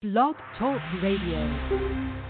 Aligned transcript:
Blog 0.00 0.36
Talk 0.56 0.80
Radio. 1.02 2.27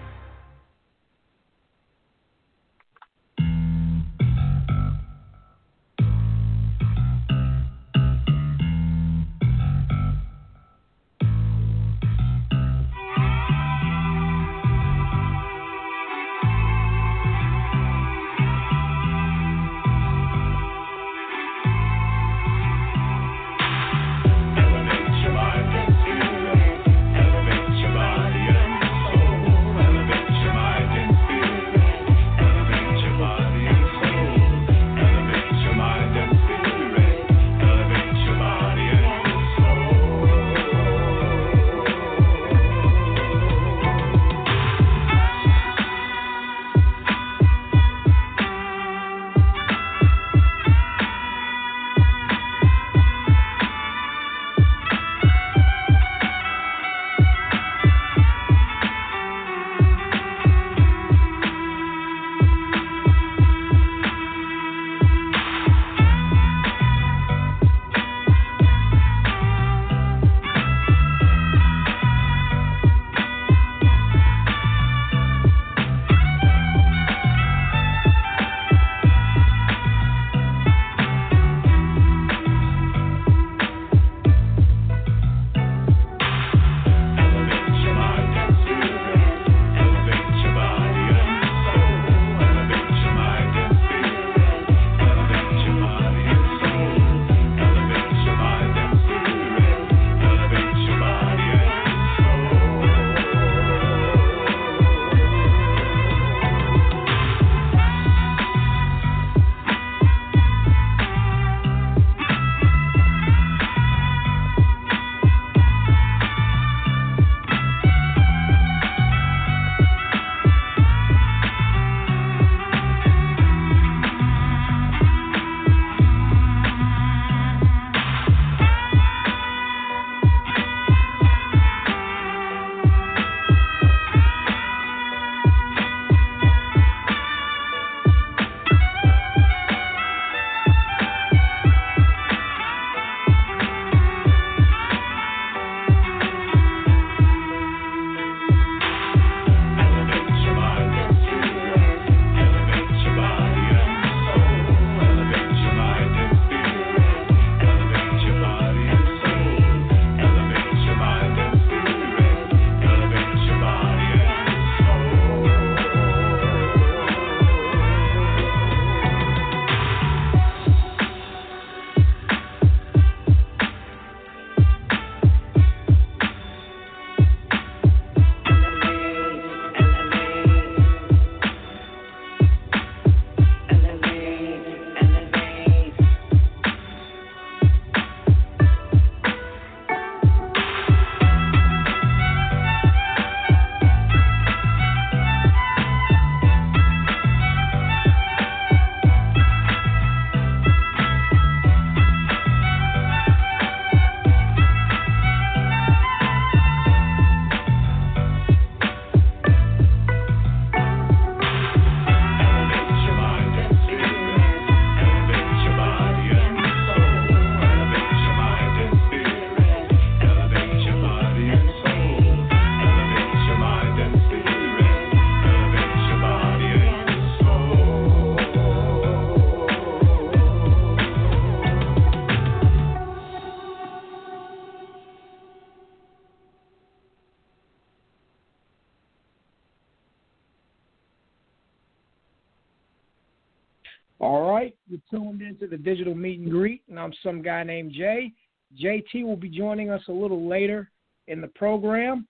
The 245.59 245.77
digital 245.77 246.15
meet 246.15 246.41
and 246.41 246.51
greet, 246.51 246.83
and 246.89 246.99
I'm 246.99 247.13
some 247.23 247.43
guy 247.43 247.63
named 247.63 247.93
Jay. 247.93 248.33
JT 248.81 249.25
will 249.25 249.37
be 249.37 249.49
joining 249.49 249.91
us 249.91 250.03
a 250.09 250.13
little 250.13 250.47
later 250.47 250.91
in 251.27 251.41
the 251.41 251.49
program, 251.49 252.27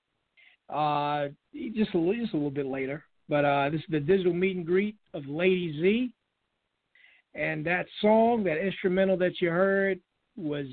uh, 0.68 1.28
just 1.52 1.94
a 1.94 2.14
just 2.16 2.32
a 2.32 2.36
little 2.36 2.50
bit 2.50 2.66
later. 2.66 3.04
But 3.28 3.44
uh, 3.44 3.70
this 3.70 3.80
is 3.80 3.86
the 3.90 4.00
digital 4.00 4.32
meet 4.32 4.56
and 4.56 4.64
greet 4.64 4.96
of 5.14 5.26
Lady 5.26 5.72
Zhe, 5.80 7.40
and 7.40 7.64
that 7.66 7.86
song, 8.00 8.44
that 8.44 8.64
instrumental 8.64 9.16
that 9.18 9.40
you 9.40 9.50
heard, 9.50 10.00
was 10.36 10.66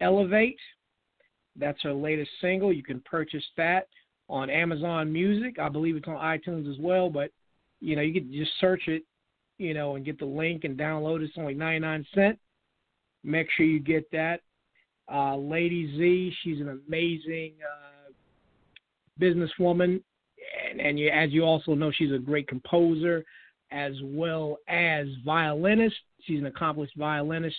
"Elevate." 0.00 0.58
That's 1.54 1.82
her 1.82 1.92
latest 1.92 2.30
single. 2.40 2.72
You 2.72 2.82
can 2.82 3.00
purchase 3.00 3.44
that 3.56 3.86
on 4.28 4.50
Amazon 4.50 5.12
Music. 5.12 5.58
I 5.58 5.68
believe 5.68 5.96
it's 5.96 6.08
on 6.08 6.16
iTunes 6.16 6.70
as 6.70 6.78
well, 6.80 7.08
but 7.10 7.30
you 7.80 7.94
know 7.94 8.02
you 8.02 8.14
can 8.14 8.32
just 8.32 8.52
search 8.60 8.88
it 8.88 9.04
you 9.62 9.74
know, 9.74 9.96
and 9.96 10.04
get 10.04 10.18
the 10.18 10.24
link 10.24 10.64
and 10.64 10.76
download. 10.76 11.22
It's 11.22 11.38
only 11.38 11.54
99 11.54 12.06
cents. 12.14 12.38
Make 13.24 13.48
sure 13.56 13.64
you 13.64 13.80
get 13.80 14.10
that. 14.10 14.40
Uh, 15.12 15.36
Lady 15.36 15.86
Zhe, 15.96 16.34
she's 16.42 16.60
an 16.60 16.80
amazing 16.86 17.52
uh, 17.62 18.12
businesswoman, 19.20 20.00
and, 20.70 20.80
and 20.80 20.98
you, 20.98 21.10
as 21.10 21.30
you 21.32 21.44
also 21.44 21.74
know, 21.74 21.92
she's 21.92 22.12
a 22.12 22.18
great 22.18 22.48
composer 22.48 23.24
as 23.70 23.92
well 24.02 24.58
as 24.68 25.06
violinist. 25.24 25.96
She's 26.22 26.40
an 26.40 26.46
accomplished 26.46 26.94
violinist, 26.96 27.56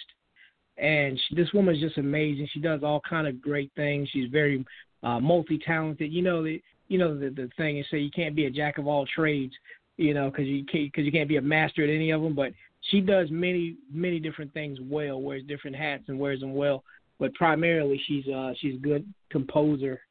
and 0.77 1.19
she, 1.27 1.35
this 1.35 1.51
woman 1.53 1.75
is 1.75 1.81
just 1.81 1.97
amazing. 1.97 2.47
She 2.53 2.59
does 2.59 2.81
all 2.83 3.01
kind 3.07 3.27
of 3.27 3.41
great 3.41 3.71
things. 3.75 4.09
She's 4.11 4.29
very 4.29 4.65
uh, 5.03 5.19
multi-talented. 5.19 6.11
You 6.11 6.21
know 6.21 6.43
the 6.43 6.61
you 6.87 6.97
know 6.97 7.17
the 7.17 7.29
the 7.29 7.49
thing 7.57 7.79
is 7.79 7.85
say 7.89 7.99
you 7.99 8.11
can't 8.11 8.35
be 8.35 8.45
a 8.45 8.51
jack 8.51 8.77
of 8.77 8.87
all 8.87 9.05
trades, 9.05 9.53
you 9.97 10.13
know, 10.13 10.29
because 10.29 10.47
you 10.47 10.65
can't 10.65 10.91
because 10.91 11.05
you 11.05 11.11
can't 11.11 11.29
be 11.29 11.37
a 11.37 11.41
master 11.41 11.83
at 11.83 11.89
any 11.89 12.11
of 12.11 12.21
them. 12.21 12.35
But 12.35 12.53
she 12.91 13.01
does 13.01 13.29
many 13.31 13.75
many 13.91 14.19
different 14.19 14.53
things 14.53 14.79
well, 14.81 15.21
wears 15.21 15.43
different 15.43 15.75
hats 15.75 16.03
and 16.07 16.19
wears 16.19 16.39
them 16.39 16.53
well. 16.53 16.83
But 17.19 17.33
primarily, 17.35 18.01
she's 18.07 18.27
uh 18.27 18.53
she's 18.59 18.75
a 18.75 18.79
good 18.79 19.05
composer 19.29 20.01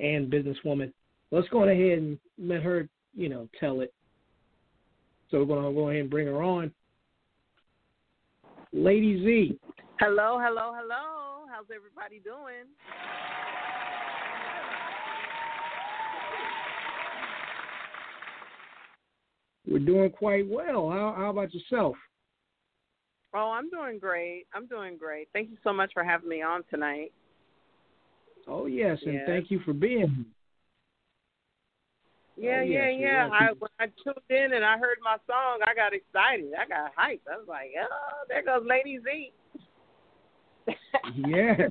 and 0.00 0.30
businesswoman. 0.30 0.92
Let's 1.30 1.48
go 1.48 1.64
ahead 1.64 1.98
and 1.98 2.18
let 2.38 2.62
her 2.62 2.88
you 3.14 3.28
know 3.28 3.48
tell 3.58 3.80
it. 3.80 3.92
So 5.30 5.38
we're 5.38 5.46
gonna 5.46 5.72
go 5.72 5.88
ahead 5.88 6.02
and 6.02 6.10
bring 6.10 6.26
her 6.26 6.42
on. 6.42 6.72
Lady 8.72 9.22
Zhe. 9.24 9.58
Hello, 10.00 10.38
hello, 10.40 10.72
hello. 10.74 11.46
How's 11.48 11.66
everybody 11.74 12.18
doing? 12.18 12.66
We're 19.66 19.78
doing 19.78 20.10
quite 20.10 20.48
well. 20.48 20.90
How, 20.90 21.14
how 21.16 21.30
about 21.30 21.54
yourself? 21.54 21.96
Oh, 23.34 23.50
I'm 23.50 23.68
doing 23.70 23.98
great. 23.98 24.46
I'm 24.54 24.66
doing 24.66 24.96
great. 24.96 25.28
Thank 25.32 25.50
you 25.50 25.56
so 25.64 25.72
much 25.72 25.90
for 25.92 26.04
having 26.04 26.28
me 26.28 26.42
on 26.42 26.62
tonight. 26.70 27.12
Oh 28.46 28.66
yes, 28.66 28.98
and 29.04 29.14
Yes. 29.14 29.26
thank 29.26 29.50
you 29.50 29.58
for 29.60 29.72
being 29.72 30.08
here. 30.08 30.24
Yeah, 32.36 32.60
Oh, 32.60 32.62
yeah, 32.62 32.88
yes, 32.90 33.00
yeah. 33.00 33.30
I 33.32 33.52
when 33.58 33.70
I 33.78 33.86
tuned 34.02 34.18
in 34.28 34.52
and 34.52 34.64
I 34.64 34.76
heard 34.76 34.98
my 35.02 35.16
song, 35.26 35.60
I 35.66 35.74
got 35.74 35.94
excited. 35.94 36.52
I 36.58 36.66
got 36.66 36.94
hyped. 36.94 37.26
I 37.32 37.38
was 37.38 37.48
like, 37.48 37.70
oh, 37.80 38.24
there 38.28 38.42
goes 38.44 38.66
Lady 38.66 38.98
Zhe. 39.04 39.32
Yeah, 41.14 41.68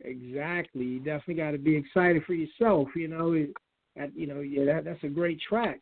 exactly. 0.00 0.84
You 0.84 0.98
definitely 1.00 1.34
got 1.34 1.50
to 1.50 1.58
be 1.58 1.76
excited 1.76 2.24
for 2.24 2.34
yourself. 2.34 2.88
You 2.94 3.08
know, 3.08 3.32
it, 3.32 3.50
that, 3.96 4.16
you 4.16 4.26
know, 4.26 4.40
yeah, 4.40 4.64
that 4.66 4.84
that's 4.84 5.02
a 5.04 5.08
great 5.08 5.40
track. 5.40 5.80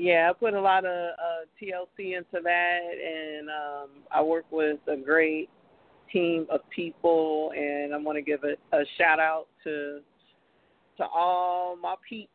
Yeah, 0.00 0.30
I 0.30 0.32
put 0.32 0.54
a 0.54 0.60
lot 0.60 0.86
of 0.86 1.10
uh, 1.10 1.44
TLC 1.60 2.16
into 2.16 2.42
that, 2.42 2.80
and 3.06 3.50
um, 3.50 3.88
I 4.10 4.22
work 4.22 4.46
with 4.50 4.78
a 4.88 4.96
great 4.96 5.50
team 6.10 6.46
of 6.48 6.60
people, 6.74 7.52
and 7.54 7.92
I 7.92 7.98
want 7.98 8.16
to 8.16 8.22
give 8.22 8.40
a, 8.44 8.54
a 8.74 8.82
shout 8.96 9.20
out 9.20 9.46
to 9.64 10.00
to 10.96 11.04
all 11.04 11.76
my 11.76 11.96
peeps 12.08 12.30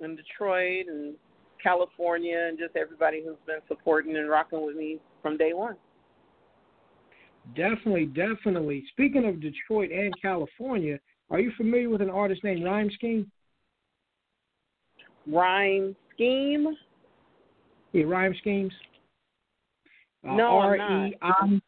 in 0.00 0.16
Detroit 0.16 0.86
and 0.88 1.14
California, 1.62 2.46
and 2.48 2.58
just 2.58 2.74
everybody 2.74 3.22
who's 3.24 3.36
been 3.46 3.60
supporting 3.68 4.16
and 4.16 4.28
rocking 4.28 4.66
with 4.66 4.74
me 4.74 4.98
from 5.22 5.36
day 5.36 5.52
one. 5.52 5.76
Definitely, 7.54 8.06
definitely. 8.06 8.82
Speaking 8.90 9.28
of 9.28 9.40
Detroit 9.40 9.92
and 9.92 10.12
California, 10.20 10.98
are 11.30 11.38
you 11.38 11.52
familiar 11.56 11.88
with 11.88 12.02
an 12.02 12.10
artist 12.10 12.42
named 12.42 12.64
Rhyme 12.64 12.90
Scheme? 12.94 13.30
Rhyme 15.26 15.96
scheme? 16.14 16.76
Yeah, 17.92 18.04
Rhyme 18.04 18.34
Schemes. 18.40 18.72
Uh, 20.28 20.34
No, 20.34 20.58
I'm 20.58 20.66
R 20.66 20.76
E 20.76 21.16
I. 21.22 21.60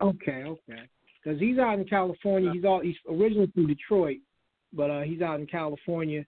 Okay, 0.00 0.44
okay. 0.44 0.82
Because 1.22 1.40
he's 1.40 1.58
out 1.58 1.78
in 1.78 1.84
California. 1.84 2.52
He's 2.52 2.64
all 2.64 2.80
he's 2.80 2.96
originally 3.10 3.50
from 3.52 3.66
Detroit, 3.66 4.18
but 4.72 4.90
uh, 4.90 5.02
he's 5.02 5.20
out 5.20 5.40
in 5.40 5.46
California. 5.46 6.24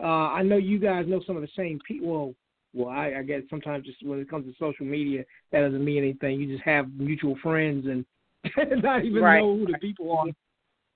Uh, 0.00 0.28
I 0.32 0.42
know 0.42 0.56
you 0.56 0.78
guys 0.78 1.06
know 1.08 1.22
some 1.26 1.36
of 1.36 1.42
the 1.42 1.48
same 1.56 1.78
people. 1.86 2.08
Well, 2.08 2.34
well, 2.74 2.88
I, 2.88 3.14
I 3.18 3.22
guess 3.22 3.42
sometimes 3.48 3.86
just 3.86 4.04
when 4.04 4.18
it 4.18 4.28
comes 4.28 4.46
to 4.46 4.52
social 4.58 4.84
media, 4.84 5.24
that 5.52 5.60
doesn't 5.60 5.84
mean 5.84 5.98
anything. 5.98 6.40
You 6.40 6.48
just 6.48 6.64
have 6.64 6.92
mutual 6.98 7.36
friends 7.42 7.86
and 7.86 8.04
not 8.82 9.04
even 9.04 9.22
Right. 9.22 9.38
know 9.38 9.56
who 9.56 9.66
the 9.66 9.78
people 9.78 10.12
are. 10.16 10.26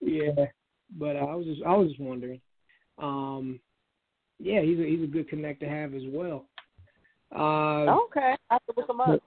Yeah, 0.00 0.46
but 0.98 1.16
uh, 1.16 1.20
I 1.20 1.34
was 1.34 1.46
just 1.46 1.62
I 1.62 1.74
was 1.74 1.88
just 1.88 2.00
wondering. 2.00 2.40
Um, 2.98 3.60
yeah, 4.38 4.60
he's 4.62 4.78
a, 4.78 4.84
he's 4.84 5.02
a 5.02 5.06
good 5.06 5.28
connect 5.28 5.60
to 5.60 5.68
have 5.68 5.94
as 5.94 6.02
well. 6.06 6.46
Uh, 7.34 7.98
Okay, 8.06 8.34
I 8.50 8.54
have 8.54 8.66
to 8.66 8.72
look 8.76 8.86
them 8.86 9.00
up. 9.00 9.22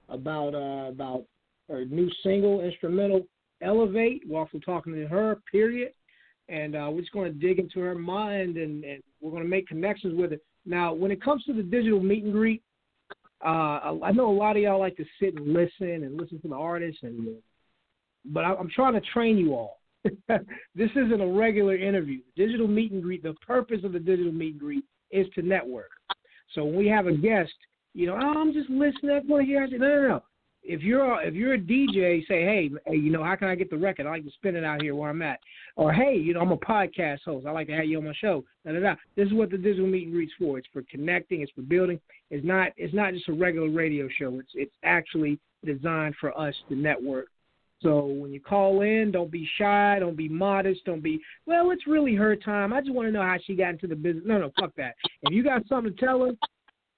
about 0.08 0.54
uh, 0.54 0.90
about 0.90 1.24
her 1.68 1.84
new 1.84 2.10
single 2.22 2.60
instrumental 2.60 3.26
Elevate. 3.62 4.22
We're 4.28 4.40
also 4.40 4.58
talking 4.58 4.94
to 4.94 5.06
her, 5.06 5.38
period. 5.50 5.92
And 6.48 6.76
uh, 6.76 6.90
we're 6.92 7.00
just 7.00 7.12
going 7.12 7.32
to 7.32 7.38
dig 7.38 7.58
into 7.58 7.80
her 7.80 7.94
mind 7.94 8.58
and, 8.58 8.84
and 8.84 9.02
we're 9.20 9.30
going 9.30 9.42
to 9.42 9.48
make 9.48 9.66
connections 9.66 10.14
with 10.14 10.32
it. 10.32 10.44
Now, 10.66 10.94
when 10.94 11.10
it 11.10 11.22
comes 11.22 11.44
to 11.44 11.52
the 11.52 11.62
digital 11.62 12.00
meet 12.00 12.24
and 12.24 12.32
greet, 12.32 12.62
uh, 13.44 13.98
I 14.02 14.12
know 14.12 14.30
a 14.30 14.32
lot 14.32 14.56
of 14.56 14.62
y'all 14.62 14.78
like 14.78 14.96
to 14.96 15.04
sit 15.20 15.34
and 15.34 15.52
listen 15.52 16.04
and 16.04 16.18
listen 16.18 16.40
to 16.40 16.48
the 16.48 16.54
artists, 16.54 17.02
and 17.02 17.34
but 18.24 18.40
I'm 18.40 18.70
trying 18.70 18.94
to 18.94 19.02
train 19.12 19.36
you 19.36 19.52
all. 19.52 19.80
this 20.74 20.90
isn't 20.90 21.20
a 21.20 21.26
regular 21.26 21.76
interview. 21.76 22.20
Digital 22.36 22.68
meet 22.68 22.92
and 22.92 23.02
greet. 23.02 23.22
The 23.22 23.34
purpose 23.46 23.84
of 23.84 23.92
the 23.92 23.98
digital 23.98 24.32
meet 24.32 24.52
and 24.52 24.60
greet 24.60 24.84
is 25.10 25.26
to 25.34 25.42
network. 25.42 25.90
So 26.54 26.64
when 26.64 26.76
we 26.76 26.88
have 26.88 27.06
a 27.06 27.12
guest, 27.12 27.52
you 27.94 28.06
know, 28.06 28.14
oh, 28.14 28.40
I'm 28.40 28.52
just 28.52 28.70
listening. 28.70 29.10
I 29.10 29.20
want 29.26 29.42
to 29.42 29.46
hear. 29.46 29.66
No, 29.66 29.76
no, 29.76 30.08
no. 30.08 30.22
If 30.66 30.82
you're 30.82 31.04
a, 31.04 31.26
if 31.26 31.34
you're 31.34 31.54
a 31.54 31.58
DJ, 31.58 32.26
say, 32.26 32.42
hey, 32.42 32.70
hey, 32.86 32.96
you 32.96 33.12
know, 33.12 33.22
how 33.22 33.36
can 33.36 33.48
I 33.48 33.54
get 33.54 33.70
the 33.70 33.76
record? 33.76 34.06
I 34.06 34.10
like 34.10 34.24
to 34.24 34.30
spin 34.32 34.56
it 34.56 34.64
out 34.64 34.80
here 34.80 34.94
where 34.94 35.10
I'm 35.10 35.22
at. 35.22 35.38
Or 35.76 35.92
hey, 35.92 36.16
you 36.16 36.32
know, 36.32 36.40
I'm 36.40 36.52
a 36.52 36.56
podcast 36.56 37.20
host. 37.24 37.46
I 37.46 37.50
like 37.50 37.66
to 37.66 37.74
have 37.74 37.84
you 37.84 37.98
on 37.98 38.04
my 38.04 38.14
show. 38.18 38.44
Da, 38.64 38.72
da, 38.72 38.80
da. 38.80 38.94
This 39.16 39.26
is 39.26 39.34
what 39.34 39.50
the 39.50 39.58
digital 39.58 39.86
meet 39.86 40.04
and 40.04 40.12
greet's 40.12 40.32
for. 40.38 40.58
It's 40.58 40.68
for 40.72 40.82
connecting. 40.90 41.42
It's 41.42 41.52
for 41.52 41.62
building. 41.62 42.00
It's 42.30 42.44
not 42.46 42.68
it's 42.76 42.94
not 42.94 43.12
just 43.12 43.28
a 43.28 43.32
regular 43.32 43.70
radio 43.70 44.08
show. 44.18 44.38
It's 44.38 44.52
it's 44.54 44.74
actually 44.82 45.38
designed 45.64 46.14
for 46.20 46.36
us 46.38 46.54
to 46.68 46.74
network. 46.74 47.28
So 47.82 48.06
when 48.06 48.32
you 48.32 48.40
call 48.40 48.80
in, 48.80 49.12
don't 49.12 49.30
be 49.30 49.46
shy, 49.58 49.98
don't 50.00 50.16
be 50.16 50.28
modest, 50.28 50.86
don't 50.86 51.02
be 51.02 51.20
well. 51.44 51.70
It's 51.70 51.86
really 51.86 52.14
her 52.14 52.34
time. 52.34 52.72
I 52.72 52.80
just 52.80 52.94
want 52.94 53.08
to 53.08 53.12
know 53.12 53.22
how 53.22 53.36
she 53.44 53.54
got 53.54 53.70
into 53.70 53.86
the 53.86 53.96
business. 53.96 54.24
No, 54.26 54.38
no, 54.38 54.50
fuck 54.58 54.74
that. 54.76 54.94
If 55.22 55.34
you 55.34 55.44
got 55.44 55.66
something 55.68 55.94
to 55.94 56.00
tell 56.00 56.24
her, 56.24 56.32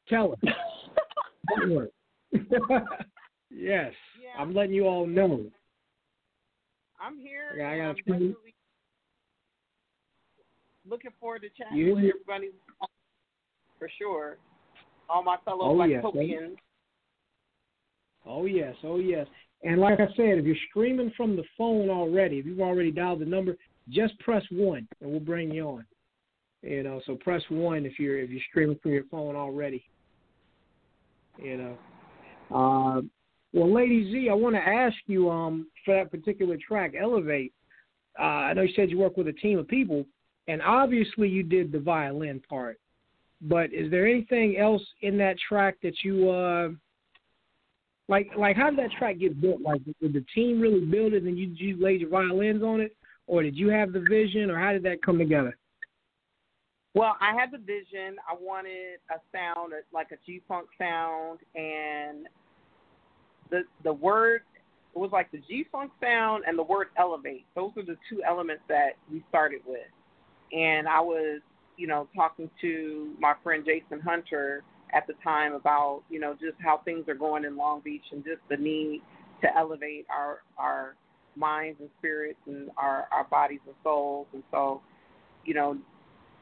tell 0.09 0.37
her. 0.43 0.53
Don't 1.61 1.71
worry. 1.71 1.89
yes, 3.51 3.93
Yeah. 4.23 4.41
I'm 4.41 4.55
letting 4.55 4.75
you 4.75 4.87
all 4.87 5.07
know. 5.07 5.51
I'm 7.01 7.19
here. 7.19 7.55
Yeah, 7.57 7.71
I 7.71 7.79
got 7.79 7.97
few- 8.05 8.37
looking 10.89 11.11
forward 11.21 11.43
to 11.43 11.49
chatting 11.51 11.77
You 11.77 11.95
with 11.95 12.05
everybody 12.05 12.51
for 13.79 13.89
sure. 13.99 14.39
All 15.09 15.23
my 15.23 15.37
fellow 15.45 15.65
Oh, 15.65 15.85
yes, 15.85 16.03
Oh 18.25 18.47
yes, 18.47 18.75
oh 18.83 18.99
yes. 18.99 19.27
And 19.63 19.81
like 19.81 20.01
I 20.01 20.07
said, 20.17 20.39
if 20.39 20.45
you're 20.45 20.57
streaming 20.71 21.13
from 21.17 21.37
the 21.37 21.45
phone 21.57 21.89
already, 21.89 22.39
if 22.39 22.47
you've 22.47 22.61
already 22.61 22.91
dialed 22.91 23.21
the 23.21 23.25
number, 23.25 23.57
just 23.89 24.19
press 24.19 24.43
one 24.51 24.89
and 25.01 25.11
we'll 25.11 25.21
bring 25.21 25.51
you 25.53 25.69
on. 25.69 25.87
You 26.63 26.83
know, 26.83 27.01
so 27.07 27.17
press 27.17 27.43
one 27.49 27.87
if 27.87 27.99
you're 27.99 28.19
if 28.19 28.31
you're 28.31 28.41
streaming 28.51 28.79
from 28.83 28.93
your 28.93 29.05
phone 29.11 29.37
already. 29.37 29.85
You 31.39 31.57
know. 31.57 31.79
Uh, 32.55 33.03
well, 33.57 33.73
Lady 33.73 34.13
Zhe, 34.13 34.29
I 34.31 34.35
want 34.35 34.55
to 34.55 34.61
ask 34.61 34.97
you 35.07 35.31
um 35.31 35.69
for 35.85 35.95
that 35.97 36.11
particular 36.11 36.59
track, 36.59 36.93
Elevate. 37.01 37.55
Uh, 38.19 38.23
I 38.23 38.53
know 38.53 38.63
you 38.63 38.73
said 38.77 38.91
you 38.91 38.99
work 38.99 39.17
with 39.17 39.29
a 39.29 39.33
team 39.33 39.59
of 39.59 39.67
people, 39.67 40.05
and 40.47 40.61
obviously 40.61 41.29
you 41.29 41.43
did 41.43 41.73
the 41.73 41.79
violin 41.79 42.43
part. 42.49 42.79
But 43.41 43.73
is 43.73 43.91
there 43.91 44.07
anything 44.07 44.59
else 44.59 44.83
in 45.01 45.17
that 45.19 45.37
track 45.49 45.77
that 45.83 45.95
you 46.05 46.29
uh 46.29 46.69
like 48.09 48.31
like 48.37 48.57
how 48.57 48.69
did 48.69 48.79
that 48.79 48.93
track 48.99 49.19
get 49.19 49.41
built? 49.41 49.63
Like 49.63 49.81
did 50.03 50.13
the 50.13 50.25
team 50.35 50.61
really 50.61 50.85
build 50.85 51.15
it 51.15 51.23
and 51.23 51.39
you 51.39 51.47
you 51.57 51.83
laid 51.83 52.03
your 52.03 52.11
violins 52.11 52.63
on 52.63 52.83
it, 52.83 52.95
or 53.27 53.43
did 53.43 53.57
you 53.57 53.71
have 53.71 53.95
the 53.95 54.05
vision, 54.07 54.51
or 54.51 54.59
how 54.59 54.73
did 54.73 54.83
that 54.83 55.03
come 55.03 55.17
together? 55.17 55.57
Well, 56.93 57.17
I 57.23 57.35
had 57.35 57.53
the 57.53 57.59
vision. 57.59 58.17
I 58.29 58.35
wanted 58.39 58.99
a 59.11 59.19
sound 59.33 59.73
like 59.95 60.13
a 60.13 60.17
G 60.27 60.43
funk 60.47 60.69
sound, 60.79 61.39
and 61.55 62.27
the 63.51 63.63
the 63.85 63.93
word 63.93 64.43
it 64.95 64.99
was 64.99 65.11
like 65.13 65.31
the 65.31 65.39
G 65.49 65.67
funk 65.71 65.93
sound 66.03 66.45
and 66.47 66.59
the 66.59 66.63
word 66.63 66.89
elevate. 66.99 67.47
Those 67.55 67.73
are 67.77 67.85
the 67.85 67.97
two 68.11 68.23
elements 68.27 68.63
that 68.69 68.93
we 69.13 69.23
started 69.29 69.61
with. 69.67 69.81
and 70.53 70.89
I 70.89 71.01
was, 71.01 71.41
you 71.77 71.87
know, 71.87 72.09
talking 72.15 72.51
to 72.63 73.13
my 73.21 73.35
friend 73.43 73.65
Jason 73.67 74.01
Hunter 74.01 74.63
at 74.95 75.07
the 75.07 75.15
time 75.25 75.55
about, 75.55 76.03
you 76.11 76.21
know, 76.21 76.35
just 76.35 76.57
how 76.61 76.81
things 76.85 77.09
are 77.09 77.15
going 77.15 77.45
in 77.45 77.57
Long 77.57 77.81
Beach 77.85 78.05
and 78.13 78.25
just 78.25 78.41
the 78.49 78.57
need 78.57 79.03
to 79.43 79.49
elevate 79.57 80.07
our 80.11 80.43
our 80.59 80.95
minds 81.37 81.79
and 81.81 81.91
spirits 81.99 82.39
and 82.47 82.71
our 82.79 83.07
our 83.13 83.25
bodies 83.25 83.61
and 83.67 83.75
souls. 83.83 84.27
And 84.33 84.43
so, 84.51 84.81
you 85.45 85.55
know, 85.55 85.77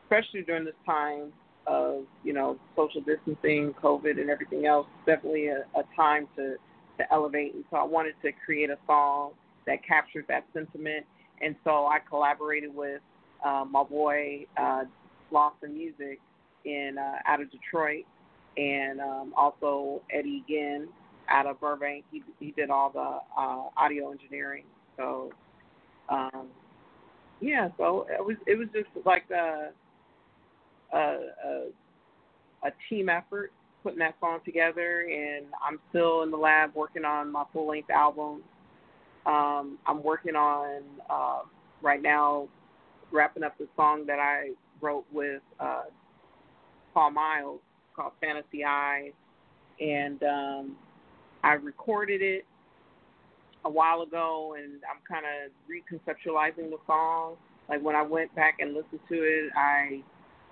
especially 0.04 0.42
during 0.42 0.64
this 0.64 0.74
time 0.86 1.32
of 1.66 2.04
you 2.22 2.32
know 2.34 2.58
social 2.76 3.00
distancing, 3.00 3.74
COVID, 3.82 4.20
and 4.20 4.30
everything 4.30 4.66
else, 4.66 4.86
definitely 5.06 5.48
a, 5.48 5.64
a 5.78 5.82
time 5.96 6.28
to 6.36 6.56
to 6.98 7.12
elevate. 7.12 7.54
And 7.54 7.64
so 7.70 7.76
I 7.76 7.84
wanted 7.84 8.14
to 8.22 8.30
create 8.44 8.70
a 8.70 8.78
song 8.86 9.32
that 9.66 9.84
captures 9.86 10.24
that 10.28 10.44
sentiment. 10.52 11.06
And 11.40 11.56
so 11.64 11.86
I 11.86 11.98
collaborated 12.08 12.74
with 12.74 13.00
uh, 13.44 13.64
my 13.68 13.82
boy 13.82 14.46
uh, 14.56 14.84
Lawson 15.30 15.74
Music 15.74 16.20
in 16.64 16.96
uh, 16.98 17.16
out 17.26 17.40
of 17.40 17.50
Detroit, 17.50 18.04
and 18.56 19.00
um, 19.00 19.34
also 19.36 20.00
Eddie 20.12 20.44
Ginn 20.48 20.88
out 21.28 21.46
of 21.46 21.60
Burbank. 21.60 22.04
He 22.10 22.22
he 22.40 22.52
did 22.52 22.70
all 22.70 22.90
the 22.90 23.18
uh, 23.40 23.68
audio 23.76 24.10
engineering. 24.10 24.64
So 24.96 25.32
um, 26.08 26.48
yeah, 27.40 27.68
so 27.76 28.06
it 28.08 28.24
was 28.24 28.36
it 28.46 28.56
was 28.56 28.68
just 28.72 28.88
like 29.04 29.24
a 29.30 29.70
a, 30.92 30.98
a, 30.98 31.66
a 32.64 32.70
team 32.88 33.08
effort 33.08 33.52
putting 33.84 33.98
that 34.00 34.16
song 34.18 34.40
together, 34.44 35.02
and 35.02 35.46
I'm 35.64 35.78
still 35.90 36.22
in 36.22 36.30
the 36.30 36.36
lab 36.36 36.74
working 36.74 37.04
on 37.04 37.30
my 37.30 37.44
full 37.52 37.68
length 37.68 37.90
album. 37.90 38.42
Um, 39.26 39.78
I'm 39.86 40.02
working 40.02 40.34
on 40.34 40.82
uh, 41.08 41.40
right 41.82 42.02
now 42.02 42.48
wrapping 43.12 43.44
up 43.44 43.56
the 43.58 43.68
song 43.76 44.06
that 44.06 44.18
I 44.18 44.52
wrote 44.80 45.04
with 45.12 45.42
uh, 45.60 45.84
Paul 46.94 47.10
Miles 47.12 47.60
called 47.94 48.12
Fantasy 48.20 48.64
Eyes, 48.64 49.12
and 49.80 50.22
um, 50.22 50.76
I 51.44 51.52
recorded 51.52 52.22
it 52.22 52.46
a 53.66 53.70
while 53.70 54.00
ago, 54.00 54.56
and 54.58 54.80
I'm 54.90 55.00
kind 55.06 55.24
of 55.26 55.52
reconceptualizing 55.70 56.70
the 56.70 56.78
song. 56.86 57.36
Like 57.68 57.82
when 57.82 57.94
I 57.94 58.02
went 58.02 58.34
back 58.34 58.56
and 58.60 58.74
listened 58.74 59.00
to 59.08 59.14
it, 59.14 59.50
I 59.56 60.02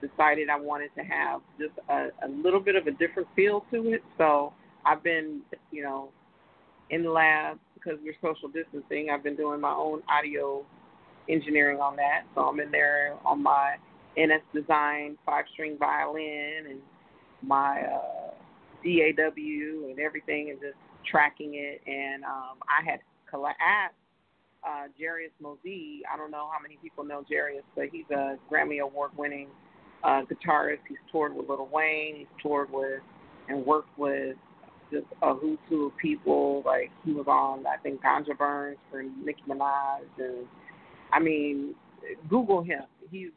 decided 0.02 0.49
I 0.50 0.61
wanted 0.61 0.90
to 0.97 1.02
have 1.02 1.40
just 1.59 1.73
a, 1.88 2.09
a 2.26 2.28
little 2.28 2.61
bit 2.61 2.76
of 2.76 2.87
a 2.87 2.90
different 2.90 3.28
feel 3.35 3.64
to 3.71 3.92
it. 3.92 4.02
So 4.18 4.52
I've 4.85 5.02
been, 5.02 5.40
you 5.71 5.82
know, 5.82 6.11
in 6.90 7.04
the 7.04 7.11
lab 7.11 7.59
because 7.75 7.99
we're 8.02 8.16
social 8.21 8.49
distancing. 8.49 9.09
I've 9.12 9.23
been 9.23 9.37
doing 9.37 9.61
my 9.61 9.73
own 9.73 10.02
audio 10.09 10.64
engineering 11.28 11.78
on 11.78 11.97
that. 11.97 12.23
So 12.35 12.42
I'm 12.42 12.61
in 12.61 12.71
there 12.71 13.14
on 13.25 13.42
my 13.42 13.76
NS 14.18 14.42
Design 14.52 15.16
five 15.25 15.44
string 15.52 15.76
violin 15.78 16.66
and 16.68 16.80
my 17.42 17.80
uh, 17.80 18.30
DAW 18.85 19.88
and 19.88 19.99
everything, 19.99 20.50
and 20.50 20.61
just 20.61 20.76
tracking 21.11 21.54
it. 21.54 21.80
And 21.87 22.25
um, 22.25 22.59
I 22.68 22.85
had 22.85 23.00
asked 23.35 23.94
uh, 24.64 24.87
Jairus 24.99 25.32
Mozee. 25.42 26.00
I 26.12 26.16
don't 26.16 26.30
know 26.30 26.49
how 26.52 26.61
many 26.61 26.78
people 26.82 27.04
know 27.04 27.25
Jairus, 27.28 27.64
but 27.75 27.87
he's 27.90 28.04
a 28.11 28.37
Grammy 28.50 28.80
Award 28.80 29.12
winning 29.16 29.49
uh, 30.04 30.23
guitarist. 30.23 30.78
He's 30.88 30.99
toured 31.11 31.35
with 31.35 31.49
Lil 31.49 31.68
Wayne. 31.73 32.16
He's 32.16 32.26
toured 32.42 32.71
with 32.71 33.00
and 33.49 33.64
worked 33.64 33.97
with 33.99 34.37
just 34.90 35.06
a 35.23 35.35
who's 35.35 35.59
who 35.68 35.87
of 35.87 35.97
people. 35.97 36.62
Like 36.64 36.90
he 37.04 37.12
was 37.12 37.26
on, 37.28 37.66
I 37.66 37.76
think, 37.82 38.02
Ganja 38.02 38.37
Burns 38.37 38.78
for 38.90 39.02
Nicki 39.02 39.42
Minaj, 39.49 40.02
and 40.18 40.47
I 41.12 41.18
mean, 41.18 41.75
Google 42.28 42.62
him. 42.62 42.82
He's 43.11 43.30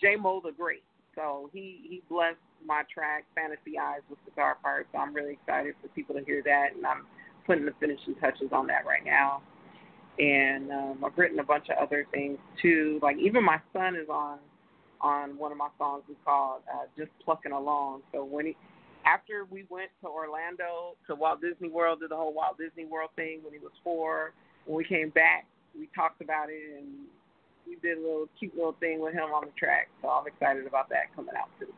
J 0.00 0.16
Mo 0.16 0.40
the 0.44 0.52
Great. 0.52 0.82
So 1.14 1.50
he 1.52 1.80
he 1.88 2.02
blessed 2.08 2.38
my 2.64 2.82
track 2.92 3.24
Fantasy 3.34 3.78
Eyes 3.78 4.00
with 4.08 4.18
guitar 4.24 4.56
parts. 4.62 4.88
So 4.92 4.98
I'm 4.98 5.14
really 5.14 5.34
excited 5.34 5.74
for 5.80 5.88
people 5.88 6.14
to 6.14 6.24
hear 6.24 6.42
that, 6.44 6.68
and 6.76 6.86
I'm 6.86 7.04
putting 7.46 7.66
the 7.66 7.72
finishing 7.80 8.14
touches 8.16 8.50
on 8.52 8.66
that 8.68 8.86
right 8.86 9.04
now. 9.04 9.42
And 10.18 10.70
um, 10.70 11.04
I've 11.04 11.16
written 11.16 11.38
a 11.38 11.44
bunch 11.44 11.66
of 11.70 11.82
other 11.82 12.06
things 12.12 12.38
too. 12.60 13.00
Like 13.02 13.16
even 13.18 13.44
my 13.44 13.58
son 13.72 13.96
is 13.96 14.08
on 14.08 14.38
on 15.00 15.38
one 15.38 15.52
of 15.52 15.58
my 15.58 15.68
songs. 15.78 16.02
It's 16.08 16.18
called 16.24 16.62
uh, 16.72 16.86
"Just 16.96 17.10
Plucking 17.24 17.52
Along." 17.52 18.02
So 18.12 18.24
when 18.24 18.46
he 18.46 18.56
after 19.04 19.46
we 19.50 19.64
went 19.68 19.90
to 20.02 20.08
Orlando 20.08 20.96
to 21.06 21.14
Walt 21.14 21.40
Disney 21.40 21.68
World, 21.68 22.00
did 22.00 22.10
the 22.10 22.16
whole 22.16 22.34
Walt 22.34 22.58
Disney 22.58 22.84
World 22.84 23.10
thing 23.16 23.40
when 23.42 23.52
he 23.52 23.58
was 23.58 23.72
four. 23.82 24.32
When 24.66 24.76
we 24.76 24.84
came 24.84 25.10
back, 25.10 25.46
we 25.78 25.88
talked 25.94 26.20
about 26.20 26.48
it 26.50 26.78
and 26.78 26.88
we 27.66 27.76
did 27.76 27.98
a 27.98 28.00
little 28.00 28.28
cute 28.38 28.54
little 28.54 28.76
thing 28.80 29.00
with 29.00 29.14
him 29.14 29.30
on 29.34 29.44
the 29.46 29.52
track. 29.58 29.88
So 30.02 30.08
I'm 30.08 30.26
excited 30.26 30.66
about 30.66 30.88
that 30.90 31.14
coming 31.14 31.34
out 31.38 31.48
too. 31.58 31.72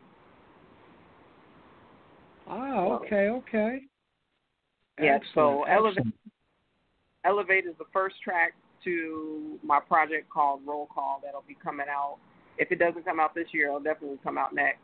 Ah, 2.49 2.85
okay, 2.97 3.29
okay. 3.29 3.83
Yeah, 5.01 5.17
excellent, 5.17 5.33
so 5.35 5.63
Elevate, 5.65 6.07
Elevate 7.25 7.67
is 7.67 7.75
the 7.79 7.85
first 7.93 8.17
track 8.23 8.53
to 8.85 9.59
my 9.63 9.79
project 9.81 10.29
called 10.29 10.61
Roll 10.67 10.89
Call 10.93 11.21
that'll 11.25 11.45
be 11.47 11.57
coming 11.63 11.87
out. 11.89 12.19
If 12.59 12.71
it 12.71 12.79
doesn't 12.79 13.05
come 13.05 13.21
out 13.21 13.35
this 13.35 13.49
year, 13.53 13.69
it'll 13.69 13.81
definitely 13.81 14.19
come 14.23 14.39
out 14.39 14.55
next. 14.55 14.79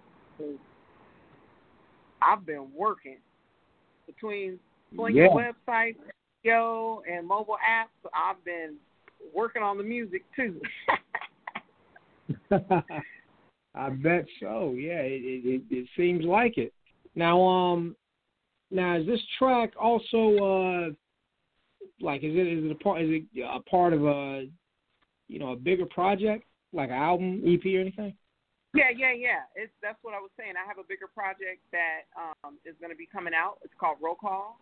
I've 2.23 2.45
been 2.45 2.69
working 2.75 3.19
between 4.07 4.59
swinging 4.95 5.23
yeah. 5.23 5.29
websites, 5.29 5.97
video, 6.43 7.03
and 7.11 7.27
mobile 7.27 7.57
apps. 7.57 8.11
I've 8.15 8.43
been 8.45 8.77
working 9.35 9.63
on 9.63 9.79
the 9.79 9.85
music 9.85 10.25
too. 10.35 10.61
I 13.75 13.91
bet 13.91 14.27
so. 14.41 14.75
Yeah, 14.77 15.01
it, 15.01 15.23
it 15.45 15.63
it 15.71 15.89
seems 15.97 16.25
like 16.25 16.59
it. 16.59 16.73
Now, 17.15 17.41
um, 17.41 17.97
now 18.71 18.97
is 18.97 19.07
this 19.07 19.21
track 19.39 19.73
also 19.81 20.37
uh, 20.37 20.91
like 22.01 22.23
is 22.23 22.35
it 22.35 22.47
is 22.47 22.65
it 22.65 22.71
a 22.71 22.75
part 22.77 23.03
is 23.03 23.09
it 23.11 23.43
a 23.43 23.61
part 23.69 23.93
of 23.93 24.05
a 24.05 24.47
you 25.29 25.39
know 25.39 25.53
a 25.53 25.57
bigger 25.57 25.87
project 25.87 26.45
like 26.73 26.91
an 26.91 26.97
album 26.97 27.43
EP 27.45 27.65
or 27.75 27.81
anything? 27.81 28.15
Yeah, 28.75 28.91
yeah, 28.95 29.13
yeah. 29.13 29.49
It's 29.57 29.73
that's 29.83 29.99
what 30.03 30.15
I 30.15 30.21
was 30.21 30.31
saying. 30.39 30.53
I 30.63 30.67
have 30.69 30.79
a 30.79 30.87
bigger 30.87 31.09
project 31.09 31.65
that 31.73 32.05
um, 32.17 32.59
is 32.65 32.75
going 32.81 32.93
to 32.93 32.97
be 32.97 33.09
coming 33.11 33.33
out. 33.35 33.57
It's 33.63 33.73
called 33.81 33.97
Roll 34.03 34.15
Call, 34.15 34.59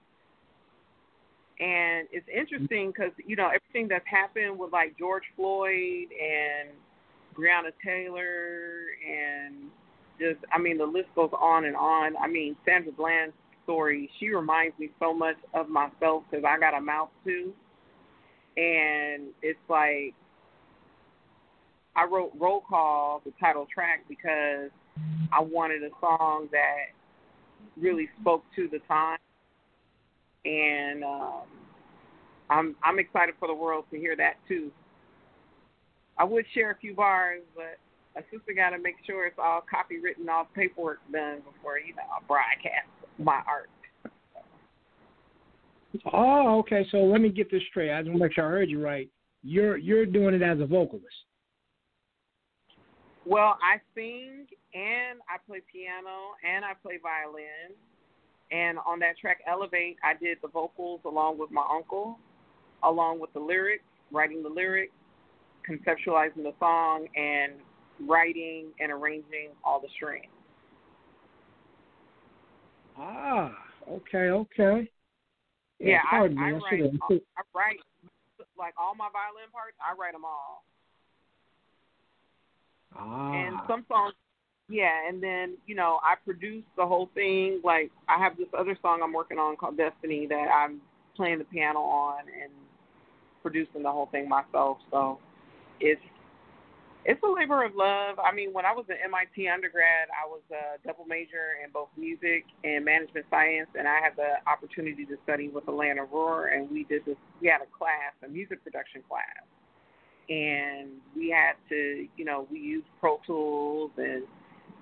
and 1.59 2.07
it's 2.13 2.27
interesting 2.33 2.93
because 2.95 3.13
you 3.27 3.35
know 3.35 3.49
everything 3.49 3.89
that's 3.89 4.07
happened 4.07 4.59
with 4.59 4.73
like 4.73 4.97
George 4.99 5.25
Floyd 5.35 6.09
and 6.15 6.71
Breonna 7.37 7.73
Taylor 7.85 8.95
and 9.03 9.71
just 10.19 10.45
I 10.53 10.59
mean 10.59 10.79
the 10.79 10.87
list 10.87 11.09
goes 11.15 11.31
on 11.39 11.65
and 11.65 11.77
on. 11.77 12.17
I 12.17 12.29
mean 12.29 12.57
Sandra 12.65 12.93
Bland's 12.93 13.35
story. 13.65 14.09
She 14.21 14.31
reminds 14.31 14.79
me 14.79 14.91
so 15.01 15.13
much 15.13 15.37
of 15.53 15.69
myself 15.69 16.23
because 16.31 16.45
I 16.47 16.59
got 16.59 16.77
a 16.77 16.81
mouth 16.81 17.11
too, 17.25 17.53
and 18.57 19.35
it's 19.43 19.59
like 19.69 20.15
I 21.97 22.05
wrote 22.05 22.33
Roll 22.38 22.62
Call, 22.69 23.23
the 23.25 23.33
title 23.41 23.67
track, 23.73 24.05
because 24.09 24.71
I 25.33 25.41
wanted 25.41 25.83
a 25.83 25.91
song 26.00 26.49
that 26.53 26.93
really 27.81 28.09
spoke 28.21 28.45
to 28.55 28.69
the 28.71 28.79
time, 28.87 29.19
and 30.45 31.03
um, 31.03 31.43
I'm 32.50 32.76
I'm 32.85 32.99
excited 32.99 33.35
for 33.38 33.49
the 33.49 33.55
world 33.55 33.87
to 33.93 33.99
hear 33.99 34.15
that 34.17 34.35
too. 34.47 34.71
I 36.19 36.25
would 36.25 36.45
share 36.55 36.71
a 36.71 36.76
few 36.76 36.95
bars, 36.95 37.43
but 37.55 37.79
a 38.19 38.25
sister 38.31 38.53
got 38.55 38.71
to 38.71 38.79
make 38.79 38.95
sure 39.07 39.26
it's 39.26 39.38
all 39.38 39.62
copywritten, 39.62 40.29
all 40.31 40.49
paperwork 40.55 41.00
done 41.12 41.38
before 41.38 41.79
you 41.79 41.95
know 41.95 42.03
I 42.03 42.25
broadcast 42.26 42.88
my 43.19 43.41
art. 43.47 43.71
Oh, 46.12 46.59
okay. 46.61 46.87
So 46.91 46.99
let 46.99 47.21
me 47.21 47.31
get 47.31 47.50
this 47.50 47.62
straight. 47.71 47.91
I 47.91 48.00
just 48.00 48.11
want 48.11 48.21
to 48.21 48.25
make 48.25 48.35
sure 48.35 48.45
I 48.45 48.50
heard 48.50 48.71
you 48.71 48.83
right. 48.83 49.09
You're 49.43 49.76
you're 49.76 50.07
doing 50.07 50.35
it 50.35 50.43
as 50.43 50.61
a 50.61 50.67
vocalist. 50.67 51.07
Well, 53.26 53.59
I 53.61 53.80
sing 53.95 54.47
and 54.73 55.18
I 55.28 55.38
play 55.49 55.61
piano 55.73 56.38
and 56.47 56.64
I 56.64 56.75
play 56.80 56.99
violin. 57.02 57.75
And 58.52 58.78
on 58.87 59.00
that 59.00 59.18
track, 59.18 59.38
Elevate, 59.49 59.97
I 60.04 60.14
did 60.23 60.38
the 60.40 60.49
vocals 60.49 61.00
along 61.04 61.38
with 61.38 61.50
my 61.50 61.64
uncle, 61.68 62.18
along 62.85 63.18
with 63.18 63.33
the 63.33 63.40
lyrics, 63.40 63.83
writing 64.12 64.45
the 64.45 64.49
lyrics, 64.49 64.92
conceptualizing 65.68 66.45
the 66.45 66.52
song, 66.61 67.09
and 67.16 67.54
writing 68.09 68.66
and 68.78 68.92
arranging 68.92 69.50
all 69.64 69.80
the 69.80 69.88
strings. 69.97 70.26
Ah, 72.97 73.52
okay, 73.90 74.30
okay. 74.30 74.88
Yeah, 75.80 75.99
I, 76.11 76.16
I, 76.16 76.21
I, 76.21 76.50
write. 76.52 76.83
I 77.02 77.42
write 77.52 77.80
like 78.56 78.75
all 78.78 78.95
my 78.95 79.09
violin 79.12 79.50
parts. 79.52 79.76
I 79.83 79.99
write 79.99 80.12
them 80.12 80.25
all. 80.25 80.62
Ah. 82.99 83.33
And 83.33 83.57
some 83.69 83.85
songs, 83.88 84.15
yeah, 84.69 85.09
and 85.09 85.23
then 85.23 85.57
you 85.67 85.75
know 85.75 86.00
I 86.03 86.15
produce 86.25 86.65
the 86.76 86.87
whole 86.87 87.09
thing. 87.15 87.61
Like 87.62 87.91
I 88.09 88.19
have 88.19 88.37
this 88.37 88.49
other 88.59 88.76
song 88.83 89.00
I'm 89.03 89.12
working 89.12 89.38
on 89.38 89.57
called 89.57 89.76
Destiny 89.76 90.26
that 90.29 90.49
I'm 90.53 90.81
playing 91.17 91.38
the 91.38 91.45
piano 91.45 91.81
on 91.81 92.21
and 92.21 92.53
producing 93.43 93.83
the 93.83 93.91
whole 93.93 94.07
thing 94.07 94.29
myself. 94.29 94.79
So 94.91 95.19
it's 95.81 96.03
It's 97.09 97.23
a 97.23 97.31
labor 97.31 97.62
of 97.62 97.76
love. 97.76 98.19
I 98.19 98.35
mean, 98.35 98.53
when 98.53 98.67
I 98.67 98.73
was 98.73 98.85
an 98.88 98.97
MIT 99.05 99.47
undergrad, 99.47 100.11
I 100.11 100.26
was 100.26 100.43
a 100.50 100.83
double 100.85 101.05
major 101.07 101.55
in 101.62 101.71
both 101.71 101.88
music 101.97 102.43
and 102.65 102.85
management 102.85 103.26
science, 103.31 103.71
and 103.79 103.87
I 103.87 104.00
had 104.03 104.17
the 104.17 104.43
opportunity 104.50 105.07
to 105.07 105.17
study 105.23 105.47
with 105.49 105.69
Atlanta 105.69 106.03
Roar, 106.03 106.49
and 106.49 106.69
we 106.69 106.83
did 106.83 107.05
this. 107.07 107.15
We 107.41 107.47
had 107.47 107.62
a 107.62 107.71
class, 107.71 108.11
a 108.25 108.29
music 108.29 108.65
production 108.65 109.03
class, 109.09 109.47
and 110.28 110.90
we 111.14 111.30
had 111.30 111.54
to, 111.68 112.06
you 112.16 112.25
know, 112.25 112.47
we 112.50 112.59
used 112.59 112.87
Pro 113.00 113.21
Tools 113.26 113.90
and 113.97 114.25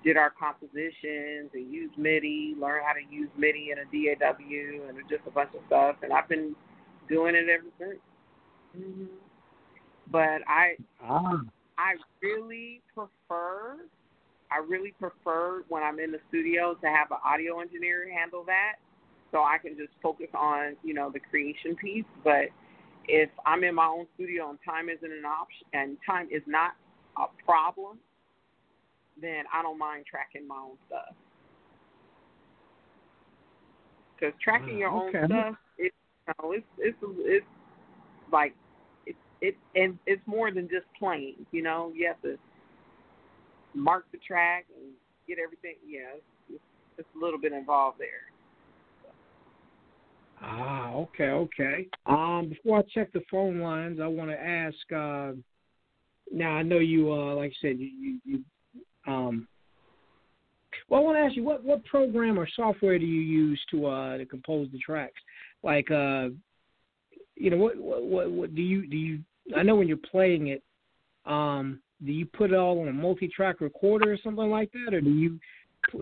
did 0.03 0.17
our 0.17 0.31
compositions 0.31 1.49
and 1.53 1.71
used 1.71 1.97
MIDI, 1.97 2.55
learned 2.59 2.83
how 2.85 2.93
to 2.93 3.15
use 3.15 3.29
MIDI 3.37 3.71
in 3.71 3.79
a 3.79 3.85
DAW 3.85 4.87
and 4.87 4.97
just 5.09 5.21
a 5.27 5.31
bunch 5.31 5.49
of 5.55 5.61
stuff. 5.67 5.97
And 6.03 6.13
I've 6.13 6.29
been 6.29 6.55
doing 7.09 7.35
it 7.35 7.47
ever 7.49 7.63
since. 7.79 7.99
Mm-hmm. 8.77 9.05
But 10.11 10.41
I, 10.47 10.75
ah. 11.03 11.41
I 11.77 11.95
really 12.21 12.81
prefer, 12.93 13.77
I 14.51 14.57
really 14.67 14.93
prefer 14.99 15.63
when 15.69 15.83
I'm 15.83 15.99
in 15.99 16.11
the 16.11 16.19
studio 16.29 16.75
to 16.75 16.87
have 16.87 17.11
an 17.11 17.17
audio 17.25 17.59
engineer 17.59 18.07
handle 18.13 18.43
that, 18.45 18.73
so 19.31 19.39
I 19.39 19.57
can 19.57 19.75
just 19.75 19.91
focus 20.01 20.27
on 20.33 20.75
you 20.83 20.93
know 20.93 21.11
the 21.11 21.19
creation 21.19 21.75
piece. 21.75 22.05
But 22.23 22.49
if 23.07 23.29
I'm 23.45 23.63
in 23.63 23.75
my 23.75 23.85
own 23.85 24.07
studio 24.15 24.49
and 24.49 24.59
time 24.65 24.89
isn't 24.89 25.11
an 25.11 25.25
option 25.25 25.67
and 25.73 25.97
time 26.05 26.27
is 26.31 26.41
not 26.47 26.71
a 27.17 27.25
problem, 27.43 27.99
then 29.21 29.43
I 29.53 29.61
don't 29.61 29.77
mind 29.77 30.05
tracking 30.09 30.47
my 30.47 30.55
own 30.55 30.77
stuff. 30.87 31.15
Because 34.15 34.33
tracking 34.41 34.77
your 34.77 34.89
okay. 34.89 35.19
own 35.19 35.25
stuff, 35.27 35.55
it, 35.77 35.93
you 36.27 36.33
know, 36.39 36.51
it's 36.51 36.65
it's 36.77 36.97
it's 37.01 37.45
like 38.31 38.53
it 39.05 39.15
it 39.41 39.55
and 39.75 39.97
it's 40.05 40.21
more 40.25 40.51
than 40.51 40.69
just 40.69 40.85
playing. 40.97 41.45
You 41.51 41.63
know, 41.63 41.91
you 41.93 42.07
have 42.07 42.21
to 42.21 42.37
mark 43.73 44.05
the 44.11 44.17
track 44.25 44.65
and 44.75 44.93
get 45.27 45.37
everything. 45.43 45.75
Yeah, 45.85 46.15
it's, 46.49 46.63
it's 46.97 47.07
a 47.15 47.23
little 47.23 47.39
bit 47.39 47.51
involved 47.51 47.99
there. 47.99 48.34
Ah, 50.47 50.93
okay, 50.93 51.29
okay. 51.29 51.87
Um, 52.05 52.49
before 52.49 52.79
I 52.79 52.81
check 52.93 53.11
the 53.11 53.23
phone 53.31 53.59
lines, 53.59 53.99
I 53.99 54.05
want 54.05 54.29
to 54.29 54.39
ask. 54.39 54.75
Uh, 54.95 55.31
now 56.31 56.51
I 56.51 56.61
know 56.61 56.77
you, 56.77 57.11
uh, 57.11 57.33
like 57.33 57.51
I 57.51 57.67
said, 57.67 57.79
you, 57.79 58.19
you 58.23 58.43
um, 59.07 59.47
well, 60.87 61.01
I 61.01 61.03
want 61.03 61.17
to 61.17 61.21
ask 61.21 61.35
you 61.35 61.43
what 61.43 61.63
what 61.63 61.83
program 61.85 62.39
or 62.39 62.47
software 62.55 62.99
do 62.99 63.05
you 63.05 63.21
use 63.21 63.59
to 63.71 63.87
uh 63.87 64.17
to 64.17 64.25
compose 64.25 64.67
the 64.71 64.77
tracks? 64.77 65.19
Like 65.63 65.89
uh, 65.89 66.29
you 67.35 67.49
know, 67.49 67.57
what 67.57 67.77
what 67.77 68.03
what, 68.03 68.31
what 68.31 68.55
do 68.55 68.61
you 68.61 68.87
do 68.87 68.97
you? 68.97 69.19
I 69.55 69.63
know 69.63 69.75
when 69.75 69.87
you're 69.87 69.97
playing 69.97 70.47
it, 70.47 70.63
um, 71.25 71.79
do 72.05 72.11
you 72.11 72.25
put 72.25 72.51
it 72.51 72.55
all 72.55 72.81
on 72.81 72.87
a 72.87 72.93
multi-track 72.93 73.61
recorder 73.61 74.13
or 74.13 74.17
something 74.23 74.49
like 74.49 74.71
that, 74.73 74.93
or 74.93 75.01
do 75.01 75.09
you, 75.09 75.39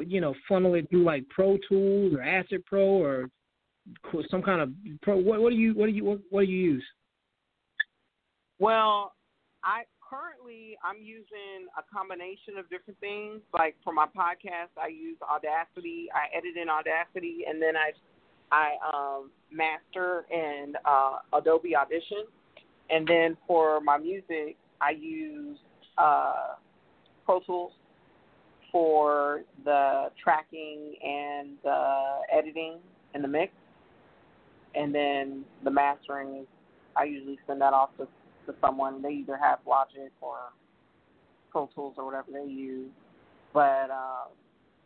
you 0.06 0.22
know, 0.22 0.34
funnel 0.48 0.76
it 0.76 0.90
through 0.90 1.04
like 1.04 1.28
Pro 1.30 1.58
Tools 1.70 2.14
or 2.14 2.22
Acid 2.22 2.66
Pro 2.66 2.86
or 2.86 3.30
some 4.30 4.42
kind 4.42 4.62
of 4.62 4.70
pro? 5.02 5.18
What, 5.18 5.42
what 5.42 5.50
do 5.50 5.56
you 5.56 5.74
what 5.74 5.88
do 5.88 5.92
you 5.92 6.06
what, 6.06 6.20
what 6.30 6.42
do 6.42 6.48
you 6.48 6.74
use? 6.74 6.84
Well, 8.60 9.14
I 9.64 9.84
currently 10.02 10.78
I'm 10.84 11.02
using 11.02 11.68
a 11.78 11.84
combination 11.94 12.58
of 12.58 12.70
different 12.70 13.00
things. 13.00 13.42
Like 13.54 13.76
for 13.84 13.94
my 13.94 14.06
podcast, 14.06 14.72
I 14.82 14.88
use 14.88 15.18
Audacity. 15.22 16.08
I 16.14 16.36
edit 16.36 16.58
in 16.62 16.70
Audacity, 16.70 17.46
and 17.48 17.62
then 17.62 17.74
I 17.76 17.92
I 18.52 18.76
um, 18.94 19.32
master 19.52 20.26
in 20.32 20.74
uh, 20.86 21.18
Adobe 21.34 21.76
Audition. 21.76 22.26
And 22.90 23.08
then 23.08 23.38
for 23.48 23.80
my 23.82 23.98
music, 23.98 24.58
I 24.82 24.92
use 24.92 25.58
uh, 25.98 26.56
Pro 27.26 27.40
Tools 27.40 27.72
for 28.72 29.44
the 29.64 30.10
tracking 30.22 30.96
and 31.04 31.58
the 31.64 32.20
editing 32.32 32.80
and 33.14 33.24
the 33.24 33.28
mix. 33.28 33.54
And 34.76 34.94
then 34.94 35.46
the 35.64 35.72
mastering, 35.72 36.46
I 36.96 37.04
usually 37.04 37.38
send 37.48 37.62
that 37.62 37.74
off 37.74 37.90
to 37.98 38.08
to 38.46 38.54
someone. 38.62 39.02
They 39.02 39.10
either 39.12 39.38
have 39.38 39.60
Logic 39.66 40.12
or 40.22 40.38
Pro 41.52 41.70
Tools 41.74 41.96
or 41.98 42.06
whatever 42.06 42.28
they 42.32 42.50
use. 42.50 42.90
But 43.54 43.90
um, 43.90 44.32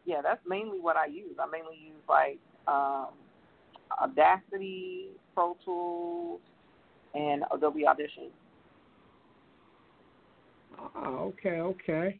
yeah, 0.05 0.21
that's 0.21 0.41
mainly 0.47 0.79
what 0.79 0.95
I 0.95 1.05
use. 1.05 1.35
I 1.39 1.49
mainly 1.49 1.77
use 1.77 2.03
like 2.07 2.39
um, 2.67 3.07
Audacity, 4.01 5.07
Pro 5.33 5.57
Tools, 5.63 6.41
and 7.13 7.43
Adobe 7.51 7.87
Audition. 7.87 8.29
Oh, 10.95 11.33
okay, 11.33 11.59
okay. 11.59 12.19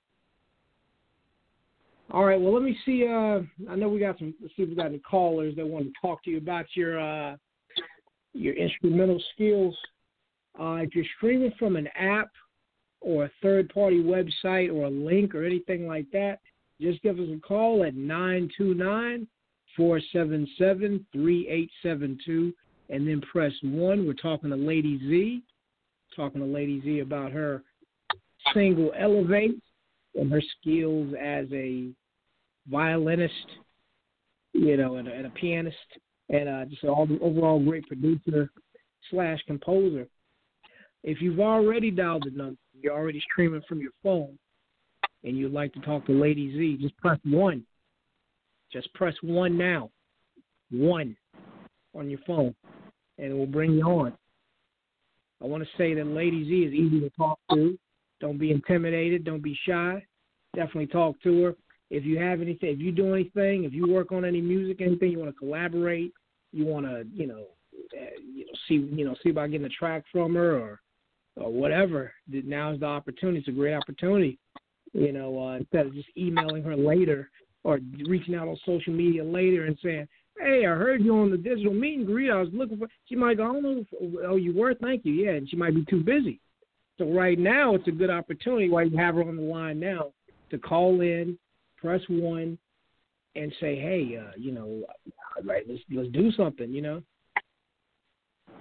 All 2.12 2.23
right. 2.23 2.39
Well, 2.39 2.53
let 2.53 2.63
me 2.63 2.77
see. 2.86 3.06
Uh, 3.06 3.41
I 3.69 3.75
know 3.75 3.89
we 3.89 3.99
got 3.99 4.17
some. 4.17 4.34
Let's 4.41 4.56
see 4.56 4.63
if 4.63 4.69
we 4.69 4.75
got 4.75 4.88
any 4.88 4.99
callers 4.99 5.56
that 5.58 5.67
want 5.67 5.86
to 5.86 5.91
talk 6.01 6.23
to 6.23 6.32
you 6.32 6.38
about 6.38 6.65
your 6.73 6.99
uh, 6.99 7.36
your 8.38 8.56
instrumental 8.56 9.21
skills. 9.34 9.76
Uh, 10.60 10.76
if 10.76 10.95
you're 10.95 11.06
streaming 11.17 11.54
from 11.60 11.76
an 11.76 11.88
app 11.95 12.30
or 13.02 13.26
a 13.26 13.32
third 13.41 13.69
party 13.73 14.02
website 14.02 14.73
or 14.73 14.86
a 14.86 14.89
link 14.89 15.36
or 15.36 15.45
anything 15.45 15.88
like 15.88 16.10
that, 16.12 16.39
just 16.82 17.02
give 17.02 17.19
us 17.19 17.28
a 17.36 17.39
call 17.39 17.84
at 17.84 17.95
929 17.95 19.28
477 19.76 21.06
3872 21.12 22.54
and 22.89 23.08
then 23.08 23.21
press 23.21 23.54
1. 23.63 24.06
We're 24.06 24.13
talking 24.13 24.50
to 24.50 24.56
Lady 24.56 25.00
Zhe, 25.00 25.41
talking 26.15 26.41
to 26.41 26.47
Lady 26.47 26.82
Zhe 26.82 27.00
about 27.02 27.32
her 27.32 27.63
single 28.54 28.91
Elevate 28.97 29.62
and 30.15 30.32
her 30.32 30.41
skills 30.60 31.13
as 31.19 31.45
a 31.52 31.89
violinist, 32.69 33.34
you 34.54 34.78
know, 34.78 34.95
and, 34.95 35.08
and 35.08 35.26
a 35.26 35.30
pianist, 35.32 35.76
and 36.29 36.49
uh, 36.49 36.65
just 36.65 36.83
an 36.83 37.19
overall 37.21 37.63
great 37.63 37.87
producer 37.87 38.49
slash 39.09 39.39
composer. 39.47 40.07
If 41.03 41.21
you've 41.21 41.39
already 41.39 41.91
dialed 41.91 42.25
the 42.25 42.37
number, 42.37 42.57
you're 42.79 42.93
already 42.93 43.21
streaming 43.31 43.61
from 43.67 43.79
your 43.79 43.91
phone, 44.03 44.37
and 45.23 45.37
you'd 45.37 45.53
like 45.53 45.73
to 45.73 45.79
talk 45.81 46.05
to 46.07 46.11
Lady 46.11 46.51
Zhe, 46.51 46.81
just 46.81 46.97
press 46.97 47.19
one. 47.23 47.63
Just 48.71 48.93
press 48.93 49.13
one 49.21 49.57
now. 49.57 49.89
One 50.69 51.15
on 51.95 52.09
your 52.09 52.19
phone, 52.27 52.53
and 53.17 53.31
it 53.31 53.33
will 53.33 53.45
bring 53.45 53.73
you 53.73 53.83
on. 53.83 54.13
I 55.41 55.45
want 55.45 55.63
to 55.63 55.69
say 55.77 55.93
that 55.93 56.07
Lady 56.07 56.43
Zhe 56.43 56.67
is 56.67 56.73
easy 56.73 56.99
to 56.99 57.09
talk 57.11 57.39
to. 57.51 57.77
Don't 58.19 58.37
be 58.37 58.51
intimidated. 58.51 59.23
Don't 59.23 59.43
be 59.43 59.57
shy. 59.67 60.03
Definitely 60.55 60.87
talk 60.87 61.21
to 61.23 61.43
her. 61.43 61.55
If 61.89 62.06
you 62.06 62.19
have 62.19 62.41
anything, 62.41 62.69
if 62.69 62.80
you 62.80 62.91
do 62.91 63.13
anything, 63.13 63.63
if 63.63 63.73
you 63.73 63.88
work 63.88 64.12
on 64.12 64.26
any 64.26 64.41
music, 64.41 64.82
anything 64.82 65.12
you 65.12 65.19
want 65.19 65.34
to 65.34 65.39
collaborate, 65.39 66.13
you 66.52 66.65
want 66.65 66.86
to, 66.86 67.06
you 67.13 67.28
know, 67.28 67.45
uh, 67.93 68.19
you 68.21 68.45
know, 68.45 68.52
see, 68.67 68.76
you 68.76 69.06
know, 69.06 69.15
see 69.23 69.30
about 69.30 69.52
getting 69.52 69.65
a 69.65 69.69
track 69.69 70.04
from 70.12 70.36
her 70.36 70.58
or 70.58 70.82
or 71.38 71.52
whatever, 71.52 72.12
now 72.28 72.73
is 72.73 72.80
the 72.80 72.86
opportunity. 72.86 73.39
It's 73.39 73.47
a 73.47 73.52
great 73.52 73.76
opportunity. 73.76 74.39
You 74.93 75.12
know, 75.12 75.39
uh, 75.39 75.58
instead 75.58 75.86
of 75.86 75.93
just 75.93 76.08
emailing 76.17 76.63
her 76.63 76.76
later 76.76 77.30
or 77.63 77.80
reaching 78.08 78.34
out 78.34 78.47
on 78.47 78.58
social 78.65 78.91
media 78.93 79.23
later 79.23 79.65
and 79.65 79.78
saying, 79.84 80.08
"Hey, 80.39 80.65
I 80.65 80.73
heard 80.76 81.04
you 81.04 81.15
on 81.15 81.30
the 81.30 81.38
digital 81.38 81.73
meet 81.73 82.00
and 82.00 82.08
greet. 82.08 82.32
I 82.32 82.41
was 82.41 82.50
looking 82.54 82.78
for." 82.78 82.88
She 83.06 83.15
might 83.15 83.38
go, 83.38 83.43
"I 83.43 83.54
don't 83.54 83.63
know. 83.63 83.86
If, 83.91 84.15
oh, 84.26 84.36
you 84.38 84.54
were? 84.56 84.73
Thank 84.73 85.06
you." 85.06 85.13
Yeah, 85.13 85.34
and 85.34 85.47
she 85.47 85.56
might 85.56 85.76
be 85.76 85.86
too 85.86 86.04
busy. 86.04 86.39
So 86.97 87.06
right 87.12 87.38
now, 87.38 87.76
it's 87.76 87.88
a 87.88 87.91
good 87.91 88.10
opportunity 88.10 88.69
while 88.69 88.88
you 88.88 88.97
have 88.97 89.15
her 89.15 89.23
on 89.23 89.36
the 89.36 89.43
line 89.43 89.80
now 89.80 90.13
to 90.50 90.58
call 90.58 91.02
in, 91.02 91.38
press 91.88 92.02
one, 92.10 92.58
and 93.36 93.54
say, 93.60 93.76
"Hey, 93.76 94.17
uh, 94.17 94.32
you 94.38 94.52
know, 94.52 94.84
right, 95.43 95.63
let's 95.67 95.82
let's 95.91 96.10
do 96.10 96.32
something." 96.32 96.71
You 96.71 96.82
know, 96.82 97.04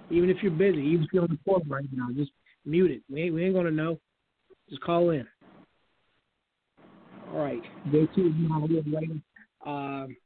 even 0.09 0.29
if 0.29 0.37
you're 0.41 0.51
busy, 0.51 0.81
even 0.81 1.03
if 1.03 1.13
you're 1.13 1.23
on 1.23 1.29
the 1.29 1.51
phone 1.51 1.67
right 1.67 1.85
now, 1.93 2.09
just 2.15 2.31
Mute 2.67 2.91
it. 2.91 3.01
We 3.09 3.23
ain't, 3.23 3.33
we 3.33 3.45
ain't 3.45 3.55
gonna 3.55 3.71
know. 3.71 3.97
Just 4.69 4.81
call 4.81 5.11
in. 5.11 5.25
All 7.31 7.39
right, 7.39 7.61
day 7.93 8.07
two 8.13 8.27
is 8.27 8.85
waiting. 8.93 9.21
Um, 9.65 10.17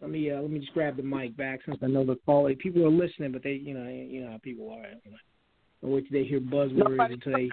let 0.00 0.10
me 0.10 0.32
uh, 0.32 0.40
let 0.40 0.50
me 0.50 0.58
just 0.58 0.74
grab 0.74 0.96
the 0.96 1.04
mic 1.04 1.36
back 1.36 1.60
since 1.64 1.78
I 1.80 1.86
know 1.86 2.04
the 2.04 2.16
quality. 2.24 2.56
People 2.56 2.84
are 2.84 2.90
listening, 2.90 3.30
but 3.30 3.44
they 3.44 3.52
you 3.52 3.74
know 3.74 3.88
you 3.88 4.24
know 4.24 4.32
how 4.32 4.38
people 4.42 4.72
are. 4.72 4.86
I'll 5.84 5.90
wait 5.90 6.08
till 6.10 6.20
they 6.20 6.26
hear 6.26 6.40
buzzwords 6.40 7.12
until 7.12 7.32
they. 7.32 7.48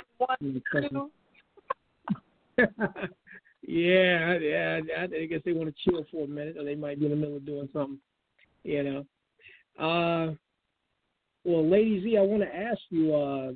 yeah, 3.67 4.38
yeah. 4.38 4.80
I 4.97 5.25
guess 5.25 5.41
they 5.45 5.54
want 5.54 5.73
to 5.73 5.89
chill 5.89 6.06
for 6.12 6.25
a 6.25 6.28
minute, 6.28 6.58
or 6.58 6.63
they 6.63 6.75
might 6.75 6.99
be 6.99 7.06
in 7.06 7.12
the 7.12 7.17
middle 7.17 7.38
of 7.38 7.45
doing 7.45 7.69
something. 7.73 7.99
You 8.63 8.84
know. 8.84 9.06
Uh, 9.78 10.34
well, 11.43 11.69
Lady 11.69 12.01
Zhe, 12.04 12.17
I 12.17 12.21
want 12.21 12.43
to 12.43 12.56
ask 12.56 12.80
you. 12.89 13.15
Uh, 13.15 13.51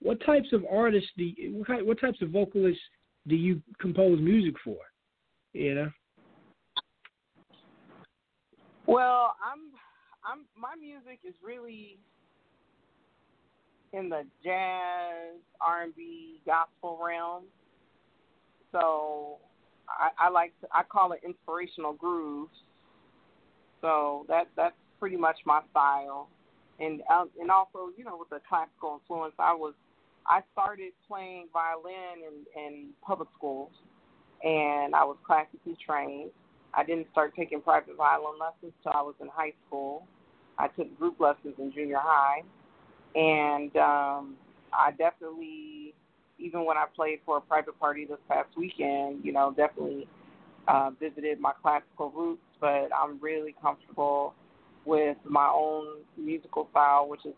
what 0.00 0.24
types 0.24 0.52
of 0.52 0.64
artists 0.70 1.10
do 1.16 1.24
you, 1.24 1.64
what, 1.66 1.84
what 1.84 2.00
types 2.00 2.22
of 2.22 2.30
vocalists 2.30 2.80
do 3.26 3.34
you 3.34 3.60
compose 3.80 4.20
music 4.20 4.54
for? 4.64 4.76
You 5.52 5.74
know. 5.74 5.90
Well, 8.86 9.34
I'm 9.44 9.72
I'm 10.24 10.46
my 10.56 10.74
music 10.80 11.20
is 11.26 11.34
really 11.44 11.98
in 13.92 14.08
the 14.08 14.22
jazz, 14.44 15.40
R&B, 15.60 16.40
gospel 16.46 16.98
realm. 17.02 17.44
So 18.72 19.38
I, 19.88 20.26
I 20.26 20.30
like 20.30 20.52
to, 20.60 20.68
I 20.72 20.82
call 20.82 21.12
it 21.12 21.20
inspirational 21.24 21.92
grooves. 21.92 22.52
So 23.80 24.26
that 24.28 24.48
that's 24.56 24.74
pretty 24.98 25.16
much 25.16 25.36
my 25.46 25.60
style, 25.70 26.28
and 26.80 27.00
um, 27.12 27.30
and 27.40 27.50
also 27.50 27.90
you 27.96 28.04
know 28.04 28.16
with 28.18 28.30
the 28.30 28.40
classical 28.48 29.00
influence, 29.00 29.34
I 29.38 29.54
was 29.54 29.74
I 30.26 30.40
started 30.52 30.92
playing 31.06 31.48
violin 31.52 32.24
in 32.26 32.60
in 32.60 32.88
public 33.06 33.28
schools, 33.36 33.70
and 34.42 34.94
I 34.94 35.04
was 35.04 35.16
classically 35.24 35.76
trained. 35.84 36.30
I 36.74 36.84
didn't 36.84 37.06
start 37.12 37.34
taking 37.34 37.60
private 37.60 37.96
violin 37.96 38.38
lessons 38.38 38.72
till 38.82 38.92
I 38.92 39.02
was 39.02 39.14
in 39.20 39.28
high 39.28 39.52
school. 39.66 40.06
I 40.58 40.68
took 40.68 40.96
group 40.98 41.20
lessons 41.20 41.54
in 41.58 41.72
junior 41.72 42.00
high, 42.00 42.42
and 43.14 43.74
um, 43.76 44.36
I 44.72 44.90
definitely, 44.96 45.94
even 46.38 46.64
when 46.64 46.76
I 46.76 46.84
played 46.94 47.20
for 47.26 47.38
a 47.38 47.40
private 47.40 47.78
party 47.78 48.04
this 48.04 48.18
past 48.28 48.48
weekend, 48.56 49.24
you 49.24 49.32
know, 49.32 49.52
definitely 49.56 50.06
uh, 50.66 50.90
visited 51.00 51.40
my 51.40 51.52
classical 51.62 52.10
roots. 52.10 52.42
But 52.60 52.88
I'm 52.96 53.20
really 53.20 53.54
comfortable 53.60 54.34
with 54.84 55.16
my 55.24 55.48
own 55.52 56.02
musical 56.16 56.68
style, 56.70 57.08
which 57.08 57.24
is 57.24 57.34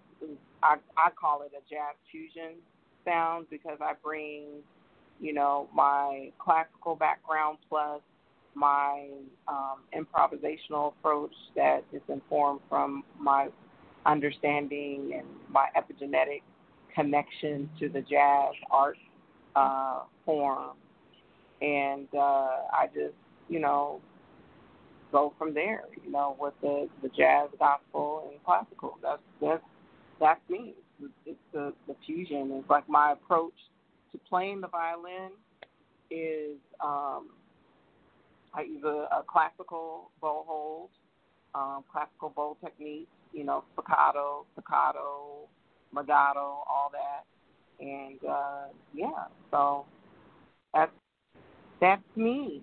I, 0.63 0.77
I 0.97 1.11
call 1.19 1.43
it 1.43 1.53
a 1.57 1.61
jazz 1.69 1.97
fusion 2.11 2.57
sound 3.05 3.47
because 3.51 3.79
I 3.81 3.95
bring, 4.03 4.45
you 5.21 5.33
know, 5.33 5.69
my 5.75 6.31
classical 6.39 6.97
background 6.97 7.59
plus 7.69 8.01
my 8.55 9.09
um, 9.49 9.79
improvisational 9.95 10.93
approach 10.93 11.33
that 11.57 11.85
is 11.93 12.03
informed 12.09 12.61
from 12.69 13.05
my 13.19 13.49
understanding 14.07 15.13
and 15.17 15.27
my 15.49 15.67
epigenetic 15.77 16.43
connection 16.95 17.69
to 17.79 17.89
the 17.89 18.01
jazz 18.01 18.55
art 18.71 18.99
uh, 19.57 20.01
form. 20.25 20.77
And 21.63 22.09
uh, 22.15 22.67
I 22.73 22.87
just, 22.95 23.15
you 23.49 23.61
know, 23.61 24.01
go 25.13 25.35
from 25.39 25.53
there, 25.55 25.83
you 26.05 26.11
know, 26.11 26.37
with 26.39 26.55
the, 26.63 26.89
the 27.03 27.09
jazz, 27.09 27.49
gospel, 27.59 28.31
and 28.31 28.43
classical. 28.45 28.99
That's 29.03 29.21
that's 29.41 29.63
that's 30.21 30.41
me. 30.49 30.75
It's 31.27 31.39
the 31.53 31.73
the 31.87 31.95
fusion. 32.07 32.51
It's 32.53 32.71
like 32.71 32.89
my 32.89 33.13
approach 33.13 33.55
to 34.13 34.19
playing 34.29 34.61
the 34.61 34.69
violin 34.69 35.33
is 36.11 36.57
um, 36.83 37.29
I 38.55 38.63
use 38.63 38.83
a, 38.85 39.07
a 39.13 39.25
classical 39.31 40.11
bow 40.21 40.45
hold, 40.47 40.91
um, 41.55 41.85
classical 41.91 42.33
bow 42.35 42.57
technique, 42.63 43.09
you 43.33 43.45
know, 43.45 43.65
spiccato, 43.75 44.45
staccato, 44.53 45.49
legato, 45.95 46.41
all 46.41 46.91
that, 46.93 47.85
and 47.85 48.19
uh, 48.29 48.65
yeah, 48.95 49.27
so 49.51 49.85
that's 50.75 50.93
that's 51.81 52.03
me. 52.17 52.63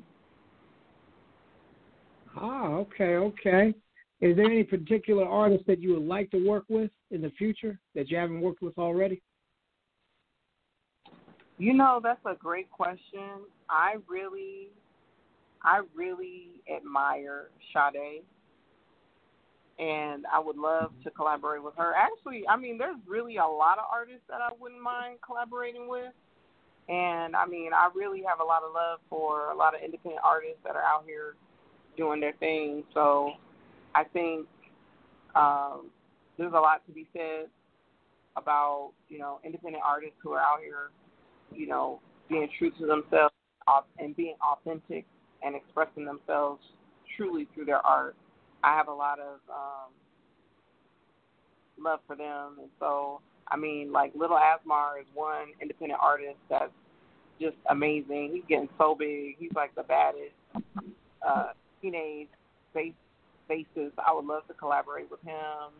Ah, 2.35 2.67
okay, 2.67 3.15
okay. 3.15 3.73
Is 4.19 4.35
there 4.35 4.45
any 4.45 4.63
particular 4.63 5.25
artist 5.25 5.65
that 5.67 5.79
you 5.79 5.93
would 5.93 6.07
like 6.07 6.31
to 6.31 6.47
work 6.47 6.65
with 6.69 6.91
in 7.11 7.21
the 7.21 7.31
future 7.31 7.79
that 7.93 8.09
you 8.09 8.17
haven't 8.17 8.41
worked 8.41 8.61
with 8.61 8.77
already? 8.77 9.21
You 11.59 11.73
know, 11.73 11.99
that's 12.01 12.23
a 12.25 12.35
great 12.35 12.69
question. 12.71 13.45
I 13.69 13.95
really 14.07 14.69
I 15.63 15.81
really 15.95 16.61
admire 16.73 17.49
Sade, 17.73 18.23
and 19.79 20.25
I 20.33 20.39
would 20.39 20.57
love 20.57 20.91
to 21.03 21.11
collaborate 21.11 21.63
with 21.63 21.75
her. 21.77 21.93
Actually, 21.93 22.47
I 22.47 22.57
mean, 22.57 22.77
there's 22.77 22.97
really 23.05 23.37
a 23.37 23.45
lot 23.45 23.77
of 23.77 23.85
artists 23.91 24.23
that 24.29 24.41
I 24.41 24.49
wouldn't 24.59 24.81
mind 24.81 25.19
collaborating 25.25 25.87
with, 25.87 26.13
and 26.89 27.35
I 27.35 27.45
mean, 27.45 27.71
I 27.73 27.89
really 27.95 28.23
have 28.27 28.39
a 28.39 28.43
lot 28.43 28.63
of 28.63 28.73
love 28.73 28.99
for 29.09 29.51
a 29.51 29.55
lot 29.55 29.75
of 29.75 29.81
independent 29.83 30.21
artists 30.23 30.59
that 30.63 30.75
are 30.75 30.81
out 30.81 31.03
here 31.05 31.35
doing 31.95 32.19
their 32.19 32.33
thing. 32.33 32.83
So, 32.93 33.33
I 33.93 34.03
think 34.03 34.47
um, 35.35 35.89
there's 36.37 36.53
a 36.53 36.59
lot 36.59 36.85
to 36.87 36.91
be 36.91 37.07
said 37.13 37.47
about 38.35 38.91
you 39.09 39.19
know 39.19 39.39
independent 39.43 39.83
artists 39.85 40.15
who 40.23 40.31
are 40.31 40.39
out 40.39 40.59
here, 40.61 40.91
you 41.53 41.67
know, 41.67 41.99
being 42.29 42.47
true 42.57 42.71
to 42.79 42.85
themselves 42.85 43.33
and 43.99 44.15
being 44.15 44.35
authentic 44.41 45.05
and 45.43 45.55
expressing 45.55 46.05
themselves 46.05 46.61
truly 47.15 47.47
through 47.53 47.65
their 47.65 47.85
art. 47.85 48.15
I 48.63 48.76
have 48.76 48.88
a 48.88 48.93
lot 48.93 49.20
of 49.20 49.39
um, 49.50 49.91
love 51.80 52.00
for 52.08 52.15
them, 52.15 52.58
and 52.60 52.70
so 52.80 53.22
I 53.50 53.58
mean, 53.58 53.91
like 53.91 54.13
Little 54.15 54.38
Asmar 54.38 55.00
is 55.00 55.08
one 55.13 55.48
independent 55.62 56.00
artist 56.02 56.38
that's 56.50 56.72
just 57.39 57.56
amazing. 57.70 58.32
He's 58.34 58.43
getting 58.50 58.70
so 58.78 58.96
big. 58.98 59.36
He's 59.38 59.52
like 59.56 59.74
the 59.76 59.84
baddest 59.84 60.34
uh, 61.28 61.52
teenage 61.82 62.28
bass 62.74 62.93
bassist. 63.50 63.93
I 64.06 64.13
would 64.13 64.26
love 64.26 64.48
to 64.48 64.54
collaborate 64.54 65.10
with 65.10 65.22
him. 65.22 65.72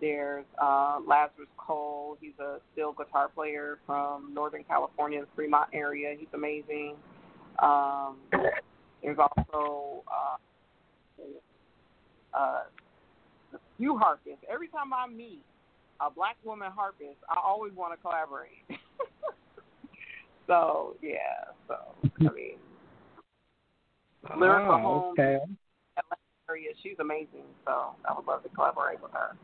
There's 0.00 0.44
uh, 0.60 0.98
Lazarus 1.06 1.48
Cole. 1.56 2.16
He's 2.20 2.32
a 2.40 2.58
steel 2.72 2.92
guitar 2.92 3.28
player 3.28 3.78
from 3.86 4.34
Northern 4.34 4.64
California, 4.64 5.20
the 5.20 5.26
Fremont 5.36 5.70
area. 5.72 6.14
He's 6.18 6.28
amazing. 6.34 6.96
Um, 7.60 8.16
there's 9.02 9.18
also 9.18 10.02
uh, 10.08 10.36
uh, 12.36 12.62
few 13.76 13.96
harpists. 13.96 14.44
Every 14.50 14.68
time 14.68 14.92
I 14.92 15.06
meet 15.06 15.42
a 16.00 16.10
black 16.10 16.36
woman 16.44 16.70
harpist, 16.74 17.18
I 17.28 17.36
always 17.42 17.72
want 17.74 17.92
to 17.92 18.00
collaborate. 18.00 18.62
so 20.46 20.96
yeah, 21.02 21.52
so 21.68 21.76
I 22.20 22.32
mean, 22.32 22.58
lyrical 24.38 24.74
oh, 24.74 24.78
home 24.78 25.12
okay. 25.12 25.38
area. 26.48 26.68
She's 26.82 26.98
amazing. 27.00 27.46
So 27.64 27.94
I 28.08 28.14
would 28.14 28.26
love 28.26 28.42
to 28.42 28.48
collaborate 28.50 29.02
with 29.02 29.12
her. 29.12 29.36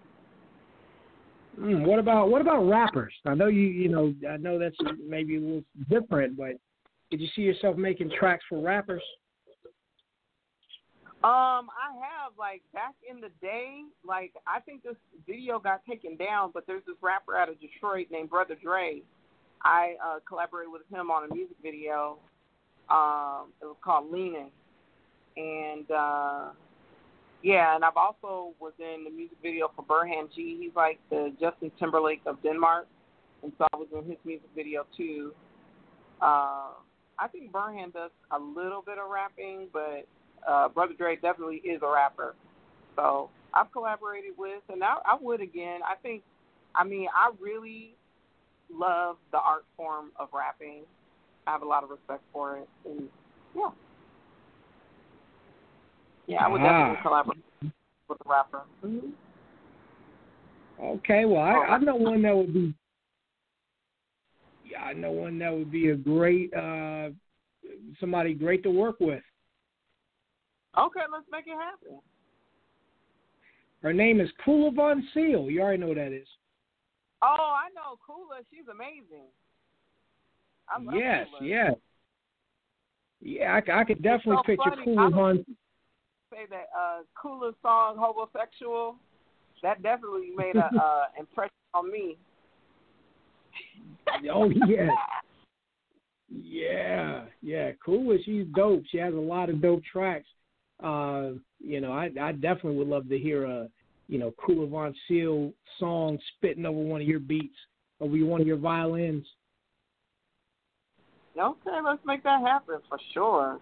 Mm, 1.58 1.86
what 1.86 1.98
about 1.98 2.30
what 2.30 2.40
about 2.40 2.68
rappers? 2.68 3.12
I 3.26 3.34
know 3.34 3.48
you 3.48 3.62
you 3.62 3.88
know 3.88 4.14
I 4.28 4.36
know 4.36 4.58
that's 4.58 4.76
maybe 5.06 5.36
a 5.36 5.40
little 5.40 5.64
different, 5.88 6.36
but 6.36 6.52
did 7.10 7.20
you 7.20 7.28
see 7.34 7.42
yourself 7.42 7.76
making 7.76 8.10
tracks 8.18 8.44
for 8.48 8.60
rappers? 8.60 9.02
Um, 11.22 11.68
I 11.76 11.92
have 12.00 12.32
like 12.38 12.62
back 12.72 12.94
in 13.08 13.20
the 13.20 13.28
day, 13.42 13.82
like 14.06 14.32
I 14.46 14.58
think 14.60 14.82
this 14.82 14.96
video 15.26 15.58
got 15.58 15.84
taken 15.84 16.16
down, 16.16 16.50
but 16.54 16.66
there's 16.66 16.82
this 16.86 16.96
rapper 17.02 17.36
out 17.36 17.50
of 17.50 17.60
Detroit 17.60 18.06
named 18.10 18.30
Brother 18.30 18.56
Dre. 18.62 19.02
I 19.62 19.96
uh, 20.02 20.20
collaborated 20.26 20.72
with 20.72 20.80
him 20.90 21.10
on 21.10 21.30
a 21.30 21.34
music 21.34 21.58
video. 21.62 22.16
Um, 22.88 23.52
it 23.60 23.66
was 23.66 23.76
called 23.84 24.10
Leaning, 24.10 24.50
and 25.36 25.90
uh, 25.90 26.48
yeah, 27.42 27.74
and 27.74 27.84
I've 27.84 27.98
also 27.98 28.54
was 28.58 28.72
in 28.78 29.04
the 29.04 29.10
music 29.10 29.36
video 29.42 29.70
for 29.76 29.84
Burhan 29.84 30.34
G. 30.34 30.56
He's 30.58 30.74
like 30.74 30.98
the 31.10 31.34
Justin 31.38 31.70
Timberlake 31.78 32.22
of 32.24 32.42
Denmark, 32.42 32.86
and 33.42 33.52
so 33.58 33.66
I 33.74 33.76
was 33.76 33.88
in 33.92 34.08
his 34.08 34.18
music 34.24 34.48
video 34.56 34.86
too. 34.96 35.34
Uh, 36.22 36.70
I 37.18 37.28
think 37.30 37.52
Burhan 37.52 37.92
does 37.92 38.10
a 38.30 38.38
little 38.38 38.80
bit 38.80 38.96
of 38.96 39.10
rapping, 39.10 39.68
but 39.70 40.06
uh, 40.48 40.68
Brother 40.68 40.94
Dre 40.96 41.16
definitely 41.16 41.56
is 41.56 41.80
a 41.82 41.90
rapper. 41.90 42.34
So 42.96 43.30
I've 43.54 43.72
collaborated 43.72 44.32
with, 44.36 44.62
and 44.68 44.82
I, 44.82 44.96
I 45.04 45.16
would 45.20 45.40
again. 45.40 45.80
I 45.88 45.94
think, 45.96 46.22
I 46.74 46.84
mean, 46.84 47.08
I 47.14 47.30
really 47.40 47.94
love 48.72 49.16
the 49.32 49.38
art 49.38 49.64
form 49.76 50.10
of 50.16 50.28
rapping. 50.32 50.82
I 51.46 51.52
have 51.52 51.62
a 51.62 51.66
lot 51.66 51.82
of 51.82 51.90
respect 51.90 52.22
for 52.32 52.58
it, 52.58 52.68
and 52.84 53.08
yeah, 53.56 53.70
yeah, 56.26 56.44
I 56.44 56.48
would 56.48 56.58
definitely 56.58 56.96
Ah. 56.98 57.02
collaborate 57.02 57.38
with 58.08 58.18
a 58.24 58.28
rapper. 58.28 58.60
Mm-hmm. 58.84 59.08
Okay, 60.82 61.24
well 61.24 61.42
I, 61.42 61.74
I 61.74 61.78
know 61.78 61.96
one 61.96 62.22
that 62.22 62.36
would 62.36 62.54
be. 62.54 62.74
Yeah, 64.64 64.84
I 64.84 64.92
know 64.92 65.10
one 65.10 65.38
that 65.40 65.52
would 65.52 65.70
be 65.72 65.90
a 65.90 65.96
great 65.96 66.54
uh 66.54 67.10
somebody 67.98 68.34
great 68.34 68.62
to 68.62 68.70
work 68.70 69.00
with. 69.00 69.22
Okay, 70.78 71.00
let's 71.12 71.26
make 71.30 71.46
it 71.46 71.56
happen. 71.58 72.00
Her 73.82 73.92
name 73.92 74.20
is 74.20 74.28
Kula 74.46 74.74
Von 74.74 75.06
Seal. 75.14 75.50
You 75.50 75.62
already 75.62 75.78
know 75.78 75.88
who 75.88 75.94
that 75.94 76.12
is. 76.12 76.28
Oh, 77.22 77.56
I 77.56 77.68
know 77.74 77.98
Kula. 78.08 78.44
She's 78.50 78.68
amazing. 78.70 79.28
I 80.68 80.80
love 80.80 80.94
yes, 80.94 81.26
Kula. 81.40 81.48
yes. 81.48 81.74
Yeah, 83.22 83.60
I, 83.68 83.80
I 83.80 83.84
could 83.84 84.02
definitely 84.02 84.36
so 84.36 84.42
picture 84.42 84.70
funny. 84.70 84.86
Kula 84.86 85.14
Von. 85.14 85.44
Say 86.30 86.46
that 86.50 86.68
uh, 86.78 87.02
Kula 87.22 87.52
song 87.62 87.96
"Homosexual." 87.98 88.96
That 89.62 89.82
definitely 89.82 90.30
made 90.36 90.56
a 90.56 90.70
uh, 90.82 91.04
impression 91.18 91.50
on 91.74 91.90
me. 91.90 92.16
Oh 94.32 94.50
yeah, 94.66 94.88
yeah, 96.30 97.24
yeah. 97.42 97.72
Kula, 97.86 98.16
she's 98.24 98.46
dope. 98.54 98.84
She 98.90 98.98
has 98.98 99.14
a 99.14 99.18
lot 99.18 99.50
of 99.50 99.60
dope 99.60 99.82
tracks. 99.84 100.26
Uh, 100.82 101.32
you 101.58 101.80
know, 101.80 101.92
I 101.92 102.10
I 102.20 102.32
definitely 102.32 102.76
would 102.76 102.88
love 102.88 103.08
to 103.08 103.18
hear 103.18 103.44
a 103.44 103.68
you 104.08 104.18
know 104.18 104.32
Kula 104.32 104.68
Von 104.68 104.94
Seal 105.08 105.52
song 105.78 106.18
spitting 106.36 106.66
over 106.66 106.78
one 106.78 107.00
of 107.00 107.06
your 107.06 107.20
beats, 107.20 107.56
over 108.00 108.16
one 108.24 108.40
of 108.40 108.46
your 108.46 108.56
violins. 108.56 109.26
Okay, 111.38 111.78
let's 111.84 112.04
make 112.04 112.22
that 112.24 112.40
happen 112.40 112.78
for 112.88 112.98
sure. 113.14 113.58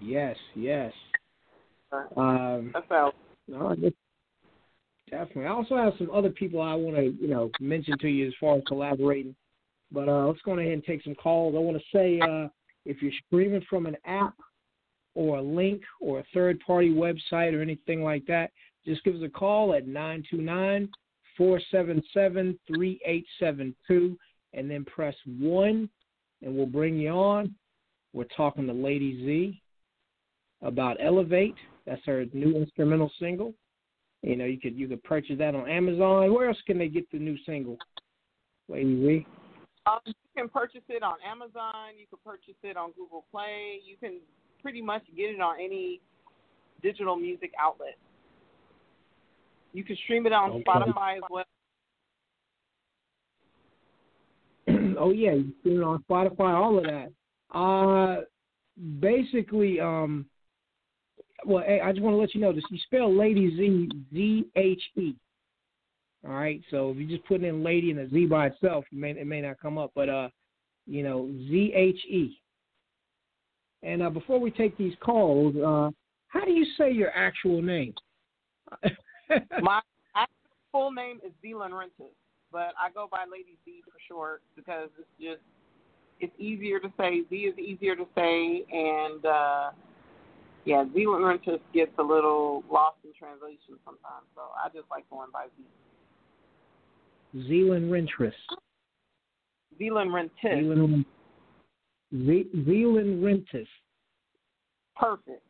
Yes, 0.00 0.36
yes. 0.54 0.92
Um, 2.16 2.70
that 2.72 2.84
sounds. 2.88 3.14
No, 3.48 3.74
definitely. 5.10 5.46
I 5.46 5.50
also 5.50 5.76
have 5.76 5.94
some 5.98 6.10
other 6.10 6.30
people 6.30 6.60
I 6.60 6.74
want 6.74 6.96
to, 6.96 7.14
you 7.20 7.28
know, 7.28 7.50
mention 7.60 7.98
to 7.98 8.08
you 8.08 8.28
as 8.28 8.34
far 8.40 8.58
as 8.58 8.62
collaborating. 8.66 9.34
But 9.90 10.08
uh, 10.08 10.26
let's 10.26 10.40
go 10.42 10.56
ahead 10.56 10.72
and 10.72 10.84
take 10.84 11.02
some 11.02 11.16
calls. 11.16 11.54
I 11.56 11.58
want 11.58 11.76
to 11.76 11.82
say 11.92 12.20
uh, 12.20 12.48
if 12.84 13.02
you're 13.02 13.12
streaming 13.26 13.64
from 13.68 13.86
an 13.86 13.96
app 14.04 14.34
or 15.14 15.38
a 15.38 15.42
link 15.42 15.82
or 16.00 16.20
a 16.20 16.24
third 16.32 16.58
party 16.60 16.90
website 16.90 17.54
or 17.54 17.62
anything 17.62 18.02
like 18.02 18.24
that, 18.26 18.50
just 18.84 19.04
give 19.04 19.14
us 19.14 19.22
a 19.24 19.28
call 19.28 19.74
at 19.74 19.86
929 19.86 20.88
477 21.36 22.58
3872 22.66 24.16
and 24.54 24.70
then 24.70 24.84
press 24.84 25.14
1 25.26 25.88
and 26.42 26.54
we'll 26.54 26.66
bring 26.66 26.96
you 26.96 27.10
on. 27.10 27.54
We're 28.12 28.24
talking 28.36 28.66
to 28.66 28.72
Lady 28.72 29.24
Zhe 29.24 30.66
about 30.66 30.96
Elevate. 31.00 31.54
That's 31.86 32.04
her 32.06 32.24
new 32.32 32.56
instrumental 32.56 33.10
single. 33.20 33.54
You 34.22 34.36
know, 34.36 34.44
you 34.44 34.60
could 34.60 34.76
you 34.76 34.88
could 34.88 35.02
purchase 35.02 35.38
that 35.38 35.54
on 35.54 35.68
Amazon. 35.68 36.32
Where 36.34 36.48
else 36.48 36.58
can 36.66 36.78
they 36.78 36.88
get 36.88 37.10
the 37.10 37.18
new 37.18 37.36
single, 37.46 37.78
Lady 38.68 39.24
Zhe? 39.24 39.26
Um, 39.86 40.00
you 40.04 40.14
can 40.36 40.48
purchase 40.48 40.82
it 40.88 41.02
on 41.02 41.16
Amazon. 41.26 41.96
You 41.98 42.06
can 42.06 42.18
purchase 42.24 42.58
it 42.62 42.76
on 42.76 42.92
Google 42.92 43.24
Play. 43.30 43.80
You 43.86 43.96
can 43.96 44.18
pretty 44.62 44.82
much 44.82 45.02
get 45.16 45.30
it 45.30 45.40
on 45.40 45.56
any 45.62 46.00
digital 46.82 47.16
music 47.16 47.52
outlet. 47.58 47.96
You 49.72 49.84
can 49.84 49.96
stream 50.04 50.26
it 50.26 50.32
on 50.32 50.50
okay. 50.50 50.64
Spotify 50.64 51.16
as 51.16 51.22
well. 51.30 51.44
oh 54.98 55.12
yeah, 55.12 55.32
you 55.32 55.52
stream 55.60 55.80
it 55.80 55.84
on 55.84 56.04
Spotify, 56.08 56.54
all 56.54 56.78
of 56.78 56.84
that. 56.84 57.12
Uh, 57.56 58.22
basically, 59.00 59.80
um, 59.80 60.26
well, 61.44 61.64
hey, 61.66 61.80
I 61.80 61.92
just 61.92 62.02
want 62.02 62.14
to 62.14 62.18
let 62.20 62.34
you 62.34 62.40
know 62.40 62.52
this. 62.52 62.64
You 62.70 62.78
spell 62.84 63.14
Lady 63.16 63.56
Zhe 63.56 63.88
Z 64.12 64.44
H 64.56 64.82
E. 64.96 65.14
All 66.26 66.34
right, 66.34 66.60
so 66.70 66.90
if 66.90 66.98
you 66.98 67.06
just 67.06 67.26
put 67.26 67.42
in 67.42 67.64
lady 67.64 67.90
and 67.90 68.00
a 68.00 68.08
Z 68.10 68.26
by 68.26 68.48
itself, 68.48 68.84
it 68.92 68.98
may 68.98 69.12
it 69.12 69.26
may 69.26 69.40
not 69.40 69.58
come 69.60 69.78
up, 69.78 69.92
but 69.94 70.08
uh, 70.08 70.28
you 70.86 71.02
know 71.02 71.30
Z 71.48 71.72
H 71.74 72.04
E. 72.06 72.38
And 73.82 74.02
uh, 74.02 74.10
before 74.10 74.38
we 74.38 74.50
take 74.50 74.76
these 74.76 74.94
calls, 75.00 75.54
uh, 75.56 75.90
how 76.28 76.44
do 76.44 76.52
you 76.52 76.66
say 76.76 76.90
your 76.92 77.10
actual 77.10 77.62
name? 77.62 77.94
My 79.62 79.80
actual 80.14 80.34
full 80.70 80.92
name 80.92 81.20
is 81.24 81.32
Zealand 81.42 81.74
Rentis, 81.74 82.12
but 82.52 82.72
I 82.78 82.90
go 82.94 83.08
by 83.10 83.24
Lady 83.30 83.56
Zhe 83.64 83.82
for 83.84 83.98
short 84.06 84.42
because 84.54 84.88
it's 84.98 85.08
just 85.20 85.40
it's 86.20 86.32
easier 86.38 86.78
to 86.80 86.92
say. 86.98 87.22
Z 87.30 87.34
is 87.34 87.58
easier 87.58 87.96
to 87.96 88.06
say, 88.14 88.64
and 88.70 89.24
uh, 89.24 89.70
yeah, 90.64 90.84
Zealand 90.94 91.24
Rentis 91.24 91.60
gets 91.72 91.92
a 91.98 92.02
little 92.02 92.62
lost 92.70 92.98
in 93.04 93.10
translation 93.18 93.78
sometimes. 93.84 94.26
So 94.34 94.42
I 94.62 94.68
just 94.68 94.90
like 94.90 95.08
going 95.10 95.30
by 95.32 95.46
Z. 95.56 97.48
Zealand 97.48 97.90
Rentis. 97.90 98.32
Zealand 99.78 100.10
Rentis. 100.10 100.60
Zealand, 100.60 101.04
Zealand 102.12 103.22
Rentis. 103.22 103.66
Perfect. 104.96 105.42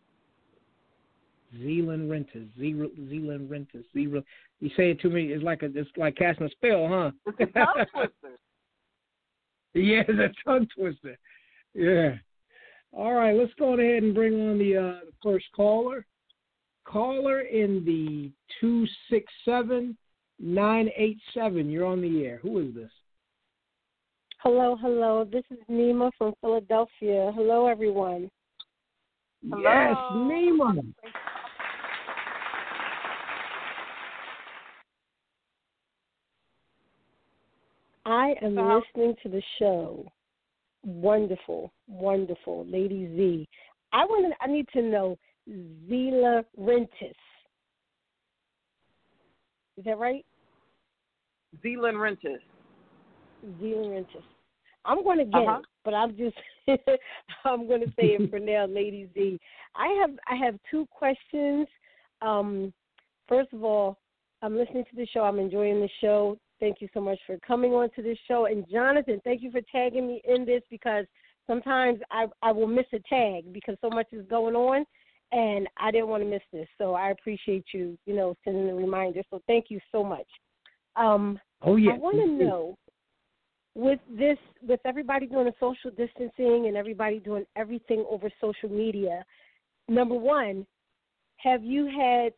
Zealand 1.59 2.11
Rentis. 2.11 2.49
Zealand 2.59 3.51
Rentis. 3.51 3.85
Zealand. 3.93 4.25
You 4.61 4.71
say 4.77 4.91
it 4.91 5.01
to 5.01 5.11
me. 5.11 5.33
It's 5.33 5.43
like 5.43 5.63
a. 5.63 5.67
It's 5.75 5.91
like 5.97 6.17
casting 6.17 6.47
a 6.47 6.51
spell, 6.51 6.87
huh? 6.89 7.11
It's 7.39 7.51
a 7.51 7.59
tongue 7.59 7.87
twister. 7.93 8.39
yeah, 9.75 10.03
it's 10.07 10.37
a 10.37 10.49
tongue 10.49 10.69
twister. 10.77 11.19
Yeah. 11.75 12.15
All 12.93 13.15
right, 13.15 13.37
let's 13.37 13.53
go 13.59 13.75
ahead 13.75 14.03
and 14.03 14.15
bring 14.15 14.35
on 14.35 14.59
the, 14.59 14.77
uh, 14.77 15.05
the 15.07 15.13
first 15.23 15.47
caller. 15.55 16.05
Caller 16.85 17.43
in 17.43 17.85
the 17.85 18.33
two 18.61 18.85
six 19.09 19.33
seven 19.45 19.97
987. 20.41 21.71
You're 21.71 21.87
on 21.87 22.01
the 22.01 22.25
air. 22.25 22.39
Who 22.43 22.59
is 22.59 22.75
this? 22.75 22.91
Hello, 24.43 24.75
hello. 24.81 25.29
This 25.31 25.45
is 25.51 25.59
Nima 25.71 26.11
from 26.17 26.33
Philadelphia. 26.41 27.31
Hello, 27.35 27.67
everyone. 27.67 28.31
Hello. 29.47 29.61
Yes, 29.63 29.95
Nima. 30.15 30.83
I 38.07 38.35
am 38.41 38.57
listening 38.57 39.15
to 39.23 39.29
the 39.29 39.43
show. 39.59 40.07
Wonderful, 40.87 41.71
wonderful, 41.87 42.65
Lady 42.67 43.09
Zhe. 43.15 43.47
I 43.93 44.07
want 44.07 44.33
to. 44.33 44.43
I 44.43 44.51
need 44.51 44.67
to 44.73 44.81
know 44.81 45.19
Zila 45.47 46.47
Rentis. 46.59 46.89
Is 49.77 49.85
that 49.85 49.99
right? 49.99 50.25
Zealand 51.63 51.99
Rentis. 51.99 52.39
Zealand 53.61 53.91
Rentis. 53.91 54.25
I'm 54.85 55.05
going 55.05 55.19
to 55.19 55.25
get 55.25 55.43
uh-huh. 55.43 55.59
it, 55.59 55.67
but 55.85 55.95
I'm 55.95 56.17
just 56.17 56.37
I'm 57.45 57.67
going 57.67 57.83
to 57.83 57.89
say 57.89 58.17
it 58.19 58.31
for 58.31 58.39
now, 58.39 58.67
Lady 58.69 59.09
Zhe. 59.15 59.39
I 59.77 59.89
have 60.01 60.11
I 60.29 60.37
have 60.37 60.55
two 60.71 60.87
questions. 60.91 61.67
Um, 62.23 62.73
first 63.29 63.53
of 63.53 63.65
all, 63.65 63.99
I'm 64.43 64.57
listening 64.57 64.85
to 64.85 64.97
the 64.97 65.07
show. 65.07 65.21
I'm 65.21 65.39
enjoying 65.39 65.81
the 65.81 65.91
show. 66.01 66.39
Thank 66.61 66.81
you 66.81 66.89
so 66.93 67.01
much 67.01 67.19
for 67.27 67.39
coming 67.47 67.73
on 67.73 67.91
to 67.97 68.03
this 68.03 68.19
show. 68.29 68.47
And 68.47 68.67
Jonathan, 68.71 69.21
thank 69.25 69.43
you 69.43 69.51
for 69.51 69.61
tagging 69.73 70.07
me 70.07 70.23
in 70.27 70.45
this 70.45 70.63
because 70.71 71.07
sometimes 71.47 72.01
I 72.11 72.27
I 72.43 72.53
will 72.53 72.67
miss 72.67 72.87
a 72.93 73.01
tag 73.09 73.53
because 73.53 73.77
so 73.81 73.91
much 73.91 74.07
is 74.13 74.27
going 74.29 74.55
on 74.55 74.85
and 75.33 75.69
I 75.77 75.91
didn't 75.91 76.09
want 76.09 76.23
to 76.23 76.29
miss 76.29 76.43
this. 76.53 76.69
So 76.79 76.95
I 76.95 77.11
appreciate 77.11 77.67
you, 77.73 77.97
you 78.07 78.15
know, 78.15 78.35
sending 78.45 78.67
the 78.67 78.75
reminder. 78.75 79.23
So 79.31 79.41
thank 79.47 79.67
you 79.69 79.81
so 79.93 80.03
much. 80.03 80.27
Um, 80.97 81.39
oh 81.63 81.77
yeah. 81.77 81.93
I 81.93 81.99
want 81.99 82.17
to 82.17 82.27
know 82.27 82.77
with 83.75 84.01
this, 84.09 84.39
with 84.67 84.81
everybody 84.85 85.27
doing 85.27 85.49
a 85.49 85.53
social 85.61 85.91
distancing 85.91 86.67
and 86.67 86.77
everybody 86.77 87.19
doing 87.19 87.45
everything 87.57 88.05
over 88.11 88.31
social 88.41 88.69
media. 88.69 89.25
Number 89.89 90.15
one, 90.15 90.67
have 91.37 91.65
you 91.65 91.87
had 91.87 92.33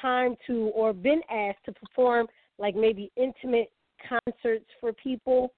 time 0.00 0.36
to 0.46 0.70
or 0.74 0.92
been 0.92 1.20
asked 1.30 1.64
to 1.66 1.72
perform 1.72 2.26
like 2.58 2.74
maybe 2.76 3.10
intimate 3.16 3.70
concerts 4.08 4.66
for 4.80 4.92
people? 4.92 5.52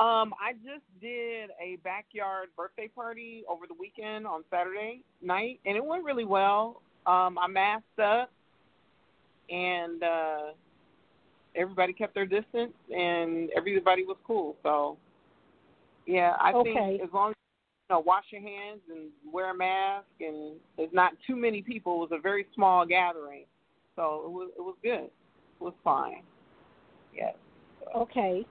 Um, 0.00 0.32
I 0.40 0.54
just 0.54 0.84
did 1.00 1.50
a 1.62 1.76
backyard 1.84 2.48
birthday 2.56 2.88
party 2.88 3.44
over 3.48 3.66
the 3.68 3.74
weekend 3.78 4.26
on 4.26 4.42
Saturday 4.50 5.02
night, 5.20 5.60
and 5.64 5.76
it 5.76 5.84
went 5.84 6.02
really 6.02 6.24
well. 6.24 6.82
Um, 7.06 7.38
I 7.38 7.46
masked 7.48 7.98
up 8.00 8.30
and 9.50 10.02
uh, 10.02 10.40
everybody 11.62 11.92
kept 11.92 12.14
their 12.14 12.26
distance, 12.26 12.72
and 12.94 13.50
everybody 13.56 14.04
was 14.04 14.16
cool. 14.26 14.56
So, 14.62 14.98
yeah, 16.06 16.34
I 16.40 16.52
okay. 16.52 16.74
think 16.74 17.02
as 17.02 17.08
long 17.12 17.30
as 17.30 17.36
you 17.88 17.96
know, 17.96 18.00
wash 18.00 18.24
your 18.30 18.42
hands 18.42 18.80
and 18.90 19.10
wear 19.32 19.50
a 19.50 19.56
mask, 19.56 20.06
and 20.20 20.56
there's 20.76 20.92
not 20.92 21.12
too 21.26 21.36
many 21.36 21.62
people. 21.62 21.94
It 21.96 22.10
was 22.10 22.18
a 22.18 22.20
very 22.20 22.46
small 22.54 22.84
gathering, 22.84 23.44
so 23.96 24.22
it 24.26 24.30
was 24.30 24.50
it 24.58 24.60
was 24.60 24.76
good. 24.82 25.04
It 25.04 25.64
was 25.64 25.74
fine. 25.82 26.22
Yes. 27.14 27.34
Okay. 27.96 28.44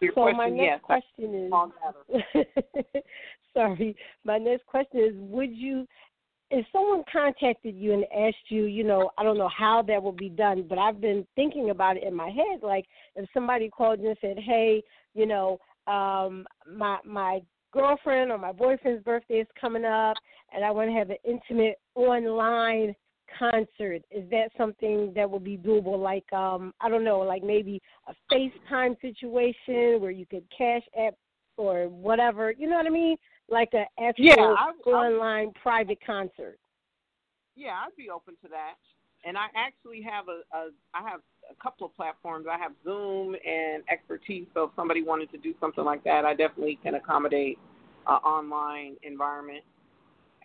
So, 0.00 0.06
so 0.06 0.12
question, 0.12 0.36
my 0.36 0.48
next 0.48 0.62
yes, 0.62 0.80
question 0.82 1.34
is 1.34 3.02
sorry. 3.54 3.96
My 4.24 4.38
next 4.38 4.66
question 4.66 5.00
is: 5.00 5.12
Would 5.16 5.54
you 5.56 5.86
if 6.54 6.64
someone 6.70 7.02
contacted 7.12 7.74
you 7.74 7.92
and 7.92 8.04
asked 8.16 8.48
you, 8.48 8.66
you 8.66 8.84
know, 8.84 9.10
I 9.18 9.24
don't 9.24 9.38
know 9.38 9.50
how 9.54 9.82
that 9.88 10.00
will 10.00 10.12
be 10.12 10.28
done, 10.28 10.64
but 10.68 10.78
I've 10.78 11.00
been 11.00 11.26
thinking 11.34 11.70
about 11.70 11.96
it 11.96 12.04
in 12.04 12.14
my 12.14 12.28
head. 12.28 12.60
Like 12.62 12.86
if 13.16 13.28
somebody 13.34 13.68
called 13.68 14.00
you 14.00 14.10
and 14.10 14.18
said, 14.20 14.38
"Hey, 14.38 14.82
you 15.14 15.26
know, 15.26 15.58
um, 15.88 16.46
my 16.72 16.98
my 17.04 17.42
girlfriend 17.72 18.30
or 18.30 18.38
my 18.38 18.52
boyfriend's 18.52 19.02
birthday 19.02 19.40
is 19.40 19.48
coming 19.60 19.84
up, 19.84 20.16
and 20.54 20.64
I 20.64 20.70
want 20.70 20.90
to 20.90 20.94
have 20.94 21.10
an 21.10 21.16
intimate 21.24 21.80
online 21.96 22.94
concert," 23.36 24.02
is 24.12 24.30
that 24.30 24.50
something 24.56 25.12
that 25.16 25.28
would 25.28 25.42
be 25.42 25.58
doable? 25.58 25.98
Like, 26.00 26.32
um, 26.32 26.72
I 26.80 26.88
don't 26.88 27.04
know, 27.04 27.18
like 27.18 27.42
maybe 27.42 27.82
a 28.06 28.14
FaceTime 28.32 29.00
situation 29.00 30.00
where 30.00 30.12
you 30.12 30.24
could 30.24 30.44
cash 30.56 30.82
app 30.96 31.14
or 31.56 31.88
whatever. 31.88 32.52
You 32.52 32.68
know 32.68 32.76
what 32.76 32.86
I 32.86 32.90
mean? 32.90 33.16
Like 33.48 33.70
an 33.72 33.86
actual 33.98 34.24
yeah, 34.24 34.34
I, 34.36 34.72
online 34.88 35.52
I, 35.54 35.60
private 35.60 35.98
concert. 36.04 36.58
Yeah, 37.56 37.72
I'd 37.84 37.96
be 37.96 38.10
open 38.10 38.34
to 38.42 38.48
that. 38.48 38.74
And 39.26 39.38
I 39.38 39.46
actually 39.56 40.02
have 40.02 40.26
a, 40.28 40.42
a 40.56 40.68
I 40.92 41.08
have 41.08 41.20
a 41.50 41.62
couple 41.62 41.86
of 41.86 41.94
platforms. 41.94 42.46
I 42.50 42.58
have 42.58 42.72
Zoom 42.84 43.34
and 43.34 43.82
Expertise. 43.90 44.46
So 44.52 44.64
if 44.64 44.70
somebody 44.76 45.02
wanted 45.02 45.30
to 45.32 45.38
do 45.38 45.54
something 45.60 45.84
like 45.84 46.04
that, 46.04 46.24
I 46.24 46.34
definitely 46.34 46.78
can 46.82 46.94
accommodate 46.94 47.58
an 48.06 48.16
online 48.16 48.96
environment. 49.02 49.64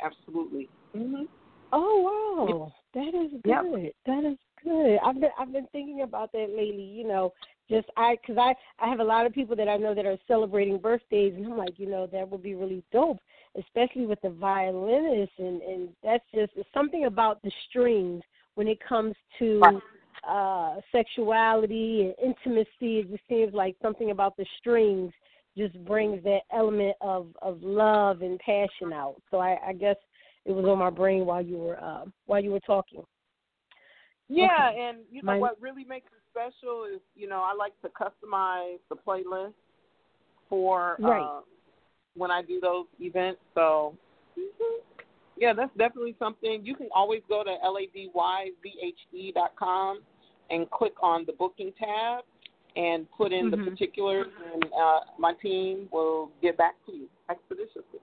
Absolutely. 0.04 0.70
Mm-hmm. 0.96 1.24
Oh 1.72 2.46
wow, 2.48 2.72
that 2.94 3.10
is 3.10 3.32
good. 3.44 3.46
Yep. 3.46 3.94
That 4.06 4.32
is 4.32 4.38
good. 4.64 4.98
I've 5.06 5.20
been 5.20 5.30
I've 5.38 5.52
been 5.52 5.68
thinking 5.72 6.02
about 6.02 6.32
that 6.32 6.48
lately. 6.56 6.84
You 6.84 7.08
know, 7.08 7.34
just 7.70 7.88
I 7.98 8.18
because 8.22 8.38
I 8.38 8.54
I 8.84 8.90
have 8.90 9.00
a 9.00 9.04
lot 9.04 9.26
of 9.26 9.34
people 9.34 9.56
that 9.56 9.68
I 9.68 9.78
know 9.78 9.94
that 9.94 10.06
are 10.06 10.18
celebrating 10.28 10.78
birthdays, 10.78 11.34
and 11.36 11.46
I'm 11.46 11.58
like, 11.58 11.78
you 11.78 11.90
know, 11.90 12.08
that 12.08 12.30
would 12.30 12.44
be 12.44 12.56
really 12.56 12.84
dope, 12.92 13.20
especially 13.58 14.06
with 14.06 14.22
the 14.22 14.30
violinist, 14.30 15.34
and 15.38 15.62
and 15.62 15.90
that's 16.04 16.26
just 16.34 16.54
something 16.74 17.06
about 17.06 17.42
the 17.44 17.52
strings 17.70 18.24
when 18.56 18.68
it 18.68 18.80
comes 18.88 19.16
to 19.40 19.80
uh 20.28 20.76
sexuality 20.92 22.14
and 22.20 22.36
intimacy. 22.36 23.00
It 23.00 23.12
just 23.12 23.24
seems 23.30 23.54
like 23.54 23.76
something 23.82 24.12
about 24.12 24.36
the 24.36 24.46
strings 24.60 25.14
just 25.58 25.74
brings 25.86 26.24
that 26.24 26.42
element 26.54 26.96
of 27.02 27.28
of 27.42 27.62
love 27.62 28.22
and 28.22 28.40
passion 28.40 28.94
out. 28.94 29.22
So 29.32 29.38
I, 29.38 29.58
I 29.68 29.74
guess 29.74 29.98
it 30.46 30.52
was 30.52 30.66
on 30.66 30.80
my 30.80 30.90
brain 30.90 31.26
while 31.26 31.42
you 31.42 31.58
were 31.58 31.82
uh, 31.82 32.06
while 32.26 32.44
you 32.44 32.52
were 32.52 32.60
talking. 32.62 33.04
Yeah, 34.30 34.70
okay. 34.70 34.80
and 34.80 35.00
you 35.10 35.22
know 35.24 35.34
my, 35.34 35.40
what 35.40 35.62
really 35.62 35.84
makes 35.84 36.08
it 36.08 36.22
special 36.40 36.86
is 36.86 37.02
you 37.16 37.28
know 37.28 37.42
I 37.42 37.54
like 37.54 37.74
to 37.82 37.90
customize 37.90 38.80
the 38.90 38.96
playlist 38.96 39.54
for 40.50 40.96
right. 41.00 41.22
uh, 41.22 41.42
when 42.16 42.32
I 42.32 42.42
do 42.42 42.60
those 42.60 42.86
events. 43.00 43.40
So 43.54 43.96
mm-hmm. 44.38 44.82
yeah, 45.38 45.54
that's 45.54 45.76
definitely 45.78 46.16
something. 46.20 46.62
You 46.64 46.76
can 46.76 46.90
always 46.94 47.22
go 47.30 47.44
to 47.44 47.56
ladyzhe.com 49.14 50.02
and 50.50 50.70
click 50.72 50.94
on 51.02 51.26
the 51.26 51.34
booking 51.34 51.72
tab 51.78 52.24
and 52.76 53.06
put 53.12 53.32
in 53.32 53.52
mm-hmm. 53.52 53.66
the 53.66 53.72
particulars, 53.72 54.28
and 54.54 54.66
uh, 54.66 55.00
my 55.18 55.34
team 55.42 55.88
will 55.92 56.32
get 56.42 56.58
back 56.58 56.76
to 56.86 56.92
you 56.94 57.08
expeditiously. 57.30 58.00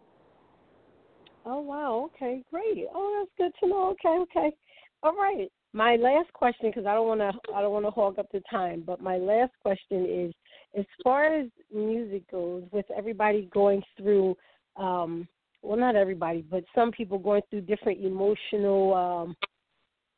Oh 1.45 1.61
wow! 1.61 2.11
Okay, 2.15 2.43
great. 2.51 2.87
Oh, 2.93 3.17
that's 3.19 3.31
good 3.39 3.53
to 3.61 3.69
know. 3.71 3.91
Okay, 3.91 4.19
okay. 4.23 4.57
All 5.03 5.15
right. 5.15 5.51
My 5.73 5.97
last 5.97 6.33
question, 6.33 6.71
because 6.71 6.87
I 6.87 6.95
don't 6.95 7.07
want 7.07 7.21
to, 7.21 7.55
I 7.55 7.61
don't 7.61 7.73
want 7.73 7.85
to 7.85 7.91
hog 7.91 8.19
up 8.19 8.27
the 8.33 8.43
time, 8.51 8.83
but 8.87 9.01
my 9.01 9.19
last 9.19 9.53
question 9.63 10.07
is, 10.09 10.33
as 10.79 10.85
far 11.03 11.27
as 11.27 11.47
music 11.75 12.31
goes, 12.31 12.65
with 12.73 12.87
everybody 12.97 13.49
going 13.53 13.83
through, 13.97 14.37
um, 14.77 15.29
well, 15.63 15.77
not 15.77 15.97
everybody, 15.97 16.45
but 16.49 16.65
some 16.75 16.93
people 16.93 17.19
going 17.19 17.43
through 17.51 17.63
different 17.63 18.01
emotional 18.01 18.95
um, 18.95 19.37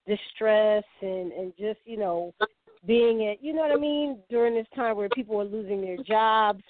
distress 0.07 0.85
and 1.03 1.33
and 1.33 1.53
just 1.59 1.79
you 1.85 1.97
know 1.97 2.33
being 2.87 3.29
at, 3.29 3.43
you 3.43 3.53
know 3.53 3.63
what 3.63 3.73
I 3.73 3.77
mean, 3.77 4.19
during 4.31 4.55
this 4.55 4.67
time 4.75 4.97
where 4.97 5.09
people 5.11 5.41
are 5.41 5.45
losing 5.45 5.81
their 5.81 5.97
jobs 6.05 6.63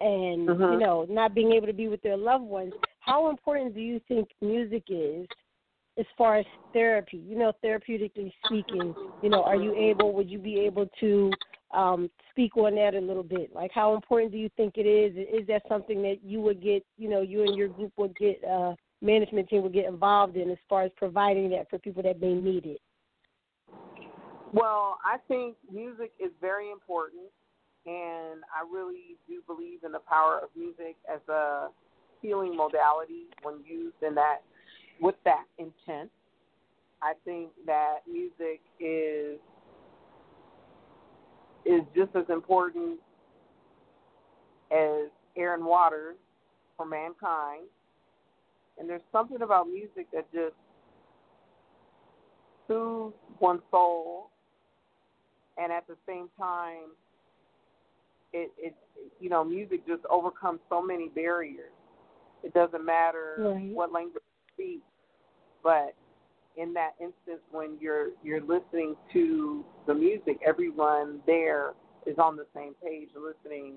and 0.00 0.48
uh-huh. 0.48 0.72
you 0.72 0.78
know 0.78 1.06
not 1.08 1.34
being 1.34 1.52
able 1.52 1.66
to 1.66 1.72
be 1.72 1.88
with 1.88 2.02
their 2.02 2.16
loved 2.16 2.44
ones. 2.44 2.72
How 3.00 3.30
important 3.30 3.74
do 3.74 3.80
you 3.80 4.00
think 4.08 4.28
music 4.40 4.84
is 4.88 5.26
as 6.00 6.06
far 6.16 6.38
as 6.38 6.46
therapy, 6.72 7.18
you 7.18 7.38
know, 7.38 7.52
therapeutically 7.62 8.32
speaking, 8.46 8.94
you 9.22 9.28
know, 9.28 9.44
are 9.44 9.56
you 9.56 9.74
able, 9.74 10.12
would 10.14 10.30
you 10.30 10.38
be 10.38 10.58
able 10.60 10.88
to 10.98 11.30
um, 11.72 12.10
speak 12.30 12.56
on 12.56 12.74
that 12.76 12.94
a 12.94 13.00
little 13.00 13.22
bit? 13.22 13.54
Like, 13.54 13.70
how 13.72 13.94
important 13.94 14.32
do 14.32 14.38
you 14.38 14.48
think 14.56 14.74
it 14.76 14.86
is? 14.86 15.14
Is 15.16 15.46
that 15.48 15.62
something 15.68 16.00
that 16.02 16.16
you 16.24 16.40
would 16.40 16.62
get, 16.62 16.84
you 16.96 17.10
know, 17.10 17.20
you 17.20 17.42
and 17.42 17.54
your 17.54 17.68
group 17.68 17.92
would 17.98 18.16
get, 18.16 18.42
uh, 18.44 18.74
management 19.02 19.48
team 19.48 19.62
would 19.62 19.72
get 19.72 19.86
involved 19.86 20.36
in 20.36 20.50
as 20.50 20.58
far 20.68 20.82
as 20.82 20.90
providing 20.96 21.50
that 21.50 21.68
for 21.70 21.78
people 21.78 22.02
that 22.02 22.20
may 22.20 22.34
need 22.34 22.66
it? 22.66 22.80
Well, 24.52 24.98
I 25.04 25.18
think 25.28 25.56
music 25.72 26.12
is 26.18 26.30
very 26.40 26.70
important, 26.72 27.30
and 27.86 28.40
I 28.50 28.66
really 28.70 29.16
do 29.28 29.42
believe 29.46 29.84
in 29.84 29.92
the 29.92 30.00
power 30.00 30.40
of 30.42 30.48
music 30.56 30.96
as 31.12 31.20
a 31.28 31.68
healing 32.20 32.56
modality 32.56 33.26
when 33.42 33.60
used 33.64 34.02
in 34.06 34.14
that 34.16 34.42
with 35.00 35.16
that 35.24 35.44
intent. 35.58 36.10
I 37.02 37.14
think 37.24 37.50
that 37.66 38.00
music 38.10 38.60
is 38.78 39.38
is 41.64 41.82
just 41.94 42.14
as 42.14 42.24
important 42.30 42.98
as 44.70 45.10
air 45.36 45.54
and 45.54 45.64
water 45.64 46.14
for 46.76 46.86
mankind. 46.86 47.64
And 48.78 48.88
there's 48.88 49.02
something 49.12 49.42
about 49.42 49.68
music 49.68 50.06
that 50.12 50.30
just 50.32 50.54
soothes 52.66 53.14
one's 53.40 53.60
soul 53.70 54.30
and 55.58 55.72
at 55.72 55.86
the 55.86 55.96
same 56.06 56.28
time 56.38 56.90
it 58.32 58.50
it 58.58 58.74
you 59.18 59.28
know, 59.28 59.44
music 59.44 59.86
just 59.86 60.02
overcomes 60.10 60.60
so 60.68 60.82
many 60.82 61.08
barriers. 61.08 61.72
It 62.42 62.54
doesn't 62.54 62.84
matter 62.84 63.36
right. 63.38 63.70
what 63.72 63.92
language 63.92 64.22
speak 64.54 64.82
but 65.62 65.94
in 66.56 66.72
that 66.74 66.92
instance, 67.00 67.42
when 67.50 67.76
you're 67.80 68.08
you're 68.22 68.40
listening 68.40 68.96
to 69.12 69.64
the 69.86 69.94
music, 69.94 70.40
everyone 70.46 71.20
there 71.26 71.72
is 72.06 72.16
on 72.18 72.36
the 72.36 72.46
same 72.54 72.74
page, 72.82 73.08
listening 73.14 73.74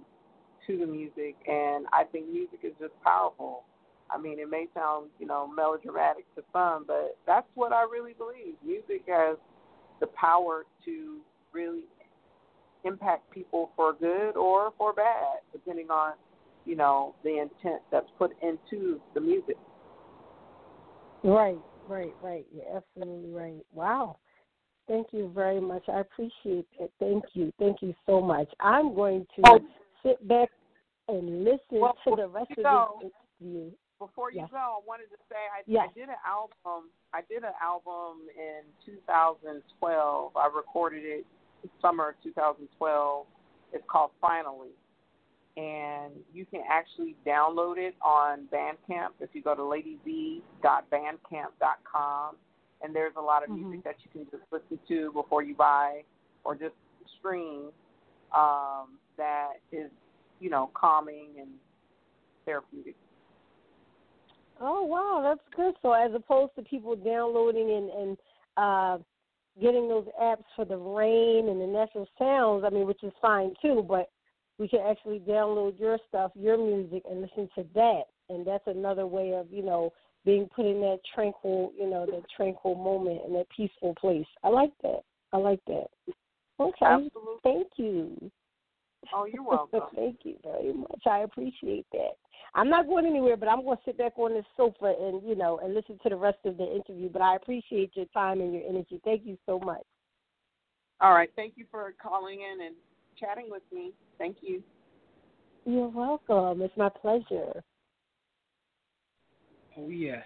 to 0.68 0.78
the 0.78 0.86
music, 0.86 1.36
and 1.48 1.86
I 1.92 2.04
think 2.12 2.30
music 2.30 2.60
is 2.64 2.74
just 2.80 2.94
powerful. 3.04 3.64
I 4.10 4.18
mean, 4.18 4.40
it 4.40 4.50
may 4.50 4.68
sound 4.74 5.10
you 5.20 5.28
know 5.28 5.48
melodramatic 5.48 6.26
to 6.36 6.44
some, 6.52 6.86
but 6.88 7.18
that's 7.28 7.48
what 7.56 7.74
I 7.74 7.84
really 7.84 8.14
believe. 8.14 8.56
Music 8.66 9.04
has 9.08 9.38
the 10.00 10.08
power 10.08 10.64
to 10.86 11.20
really 11.54 11.84
impact 12.86 13.30
people 13.32 13.72
for 13.76 13.94
good 13.94 14.36
or 14.36 14.74
for 14.78 14.94
bad, 14.94 15.40
depending 15.52 15.90
on 15.90 16.14
you 16.66 16.76
know 16.76 17.14
the 17.24 17.40
intent 17.40 17.82
that's 17.92 18.10
put 18.18 18.32
into 18.42 19.00
the 19.14 19.22
music. 19.22 19.58
Right. 21.24 21.60
Right, 21.88 22.14
right. 22.22 22.46
You're 22.54 22.78
absolutely 22.78 23.32
right. 23.32 23.66
Wow. 23.74 24.18
Thank 24.88 25.08
you 25.12 25.32
very 25.34 25.62
much. 25.62 25.84
I 25.88 26.00
appreciate 26.00 26.68
it. 26.80 26.92
Thank 27.00 27.24
you. 27.34 27.54
Thank 27.60 27.82
you 27.82 27.94
so 28.06 28.22
much. 28.22 28.48
I'm 28.60 28.94
going 28.94 29.26
to 29.36 29.42
oh. 29.46 29.60
sit 30.04 30.26
back 30.28 30.50
and 31.08 31.44
listen 31.44 31.60
well, 31.72 31.96
to 32.08 32.16
the 32.16 32.28
rest 32.28 32.52
of 32.52 32.64
go, 32.64 33.00
this 33.02 33.12
interview. 33.42 33.72
Before 34.00 34.32
you 34.32 34.42
yes. 34.42 34.50
go, 34.52 34.58
I 34.58 34.82
wanted 34.86 35.06
to 35.12 35.18
say 35.30 35.36
I, 35.36 35.64
yes. 35.66 35.88
I 35.90 35.98
did 35.98 36.10
an 36.10 36.20
album. 36.28 36.90
I 37.14 37.22
did 37.30 37.44
an 37.44 37.56
album 37.62 38.28
in 38.36 38.64
2012. 38.86 40.32
I 40.36 40.50
recorded 40.54 41.04
it 41.04 41.26
summer 41.82 42.10
of 42.10 42.16
2012. 42.24 43.26
It's 43.72 43.84
called 43.90 44.12
Finally 44.20 44.76
and 45.56 46.14
you 46.34 46.46
can 46.46 46.62
actually 46.70 47.16
download 47.26 47.78
it 47.78 47.96
on 48.02 48.50
Bandcamp 48.52 49.12
if 49.20 49.30
you 49.34 49.44
go 49.44 49.56
to 49.56 49.62
ladyv.bandcamp.com. 49.62 52.36
And 52.82 52.96
there's 52.96 53.14
a 53.18 53.22
lot 53.22 53.44
of 53.44 53.50
mm-hmm. 53.50 53.70
music 53.70 53.84
that 53.86 53.96
you 54.04 54.10
can 54.12 54.26
just 54.32 54.44
listen 54.52 54.80
to 54.88 55.12
before 55.14 55.44
you 55.44 55.54
buy 55.56 56.02
or 56.44 56.56
just 56.56 56.74
stream 57.20 57.70
um, 58.36 58.98
that 59.18 59.54
is, 59.72 59.92
you 60.40 60.50
know, 60.50 60.72
calming 60.74 61.30
and 61.40 61.50
therapeutic. 62.46 62.96
Oh 64.60 64.84
wow, 64.84 65.22
that's 65.24 65.40
good. 65.56 65.76
So 65.82 65.94
as 65.94 66.12
opposed 66.14 66.56
to 66.56 66.64
people 66.64 66.96
downloading 66.96 67.72
and 67.72 67.90
and 67.90 68.18
uh, 68.58 68.98
getting 69.62 69.88
those 69.88 70.08
apps 70.22 70.44
for 70.56 70.66
the 70.66 70.78
rain 70.78 71.50
and 71.50 71.62
the 71.62 71.68
natural 71.68 72.08
sounds, 72.18 72.64
I 72.66 72.70
mean, 72.70 72.86
which 72.86 73.04
is 73.04 73.14
fine 73.22 73.54
too, 73.62 73.86
but 73.88 74.10
we 74.60 74.68
can 74.68 74.82
actually 74.88 75.20
download 75.20 75.80
your 75.80 75.98
stuff, 76.08 76.32
your 76.36 76.58
music, 76.58 77.04
and 77.10 77.22
listen 77.22 77.50
to 77.56 77.66
that. 77.74 78.04
And 78.30 78.46
that's 78.46 78.64
another 78.68 79.08
way 79.08 79.34
of, 79.34 79.48
you 79.52 79.64
know, 79.64 79.92
being 80.26 80.48
put 80.56 80.66
in 80.66 80.80
that 80.82 81.00
tranquil, 81.14 81.74
you 81.78 81.90
know, 81.90 82.06
that 82.06 82.24
tranquil 82.36 82.76
moment 82.76 83.22
and 83.26 83.36
that 83.36 83.48
peaceful 83.56 83.94
place. 84.00 84.26
I 84.44 84.50
like 84.50 84.72
that. 84.84 85.02
I 85.34 85.38
like 85.38 85.60
that. 85.68 85.88
Okay. 86.60 86.86
Absolutely. 86.86 87.40
Thank 87.44 87.68
you. 87.78 88.32
Oh, 89.14 89.26
you're 89.26 89.44
welcome. 89.48 89.82
Thank 89.96 90.20
you 90.24 90.36
very 90.44 90.74
much. 90.74 91.02
I 91.06 91.20
appreciate 91.20 91.86
that. 91.92 92.14
I'm 92.56 92.70
not 92.70 92.88
going 92.88 93.06
anywhere, 93.06 93.36
but 93.36 93.50
I'm 93.50 93.64
going 93.64 93.78
to 93.78 93.84
sit 93.84 93.98
back 93.98 94.14
on 94.18 94.34
this 94.34 94.46
sofa 94.56 94.94
and 95.00 95.28
you 95.28 95.36
know 95.36 95.60
and 95.64 95.74
listen 95.74 95.98
to 96.04 96.10
the 96.10 96.16
rest 96.16 96.38
of 96.46 96.58
the 96.58 96.64
interview. 96.64 97.10
But 97.10 97.24
I 97.24 97.36
appreciate 97.36 97.92
your 97.96 98.06
time 98.14 98.42
and 98.42 98.54
your 98.54 98.62
energy. 98.68 99.02
Thank 99.04 99.26
you 99.26 99.38
so 99.46 99.60
much. 99.60 99.84
All 101.02 101.14
right. 101.14 101.32
Thank 101.36 101.54
you 101.58 101.66
for 101.72 101.94
calling 102.02 102.42
in 102.42 102.66
and 102.66 102.76
chatting 103.20 103.48
with 103.50 103.64
me. 103.72 103.92
Thank 104.18 104.38
you. 104.42 104.62
You're 105.66 105.88
welcome. 105.88 106.62
It's 106.62 106.76
my 106.78 106.90
pleasure. 106.90 107.64
Oh, 109.78 109.90
yes. 109.90 110.26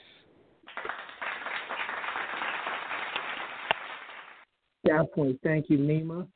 Definitely. 4.85 5.39
Thank 5.43 5.69
you, 5.69 5.77
Nima. 5.77 6.27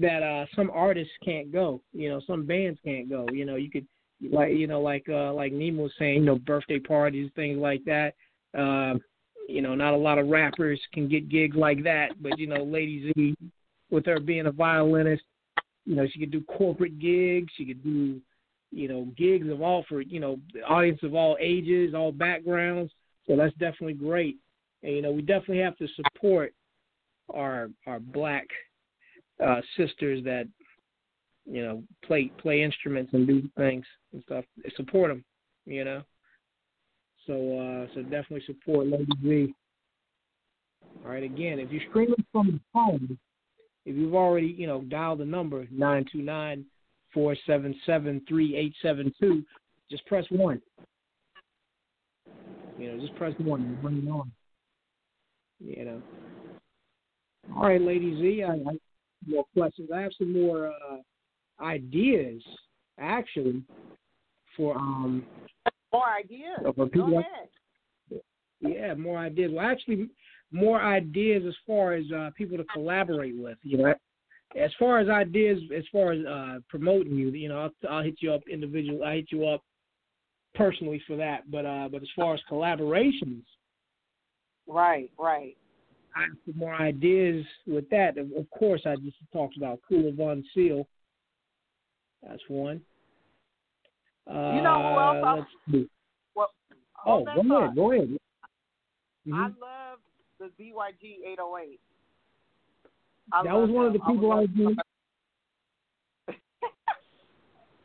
that 0.00 0.22
uh 0.22 0.46
some 0.56 0.70
artists 0.72 1.12
can't 1.24 1.52
go. 1.52 1.80
You 1.92 2.08
know, 2.08 2.20
some 2.26 2.46
bands 2.46 2.78
can't 2.84 3.08
go. 3.08 3.26
You 3.32 3.44
know, 3.44 3.56
you 3.56 3.70
could 3.70 3.86
like 4.30 4.52
you 4.52 4.66
know 4.66 4.80
like 4.80 5.04
uh 5.08 5.32
like 5.32 5.52
Nemo 5.52 5.84
was 5.84 5.92
saying, 5.98 6.20
you 6.20 6.26
know, 6.26 6.38
birthday 6.38 6.78
parties, 6.78 7.30
things 7.36 7.58
like 7.58 7.84
that. 7.84 8.14
Um, 8.56 9.00
you 9.48 9.60
know, 9.60 9.74
not 9.74 9.94
a 9.94 9.96
lot 9.96 10.18
of 10.18 10.28
rappers 10.28 10.80
can 10.92 11.08
get 11.08 11.28
gigs 11.28 11.56
like 11.56 11.82
that, 11.84 12.22
but 12.22 12.38
you 12.38 12.46
know, 12.46 12.62
Lady 12.62 13.12
Zhe 13.16 13.36
with 13.90 14.06
her 14.06 14.18
being 14.18 14.46
a 14.46 14.52
violinist, 14.52 15.22
you 15.84 15.94
know, 15.94 16.06
she 16.10 16.18
could 16.18 16.30
do 16.30 16.42
corporate 16.42 16.98
gigs, 16.98 17.52
she 17.56 17.66
could 17.66 17.82
do 17.82 18.20
you 18.72 18.88
know, 18.88 19.06
gigs 19.16 19.48
of 19.50 19.60
all 19.62 19.84
for, 19.88 20.00
you 20.00 20.18
know, 20.18 20.40
audience 20.66 21.00
of 21.02 21.14
all 21.14 21.36
ages, 21.40 21.94
all 21.94 22.10
backgrounds. 22.10 22.92
So 23.26 23.36
that's 23.36 23.52
definitely 23.54 23.94
great. 23.94 24.36
And, 24.82 24.96
you 24.96 25.02
know, 25.02 25.12
we 25.12 25.22
definitely 25.22 25.62
have 25.62 25.76
to 25.76 25.86
support 25.94 26.54
our 27.32 27.70
our 27.86 28.00
black 28.00 28.46
uh, 29.44 29.60
sisters 29.76 30.24
that, 30.24 30.48
you 31.44 31.62
know, 31.62 31.82
play 32.04 32.32
play 32.38 32.62
instruments 32.62 33.12
and 33.12 33.26
do 33.26 33.48
things 33.56 33.84
and 34.12 34.22
stuff. 34.24 34.44
Support 34.76 35.10
them, 35.10 35.24
you 35.66 35.84
know. 35.84 36.02
So 37.26 37.34
uh, 37.34 37.94
so 37.94 38.02
definitely 38.02 38.42
support 38.46 38.86
Lady 38.88 39.06
Zhe. 39.22 39.54
All 41.04 41.10
right, 41.10 41.22
again, 41.22 41.58
if 41.58 41.70
you're 41.70 41.82
streaming 41.90 42.24
from 42.32 42.46
the 42.52 42.60
phone, 42.72 43.18
if 43.86 43.96
you've 43.96 44.14
already, 44.14 44.48
you 44.48 44.66
know, 44.66 44.82
dialed 44.82 45.20
the 45.20 45.24
number 45.24 45.66
nine 45.70 46.04
two 46.10 46.22
nine 46.22 46.64
four 47.12 47.36
seven 47.46 47.74
seven 47.86 48.22
three 48.28 48.56
eight 48.56 48.74
seven 48.82 49.12
two. 49.20 49.44
Just 49.90 50.04
press 50.06 50.24
one. 50.30 50.60
You 52.78 52.92
know, 52.92 53.00
just 53.00 53.14
press 53.16 53.34
one 53.38 53.62
and 53.62 53.82
bring 53.82 53.98
it 53.98 54.10
on. 54.10 54.32
You 55.60 55.84
know. 55.84 56.02
All 57.56 57.64
right, 57.64 57.80
Lady 57.80 58.16
Zhe, 58.20 58.44
I, 58.44 58.52
I 58.52 58.54
have 58.54 58.78
more 59.26 59.44
questions. 59.54 59.90
I 59.94 60.00
have 60.00 60.12
some 60.16 60.32
more 60.32 60.68
uh, 60.68 61.64
ideas, 61.64 62.42
actually, 62.98 63.62
for 64.56 64.76
um. 64.76 65.24
More 65.92 66.08
ideas. 66.18 66.58
For 66.74 66.86
people 66.86 67.10
Go 67.10 67.18
ahead. 67.18 68.22
Yeah, 68.60 68.94
more 68.94 69.18
ideas. 69.18 69.50
Well, 69.54 69.66
actually, 69.66 70.08
more 70.52 70.80
ideas 70.80 71.42
as 71.46 71.54
far 71.66 71.94
as 71.94 72.04
uh, 72.12 72.30
people 72.36 72.56
to 72.56 72.64
collaborate 72.72 73.36
with. 73.36 73.58
You 73.62 73.78
know, 73.78 73.94
as 74.56 74.70
far 74.78 74.98
as 74.98 75.08
ideas, 75.08 75.58
as 75.76 75.84
far 75.90 76.12
as 76.12 76.24
uh, 76.26 76.58
promoting 76.68 77.16
you, 77.16 77.30
you 77.30 77.48
know, 77.48 77.60
I'll, 77.60 77.90
I'll 77.90 78.02
hit 78.02 78.16
you 78.20 78.32
up 78.32 78.42
individually. 78.50 79.02
I 79.04 79.16
hit 79.16 79.26
you 79.30 79.46
up 79.46 79.62
personally 80.54 81.02
for 81.06 81.16
that. 81.16 81.50
But 81.50 81.66
uh, 81.66 81.88
but 81.90 82.02
as 82.02 82.08
far 82.14 82.34
as 82.34 82.40
collaborations, 82.50 83.42
right, 84.66 85.10
right. 85.18 85.56
I 86.14 86.22
have 86.22 86.30
some 86.44 86.58
more 86.58 86.74
ideas 86.74 87.44
with 87.66 87.88
that. 87.90 88.18
Of, 88.18 88.32
of 88.32 88.48
course, 88.50 88.82
I 88.84 88.96
just 88.96 89.16
talked 89.32 89.56
about 89.56 89.80
Kula 89.90 90.14
Von 90.14 90.44
Seal. 90.54 90.86
That's 92.22 92.42
one. 92.48 92.82
Uh, 94.30 94.52
you 94.54 94.62
know 94.62 95.18
who 95.22 95.28
else? 95.28 95.46
Uh. 95.72 95.78
Well, 96.34 96.50
oh, 97.06 97.24
go 97.24 97.60
ahead. 97.60 97.74
Go 97.74 97.92
ahead. 97.92 98.08
Mm-hmm. 99.26 99.34
I 99.34 99.44
love 99.46 99.98
the 100.38 100.46
BYG 100.62 101.32
808. 101.32 101.80
I 103.30 103.44
that 103.44 103.54
was 103.54 103.70
one 103.70 103.86
of 103.86 103.92
the 103.92 104.00
people 104.00 104.32
I 104.32 104.40
was 104.40 104.48
doing. 104.56 104.76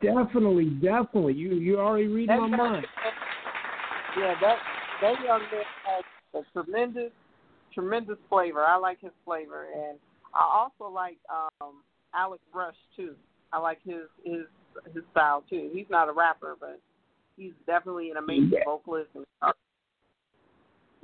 definitely, 0.02 0.70
definitely. 0.82 1.34
You 1.34 1.54
you 1.54 1.78
already 1.78 2.08
read 2.08 2.28
my 2.28 2.46
mind. 2.46 2.86
Yeah, 4.18 4.34
that 4.40 4.56
that 5.00 5.14
young 5.24 5.40
man 5.40 5.64
has 5.84 6.04
a 6.34 6.52
tremendous, 6.52 7.12
tremendous 7.72 8.18
flavor. 8.28 8.64
I 8.64 8.76
like 8.76 9.00
his 9.00 9.12
flavor, 9.24 9.66
and 9.74 9.98
I 10.34 10.42
also 10.42 10.92
like 10.92 11.18
um 11.30 11.82
Alex 12.14 12.42
Rush 12.54 12.74
too. 12.96 13.14
I 13.52 13.58
like 13.58 13.78
his 13.84 14.08
his 14.24 14.46
his 14.92 15.02
style 15.12 15.44
too. 15.48 15.70
He's 15.72 15.86
not 15.90 16.08
a 16.08 16.12
rapper, 16.12 16.56
but 16.58 16.80
he's 17.36 17.52
definitely 17.66 18.10
an 18.10 18.16
amazing 18.16 18.50
yeah. 18.52 18.64
vocalist. 18.64 19.10
And, 19.14 19.24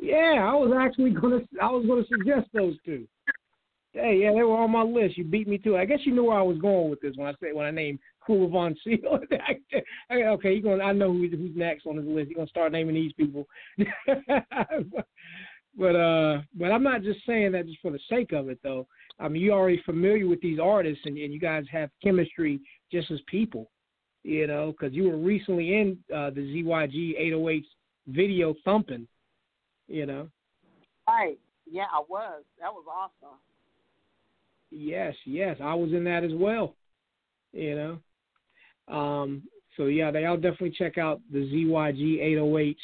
yeah, 0.00 0.46
I 0.46 0.54
was 0.54 0.72
actually 0.78 1.10
gonna 1.10 1.40
I 1.62 1.70
was 1.70 1.86
gonna 1.86 2.04
suggest 2.10 2.48
those 2.52 2.74
two. 2.84 3.06
Hey, 3.94 4.18
yeah, 4.22 4.32
they 4.32 4.42
were 4.42 4.56
on 4.56 4.72
my 4.72 4.82
list. 4.82 5.16
You 5.16 5.22
beat 5.22 5.46
me 5.46 5.56
to 5.58 5.76
it. 5.76 5.78
I 5.78 5.84
guess 5.84 6.00
you 6.04 6.12
knew 6.12 6.24
where 6.24 6.38
I 6.38 6.42
was 6.42 6.58
going 6.58 6.90
with 6.90 7.00
this 7.00 7.14
when 7.14 7.28
I 7.28 7.34
said 7.38 7.54
when 7.54 7.64
I 7.64 7.70
named 7.70 8.00
Kula 8.28 8.50
Von 8.50 8.76
Seal. 8.82 9.20
okay, 10.12 10.54
you 10.54 10.62
going? 10.62 10.80
I 10.80 10.90
know 10.92 11.12
who's, 11.12 11.30
who's 11.30 11.54
next 11.54 11.86
on 11.86 11.96
his 11.96 12.06
list. 12.06 12.28
You're 12.28 12.38
gonna 12.38 12.48
start 12.48 12.72
naming 12.72 12.96
these 12.96 13.12
people. 13.12 13.46
but 15.78 15.94
uh, 15.96 16.40
but 16.54 16.72
I'm 16.72 16.82
not 16.82 17.02
just 17.02 17.20
saying 17.24 17.52
that 17.52 17.66
just 17.66 17.80
for 17.80 17.92
the 17.92 18.00
sake 18.10 18.32
of 18.32 18.48
it, 18.48 18.58
though. 18.64 18.88
I 19.20 19.28
mean, 19.28 19.42
you're 19.42 19.54
already 19.54 19.80
familiar 19.86 20.26
with 20.26 20.40
these 20.40 20.58
artists, 20.58 21.02
and, 21.04 21.16
and 21.16 21.32
you 21.32 21.38
guys 21.38 21.64
have 21.70 21.88
chemistry 22.02 22.60
just 22.90 23.12
as 23.12 23.20
people. 23.28 23.70
You 24.24 24.48
know, 24.48 24.72
because 24.72 24.92
you 24.92 25.08
were 25.08 25.18
recently 25.18 25.74
in 25.74 25.98
uh, 26.12 26.30
the 26.30 26.40
ZYG 26.40 27.20
808's 27.32 27.68
video 28.08 28.54
thumping. 28.64 29.06
You 29.86 30.06
know. 30.06 30.28
Right. 31.06 31.38
Yeah, 31.70 31.84
I 31.92 32.00
was. 32.08 32.42
That 32.58 32.72
was 32.72 32.84
awesome. 32.90 33.38
Yes, 34.76 35.14
yes, 35.24 35.56
I 35.62 35.72
was 35.74 35.92
in 35.92 36.02
that 36.04 36.24
as 36.24 36.32
well. 36.34 36.74
You 37.52 38.00
know, 38.88 38.96
um, 38.96 39.44
so 39.76 39.86
yeah, 39.86 40.10
they 40.10 40.24
all 40.24 40.36
definitely 40.36 40.74
check 40.76 40.98
out 40.98 41.20
the 41.32 41.38
ZYG 41.38 42.20
808's 42.36 42.76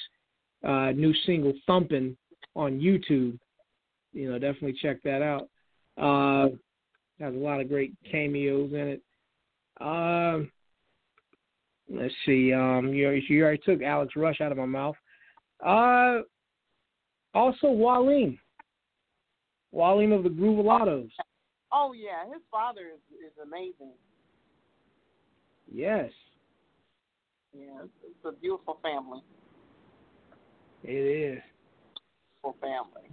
uh, 0.64 0.92
new 0.92 1.12
single 1.26 1.52
"Thumping" 1.66 2.16
on 2.54 2.78
YouTube. 2.78 3.36
You 4.12 4.30
know, 4.30 4.38
definitely 4.38 4.76
check 4.80 5.02
that 5.02 5.20
out. 5.20 5.48
Uh, 6.00 6.54
has 7.18 7.34
a 7.34 7.38
lot 7.38 7.60
of 7.60 7.68
great 7.68 7.92
cameos 8.08 8.72
in 8.72 8.88
it. 8.88 9.02
Uh, 9.80 10.44
let's 11.92 12.14
see. 12.24 12.52
Um, 12.52 12.92
you, 12.92 13.10
you 13.10 13.42
already 13.42 13.60
took 13.64 13.82
Alex 13.82 14.14
Rush 14.14 14.40
out 14.40 14.52
of 14.52 14.58
my 14.58 14.66
mouth. 14.66 14.96
Uh, 15.64 16.20
also 17.34 17.66
Waleem. 17.66 18.38
Waleem 19.74 20.16
of 20.16 20.22
the 20.22 20.30
Groovalados. 20.30 21.10
Oh 21.72 21.92
yeah, 21.92 22.24
his 22.32 22.42
father 22.50 22.82
is 22.94 23.00
is 23.18 23.32
amazing. 23.42 23.92
Yes. 25.72 26.10
Yeah, 27.52 27.82
it's, 27.84 27.92
it's 28.04 28.24
a 28.24 28.32
beautiful 28.32 28.78
family. 28.82 29.20
It 30.84 30.90
is. 30.90 31.42
Beautiful 32.42 32.60
family. 32.60 33.08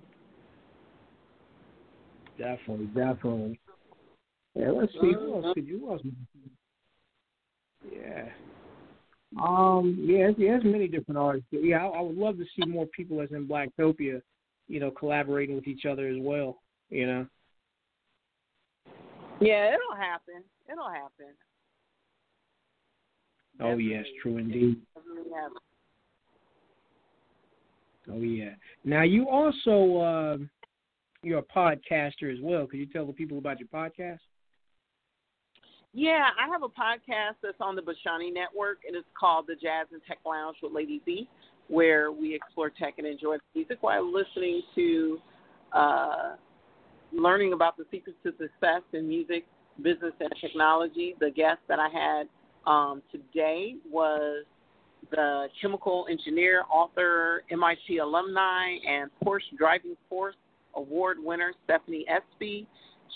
Definitely, 2.37 2.85
definitely. 2.87 3.59
Yeah, 4.55 4.71
let's 4.71 4.91
see 4.93 5.13
who 5.13 5.35
else 5.35 5.53
could 5.53 5.67
you 5.67 5.91
else? 5.91 6.01
Yeah. 7.91 8.29
Um. 9.41 9.97
Yeah. 9.99 10.31
There's 10.37 10.63
many 10.63 10.87
different 10.87 11.17
artists. 11.17 11.47
Yeah, 11.51 11.85
I, 11.85 11.99
I 11.99 12.01
would 12.01 12.17
love 12.17 12.37
to 12.37 12.45
see 12.55 12.67
more 12.67 12.87
people 12.87 13.21
as 13.21 13.29
in 13.31 13.47
Blacktopia, 13.47 14.21
you 14.67 14.79
know, 14.79 14.91
collaborating 14.91 15.55
with 15.55 15.67
each 15.67 15.85
other 15.85 16.07
as 16.07 16.17
well. 16.19 16.59
You 16.89 17.07
know. 17.07 17.27
Yeah, 19.39 19.73
it'll 19.73 19.95
happen. 19.95 20.43
It'll 20.71 20.89
happen. 20.89 21.33
Oh 23.59 23.69
Definitely. 23.69 23.83
yes, 23.85 24.05
true 24.21 24.37
indeed. 24.37 24.81
Oh 28.09 28.21
yeah. 28.21 28.51
Now 28.83 29.03
you 29.03 29.27
also 29.27 29.97
uh, 29.97 30.37
you're 31.23 31.39
a 31.39 31.43
podcaster 31.43 32.31
as 32.31 32.39
well. 32.41 32.67
Could 32.67 32.79
you 32.79 32.85
tell 32.85 33.05
the 33.05 33.13
people 33.13 33.37
about 33.37 33.59
your 33.59 33.67
podcast? 33.69 34.19
Yeah, 35.93 36.27
I 36.39 36.47
have 36.47 36.61
a 36.61 36.67
podcast 36.67 37.37
that's 37.41 37.57
on 37.59 37.75
the 37.75 37.81
Bashani 37.81 38.31
Network, 38.31 38.79
and 38.85 38.95
it's 38.95 39.07
called 39.19 39.45
the 39.47 39.55
Jazz 39.55 39.87
and 39.91 40.01
Tech 40.07 40.19
Lounge 40.25 40.57
with 40.61 40.71
Lady 40.71 41.01
B, 41.05 41.27
where 41.69 42.11
we 42.11 42.35
explore 42.35 42.69
tech 42.69 42.95
and 42.99 43.07
enjoy 43.07 43.37
music 43.55 43.79
while 43.81 44.05
listening 44.05 44.61
to 44.75 45.19
uh, 45.73 46.35
learning 47.11 47.53
about 47.53 47.77
the 47.77 47.85
secrets 47.91 48.17
to 48.23 48.31
success 48.31 48.81
in 48.93 49.07
music, 49.07 49.45
business, 49.81 50.13
and 50.19 50.31
technology. 50.39 51.15
The 51.19 51.31
guest 51.31 51.59
that 51.67 51.79
I 51.79 51.89
had 51.89 52.27
um, 52.69 53.01
today 53.11 53.75
was 53.89 54.45
the 55.11 55.47
chemical 55.61 56.07
engineer, 56.09 56.63
author, 56.71 57.43
MIT 57.51 57.97
alumni, 57.99 58.75
and 58.87 59.09
Porsche 59.23 59.57
Driving 59.57 59.95
Force 60.09 60.35
Award 60.75 61.17
winner 61.19 61.53
Stephanie 61.63 62.05
Espy. 62.09 62.67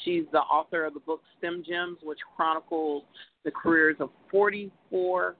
She's 0.05 0.23
the 0.31 0.39
author 0.39 0.85
of 0.85 0.93
the 0.93 0.99
book 1.01 1.21
STEM 1.37 1.63
Gems, 1.67 1.97
which 2.01 2.19
chronicles 2.35 3.03
the 3.43 3.51
careers 3.51 3.97
of 3.99 4.09
44 4.31 5.35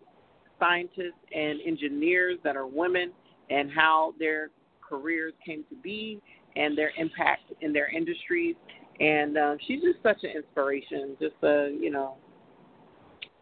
scientists 0.60 1.14
and 1.34 1.60
engineers 1.66 2.38
that 2.43 2.56
are 2.56 2.68
women 2.68 3.12
and 3.49 3.72
how 3.72 4.14
their 4.20 4.49
careers 4.88 5.34
came 5.45 5.64
to 5.70 5.76
be 5.76 6.22
and 6.56 6.78
their 6.78 6.91
impact 6.97 7.52
in 7.62 7.74
their 7.74 7.89
industries. 7.89 8.56
And 8.99 9.38
um, 9.38 9.58
she's 9.68 9.82
just 9.82 10.02
such 10.04 10.24
an 10.24 10.32
inspiration, 10.36 11.18
just 11.20 11.36
a 11.43 11.76
you 11.80 11.89
know 11.89 12.16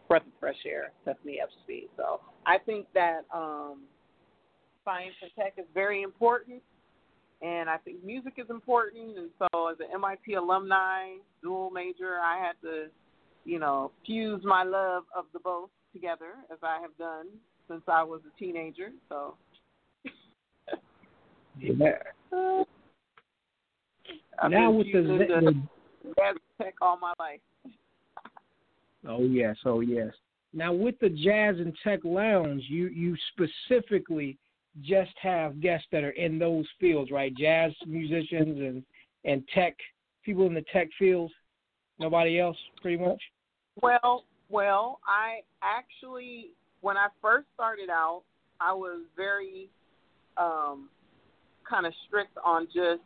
breath 0.08 0.22
of 0.22 0.32
fresh 0.40 0.56
air, 0.66 0.90
Stephanie 1.02 1.38
Espy. 1.40 1.88
So 1.96 2.20
I 2.46 2.58
think 2.58 2.86
that 2.94 3.22
um, 3.32 3.82
science 4.84 5.14
and 5.22 5.30
tech 5.38 5.54
is 5.56 5.66
very 5.72 6.02
important, 6.02 6.62
and 7.42 7.70
I 7.70 7.76
think 7.78 8.02
music 8.04 8.34
is 8.38 8.46
important. 8.50 9.16
And 9.16 9.30
so, 9.38 9.68
as 9.68 9.76
an 9.80 9.86
MIT 9.94 10.34
alumni, 10.34 11.14
dual 11.42 11.70
major, 11.70 12.18
I 12.22 12.38
had 12.44 12.54
to, 12.62 12.86
you 13.44 13.58
know, 13.58 13.92
fuse 14.06 14.42
my 14.44 14.64
love 14.64 15.04
of 15.16 15.26
the 15.32 15.38
both 15.38 15.70
together, 15.92 16.34
as 16.52 16.58
I 16.62 16.80
have 16.80 16.96
done 16.98 17.26
since 17.68 17.82
I 17.86 18.02
was 18.02 18.20
a 18.26 18.38
teenager. 18.38 18.90
So. 19.08 19.34
yeah. 21.58 22.02
I've 24.42 24.50
now 24.50 24.70
been 24.70 24.78
with 24.78 24.86
the, 24.92 25.02
the, 25.02 25.62
the 26.04 26.40
tech 26.62 26.74
all 26.80 26.98
my 26.98 27.12
life. 27.18 27.40
oh 29.08 29.22
yes, 29.22 29.56
oh 29.64 29.80
yes. 29.80 30.12
Now 30.52 30.72
with 30.72 30.98
the 31.00 31.08
Jazz 31.08 31.56
and 31.58 31.74
Tech 31.84 32.00
Lounge, 32.04 32.62
you 32.68 32.88
you 32.88 33.16
specifically 33.32 34.36
just 34.82 35.12
have 35.20 35.60
guests 35.60 35.86
that 35.92 36.04
are 36.04 36.10
in 36.10 36.38
those 36.38 36.66
fields, 36.80 37.10
right? 37.10 37.34
Jazz 37.36 37.72
musicians 37.86 38.58
and 38.58 38.82
and 39.24 39.42
tech 39.54 39.76
people 40.24 40.46
in 40.46 40.54
the 40.54 40.64
tech 40.72 40.88
field. 40.98 41.30
Nobody 41.98 42.40
else, 42.40 42.56
pretty 42.80 43.02
much. 43.02 43.20
Well, 43.82 44.24
well, 44.48 45.00
I 45.06 45.40
actually 45.62 46.50
when 46.80 46.96
I 46.96 47.08
first 47.20 47.46
started 47.54 47.90
out, 47.90 48.22
I 48.60 48.72
was 48.72 49.02
very 49.16 49.68
um, 50.36 50.88
kind 51.68 51.86
of 51.86 51.92
strict 52.06 52.36
on 52.44 52.66
just 52.66 53.02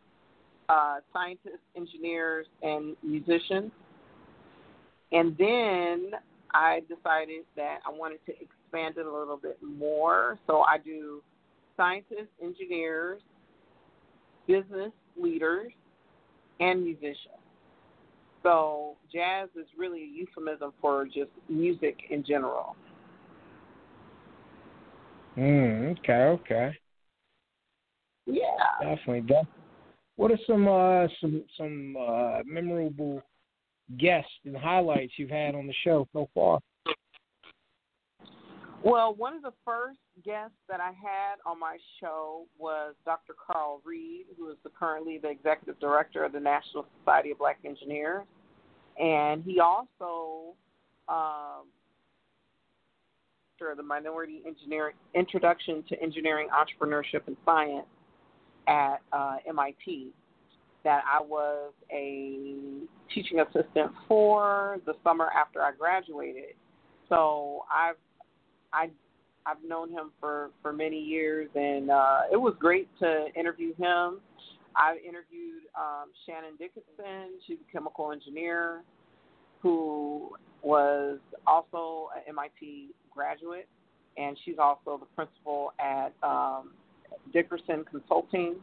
uh, 0.68 0.96
scientists, 1.12 1.64
engineers, 1.76 2.46
and 2.62 2.96
musicians. 3.02 3.70
And 5.12 5.36
then 5.38 6.12
I 6.52 6.80
decided 6.88 7.44
that 7.56 7.78
I 7.86 7.92
wanted 7.92 8.18
to 8.26 8.32
expand 8.32 8.96
it 8.96 9.06
a 9.06 9.12
little 9.12 9.36
bit 9.36 9.58
more. 9.62 10.38
So 10.46 10.62
I 10.62 10.78
do 10.78 11.22
scientists, 11.76 12.32
engineers, 12.42 13.20
business 14.46 14.92
leaders, 15.20 15.72
and 16.60 16.82
musicians. 16.82 17.40
So 18.42 18.96
jazz 19.12 19.48
is 19.58 19.66
really 19.76 20.02
a 20.02 20.06
euphemism 20.06 20.72
for 20.80 21.06
just 21.06 21.30
music 21.48 21.96
in 22.10 22.24
general. 22.24 22.76
Mm, 25.36 25.98
okay, 25.98 26.12
okay. 26.12 26.78
Yeah. 28.26 28.42
Definitely, 28.80 29.22
definitely. 29.22 29.53
What 30.16 30.30
are 30.30 30.38
some 30.46 30.68
uh, 30.68 31.08
some 31.20 31.44
some 31.58 31.96
uh, 31.96 32.40
memorable 32.46 33.22
guests 33.98 34.30
and 34.44 34.56
highlights 34.56 35.14
you've 35.16 35.30
had 35.30 35.54
on 35.54 35.66
the 35.66 35.74
show 35.84 36.06
so 36.12 36.28
far? 36.34 36.60
Well, 38.84 39.14
one 39.14 39.34
of 39.34 39.42
the 39.42 39.52
first 39.64 39.98
guests 40.24 40.56
that 40.68 40.78
I 40.78 40.88
had 40.88 41.36
on 41.46 41.58
my 41.58 41.78
show 42.00 42.44
was 42.58 42.94
Dr. 43.06 43.32
Karl 43.34 43.80
Reid, 43.82 44.26
who 44.36 44.50
is 44.50 44.58
the, 44.62 44.68
currently 44.68 45.16
the 45.16 45.30
executive 45.30 45.80
director 45.80 46.22
of 46.22 46.32
the 46.32 46.40
National 46.40 46.84
Society 46.98 47.30
of 47.30 47.38
Black 47.38 47.58
Engineers, 47.64 48.26
and 49.00 49.42
he 49.42 49.58
also 49.58 50.54
um, 51.08 51.64
the 53.76 53.82
Minority 53.82 54.42
Engineering 54.46 54.94
Introduction 55.14 55.82
to 55.88 56.02
Engineering 56.02 56.48
Entrepreneurship 56.52 57.26
and 57.26 57.36
Science 57.46 57.86
at 58.66 58.96
uh, 59.12 59.36
MIT 59.48 60.12
that 60.84 61.02
I 61.10 61.22
was 61.22 61.72
a 61.90 62.46
teaching 63.14 63.40
assistant 63.40 63.92
for 64.06 64.78
the 64.86 64.92
summer 65.02 65.28
after 65.34 65.62
I 65.62 65.72
graduated. 65.72 66.54
So 67.08 67.64
I've 67.74 67.96
I 68.72 68.90
I've 69.46 69.62
known 69.66 69.90
him 69.90 70.10
for 70.20 70.50
for 70.62 70.72
many 70.72 70.98
years, 70.98 71.48
and 71.54 71.90
uh, 71.90 72.20
it 72.32 72.36
was 72.36 72.54
great 72.58 72.88
to 73.00 73.26
interview 73.36 73.74
him. 73.74 74.20
I 74.76 74.96
interviewed 75.06 75.62
um, 75.78 76.10
Shannon 76.26 76.56
Dickerson. 76.58 77.38
She's 77.46 77.58
a 77.68 77.72
chemical 77.72 78.12
engineer 78.12 78.82
who 79.60 80.30
was 80.62 81.18
also 81.46 82.08
an 82.16 82.22
MIT 82.28 82.90
graduate, 83.10 83.68
and 84.16 84.36
she's 84.44 84.56
also 84.58 84.98
the 84.98 85.06
principal 85.14 85.72
at 85.78 86.12
um, 86.22 86.70
Dickerson 87.32 87.84
Consulting 87.90 88.56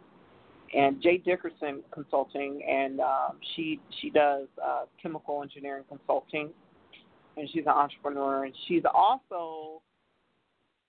and 0.73 1.01
Jay 1.01 1.17
Dickerson 1.17 1.81
Consulting, 1.91 2.61
and 2.67 2.99
um, 2.99 3.39
she 3.55 3.79
she 4.01 4.09
does 4.09 4.47
uh, 4.63 4.83
chemical 5.01 5.41
engineering 5.41 5.83
consulting, 5.89 6.49
and 7.37 7.49
she's 7.51 7.63
an 7.65 7.73
entrepreneur, 7.73 8.45
and 8.45 8.53
she's 8.67 8.83
also 8.93 9.81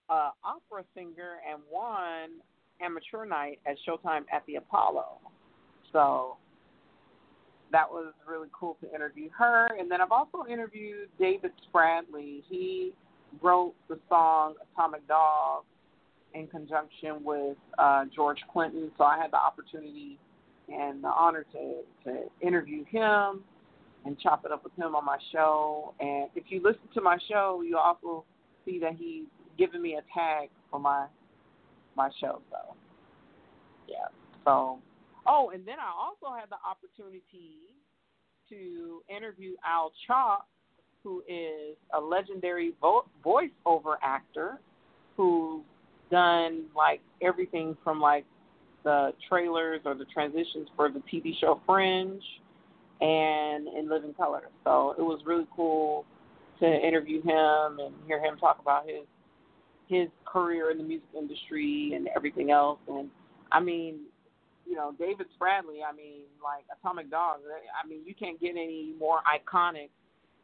an 0.09 0.31
opera 0.45 0.85
singer 0.95 1.39
and 1.51 1.61
won 1.71 2.31
amateur 2.81 3.25
night 3.25 3.61
at 3.67 3.77
Showtime 3.87 4.25
at 4.33 4.45
the 4.47 4.57
Apollo. 4.57 5.19
So 5.93 6.37
that 7.73 7.91
was 7.91 8.13
really 8.29 8.49
cool 8.53 8.77
to 8.83 8.95
interview 8.95 9.29
her. 9.37 9.69
And 9.79 9.91
then 9.91 10.01
I've 10.01 10.13
also 10.13 10.45
interviewed 10.49 11.09
David 11.19 11.53
Spradley. 11.67 12.43
He 12.49 12.93
wrote 13.41 13.75
the 13.89 13.99
song 14.09 14.55
Atomic 14.75 15.07
Dog 15.09 15.65
in 16.35 16.47
conjunction 16.47 17.23
with 17.25 17.57
uh, 17.79 18.05
George 18.15 18.39
Clinton. 18.53 18.91
So 18.99 19.05
I 19.05 19.19
had 19.19 19.31
the 19.31 19.39
opportunity 19.39 20.19
and 20.69 21.03
the 21.03 21.09
honor 21.09 21.45
to, 21.53 21.83
to 22.05 22.25
interview 22.41 22.85
him 22.85 23.43
and 24.05 24.19
chop 24.19 24.45
it 24.45 24.53
up 24.53 24.65
with 24.65 24.75
him 24.77 24.95
on 24.95 25.05
my 25.05 25.19
show. 25.33 25.95
And 26.01 26.29
if 26.35 26.45
you 26.49 26.63
listen 26.63 26.83
to 26.95 27.01
my 27.01 27.19
show, 27.31 27.63
you 27.67 27.79
also 27.79 28.25
see 28.65 28.79
that 28.81 28.95
he's 28.99 29.27
given 29.59 29.83
me 29.83 29.95
a 29.95 30.19
tag 30.19 30.49
for 30.71 30.79
my 30.81 31.07
my 31.97 32.09
show. 32.21 32.41
So 32.51 32.75
yeah. 33.89 34.07
So 34.45 34.79
oh, 35.27 35.51
and 35.55 35.67
then 35.67 35.77
I 35.79 35.93
also 35.97 36.35
had 36.35 36.49
the 36.49 36.57
opportunity 36.67 37.59
to 38.49 39.03
interview 39.15 39.55
Al 39.67 39.93
Chalk, 40.07 40.47
who 41.03 41.23
is 41.29 41.77
a 41.95 42.01
legendary 42.01 42.75
vo- 42.81 43.07
voiceover 43.25 43.97
actor 44.03 44.61
who 45.17 45.63
done 46.13 46.67
like 46.77 47.01
everything 47.21 47.77
from 47.83 48.01
like 48.01 48.25
the 48.85 49.13
trailers 49.29 49.81
or 49.85 49.95
the 49.95 50.05
transitions 50.05 50.69
for 50.77 50.91
the 50.91 51.01
TV 51.13 51.33
show 51.41 51.61
Fringe 51.67 52.23
and 53.01 53.67
in 53.67 53.89
Living 53.91 54.15
Color. 54.15 54.43
So 54.63 54.95
it 54.97 55.03
was 55.03 55.21
really 55.27 55.47
cool 55.57 56.05
to 56.61 56.67
interview 56.67 57.21
him 57.23 57.81
and 57.81 57.95
hear 58.07 58.25
him 58.25 58.37
talk 58.39 58.59
about 58.61 58.87
his 58.87 59.07
his 59.89 60.09
career 60.25 60.71
in 60.71 60.79
the 60.79 60.85
music 60.85 61.09
industry 61.17 61.93
and 61.95 62.09
everything 62.17 62.51
else. 62.51 62.79
And 62.89 63.11
I 63.51 63.61
mean, 63.61 64.01
you 64.67 64.75
know, 64.75 64.95
David 64.99 65.27
Spradley, 65.39 65.81
I 65.87 65.95
mean, 65.95 66.23
like 66.43 66.65
Atomic 66.79 67.11
Dog, 67.11 67.41
I 67.83 67.87
mean, 67.87 68.01
you 68.07 68.15
can't 68.15 68.41
get 68.41 68.53
any 68.53 68.95
more 68.99 69.21
iconic 69.27 69.89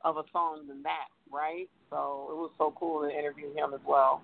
of 0.05 0.17
a 0.17 0.25
song 0.33 0.67
than 0.69 0.83
that, 0.83 1.09
right? 1.33 1.69
So 1.91 2.29
it 2.31 2.37
was 2.37 2.51
so 2.59 2.75
cool 2.79 3.09
to 3.09 3.17
interview 3.17 3.47
him 3.55 3.73
as 3.75 3.81
well. 3.87 4.21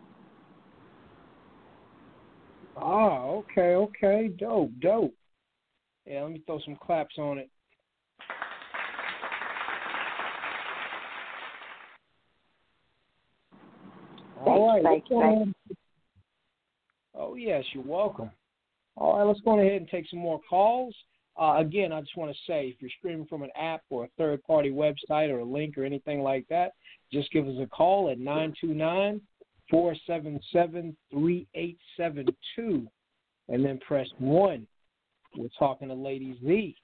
Oh, 2.77 3.45
okay, 3.51 3.75
okay, 3.75 4.29
dope, 4.29 4.71
dope. 4.81 5.15
Yeah, 6.07 6.23
let 6.23 6.33
me 6.33 6.43
throw 6.45 6.61
some 6.65 6.77
claps 6.77 7.15
on 7.19 7.39
it. 7.39 7.51
All 14.45 14.69
right, 14.69 14.83
thanks, 14.83 15.09
thanks. 15.09 15.53
Oh 17.15 17.37
yes, 17.37 17.65
you're 17.73 17.85
welcome. 17.85 18.31
All 18.97 19.19
right, 19.19 19.25
let's 19.25 19.41
go 19.41 19.59
ahead 19.59 19.73
and 19.73 19.89
take 19.89 20.09
some 20.11 20.19
more 20.19 20.41
calls. 20.49 20.95
Uh, 21.41 21.57
again, 21.59 21.93
I 21.93 22.01
just 22.01 22.17
want 22.17 22.31
to 22.31 22.39
say 22.47 22.69
if 22.69 22.77
you're 22.81 22.91
streaming 22.99 23.27
from 23.27 23.43
an 23.43 23.51
app 23.57 23.83
or 23.91 24.05
a 24.05 24.09
third 24.17 24.43
party 24.45 24.71
website 24.71 25.31
or 25.31 25.39
a 25.41 25.45
link 25.45 25.77
or 25.77 25.85
anything 25.85 26.21
like 26.21 26.47
that, 26.49 26.73
just 27.13 27.33
give 27.33 27.49
us 27.49 27.57
a 27.61 27.67
call 27.67 28.11
at 28.11 28.19
929 28.19 29.21
477 29.71 30.97
3872 31.11 32.87
and 33.49 33.65
then 33.65 33.79
press 33.87 34.09
1. 34.19 34.67
We're 35.37 35.49
talking 35.59 35.89
to 35.89 35.95
Lady 35.95 36.39
Zhe 36.45 36.77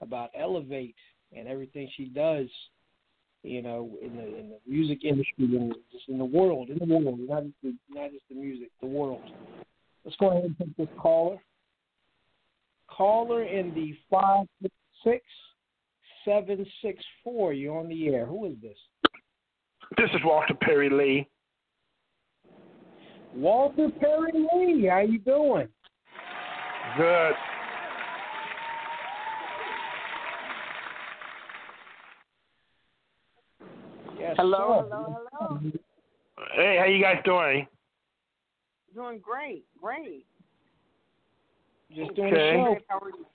about 0.00 0.30
Elevate 0.38 0.96
and 1.36 1.48
everything 1.48 1.88
she 1.96 2.06
does, 2.06 2.48
you 3.42 3.62
know, 3.62 3.90
in 4.02 4.16
the 4.16 4.38
in 4.38 4.50
the 4.50 4.58
music 4.66 5.04
industry 5.04 5.56
and 5.56 5.74
just 5.92 6.08
in 6.08 6.18
the 6.18 6.24
world, 6.24 6.68
in 6.68 6.78
the 6.78 6.94
world, 6.94 7.18
not 7.20 7.44
just 7.44 7.54
the, 7.62 7.74
not 7.88 8.10
just 8.10 8.24
the 8.28 8.34
music, 8.34 8.70
the 8.80 8.86
world. 8.86 9.22
Let's 10.04 10.16
go 10.18 10.30
ahead 10.30 10.44
and 10.44 10.58
take 10.58 10.76
this 10.76 10.88
caller. 10.98 11.38
Caller 12.88 13.44
in 13.44 13.74
the 13.74 13.94
five 14.10 14.46
six 15.04 15.24
seven 16.24 16.66
six 16.82 17.02
four. 17.24 17.52
You're 17.52 17.78
on 17.78 17.88
the 17.88 18.08
air. 18.08 18.26
Who 18.26 18.46
is 18.46 18.54
this? 18.60 18.76
This 19.96 20.10
is 20.10 20.20
Walter 20.24 20.54
Perry 20.54 20.90
Lee. 20.90 21.28
Walter 23.34 23.88
Perry 24.00 24.32
Lee. 24.34 24.86
How 24.86 25.00
you 25.00 25.18
doing? 25.18 25.68
Good. 26.96 27.32
Yes, 34.18 34.34
Hello, 34.36 34.82
sir. 34.82 34.88
hello, 34.90 35.16
hello. 35.32 35.60
Hey, 36.54 36.76
how 36.78 36.84
you 36.86 37.02
guys 37.02 37.18
doing? 37.24 37.66
Doing 38.94 39.20
great, 39.20 39.64
great. 39.80 40.26
Just 41.94 42.14
doing 42.14 42.34
Okay. 42.34 42.36
the 42.36 42.50
show. 42.52 42.76
How 42.88 42.98
are 42.98 43.10
you? 43.10 43.26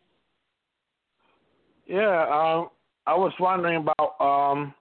Yeah, 1.88 2.24
um, 2.24 2.70
I 3.06 3.16
was 3.16 3.32
wondering 3.40 3.78
about 3.78 4.20
um 4.20 4.74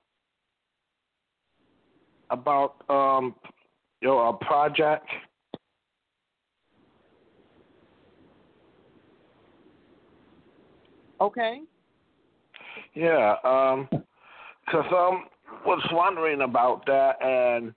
about 2.30 2.74
um 2.88 3.34
your 4.00 4.28
a 4.28 4.44
project. 4.44 5.06
Okay. 11.20 11.60
Yeah, 12.94 13.36
um, 13.44 13.88
cause 14.70 14.84
um 14.92 15.24
was 15.66 15.82
wondering 15.92 16.42
about 16.42 16.84
that, 16.86 17.22
and 17.22 17.72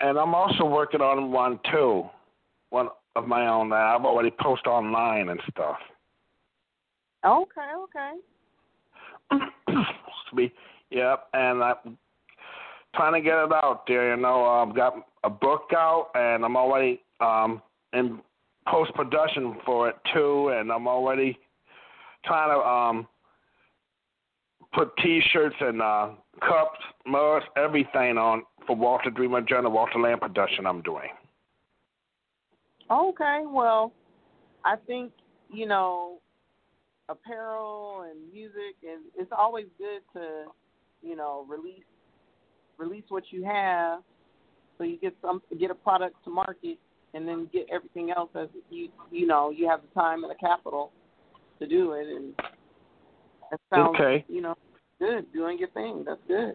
and 0.00 0.18
I'm 0.18 0.34
also 0.34 0.64
working 0.64 1.00
on 1.00 1.32
one 1.32 1.58
too, 1.70 2.04
one 2.70 2.88
of 3.16 3.26
my 3.26 3.46
own 3.46 3.70
that 3.70 3.76
I've 3.76 4.04
already 4.04 4.32
posted 4.40 4.68
online 4.68 5.28
and 5.28 5.40
stuff. 5.50 5.76
Okay, 7.24 7.60
okay. 7.82 8.12
Excuse 9.68 10.32
me. 10.32 10.52
Yep, 10.90 11.24
and 11.34 11.62
I'm 11.62 11.98
trying 12.94 13.14
to 13.14 13.20
get 13.20 13.38
it 13.38 13.52
out 13.52 13.82
there. 13.86 14.14
You 14.14 14.20
know, 14.20 14.44
I've 14.44 14.74
got 14.74 14.94
a 15.24 15.30
book 15.30 15.70
out, 15.74 16.10
and 16.14 16.44
I'm 16.44 16.56
already 16.56 17.02
um 17.20 17.62
in 17.92 18.20
post 18.68 18.94
production 18.94 19.56
for 19.64 19.88
it 19.88 19.96
too, 20.14 20.48
and 20.48 20.70
I'm 20.70 20.86
already 20.86 21.38
trying 22.24 22.50
to 22.50 22.66
um 22.66 23.08
put 24.72 24.96
T-shirts 24.98 25.56
and 25.60 25.82
uh 25.82 26.10
cups, 26.40 26.80
mugs, 27.06 27.44
everything 27.56 28.18
on 28.18 28.42
for 28.66 28.76
Walter 28.76 29.10
Dreamer 29.10 29.40
Journal, 29.42 29.72
Walter 29.72 29.98
Land 29.98 30.20
production. 30.20 30.66
I'm 30.66 30.82
doing. 30.82 31.08
Okay, 32.90 33.44
well, 33.46 33.92
I 34.64 34.74
think, 34.86 35.12
you 35.48 35.66
know, 35.66 36.18
apparel 37.08 38.06
and 38.08 38.32
music 38.32 38.76
and 38.82 39.02
it's 39.16 39.30
always 39.36 39.66
good 39.78 40.00
to, 40.14 40.44
you 41.02 41.16
know, 41.16 41.44
release 41.48 41.84
release 42.80 43.04
what 43.08 43.24
you 43.30 43.44
have 43.44 44.00
so 44.78 44.84
you 44.84 44.98
get 44.98 45.14
some 45.20 45.42
get 45.58 45.70
a 45.70 45.74
product 45.74 46.16
to 46.24 46.30
market 46.30 46.78
and 47.12 47.28
then 47.28 47.48
get 47.52 47.66
everything 47.70 48.10
else 48.10 48.30
as 48.34 48.48
you 48.70 48.88
you 49.10 49.26
know, 49.26 49.50
you 49.50 49.68
have 49.68 49.80
the 49.82 50.00
time 50.00 50.24
and 50.24 50.30
the 50.30 50.36
capital 50.36 50.90
to 51.58 51.66
do 51.66 51.92
it 51.92 52.08
and 52.08 52.34
that 53.50 53.60
sounds 53.72 53.96
Okay. 53.96 54.24
you 54.28 54.40
know, 54.40 54.54
good, 54.98 55.30
doing 55.32 55.58
your 55.58 55.68
thing. 55.70 56.04
That's 56.06 56.20
good. 56.26 56.54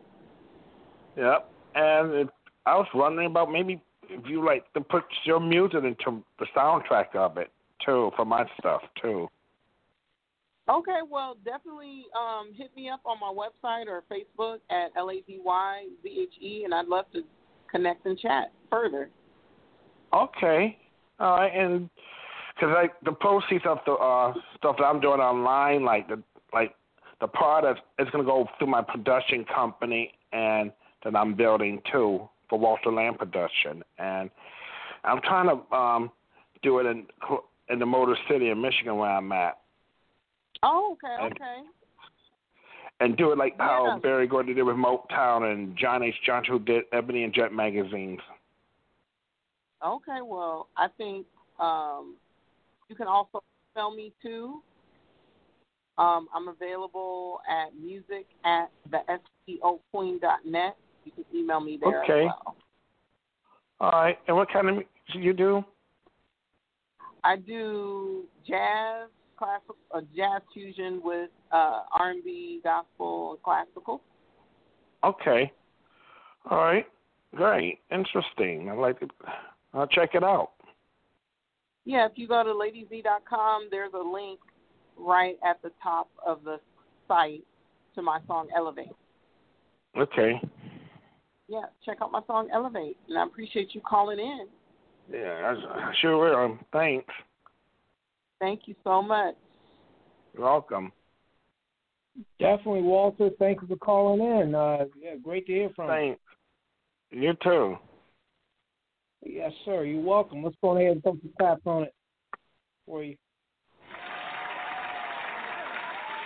Yep. 1.17 1.51
And 1.76 2.13
if, 2.13 2.30
I 2.65 2.76
was 2.76 2.88
wondering 2.93 3.28
about 3.28 3.51
maybe 3.51 3.80
if 4.09 4.28
you 4.28 4.43
like 4.43 4.71
to 4.73 4.82
put 4.82 5.03
your 5.26 5.39
music 5.39 5.84
into 5.84 6.23
the 6.39 6.45
soundtrack 6.55 7.15
of 7.15 7.38
it 7.38 7.51
too 7.86 8.11
for 8.15 8.26
my 8.26 8.45
stuff 8.59 8.82
too. 9.01 9.28
Okay, 10.68 10.99
well, 11.07 11.38
definitely 11.45 12.05
um, 12.18 12.51
hit 12.55 12.72
me 12.76 12.89
up 12.89 13.01
on 13.05 13.20
my 13.20 13.32
website 13.32 13.86
or 13.88 14.03
Facebook 14.11 14.57
at 14.72 14.91
L 14.97 15.11
A 15.11 15.22
D 15.22 15.39
Y 15.43 15.86
Z 16.01 16.09
H 16.09 16.41
E, 16.41 16.63
and 16.63 16.74
I'd 16.74 16.88
love 16.88 17.05
to 17.13 17.22
connect 17.70 18.05
and 18.05 18.18
chat 18.18 18.51
further. 18.70 19.09
Okay. 20.13 20.78
All 21.20 21.38
right. 21.38 21.51
And 21.53 21.89
because 22.55 22.74
like 22.74 22.93
the 23.03 23.11
proceeds 23.11 23.66
of 23.68 23.80
the 23.86 23.93
uh, 23.93 24.34
stuff 24.57 24.78
that 24.80 24.86
I'm 24.86 24.99
doing 24.99 25.20
online, 25.20 25.84
like 25.84 26.07
the 26.07 26.22
like 26.53 26.74
the 27.22 27.28
product, 27.28 27.82
it's 27.99 28.09
gonna 28.11 28.24
go 28.24 28.47
through 28.57 28.68
my 28.68 28.82
production 28.82 29.45
company 29.53 30.13
and 30.34 30.72
that 31.03 31.16
I'm 31.16 31.36
building 31.36 31.82
too 31.91 32.28
for 32.49 32.57
Walter 32.57 32.91
Land 32.91 33.18
Production, 33.18 33.84
and 33.97 34.30
I'm 35.03 35.22
trying 35.22 35.47
to 35.47 35.76
um, 35.76 36.11
do 36.63 36.80
it 36.80 36.86
in 36.86 37.05
in 37.70 37.80
the 37.80 37.86
Motor 37.86 38.18
City 38.30 38.49
in 38.49 38.61
Michigan 38.61 38.97
where 38.97 39.11
I'm 39.11 39.32
at. 39.32 39.59
Oh, 40.68 40.93
okay, 40.93 41.24
And- 41.24 41.34
okay. 41.34 41.63
and 42.99 43.18
do 43.18 43.32
it 43.32 43.38
like 43.38 43.55
how 43.59 43.99
Berry 43.99 44.26
Gordy 44.26 44.53
did 44.53 44.63
with 44.63 44.76
Motown 44.76 45.51
and 45.51 45.78
John 45.78 46.01
H. 46.01 46.16
Johnson 46.26 46.53
who 46.53 46.59
did 46.59 46.86
Ebony 46.91 47.24
and 47.24 47.34
Jet 47.34 47.53
magazines. 47.53 48.20
Okay, 49.86 50.22
well, 50.24 50.70
I 50.76 50.88
think 50.97 51.28
um, 51.59 52.16
you 52.89 52.95
can 52.95 53.07
also 53.07 53.43
email 53.76 53.95
me 53.95 54.11
too. 54.22 54.63
Um, 55.97 56.28
I'm 56.34 56.47
available 56.47 57.41
at 57.47 57.76
music 57.76 58.26
at 58.43 58.72
the 58.89 58.99
net. 60.43 60.76
You 61.05 61.11
can 61.11 61.26
email 61.34 61.59
me 61.59 61.78
there 61.80 62.03
Okay. 62.03 62.26
as 62.26 62.32
well. 62.43 62.55
All 63.80 63.91
right. 63.91 64.18
And 64.28 64.36
what 64.36 64.49
kind 64.51 64.68
of 64.68 64.76
music 64.76 64.88
you 65.13 65.34
do? 65.34 65.63
I 67.24 67.36
do 67.36 68.24
jazz, 68.47 69.09
classical, 69.38 69.75
uh, 69.93 70.01
jazz 70.15 70.41
fusion 70.53 71.01
with 71.03 71.29
uh, 71.51 71.81
R&B, 71.93 72.61
gospel, 72.63 73.31
and 73.31 73.43
classical. 73.43 74.01
Okay. 75.03 75.51
All 76.49 76.57
right. 76.57 76.86
Great. 77.36 77.79
Interesting. 77.91 78.69
I 78.69 78.73
like 78.73 79.01
it. 79.01 79.11
I'll 79.73 79.88
check 79.88 80.11
it 80.13 80.23
out. 80.23 80.51
Yeah, 81.86 82.05
if 82.07 82.13
you 82.15 82.27
go 82.27 82.43
to 82.43 82.49
ladyzhe.com, 82.49 83.67
there's 83.69 83.93
a 83.93 83.97
link 83.97 84.39
right 84.97 85.38
at 85.47 85.61
the 85.61 85.71
top 85.83 86.09
of 86.25 86.43
the 86.43 86.59
site 87.07 87.43
to 87.95 88.01
my 88.01 88.19
song 88.27 88.47
Elevate. 88.55 88.95
Okay. 89.97 90.41
Yeah, 91.47 91.65
check 91.86 91.97
out 92.01 92.11
my 92.11 92.21
song 92.25 92.49
Elevate, 92.51 92.97
and 93.07 93.17
I 93.17 93.23
appreciate 93.23 93.75
you 93.75 93.81
calling 93.81 94.19
in. 94.19 94.47
Yeah, 95.11 95.53
I, 95.53 95.89
I 95.89 95.93
sure 96.01 96.17
will. 96.17 96.57
Thanks. 96.73 97.13
Thank 98.46 98.68
you 98.68 98.76
so 98.84 99.02
much. 99.02 99.34
You're 100.36 100.43
welcome. 100.43 100.91
Definitely, 102.39 102.84
Walter. 102.84 103.32
Thank 103.39 103.64
you 103.64 103.68
for 103.68 103.76
calling 103.78 104.22
in. 104.22 104.54
Uh, 104.54 104.86
yeah, 105.02 105.16
great 105.20 105.48
to 105.48 105.52
hear 105.52 105.72
from 105.76 105.88
you. 105.88 105.96
Thanks. 105.96 106.22
You 107.10 107.34
too. 107.41 107.78
Yes, 109.26 109.52
sir. 109.66 109.84
You're 109.84 110.04
welcome. 110.04 110.43
Let's 110.43 110.56
go 110.62 110.78
ahead 110.78 110.91
and 110.91 111.04
put 111.04 111.24
the 111.24 111.30
taps 111.41 111.64
on 111.66 111.84
it 111.84 111.93
for 112.86 113.04
you. 113.04 113.16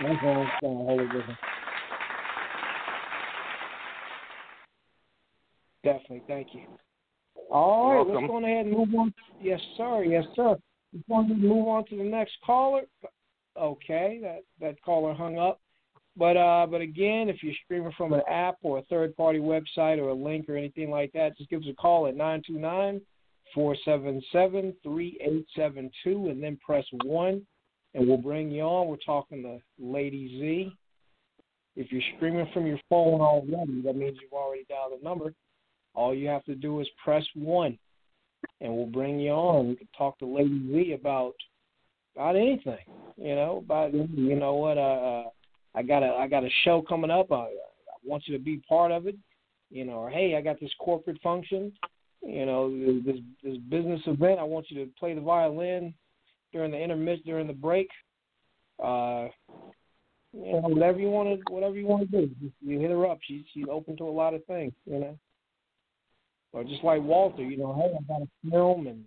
That's 0.02 0.20
all 0.22 0.42
it's 0.42 0.52
gonna 0.62 0.76
hold 0.76 1.00
it. 1.00 1.38
Definitely, 5.86 6.24
thank 6.28 6.48
you. 6.54 6.64
All 7.50 7.92
right, 7.92 8.06
You're 8.06 8.16
let's 8.16 8.28
go 8.28 8.44
ahead 8.44 8.66
and 8.66 8.78
move 8.78 8.90
on. 8.94 9.14
Yes, 9.42 9.62
sir. 9.78 10.04
Yes, 10.04 10.26
sir. 10.36 10.58
Go 11.08 11.20
ahead 11.20 11.38
move 11.38 11.68
on 11.68 11.86
to 11.86 11.98
the 11.98 12.04
next 12.04 12.34
caller. 12.46 12.82
Okay, 13.58 14.20
that 14.22 14.40
that 14.60 14.82
caller 14.82 15.14
hung 15.14 15.38
up. 15.38 15.60
But 16.18 16.38
uh, 16.38 16.68
but 16.70 16.82
again, 16.82 17.30
if 17.30 17.44
you're 17.44 17.54
streaming 17.64 17.94
from 17.98 18.14
an 18.14 18.22
app 18.30 18.56
or 18.64 18.80
a 18.80 18.84
third 18.84 19.16
party 19.16 19.40
website 19.40 20.00
or 20.00 20.10
a 20.10 20.14
link 20.14 20.50
or 20.50 20.58
anything 20.58 20.90
like 20.90 21.12
that, 21.14 21.38
just 21.38 21.50
give 21.50 21.62
us 21.62 21.68
a 21.70 21.76
call 21.76 22.08
at 22.08 22.16
nine 22.16 22.42
two 22.46 22.58
nine 22.58 23.02
four 23.54 23.76
seven 23.86 24.22
seven 24.32 24.74
three 24.84 25.18
eight 25.22 25.46
seven 25.56 25.90
two 26.04 26.28
and 26.30 26.42
then 26.42 26.58
press 26.64 26.86
one 27.04 27.46
and 27.94 28.08
we'll 28.08 28.18
bring 28.18 28.52
you 28.52 28.62
on. 28.62 28.88
We're 28.88 28.98
talking 28.98 29.42
to 29.44 29.58
Lady 29.80 30.40
Zhe. 30.40 30.76
If 31.76 31.92
you're 31.92 32.02
streaming 32.18 32.50
from 32.54 32.68
your 32.68 32.80
phone 32.90 33.22
already, 33.22 33.82
that 33.84 33.96
means 33.96 34.18
you've 34.22 34.34
already 34.34 34.66
dialed 34.68 35.00
the 35.00 35.04
number. 35.04 35.34
All 35.94 36.14
you 36.14 36.28
have 36.28 36.44
to 36.46 36.56
do 36.56 36.80
is 36.82 36.88
press 37.04 37.26
one 37.34 37.78
and 38.62 38.76
we'll 38.76 38.86
bring 38.86 39.20
you 39.20 39.32
on. 39.32 39.70
You 39.70 39.76
can 39.76 39.88
talk 39.98 40.20
to 40.20 40.26
Lady 40.26 40.72
Zhe 40.72 40.94
about 40.94 41.34
about 42.16 42.36
anything. 42.36 42.80
You 43.18 43.36
know, 43.36 43.64
about 43.66 43.94
you 43.94 44.36
know 44.36 44.56
what 44.56 44.78
uh, 44.78 44.82
uh 44.82 45.30
I 45.76 45.84
got 45.84 46.04
a 46.04 46.08
I 46.08 46.28
got 46.28 46.44
a 46.44 46.50
show 46.64 46.82
coming 46.82 47.12
up. 47.12 47.32
I, 47.32 47.36
I 47.36 47.98
want 48.04 48.24
you 48.28 48.38
to 48.38 48.44
be 48.44 48.62
part 48.68 48.92
of 48.92 49.08
it. 49.08 49.16
You 49.70 49.86
know, 49.86 49.94
or 49.94 50.10
hey, 50.10 50.36
I 50.36 50.42
got 50.42 50.60
this 50.60 50.74
corporate 50.80 51.22
function. 51.22 51.72
You 52.22 52.46
know, 52.46 53.02
this 53.02 53.18
this 53.44 53.58
business 53.70 54.02
event. 54.08 54.40
I 54.40 54.44
want 54.44 54.70
you 54.70 54.84
to 54.84 54.92
play 55.00 55.14
the 55.14 55.22
violin 55.22 55.94
during 56.52 56.72
the 56.72 56.78
intermission 56.78 57.24
during 57.26 57.48
the 57.48 57.54
break. 57.54 57.88
Uh, 58.84 59.28
you 60.34 60.54
know, 60.54 60.68
whatever 60.70 61.00
you 61.00 61.10
want 61.10 61.30
to 61.30 61.54
whatever 61.54 61.76
you 61.76 61.86
want 61.86 62.10
to 62.10 62.28
do. 62.28 62.36
You 62.62 62.80
hit 62.80 62.92
her 62.92 63.06
up. 63.06 63.20
She's 63.28 63.44
she's 63.54 63.66
open 63.70 63.98
to 63.98 64.04
a 64.04 64.10
lot 64.10 64.34
of 64.34 64.44
things. 64.46 64.74
You 64.86 65.00
know, 65.00 65.20
or 66.54 66.64
just 66.64 66.84
like 66.84 67.02
Walter. 67.02 67.44
You 67.44 67.58
know, 67.58 67.74
hey, 67.74 67.96
I 67.98 68.02
got 68.12 68.22
a 68.22 68.52
film 68.52 68.88
and 68.88 69.04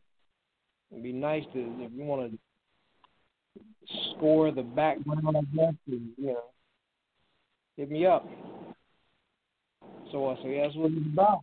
it'd 0.90 1.02
be 1.02 1.12
nice 1.12 1.44
to 1.52 1.58
if 1.80 1.92
you 1.92 2.04
want 2.04 2.32
to 2.32 2.38
score 4.10 4.50
the 4.50 4.62
background, 4.62 5.26
I 5.26 5.40
guess, 5.54 5.74
and, 5.88 6.10
you 6.16 6.26
know, 6.26 6.44
hit 7.76 7.90
me 7.90 8.06
up. 8.06 8.26
So, 10.10 10.28
uh, 10.28 10.36
so 10.42 10.48
yeah, 10.48 10.64
that's 10.64 10.76
what 10.76 10.92
it's 10.92 11.06
about. 11.12 11.40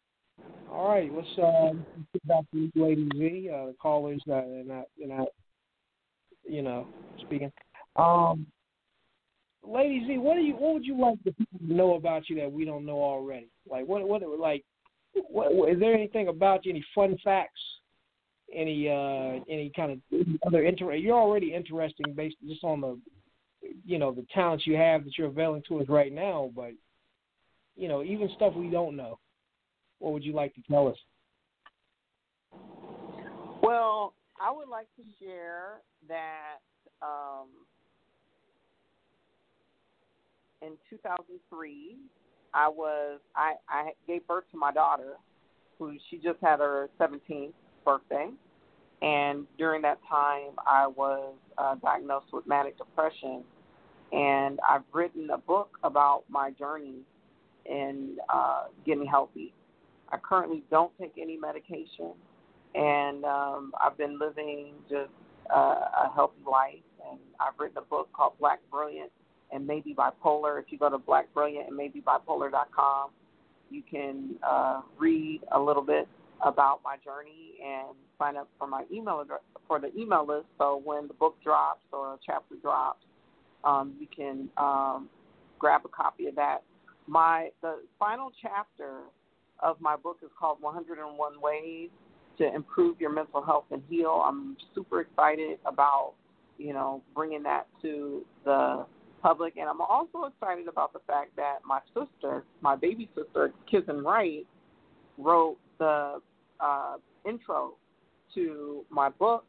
All 0.71 0.89
right, 0.89 1.11
let's 1.13 1.27
um 1.41 1.85
get 2.13 2.27
back 2.27 2.43
to 2.53 2.69
Lady 2.75 3.09
Zhe. 3.15 3.49
Uh, 3.49 3.67
the 3.67 3.75
callers 3.81 4.21
that 4.27 4.45
are 4.45 4.63
not, 4.63 4.85
they're 4.97 5.07
not, 5.07 5.27
you 6.47 6.61
know, 6.61 6.87
speaking. 7.21 7.51
Um, 7.95 8.45
Lady 9.67 10.05
Zhe, 10.07 10.17
what 10.17 10.35
do 10.35 10.41
you, 10.41 10.53
what 10.53 10.75
would 10.75 10.85
you 10.85 10.99
like 10.99 11.17
the 11.25 11.31
people 11.31 11.59
to 11.59 11.73
know 11.73 11.95
about 11.95 12.29
you 12.29 12.35
that 12.37 12.51
we 12.51 12.65
don't 12.65 12.85
know 12.85 13.01
already? 13.03 13.49
Like, 13.69 13.87
what, 13.87 14.07
what, 14.07 14.21
like, 14.39 14.63
what, 15.13 15.53
what 15.53 15.69
is 15.69 15.79
there 15.79 15.93
anything 15.93 16.27
about 16.27 16.65
you? 16.65 16.71
Any 16.71 16.85
fun 16.93 17.17
facts? 17.23 17.61
Any, 18.53 18.89
uh, 18.89 19.43
any 19.47 19.71
kind 19.75 19.91
of 19.91 20.27
other 20.45 20.63
inter? 20.63 20.93
You're 20.95 21.19
already 21.19 21.53
interesting 21.53 22.13
based 22.15 22.37
just 22.47 22.63
on 22.63 22.81
the, 22.81 22.99
you 23.85 23.99
know, 23.99 24.11
the 24.11 24.25
talents 24.33 24.65
you 24.65 24.75
have 24.75 25.03
that 25.03 25.17
you're 25.17 25.27
availing 25.27 25.61
to 25.67 25.81
us 25.81 25.87
right 25.87 26.11
now. 26.11 26.51
But, 26.55 26.71
you 27.75 27.87
know, 27.87 28.03
even 28.03 28.29
stuff 28.35 28.55
we 28.55 28.69
don't 28.69 28.95
know 28.95 29.19
what 29.99 30.13
would 30.13 30.23
you 30.23 30.33
like 30.33 30.55
to 30.55 30.61
tell 30.69 30.87
us? 30.87 30.97
Well, 33.61 34.13
I 34.41 34.51
would 34.51 34.69
like 34.69 34.87
to 34.95 35.03
share 35.19 35.81
that 36.07 36.59
um, 37.01 37.47
in 40.61 40.71
2003, 40.89 41.97
I 42.53 42.67
was 42.67 43.19
I, 43.35 43.53
I 43.67 43.91
gave 44.07 44.27
birth 44.27 44.45
to 44.51 44.57
my 44.57 44.71
daughter, 44.71 45.17
who 45.77 45.97
she 46.09 46.17
just 46.17 46.39
had 46.41 46.59
her 46.59 46.89
17th 46.99 47.53
birthday, 47.85 48.29
and 49.01 49.45
during 49.57 49.81
that 49.83 49.99
time, 50.09 50.51
I 50.67 50.87
was 50.87 51.33
uh, 51.57 51.75
diagnosed 51.75 52.27
with 52.33 52.45
manic 52.47 52.77
depression, 52.77 53.43
and 54.11 54.59
I've 54.69 54.83
written 54.93 55.29
a 55.31 55.37
book 55.37 55.77
about 55.83 56.23
my 56.29 56.51
journey 56.51 56.99
in 57.65 58.17
uh, 58.33 58.65
getting 58.85 59.05
healthy. 59.05 59.53
I 60.11 60.17
currently 60.17 60.63
don't 60.69 60.91
take 60.99 61.13
any 61.21 61.37
medication, 61.37 62.13
and 62.75 63.23
um, 63.25 63.73
I've 63.79 63.97
been 63.97 64.19
living 64.19 64.73
just 64.89 65.11
uh, 65.55 66.05
a 66.05 66.11
healthy 66.13 66.41
life. 66.49 66.83
And 67.09 67.19
I've 67.39 67.57
written 67.57 67.77
a 67.77 67.81
book 67.81 68.09
called 68.13 68.33
Black 68.39 68.59
Brilliant 68.71 69.11
and 69.51 69.65
Maybe 69.65 69.95
Bipolar. 69.95 70.59
If 70.59 70.65
you 70.69 70.77
go 70.77 70.89
to 70.89 70.97
Black 70.97 71.33
Brilliant 71.33 71.67
and 71.67 71.77
Maybe 71.77 72.01
Bipolar.com, 72.01 73.09
you 73.69 73.83
can 73.89 74.35
uh, 74.47 74.81
read 74.97 75.41
a 75.51 75.59
little 75.59 75.83
bit 75.83 76.07
about 76.41 76.79
my 76.83 76.95
journey 77.03 77.55
and 77.63 77.95
sign 78.17 78.37
up 78.37 78.47
for 78.57 78.67
my 78.67 78.83
email 78.91 79.23
for 79.67 79.79
the 79.79 79.95
email 79.97 80.25
list. 80.25 80.45
So 80.57 80.81
when 80.83 81.07
the 81.07 81.13
book 81.13 81.35
drops 81.43 81.83
or 81.91 82.13
a 82.13 82.17
chapter 82.25 82.55
drops, 82.61 83.03
um, 83.63 83.93
you 83.99 84.07
can 84.13 84.49
um, 84.57 85.09
grab 85.57 85.81
a 85.85 85.89
copy 85.89 86.27
of 86.27 86.35
that. 86.35 86.59
My 87.07 87.49
the 87.61 87.79
final 87.97 88.31
chapter 88.41 88.99
of 89.61 89.79
my 89.81 89.95
book 89.95 90.19
is 90.23 90.29
called 90.39 90.57
101 90.61 91.41
Ways 91.41 91.89
to 92.37 92.55
Improve 92.55 92.99
Your 93.01 93.11
Mental 93.11 93.43
Health 93.43 93.65
and 93.71 93.83
Heal. 93.89 94.23
I'm 94.25 94.55
super 94.73 95.01
excited 95.01 95.59
about, 95.65 96.13
you 96.57 96.73
know, 96.73 97.01
bringing 97.13 97.43
that 97.43 97.67
to 97.81 98.25
the 98.45 98.85
public. 99.21 99.57
And 99.57 99.69
I'm 99.69 99.81
also 99.81 100.25
excited 100.25 100.67
about 100.67 100.93
the 100.93 100.99
fact 101.07 101.35
that 101.35 101.59
my 101.65 101.79
sister, 101.93 102.43
my 102.61 102.75
baby 102.75 103.09
sister, 103.15 103.51
Kizen 103.71 104.03
Wright, 104.03 104.45
wrote 105.17 105.57
the 105.77 106.19
uh, 106.59 106.95
intro 107.27 107.73
to 108.35 108.85
my 108.89 109.09
book, 109.09 109.45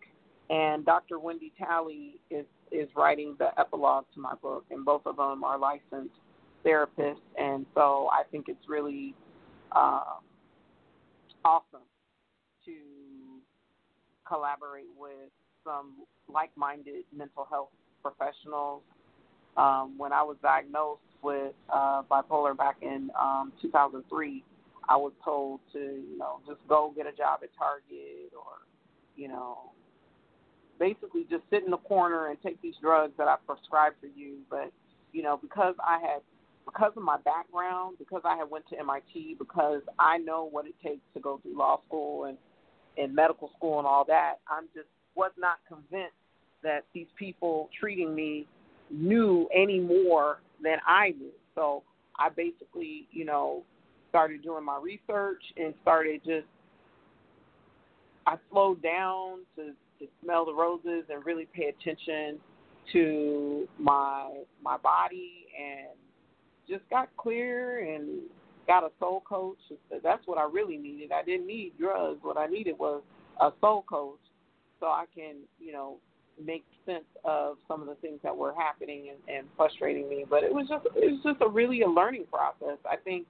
and 0.48 0.84
Dr. 0.84 1.18
Wendy 1.18 1.52
Talley 1.58 2.20
is 2.30 2.46
is 2.72 2.88
writing 2.94 3.34
the 3.38 3.48
epilogue 3.58 4.04
to 4.14 4.20
my 4.20 4.34
book, 4.40 4.64
and 4.70 4.84
both 4.84 5.02
of 5.04 5.16
them 5.16 5.42
are 5.42 5.58
licensed 5.58 6.14
therapists, 6.64 7.16
and 7.36 7.66
so 7.74 8.08
I 8.12 8.22
think 8.30 8.46
it's 8.48 8.68
really 8.68 9.14
uh, 9.72 10.18
awesome 11.44 11.86
to 12.64 12.72
collaborate 14.26 14.86
with 14.96 15.30
some 15.64 15.94
like-minded 16.32 17.04
mental 17.16 17.46
health 17.50 17.70
professionals. 18.02 18.82
Um, 19.56 19.94
when 19.98 20.12
I 20.12 20.22
was 20.22 20.36
diagnosed 20.42 21.00
with 21.22 21.52
uh, 21.72 22.02
bipolar 22.10 22.56
back 22.56 22.76
in 22.82 23.10
um, 23.20 23.52
2003, 23.60 24.44
I 24.88 24.96
was 24.96 25.12
told 25.24 25.60
to, 25.72 25.78
you 25.78 26.18
know, 26.18 26.40
just 26.46 26.60
go 26.68 26.92
get 26.96 27.06
a 27.06 27.12
job 27.12 27.40
at 27.42 27.50
Target 27.56 28.32
or, 28.34 28.66
you 29.16 29.28
know, 29.28 29.70
basically 30.78 31.26
just 31.30 31.42
sit 31.50 31.64
in 31.64 31.70
the 31.70 31.76
corner 31.76 32.28
and 32.28 32.38
take 32.42 32.60
these 32.62 32.74
drugs 32.80 33.12
that 33.18 33.28
I 33.28 33.36
prescribed 33.46 33.96
for 34.00 34.06
you. 34.06 34.38
But, 34.48 34.72
you 35.12 35.22
know, 35.22 35.38
because 35.40 35.74
I 35.86 36.00
had 36.00 36.22
because 36.64 36.92
of 36.96 37.02
my 37.02 37.16
background, 37.24 37.96
because 37.98 38.22
I 38.24 38.36
had 38.36 38.50
went 38.50 38.68
to 38.68 38.78
MIT, 38.78 39.36
because 39.38 39.82
I 39.98 40.18
know 40.18 40.48
what 40.50 40.66
it 40.66 40.74
takes 40.82 41.02
to 41.14 41.20
go 41.20 41.38
through 41.42 41.56
law 41.56 41.80
school 41.86 42.24
and 42.24 42.36
and 42.98 43.14
medical 43.14 43.50
school 43.56 43.78
and 43.78 43.86
all 43.86 44.04
that, 44.06 44.34
I'm 44.48 44.64
just 44.74 44.88
was 45.14 45.30
not 45.38 45.58
convinced 45.68 46.14
that 46.62 46.84
these 46.94 47.06
people 47.18 47.68
treating 47.78 48.14
me 48.14 48.46
knew 48.90 49.48
any 49.54 49.80
more 49.80 50.40
than 50.62 50.78
I 50.86 51.10
knew. 51.10 51.32
So 51.54 51.82
I 52.18 52.28
basically, 52.28 53.06
you 53.10 53.24
know, 53.24 53.62
started 54.08 54.42
doing 54.42 54.64
my 54.64 54.78
research 54.82 55.42
and 55.56 55.74
started 55.82 56.20
just 56.24 56.46
I 58.26 58.36
slowed 58.50 58.82
down 58.82 59.40
to 59.56 59.72
to 59.98 60.06
smell 60.22 60.44
the 60.44 60.54
roses 60.54 61.04
and 61.10 61.24
really 61.24 61.46
pay 61.54 61.68
attention 61.68 62.38
to 62.92 63.68
my 63.78 64.30
my 64.62 64.76
body 64.78 65.46
and 65.58 65.88
just 66.68 66.88
got 66.90 67.08
clear 67.16 67.94
and 67.94 68.20
got 68.66 68.84
a 68.84 68.90
soul 68.98 69.22
coach. 69.28 69.58
That's 70.02 70.26
what 70.26 70.38
I 70.38 70.48
really 70.50 70.76
needed. 70.76 71.12
I 71.12 71.24
didn't 71.24 71.46
need 71.46 71.72
drugs. 71.78 72.20
What 72.22 72.36
I 72.36 72.46
needed 72.46 72.78
was 72.78 73.02
a 73.40 73.50
soul 73.60 73.84
coach 73.88 74.18
so 74.78 74.86
I 74.86 75.04
can, 75.14 75.36
you 75.58 75.72
know, 75.72 75.96
make 76.44 76.64
sense 76.86 77.04
of 77.24 77.56
some 77.68 77.80
of 77.80 77.88
the 77.88 77.94
things 77.96 78.18
that 78.22 78.36
were 78.36 78.54
happening 78.56 79.10
and, 79.10 79.36
and 79.36 79.46
frustrating 79.56 80.08
me. 80.08 80.24
But 80.28 80.44
it 80.44 80.52
was 80.52 80.68
just 80.68 80.86
it 80.96 81.10
was 81.12 81.20
just 81.22 81.40
a 81.42 81.48
really 81.48 81.82
a 81.82 81.88
learning 81.88 82.24
process. 82.30 82.78
I 82.90 82.96
think 82.96 83.26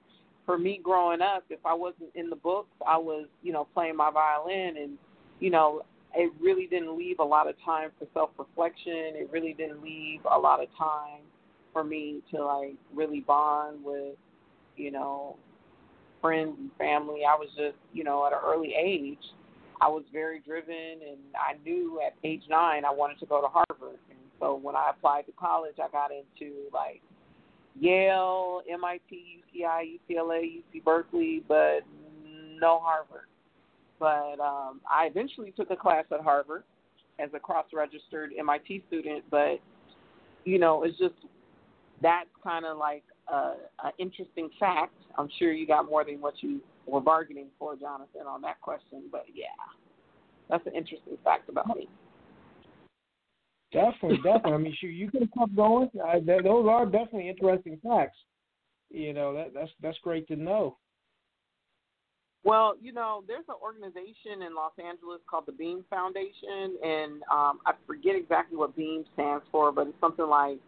for 0.47 0.59
me 0.59 0.81
growing 0.83 1.21
up, 1.21 1.45
if 1.51 1.61
I 1.65 1.75
wasn't 1.75 2.11
in 2.15 2.31
the 2.31 2.37
books, 2.37 2.75
I 2.87 2.97
was, 2.97 3.27
you 3.43 3.53
know, 3.53 3.69
playing 3.73 3.97
my 3.97 4.11
violin 4.11 4.77
and, 4.79 4.93
you 5.39 5.51
know, 5.51 5.83
it 6.15 6.33
really 6.41 6.67
didn't 6.67 6.99
leave 6.99 7.21
a 7.21 7.25
lot 7.25 7.49
of 7.49 7.55
time 7.65 7.91
for 7.99 8.07
self 8.15 8.31
reflection. 8.39 9.15
It 9.15 9.31
really 9.31 9.53
didn't 9.53 9.83
leave 9.83 10.21
a 10.31 10.37
lot 10.37 10.61
of 10.63 10.69
time 10.77 11.21
for 11.73 11.85
me 11.85 12.21
to 12.33 12.45
like 12.45 12.75
really 12.93 13.21
bond 13.21 13.85
with, 13.85 14.17
you 14.77 14.91
know, 14.91 15.37
friends 16.21 16.57
and 16.59 16.71
family. 16.79 17.21
I 17.25 17.35
was 17.37 17.49
just, 17.57 17.77
you 17.93 18.03
know, 18.03 18.27
at 18.27 18.33
an 18.33 18.41
early 18.45 18.75
age, 18.75 19.19
I 19.81 19.89
was 19.89 20.05
very 20.13 20.41
driven, 20.41 20.75
and 20.75 21.19
I 21.35 21.57
knew 21.65 22.01
at 22.07 22.15
age 22.23 22.43
nine 22.49 22.85
I 22.85 22.91
wanted 22.91 23.19
to 23.21 23.27
go 23.27 23.41
to 23.41 23.49
Harvard. 23.49 23.99
And 24.11 24.19
so 24.39 24.57
when 24.57 24.77
I 24.77 24.91
applied 24.91 25.27
to 25.27 25.33
college, 25.33 25.77
I 25.83 25.91
got 25.91 26.11
into 26.11 26.55
like 26.73 27.01
Yale, 27.79 28.63
MIT, 28.71 29.43
UCI, 29.57 29.99
UCLA, 30.09 30.61
UC 30.61 30.85
Berkeley, 30.85 31.43
but 31.49 31.81
no 32.61 32.81
Harvard. 32.83 33.27
But 33.99 34.43
um, 34.43 34.81
I 34.91 35.07
eventually 35.07 35.53
took 35.53 35.71
a 35.71 35.77
class 35.77 36.05
at 36.13 36.21
Harvard 36.21 36.65
as 37.19 37.31
a 37.35 37.39
cross-registered 37.39 38.31
MIT 38.39 38.85
student, 38.89 39.25
but 39.31 39.61
you 40.45 40.59
know, 40.59 40.85
it's 40.85 40.99
just 40.99 41.15
that's 42.03 42.31
kind 42.43 42.65
of 42.65 42.79
like 42.79 43.05
an 43.31 43.93
interesting 43.99 44.51
fact. 44.59 44.95
I'm 45.19 45.29
sure 45.39 45.53
you 45.53 45.67
got 45.67 45.87
more 45.87 46.05
than 46.05 46.21
what 46.21 46.35
you 46.41 46.61
were 46.87 47.01
bargaining 47.01 47.47
for, 47.59 47.77
Jonathan, 47.77 48.23
on 48.29 48.41
that 48.43 48.61
question. 48.61 49.05
But 49.11 49.27
yeah, 49.33 49.47
that's 50.49 50.67
an 50.67 50.75
interesting 50.75 51.17
fact 51.25 51.49
about 51.49 51.69
me. 51.77 51.89
Definitely, 53.73 54.17
definitely. 54.19 54.53
I 54.53 54.59
mean, 54.59 54.77
sure, 54.81 54.91
you 54.91 55.11
can 55.11 55.21
keep 55.21 55.57
going. 55.57 55.91
Uh, 55.95 56.19
those 56.27 56.67
are 56.69 56.87
definitely 56.87 57.29
interesting 57.29 57.79
facts. 57.83 58.17
You 58.91 59.13
know, 59.13 59.33
that 59.35 59.55
that's 59.55 59.71
that's 59.81 59.99
great 60.03 60.27
to 60.29 60.37
know. 60.37 60.77
Well, 62.43 62.75
you 62.81 62.93
know, 62.93 63.23
there's 63.29 63.45
an 63.49 63.57
organization 63.63 64.43
in 64.47 64.55
Los 64.55 64.73
Angeles 64.79 65.21
called 65.29 65.45
the 65.47 65.53
Beam 65.53 65.85
Foundation, 65.91 66.77
and 66.83 67.23
um, 67.31 67.61
I 67.67 67.75
forget 67.87 68.17
exactly 68.17 68.57
what 68.57 68.75
Beam 68.75 69.05
stands 69.13 69.45
for, 69.53 69.71
but 69.71 69.87
it's 69.87 70.01
something 70.01 70.27
like 70.27 70.59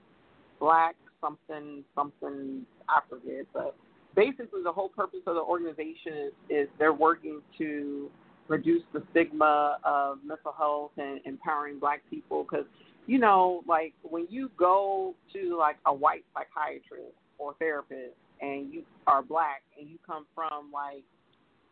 Black 0.60 0.94
something 1.23 1.85
something 1.95 2.66
I 2.89 3.01
forget, 3.09 3.47
but 3.55 3.75
basically 4.14 4.62
the 4.62 4.73
whole 4.73 4.91
purpose 4.91 5.20
of 5.27 5.37
the 5.37 5.41
organization 5.41 6.12
is, 6.27 6.33
is 6.51 6.68
they're 6.79 6.93
working 6.93 7.41
to 7.59 8.11
reduce 8.49 8.83
the 8.93 9.03
stigma 9.11 9.79
of 9.85 10.18
mental 10.25 10.53
health 10.53 10.91
and 10.99 11.20
empowering 11.25 11.79
black 11.79 12.03
people. 12.11 12.45
Because 12.45 12.66
you 13.07 13.18
know 13.18 13.62
like 13.66 13.95
when 14.03 14.27
you 14.29 14.51
go 14.59 15.14
to 15.33 15.57
like 15.57 15.77
a 15.87 15.95
white 15.95 16.25
psychiatrist 16.35 17.16
or 17.39 17.55
therapist 17.59 18.14
and 18.41 18.73
you 18.73 18.83
are 19.07 19.23
black 19.23 19.62
and 19.79 19.89
you 19.89 19.99
come 20.07 20.27
from 20.35 20.70
like 20.73 21.05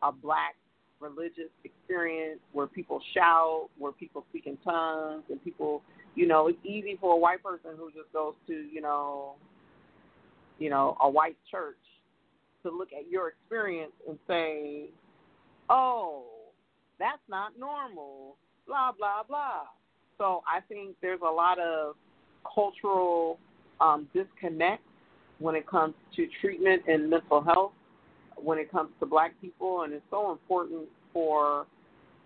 a 0.02 0.10
black 0.10 0.54
religious 1.00 1.50
experience 1.64 2.40
where 2.52 2.66
people 2.66 3.00
shout 3.14 3.68
where 3.78 3.92
people 3.92 4.24
speak 4.30 4.46
in 4.46 4.56
tongues 4.58 5.22
and 5.30 5.42
people 5.42 5.82
you 6.14 6.26
know, 6.26 6.48
it's 6.48 6.58
easy 6.64 6.96
for 7.00 7.14
a 7.14 7.16
white 7.16 7.42
person 7.42 7.70
who 7.76 7.90
just 7.90 8.12
goes 8.12 8.34
to, 8.46 8.52
you 8.52 8.80
know, 8.80 9.34
you 10.58 10.70
know, 10.70 10.96
a 11.02 11.08
white 11.08 11.36
church 11.50 11.76
to 12.62 12.70
look 12.70 12.88
at 12.92 13.10
your 13.10 13.28
experience 13.28 13.92
and 14.08 14.18
say, 14.28 14.90
oh, 15.70 16.24
that's 16.98 17.22
not 17.28 17.58
normal, 17.58 18.36
blah, 18.66 18.92
blah, 18.96 19.22
blah. 19.26 19.62
So 20.18 20.42
I 20.46 20.60
think 20.68 20.96
there's 21.00 21.20
a 21.22 21.30
lot 21.30 21.58
of 21.58 21.94
cultural 22.54 23.38
um, 23.80 24.06
disconnect 24.14 24.82
when 25.38 25.54
it 25.54 25.66
comes 25.66 25.94
to 26.16 26.28
treatment 26.40 26.82
and 26.86 27.08
mental 27.08 27.42
health, 27.42 27.72
when 28.36 28.58
it 28.58 28.70
comes 28.70 28.90
to 29.00 29.06
black 29.06 29.32
people, 29.40 29.82
and 29.82 29.92
it's 29.94 30.04
so 30.10 30.30
important 30.30 30.86
for 31.12 31.66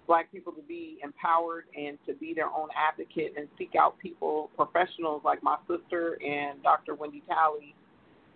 black 0.07 0.30
people 0.30 0.52
to 0.52 0.62
be 0.62 0.98
empowered 1.02 1.64
and 1.76 1.98
to 2.07 2.14
be 2.14 2.34
their 2.34 2.48
own 2.48 2.68
advocate 2.76 3.34
and 3.36 3.48
seek 3.59 3.74
out 3.78 3.98
people, 3.98 4.50
professionals 4.57 5.22
like 5.24 5.42
my 5.42 5.57
sister 5.68 6.18
and 6.22 6.62
Dr. 6.62 6.94
Wendy 6.94 7.22
Talley 7.26 7.74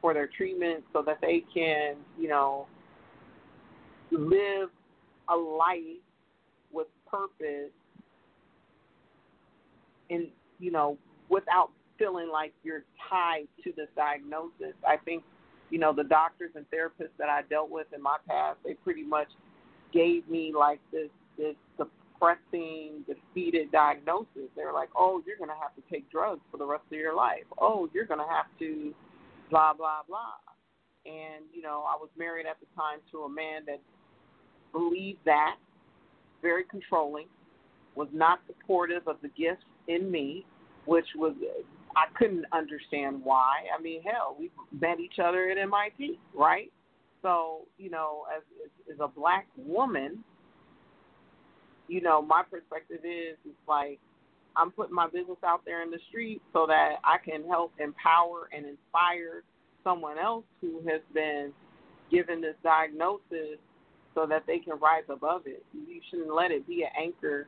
for 0.00 0.14
their 0.14 0.28
treatment 0.28 0.84
so 0.92 1.02
that 1.02 1.18
they 1.20 1.44
can, 1.52 1.96
you 2.18 2.28
know, 2.28 2.66
live 4.10 4.70
a 5.28 5.36
life 5.36 6.00
with 6.72 6.86
purpose 7.10 7.72
and, 10.10 10.28
you 10.58 10.70
know, 10.70 10.96
without 11.28 11.70
feeling 11.98 12.30
like 12.32 12.52
you're 12.62 12.84
tied 13.10 13.46
to 13.64 13.72
this 13.76 13.88
diagnosis. 13.96 14.74
I 14.86 14.96
think, 14.96 15.22
you 15.70 15.78
know, 15.78 15.92
the 15.92 16.04
doctors 16.04 16.52
and 16.54 16.64
therapists 16.70 17.16
that 17.18 17.28
I 17.28 17.42
dealt 17.50 17.70
with 17.70 17.88
in 17.94 18.00
my 18.00 18.16
past, 18.26 18.58
they 18.64 18.74
pretty 18.74 19.02
much 19.02 19.28
gave 19.92 20.26
me 20.28 20.52
like 20.56 20.80
this 20.92 21.08
this 21.38 21.54
depressing, 21.78 23.04
defeated 23.06 23.70
diagnosis. 23.72 24.50
They're 24.56 24.72
like, 24.72 24.88
oh, 24.96 25.22
you're 25.26 25.36
going 25.36 25.50
to 25.50 25.56
have 25.60 25.74
to 25.76 25.82
take 25.90 26.10
drugs 26.10 26.40
for 26.50 26.58
the 26.58 26.66
rest 26.66 26.84
of 26.90 26.98
your 26.98 27.14
life. 27.14 27.44
Oh, 27.58 27.88
you're 27.94 28.06
going 28.06 28.20
to 28.20 28.26
have 28.26 28.46
to 28.58 28.92
blah, 29.50 29.72
blah, 29.72 30.00
blah. 30.06 30.36
And, 31.06 31.44
you 31.54 31.62
know, 31.62 31.84
I 31.88 31.96
was 31.96 32.10
married 32.18 32.46
at 32.46 32.58
the 32.60 32.66
time 32.76 32.98
to 33.12 33.20
a 33.20 33.28
man 33.28 33.62
that 33.66 33.80
believed 34.72 35.20
that, 35.24 35.56
very 36.42 36.64
controlling, 36.64 37.26
was 37.94 38.08
not 38.12 38.40
supportive 38.46 39.08
of 39.08 39.16
the 39.22 39.28
gifts 39.28 39.64
in 39.88 40.10
me, 40.10 40.44
which 40.84 41.06
was, 41.16 41.32
I 41.96 42.04
couldn't 42.16 42.44
understand 42.52 43.20
why. 43.24 43.64
I 43.76 43.80
mean, 43.80 44.02
hell, 44.02 44.36
we 44.38 44.50
met 44.78 45.00
each 45.00 45.18
other 45.22 45.48
at 45.50 45.58
MIT, 45.58 46.18
right? 46.34 46.70
So, 47.22 47.62
you 47.78 47.90
know, 47.90 48.24
as, 48.34 48.42
as, 48.64 48.94
as 48.94 49.00
a 49.00 49.08
black 49.08 49.46
woman, 49.56 50.22
you 51.88 52.00
know, 52.00 52.22
my 52.22 52.42
perspective 52.48 53.00
is 53.04 53.36
it's 53.44 53.56
like 53.66 53.98
I'm 54.56 54.70
putting 54.70 54.94
my 54.94 55.06
business 55.06 55.38
out 55.44 55.62
there 55.64 55.82
in 55.82 55.90
the 55.90 55.98
street 56.08 56.42
so 56.52 56.66
that 56.66 56.96
I 57.04 57.16
can 57.18 57.46
help 57.48 57.72
empower 57.78 58.48
and 58.54 58.66
inspire 58.66 59.42
someone 59.84 60.18
else 60.18 60.44
who 60.60 60.80
has 60.88 61.00
been 61.14 61.52
given 62.10 62.40
this 62.40 62.56
diagnosis 62.62 63.58
so 64.14 64.26
that 64.26 64.44
they 64.46 64.58
can 64.58 64.78
rise 64.80 65.04
above 65.08 65.42
it. 65.46 65.64
You 65.72 66.00
shouldn't 66.10 66.34
let 66.34 66.50
it 66.50 66.66
be 66.66 66.82
an 66.82 66.90
anchor 67.00 67.46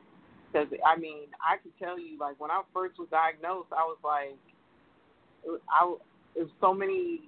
because 0.51 0.67
I 0.85 0.97
mean, 0.97 1.27
I 1.41 1.57
can 1.61 1.71
tell 1.79 1.99
you 1.99 2.17
like 2.19 2.39
when 2.39 2.51
I 2.51 2.61
first 2.73 2.97
was 2.97 3.07
diagnosed, 3.09 3.69
I 3.71 3.83
was 3.83 3.97
like 4.03 4.37
I 5.69 5.85
was 5.85 6.47
so 6.59 6.73
many 6.73 7.21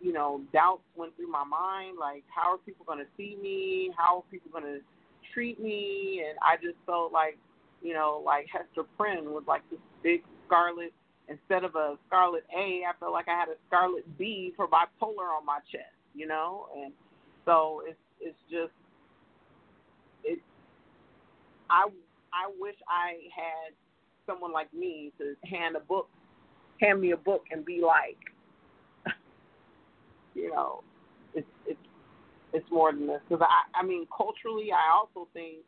you 0.00 0.12
know, 0.12 0.42
doubts 0.52 0.82
went 0.94 1.16
through 1.16 1.30
my 1.30 1.44
mind, 1.44 1.96
like 1.98 2.22
how 2.28 2.52
are 2.52 2.58
people 2.58 2.84
going 2.84 2.98
to 2.98 3.06
see 3.16 3.36
me? 3.40 3.90
How 3.96 4.18
are 4.18 4.24
people 4.30 4.50
going 4.50 4.64
to 4.64 4.80
treat 5.36 5.60
me, 5.62 6.24
and 6.26 6.38
I 6.40 6.56
just 6.56 6.78
felt 6.86 7.12
like, 7.12 7.36
you 7.82 7.92
know, 7.92 8.22
like 8.24 8.46
Hester 8.50 8.88
Prynne 8.96 9.32
was 9.32 9.44
like 9.46 9.60
this 9.70 9.80
big 10.02 10.22
scarlet. 10.46 10.92
Instead 11.28 11.64
of 11.64 11.74
a 11.74 11.96
scarlet 12.06 12.44
A, 12.56 12.82
I 12.88 12.92
felt 12.98 13.12
like 13.12 13.28
I 13.28 13.38
had 13.38 13.48
a 13.48 13.58
scarlet 13.66 14.04
B 14.16 14.52
for 14.56 14.66
bipolar 14.66 15.28
on 15.36 15.44
my 15.44 15.58
chest, 15.70 15.92
you 16.14 16.26
know, 16.26 16.68
and 16.74 16.92
so 17.44 17.82
it's 17.86 17.98
it's 18.20 18.38
just 18.50 18.72
it. 20.24 20.38
I 21.68 21.88
I 22.32 22.50
wish 22.58 22.76
I 22.88 23.18
had 23.34 23.74
someone 24.24 24.52
like 24.52 24.72
me 24.72 25.12
to 25.18 25.34
hand 25.48 25.76
a 25.76 25.80
book, 25.80 26.08
hand 26.80 27.00
me 27.00 27.10
a 27.10 27.16
book, 27.16 27.42
and 27.50 27.64
be 27.64 27.82
like, 27.84 28.18
you 30.34 30.50
know, 30.50 30.84
it's 31.34 31.46
it's 31.66 31.85
it's 32.56 32.70
more 32.70 32.90
than 32.90 33.06
this. 33.06 33.20
Because 33.28 33.44
I, 33.44 33.78
I 33.78 33.84
mean, 33.84 34.06
culturally, 34.08 34.72
I 34.72 34.88
also 34.96 35.28
think 35.34 35.58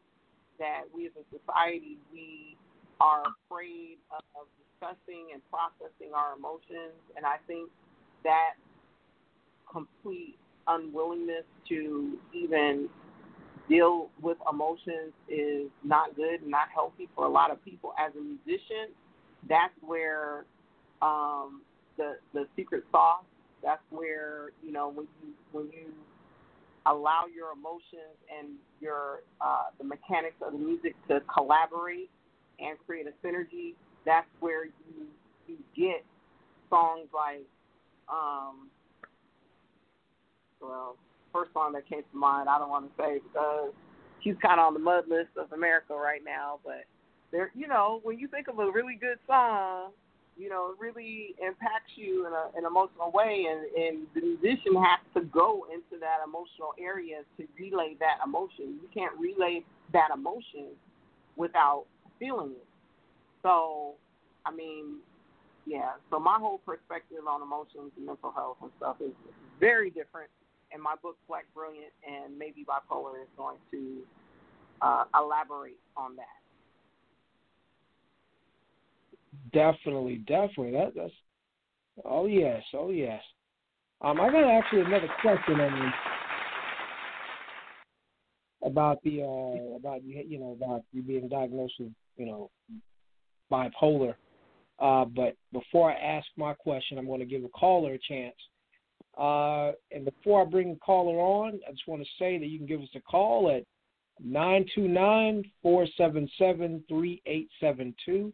that 0.59 0.83
we 0.95 1.07
as 1.07 1.13
a 1.21 1.25
society 1.29 1.99
we 2.11 2.57
are 3.01 3.23
afraid 3.45 3.99
of 4.11 4.47
discussing 4.57 5.29
and 5.33 5.43
processing 5.53 6.17
our 6.17 6.35
emotions, 6.37 6.97
and 7.17 7.27
I 7.27 7.37
think 7.47 7.69
that 8.25 8.55
complete 9.71 10.37
unwillingness 10.67 11.45
to 11.69 12.19
even 12.35 12.89
deal 13.69 14.09
with 14.23 14.39
emotions 14.51 15.13
is 15.29 15.69
not 15.85 16.17
good 16.17 16.41
not 16.47 16.69
healthy 16.75 17.09
for 17.15 17.27
a 17.27 17.29
lot 17.29 17.51
of 17.51 17.63
people. 17.65 17.93
As 18.01 18.13
a 18.17 18.21
musician, 18.21 18.97
that's 19.47 19.75
where 19.83 20.47
um, 21.03 21.61
the 21.99 22.17
the 22.33 22.47
secret 22.57 22.85
sauce. 22.91 23.25
That's 23.63 23.83
where 23.91 24.51
you 24.65 24.73
know 24.73 24.89
when 24.89 25.07
you 25.23 25.33
when 25.53 25.67
you 25.67 25.93
allow 26.89 27.25
your 27.33 27.53
emotions 27.53 28.17
and 28.29 28.57
your 28.81 29.23
uh, 29.41 29.71
the 29.79 29.85
mechanics 29.85 30.37
of 30.45 30.53
the 30.53 30.59
music 30.59 30.95
to 31.09 31.21
collaborate 31.33 32.11
and 32.61 32.77
create 32.87 33.07
a 33.07 33.27
synergy, 33.27 33.75
that's 34.05 34.27
where 34.41 34.65
you 34.65 35.07
you 35.47 35.57
get 35.77 36.05
songs 36.69 37.09
like 37.15 37.47
um 38.09 38.69
well 40.61 40.97
first 41.33 41.53
song 41.53 41.73
that 41.73 41.89
came 41.89 42.03
to 42.11 42.17
mind 42.17 42.49
I 42.49 42.59
don't 42.59 42.69
want 42.69 42.91
to 42.91 43.03
say 43.03 43.21
because 43.23 43.73
he's 44.21 44.35
kind 44.43 44.61
of 44.61 44.67
on 44.67 44.75
the 44.75 44.81
mud 44.81 45.05
list 45.09 45.31
of 45.37 45.53
America 45.53 45.95
right 45.95 46.21
now, 46.25 46.59
but 46.65 46.85
there 47.31 47.51
you 47.55 47.69
know 47.69 48.01
when 48.03 48.19
you 48.19 48.29
think 48.29 48.49
of 48.49 48.59
a 48.59 48.71
really 48.71 48.97
good 49.01 49.19
song 49.27 49.93
you 50.39 50.49
know, 50.49 50.71
it 50.71 50.81
really 50.81 51.35
impacts 51.45 51.93
you 51.97 52.27
in 52.27 52.33
a, 52.33 52.57
an 52.57 52.65
emotional 52.65 53.11
way, 53.13 53.47
and, 53.51 53.67
and 53.75 54.07
the 54.15 54.21
musician 54.21 54.75
has 54.77 55.01
to 55.15 55.23
go 55.29 55.67
into 55.73 55.99
that 56.01 56.19
emotional 56.25 56.73
area 56.79 57.23
to 57.37 57.45
relay 57.59 57.97
that 57.99 58.19
emotion. 58.25 58.79
You 58.81 58.89
can't 58.95 59.13
relay 59.19 59.65
that 59.93 60.09
emotion 60.15 60.69
without 61.37 61.87
feeling 62.21 62.53
it. 62.53 62.67
So, 63.43 63.95
I 64.47 64.55
mean, 64.55 64.99
yeah. 65.67 65.93
So 66.11 66.19
my 66.19 66.39
whole 66.39 66.59
perspective 66.59 67.19
on 67.29 67.43
emotions 67.43 67.93
and 67.97 68.07
mental 68.07 68.31
health 68.31 68.59
and 68.63 68.71
stuff 68.79 68.97
is 69.01 69.13
very 69.61 69.91
different. 69.91 70.31
And 70.73 70.83
my 70.83 70.95
book, 71.03 71.17
Black 71.27 71.47
Brilliant 71.55 71.93
and 72.07 72.39
maybe 72.39 72.65
Bipolar, 72.65 73.23
is 73.23 73.29
going 73.37 73.57
to 73.73 73.99
uh, 74.83 75.05
elaborate 75.19 75.79
on 75.97 76.15
that. 76.17 76.38
Definitely, 79.53 80.17
definitely. 80.27 80.73
That, 80.73 80.93
that's 80.95 81.13
oh 82.05 82.27
yes, 82.27 82.63
oh 82.75 82.91
yes. 82.91 83.23
Um, 84.01 84.21
I 84.21 84.31
got 84.31 84.49
actually 84.49 84.83
another 84.83 85.09
question 85.21 85.61
on 85.61 85.77
you 85.77 85.91
about 88.69 89.03
the 89.03 89.23
uh, 89.23 89.77
about 89.77 90.05
you 90.05 90.39
know 90.39 90.53
about 90.53 90.83
you 90.93 91.03
being 91.03 91.29
diagnosed 91.29 91.75
with 91.79 91.93
you 92.17 92.27
know 92.27 92.51
bipolar. 93.51 94.15
Uh, 94.79 95.05
but 95.05 95.37
before 95.53 95.91
I 95.91 95.97
ask 95.97 96.27
my 96.37 96.55
question, 96.55 96.99
I'm 96.99 97.07
going 97.07 97.19
to 97.21 97.27
give 97.27 97.45
a 97.45 97.49
caller 97.49 97.95
a 97.95 97.99
chance. 97.99 98.37
Uh, 99.19 99.73
and 99.91 100.05
before 100.05 100.43
I 100.43 100.45
bring 100.45 100.75
the 100.75 100.79
caller 100.79 101.19
on, 101.19 101.59
I 101.67 101.73
just 101.73 101.89
want 101.89 102.03
to 102.03 102.09
say 102.19 102.39
that 102.39 102.47
you 102.47 102.59
can 102.59 102.69
give 102.69 102.81
us 102.81 102.89
a 102.95 103.01
call 103.01 103.51
at 103.51 103.65
929 104.25 105.51
477 105.63 106.85
3872 106.89 108.33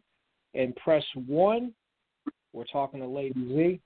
and 0.55 0.75
press 0.77 1.03
1. 1.27 1.73
We're 2.53 2.63
talking 2.65 3.01
to 3.01 3.07
Lady 3.07 3.33
Zhe. 3.49 3.79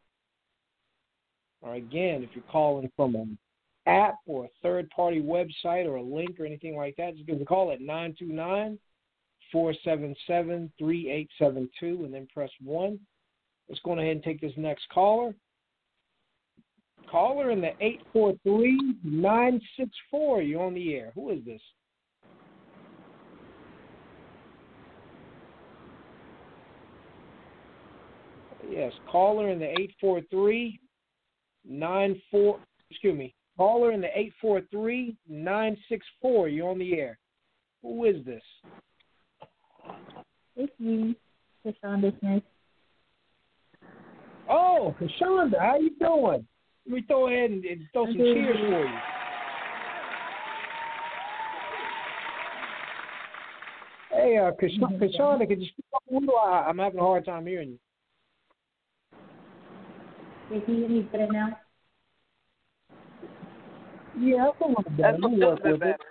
Or 1.62 1.74
again, 1.74 2.24
if 2.24 2.30
you're 2.34 2.44
calling 2.52 2.90
from 2.96 3.16
an 3.16 3.38
app 3.86 4.16
or 4.26 4.46
a 4.46 4.50
third 4.62 4.90
party 4.92 5.22
website 5.22 5.86
or 5.86 5.96
a 5.96 6.02
link 6.02 6.40
or 6.40 6.46
anything 6.46 6.78
like 6.78 6.96
that, 6.98 7.16
just 7.16 7.26
give 7.26 7.36
us 7.36 7.42
a 7.42 7.46
call 7.46 7.72
at 7.72 7.82
929 7.82 8.78
477 9.52 10.72
3872 10.78 12.06
and 12.06 12.14
then 12.14 12.28
press 12.34 12.52
1. 12.64 13.00
Let's 13.68 13.82
go 13.84 13.94
ahead 13.94 14.08
and 14.08 14.24
take 14.24 14.40
this 14.40 14.54
next 14.56 14.88
caller. 14.94 15.34
Caller 17.10 17.52
in 17.52 17.60
the 17.60 17.72
843 17.82 18.96
964. 19.04 20.42
You're 20.44 20.64
on 20.64 20.74
the 20.74 20.96
air. 20.96 21.12
Who 21.16 21.32
is 21.32 21.44
this? 21.44 21.62
Yes, 28.80 28.94
caller 29.12 29.50
in 29.50 29.60
the 29.60 29.66
843 29.66 30.80
94 31.68 32.60
excuse 32.90 33.18
me. 33.18 33.36
Caller 33.58 33.92
in 33.92 34.00
the 34.00 34.08
843 34.08 35.18
964. 35.28 36.48
You're 36.48 36.70
on 36.70 36.80
the 36.80 36.94
air. 36.94 37.20
Who 37.82 38.06
is 38.06 38.24
this? 38.24 38.42
It's 40.56 40.72
me, 40.80 41.18
Shonda 41.84 42.18
Smith. 42.22 42.44
Oh, 44.50 44.96
Shonda, 45.22 45.60
how 45.60 45.78
you 45.78 45.92
doing? 46.00 46.48
Let 46.86 46.96
me 46.96 47.04
throw 47.06 47.28
ahead 47.28 47.52
and, 47.52 47.66
and 47.66 47.82
throw 47.92 48.06
some 48.06 48.16
cheers 48.16 48.56
for 48.56 48.86
you. 48.86 48.98
Hey, 54.12 54.38
uh, 54.38 54.52
Kashonda, 54.52 55.48
could 55.50 55.60
you 55.60 55.68
speak 55.68 55.86
up 55.94 56.04
a 56.10 56.14
little? 56.14 56.38
I'm 56.38 56.78
having 56.78 57.00
a 57.00 57.04
hard 57.04 57.26
time 57.26 57.46
hearing 57.46 57.72
you. 57.72 57.80
Wait, 60.52 60.66
can 60.66 60.76
you 60.76 60.80
hear 60.82 60.90
me 60.90 61.02
better 61.02 61.28
now? 61.32 61.58
Yeah, 64.20 64.46
that's 64.46 64.62
a 64.62 64.68
little 64.68 64.84
better. 64.84 65.12
That's 65.12 65.24
a 65.24 65.28
little 65.28 65.56
bit 65.56 65.80
better. 65.80 65.92
it. 65.92 66.02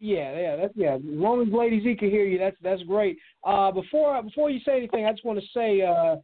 Yeah, 0.00 0.38
yeah, 0.38 0.56
that's 0.56 0.74
yeah. 0.76 0.94
As 0.96 1.00
long 1.04 1.40
as 1.42 1.52
Lady 1.52 1.82
Zhe 1.82 1.94
can 1.94 2.10
hear 2.10 2.26
you, 2.26 2.38
that's 2.38 2.56
that's 2.62 2.82
great. 2.82 3.18
Uh, 3.44 3.70
before 3.70 4.22
before 4.22 4.50
you 4.50 4.60
say 4.64 4.76
anything, 4.76 5.06
I 5.06 5.12
just 5.12 5.24
want 5.24 5.38
to 5.38 5.46
say, 5.54 5.82
uh, 5.82 6.16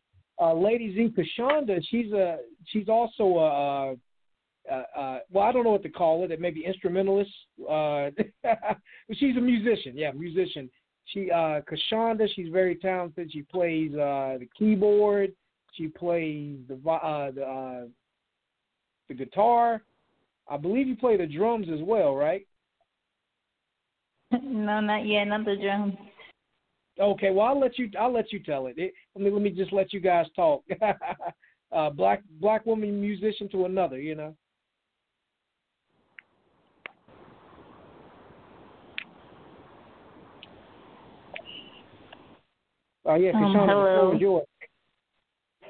uh, 0.42 0.54
Lady 0.54 0.94
Zhe 0.94 1.14
Kashonda, 1.16 1.80
she's 1.88 2.12
a 2.12 2.38
she's 2.66 2.88
also 2.88 3.38
a, 3.38 3.92
uh, 4.70 4.98
uh, 4.98 5.18
well, 5.30 5.44
I 5.44 5.52
don't 5.52 5.64
know 5.64 5.70
what 5.70 5.82
to 5.84 5.88
call 5.88 6.24
it. 6.24 6.30
It 6.30 6.40
may 6.40 6.50
be 6.50 6.64
instrumentalist. 6.64 7.30
Uh, 7.62 8.10
she's 9.14 9.36
a 9.36 9.40
musician. 9.40 9.96
Yeah, 9.96 10.12
musician. 10.12 10.68
She 11.06 11.30
uh, 11.30 11.60
Kashonda, 11.62 12.28
she's 12.34 12.52
very 12.52 12.74
talented. 12.76 13.32
She 13.32 13.42
plays 13.42 13.92
uh, 13.94 14.36
the 14.38 14.48
keyboard. 14.58 15.32
She 15.74 15.88
plays 15.88 16.58
the 16.68 16.74
uh, 16.90 17.30
the 17.30 17.42
uh, 17.42 17.84
the 19.08 19.14
guitar. 19.14 19.82
I 20.48 20.56
believe 20.56 20.88
you 20.88 20.96
play 20.96 21.16
the 21.16 21.26
drums 21.26 21.68
as 21.72 21.80
well, 21.82 22.14
right? 22.16 22.46
no, 24.42 24.80
not 24.80 25.06
yet. 25.06 25.24
Not 25.24 25.44
the 25.44 25.56
drums. 25.56 25.94
Okay, 26.98 27.30
well 27.30 27.46
I'll 27.46 27.60
let 27.60 27.78
you 27.78 27.90
I'll 27.98 28.12
let 28.12 28.32
you 28.32 28.40
tell 28.40 28.66
it. 28.66 28.74
it 28.76 28.92
let 29.14 29.24
me 29.24 29.30
let 29.30 29.42
me 29.42 29.50
just 29.50 29.72
let 29.72 29.92
you 29.92 30.00
guys 30.00 30.26
talk. 30.36 30.64
uh 31.72 31.90
black 31.90 32.22
black 32.40 32.66
woman 32.66 33.00
musician 33.00 33.48
to 33.50 33.64
another, 33.64 33.98
you 33.98 34.14
know. 34.14 34.34
Oh 43.06 43.14
yeah, 43.14 43.30
Um, 43.30 43.42
Kashana, 43.42 43.66
the 43.66 43.72
floor 43.72 44.18
hello. 44.18 44.44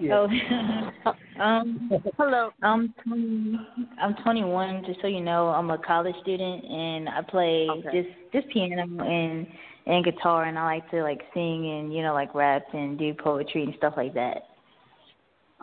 Is. 0.00 0.08
Yeah. 0.08 0.90
Oh, 1.06 1.40
um, 1.42 1.90
hello. 2.16 2.50
I'm 2.62 2.92
20, 3.04 3.58
I'm 4.00 4.14
21. 4.22 4.84
Just 4.86 5.00
so 5.00 5.06
you 5.06 5.20
know, 5.20 5.48
I'm 5.48 5.70
a 5.70 5.78
college 5.78 6.14
student, 6.22 6.64
and 6.64 7.08
I 7.08 7.22
play 7.22 7.68
Okay. 7.70 8.02
just 8.02 8.32
just 8.32 8.52
piano 8.52 8.82
and 9.04 9.46
and 9.86 10.04
guitar, 10.04 10.44
and 10.44 10.58
I 10.58 10.64
like 10.64 10.90
to 10.90 11.02
like 11.02 11.20
sing 11.34 11.78
and 11.78 11.94
you 11.94 12.02
know 12.02 12.12
like 12.14 12.34
rap 12.34 12.64
and 12.72 12.98
do 12.98 13.14
poetry 13.14 13.64
and 13.64 13.74
stuff 13.78 13.94
like 13.96 14.14
that. 14.14 14.42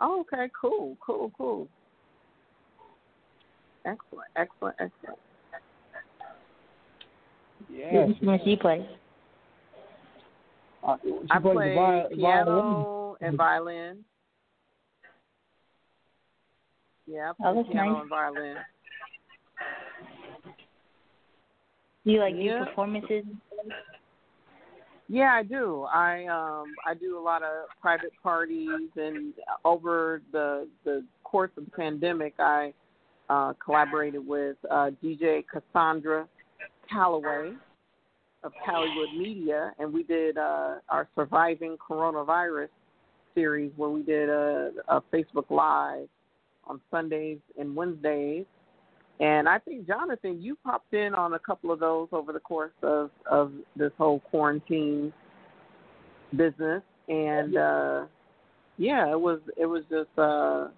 Oh, 0.00 0.20
okay, 0.20 0.50
cool, 0.60 0.96
cool, 1.04 1.32
cool. 1.36 1.68
Excellent, 3.84 4.28
excellent, 4.36 4.76
excellent. 4.80 5.18
Yes. 7.72 7.92
What 7.92 8.08
instruments 8.08 8.44
do 8.44 8.50
you 8.50 8.56
play? 8.56 8.88
Uh, 10.86 10.96
she 11.02 11.12
I 11.30 11.38
play 11.38 11.70
the 11.70 11.74
vi- 11.74 12.14
piano 12.14 12.44
violin. 12.60 13.16
and 13.20 13.36
violin. 13.36 14.04
Yeah, 17.08 17.30
I 17.30 17.32
play 17.32 17.60
Oh, 17.60 17.64
piano 17.64 17.92
nice. 17.92 18.00
and 18.02 18.10
violin. 18.10 18.56
Do 22.04 22.12
you 22.12 22.20
like 22.20 22.34
Yeah. 22.36 22.58
do 22.60 22.64
performances? 22.66 23.24
Yeah, 25.08 25.32
I 25.32 25.42
do. 25.42 25.84
I 25.84 26.26
um 26.26 26.74
I 26.86 26.92
do 26.94 27.18
a 27.18 27.20
lot 27.20 27.42
of 27.42 27.68
private 27.80 28.12
parties 28.22 28.90
and 28.96 29.32
over 29.64 30.20
the 30.32 30.68
the 30.84 31.04
course 31.24 31.50
of 31.56 31.64
the 31.64 31.70
pandemic 31.70 32.34
I 32.38 32.74
uh 33.30 33.54
collaborated 33.54 34.26
with 34.26 34.56
uh 34.70 34.90
DJ 35.02 35.44
Cassandra 35.46 36.28
Calloway 36.90 37.54
of 38.42 38.52
Hollywood 38.60 39.14
Media 39.16 39.72
and 39.78 39.92
we 39.92 40.02
did 40.02 40.36
uh 40.36 40.76
our 40.90 41.08
surviving 41.14 41.78
coronavirus 41.78 42.68
series 43.34 43.72
where 43.76 43.90
we 43.90 44.02
did 44.02 44.28
a, 44.28 44.72
a 44.88 45.00
Facebook 45.12 45.48
live 45.50 46.08
on 46.68 46.80
Sundays 46.90 47.38
and 47.58 47.74
Wednesdays. 47.74 48.44
And 49.20 49.48
I 49.48 49.58
think 49.58 49.86
Jonathan, 49.86 50.40
you 50.40 50.56
popped 50.64 50.94
in 50.94 51.14
on 51.14 51.34
a 51.34 51.38
couple 51.38 51.72
of 51.72 51.80
those 51.80 52.08
over 52.12 52.32
the 52.32 52.40
course 52.40 52.72
of 52.82 53.10
of 53.28 53.52
this 53.74 53.90
whole 53.98 54.20
quarantine 54.20 55.12
business, 56.36 56.82
and 57.08 57.56
uh, 57.56 58.04
yeah, 58.76 59.10
it 59.10 59.20
was 59.20 59.40
it 59.56 59.66
was 59.66 59.82
just 59.90 60.10
uh, 60.16 60.68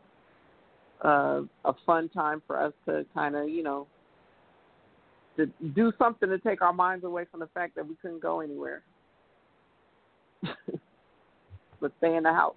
uh, 1.07 1.43
a 1.67 1.75
fun 1.85 2.09
time 2.09 2.41
for 2.47 2.59
us 2.59 2.73
to 2.87 3.05
kind 3.13 3.37
of 3.37 3.49
you 3.51 3.63
know 3.63 3.87
to 5.37 5.47
do 5.75 5.93
something 5.99 6.29
to 6.29 6.39
take 6.39 6.63
our 6.63 6.73
minds 6.73 7.05
away 7.05 7.27
from 7.31 7.41
the 7.41 7.49
fact 7.49 7.77
that 7.77 7.87
we 7.87 7.95
couldn't 8.01 8.23
go 8.23 8.41
anywhere, 8.41 8.83
but 11.81 11.93
stay 11.99 12.17
in 12.17 12.23
the 12.23 12.33
house. 12.33 12.55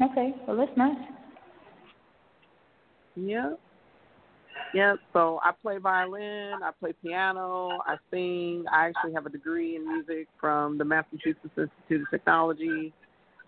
Okay, 0.00 0.34
well 0.48 0.56
that's 0.56 0.76
nice. 0.78 0.96
Yeah. 3.20 3.54
Yeah, 4.74 4.94
so 5.12 5.40
I 5.42 5.52
play 5.62 5.78
violin, 5.78 6.54
I 6.62 6.70
play 6.78 6.92
piano, 7.02 7.78
I 7.86 7.96
sing. 8.10 8.64
I 8.72 8.86
actually 8.86 9.12
have 9.14 9.26
a 9.26 9.30
degree 9.30 9.76
in 9.76 9.84
music 9.84 10.28
from 10.40 10.78
the 10.78 10.84
Massachusetts 10.84 11.38
Institute 11.56 12.02
of 12.02 12.10
Technology. 12.10 12.92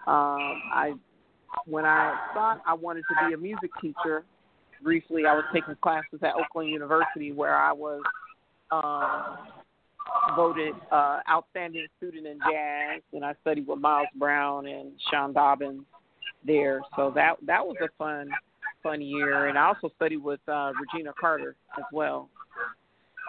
Um, 0.07 0.63
I 0.73 0.95
when 1.67 1.85
I 1.85 2.31
thought 2.35 2.63
I 2.67 2.75
wanted 2.75 3.05
to 3.09 3.29
be 3.29 3.35
a 3.35 3.37
music 3.37 3.71
teacher, 3.81 4.25
briefly 4.83 5.27
I 5.27 5.35
was 5.35 5.45
taking 5.53 5.77
classes 5.83 6.21
at 6.23 6.35
Oakland 6.35 6.71
University 6.71 7.31
where 7.31 7.57
I 7.57 7.73
was 7.73 8.03
um, 8.71 9.37
voted 10.35 10.75
uh, 10.91 11.21
outstanding 11.29 11.87
student 11.99 12.27
in 12.27 12.39
jazz, 12.51 13.03
and 13.13 13.25
I 13.25 13.35
studied 13.43 13.67
with 13.67 13.79
Miles 13.79 14.09
Brown 14.17 14.67
and 14.67 14.93
Sean 15.11 15.33
Dobbins 15.33 15.85
there. 16.45 16.81
So 16.97 17.13
that 17.15 17.37
that 17.47 17.65
was 17.65 17.77
a 17.83 17.89
fun 17.97 18.31
fun 18.83 19.01
year, 19.01 19.49
and 19.49 19.59
I 19.59 19.67
also 19.67 19.91
studied 19.97 20.19
with 20.19 20.41
uh, 20.49 20.73
Regina 20.81 21.13
Carter 21.19 21.57
as 21.79 21.85
well. 21.93 22.29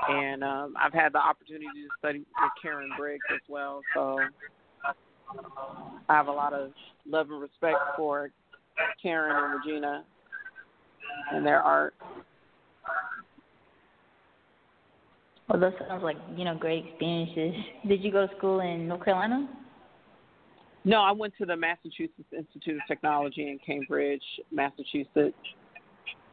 And 0.09 0.43
um, 0.43 0.73
I've 0.81 0.93
had 0.93 1.13
the 1.13 1.19
opportunity 1.19 1.65
to 1.65 1.87
study 1.99 2.19
with 2.19 2.51
Karen 2.61 2.89
Briggs 2.97 3.21
as 3.33 3.39
well. 3.47 3.81
So 3.93 4.19
I 6.09 6.15
have 6.15 6.27
a 6.27 6.31
lot 6.31 6.53
of 6.53 6.71
love 7.07 7.29
and 7.29 7.41
respect 7.41 7.77
for 7.95 8.31
Karen 9.01 9.35
and 9.35 9.59
Regina 9.59 10.03
and 11.31 11.45
their 11.45 11.61
art. 11.61 11.93
Well, 15.49 15.59
that 15.59 15.73
sounds 15.87 16.03
like 16.03 16.17
you 16.35 16.45
know 16.45 16.55
great 16.55 16.85
experiences. 16.85 17.53
Did 17.87 18.03
you 18.03 18.11
go 18.11 18.27
to 18.27 18.35
school 18.37 18.61
in 18.61 18.87
North 18.87 19.05
Carolina? 19.05 19.47
No, 20.85 21.01
I 21.01 21.11
went 21.11 21.33
to 21.37 21.45
the 21.45 21.55
Massachusetts 21.55 22.33
Institute 22.35 22.75
of 22.75 22.81
Technology 22.87 23.49
in 23.49 23.59
Cambridge, 23.59 24.23
Massachusetts. 24.51 25.37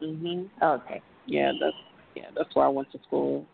Mhm. 0.01 0.49
Oh, 0.61 0.73
okay. 0.73 1.01
Yeah, 1.27 1.53
that's 1.61 1.77
yeah, 2.17 2.31
that's 2.35 2.55
where 2.57 2.65
I 2.65 2.69
went 2.69 2.91
to 2.93 2.99
school. 3.07 3.47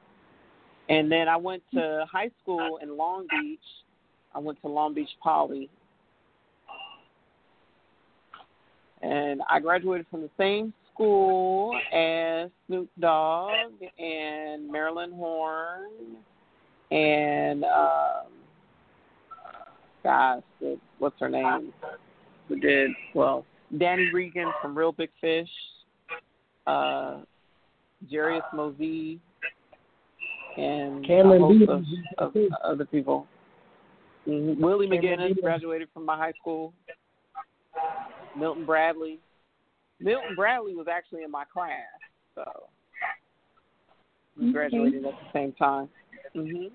And 0.88 1.10
then 1.12 1.28
I 1.28 1.36
went 1.36 1.62
to 1.74 2.06
high 2.10 2.30
school 2.42 2.78
in 2.78 2.96
Long 2.96 3.26
Beach. 3.28 3.58
I 4.34 4.38
went 4.38 4.60
to 4.62 4.68
Long 4.68 4.94
Beach 4.94 5.10
Poly. 5.22 5.68
And 9.02 9.42
I 9.50 9.60
graduated 9.60 10.06
from 10.10 10.22
the 10.22 10.30
same 10.38 10.72
school 10.92 11.78
as 11.92 12.50
Snoop 12.66 12.88
Dogg 12.98 13.82
and 13.98 14.70
Marilyn 14.70 15.12
Horne 15.12 16.16
and 16.90 17.64
um 17.64 18.26
gosh, 20.02 20.42
the- 20.60 20.78
what's 20.98 21.18
her 21.20 21.28
name? 21.28 21.72
Who 22.48 22.60
did 22.60 22.90
well? 23.14 23.44
Danny 23.78 24.10
Regan 24.12 24.52
from 24.62 24.76
Reel 24.76 24.92
Big 24.92 25.10
Fish, 25.20 25.48
uh, 26.66 27.18
Jairus 28.10 28.42
Mozee, 28.54 29.18
and 30.56 31.04
Cameron 31.06 31.42
a 31.42 31.46
host 31.46 31.86
of, 32.18 32.36
of 32.36 32.52
other 32.64 32.84
people. 32.84 33.26
Mhm. 34.26 34.58
Willie 34.58 34.88
Cameron 34.88 35.34
McGinnis 35.34 35.42
graduated 35.42 35.88
from 35.92 36.04
my 36.04 36.16
high 36.16 36.32
school. 36.40 36.72
Milton 38.36 38.64
Bradley. 38.64 39.18
Milton 40.00 40.34
Bradley 40.34 40.74
was 40.74 40.86
actually 40.88 41.22
in 41.22 41.30
my 41.30 41.44
class, 41.44 41.86
so 42.34 42.44
we 44.36 44.44
Okay. 44.44 44.52
graduated 44.52 45.04
at 45.04 45.12
the 45.12 45.32
same 45.32 45.52
time. 45.52 45.88
Mhm. 46.34 46.70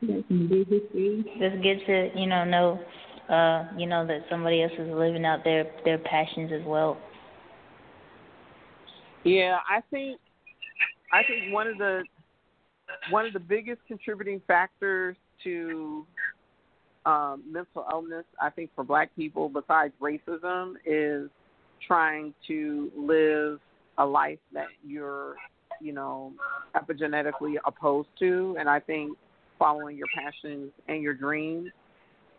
Big 0.00 0.28
good 0.28 1.80
to 1.86 2.10
you 2.14 2.26
know 2.26 2.44
know 2.44 2.80
uh 3.28 3.66
you 3.76 3.86
know 3.86 4.06
that 4.06 4.20
somebody 4.30 4.62
else 4.62 4.72
is 4.78 4.88
living 4.88 5.24
out 5.24 5.42
their 5.44 5.70
their 5.84 5.98
passions 5.98 6.52
as 6.52 6.64
well. 6.64 6.96
Yeah, 9.24 9.58
I 9.68 9.80
think 9.90 10.20
I 11.12 11.22
think 11.24 11.52
one 11.52 11.66
of 11.66 11.78
the 11.78 12.04
one 13.10 13.26
of 13.26 13.32
the 13.32 13.40
biggest 13.40 13.80
contributing 13.86 14.40
factors 14.46 15.16
to 15.44 16.06
um, 17.04 17.42
mental 17.50 17.84
illness, 17.90 18.24
I 18.40 18.50
think, 18.50 18.70
for 18.74 18.84
Black 18.84 19.14
people, 19.16 19.48
besides 19.48 19.94
racism, 20.00 20.74
is 20.84 21.28
trying 21.86 22.34
to 22.46 22.90
live 22.96 23.60
a 23.98 24.04
life 24.04 24.38
that 24.52 24.66
you're 24.86 25.36
you 25.80 25.92
know, 25.92 26.32
epigenetically 26.76 27.54
opposed 27.64 28.08
to. 28.18 28.56
And 28.58 28.68
I 28.68 28.80
think 28.80 29.16
following 29.58 29.96
your 29.96 30.06
passions 30.14 30.70
and 30.88 31.02
your 31.02 31.14
dreams 31.14 31.70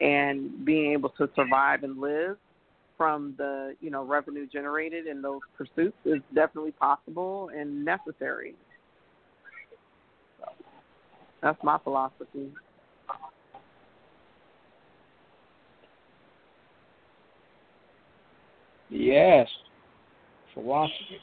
and 0.02 0.66
being 0.66 0.94
able 0.94 1.10
to 1.10 1.30
survive 1.36 1.84
and 1.84 2.00
live 2.00 2.38
from 2.98 3.34
the 3.38 3.76
you 3.80 3.90
know 3.90 4.04
revenue 4.04 4.48
generated 4.48 5.08
in 5.08 5.22
those 5.22 5.40
pursuits 5.58 5.98
is 6.06 6.20
definitely 6.36 6.72
possible 6.72 7.50
and 7.56 7.84
necessary. 7.84 8.56
So 10.40 10.46
that's 11.42 11.64
my 11.64 11.78
philosophy. 11.80 12.52
Yes, 18.90 19.48
philosophy. 20.54 21.22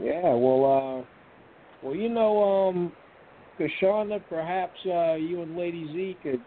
Yeah, 0.00 0.34
well, 0.34 1.04
uh, 1.04 1.17
well, 1.82 1.94
you 1.94 2.08
know, 2.08 2.68
um, 2.68 2.92
Kashana, 3.58 4.20
perhaps 4.28 4.78
uh, 4.86 5.14
you 5.14 5.42
and 5.42 5.56
Lady 5.56 5.86
Zhe 5.92 6.22
could, 6.22 6.40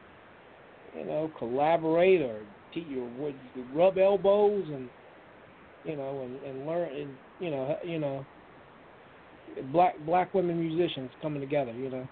you 0.98 1.06
know, 1.06 1.32
collaborate 1.38 2.22
or 2.22 2.42
teach 2.74 2.86
you 2.90 3.10
would 3.18 3.36
rub 3.74 3.98
elbows 3.98 4.66
and, 4.68 4.90
you 5.86 5.96
know, 5.96 6.22
and, 6.24 6.44
and 6.44 6.68
learn 6.68 6.96
and 6.96 7.10
you 7.40 7.50
know, 7.50 7.76
you 7.84 8.00
know, 8.00 8.26
black 9.72 9.96
black 10.06 10.34
women 10.34 10.60
musicians 10.60 11.10
coming 11.22 11.42
together, 11.42 11.72
you 11.72 11.90
know. 11.90 12.08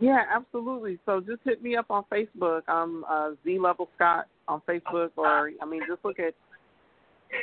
Yeah, 0.00 0.24
absolutely. 0.34 0.98
So 1.06 1.20
just 1.20 1.40
hit 1.44 1.62
me 1.62 1.76
up 1.76 1.86
on 1.90 2.04
Facebook. 2.12 2.62
I'm 2.66 3.04
uh, 3.08 3.30
Z 3.44 3.58
Level 3.58 3.88
Scott 3.94 4.26
on 4.48 4.60
Facebook, 4.68 5.10
or 5.16 5.50
I 5.60 5.64
mean, 5.64 5.82
just 5.88 6.04
look 6.04 6.18
at. 6.18 6.34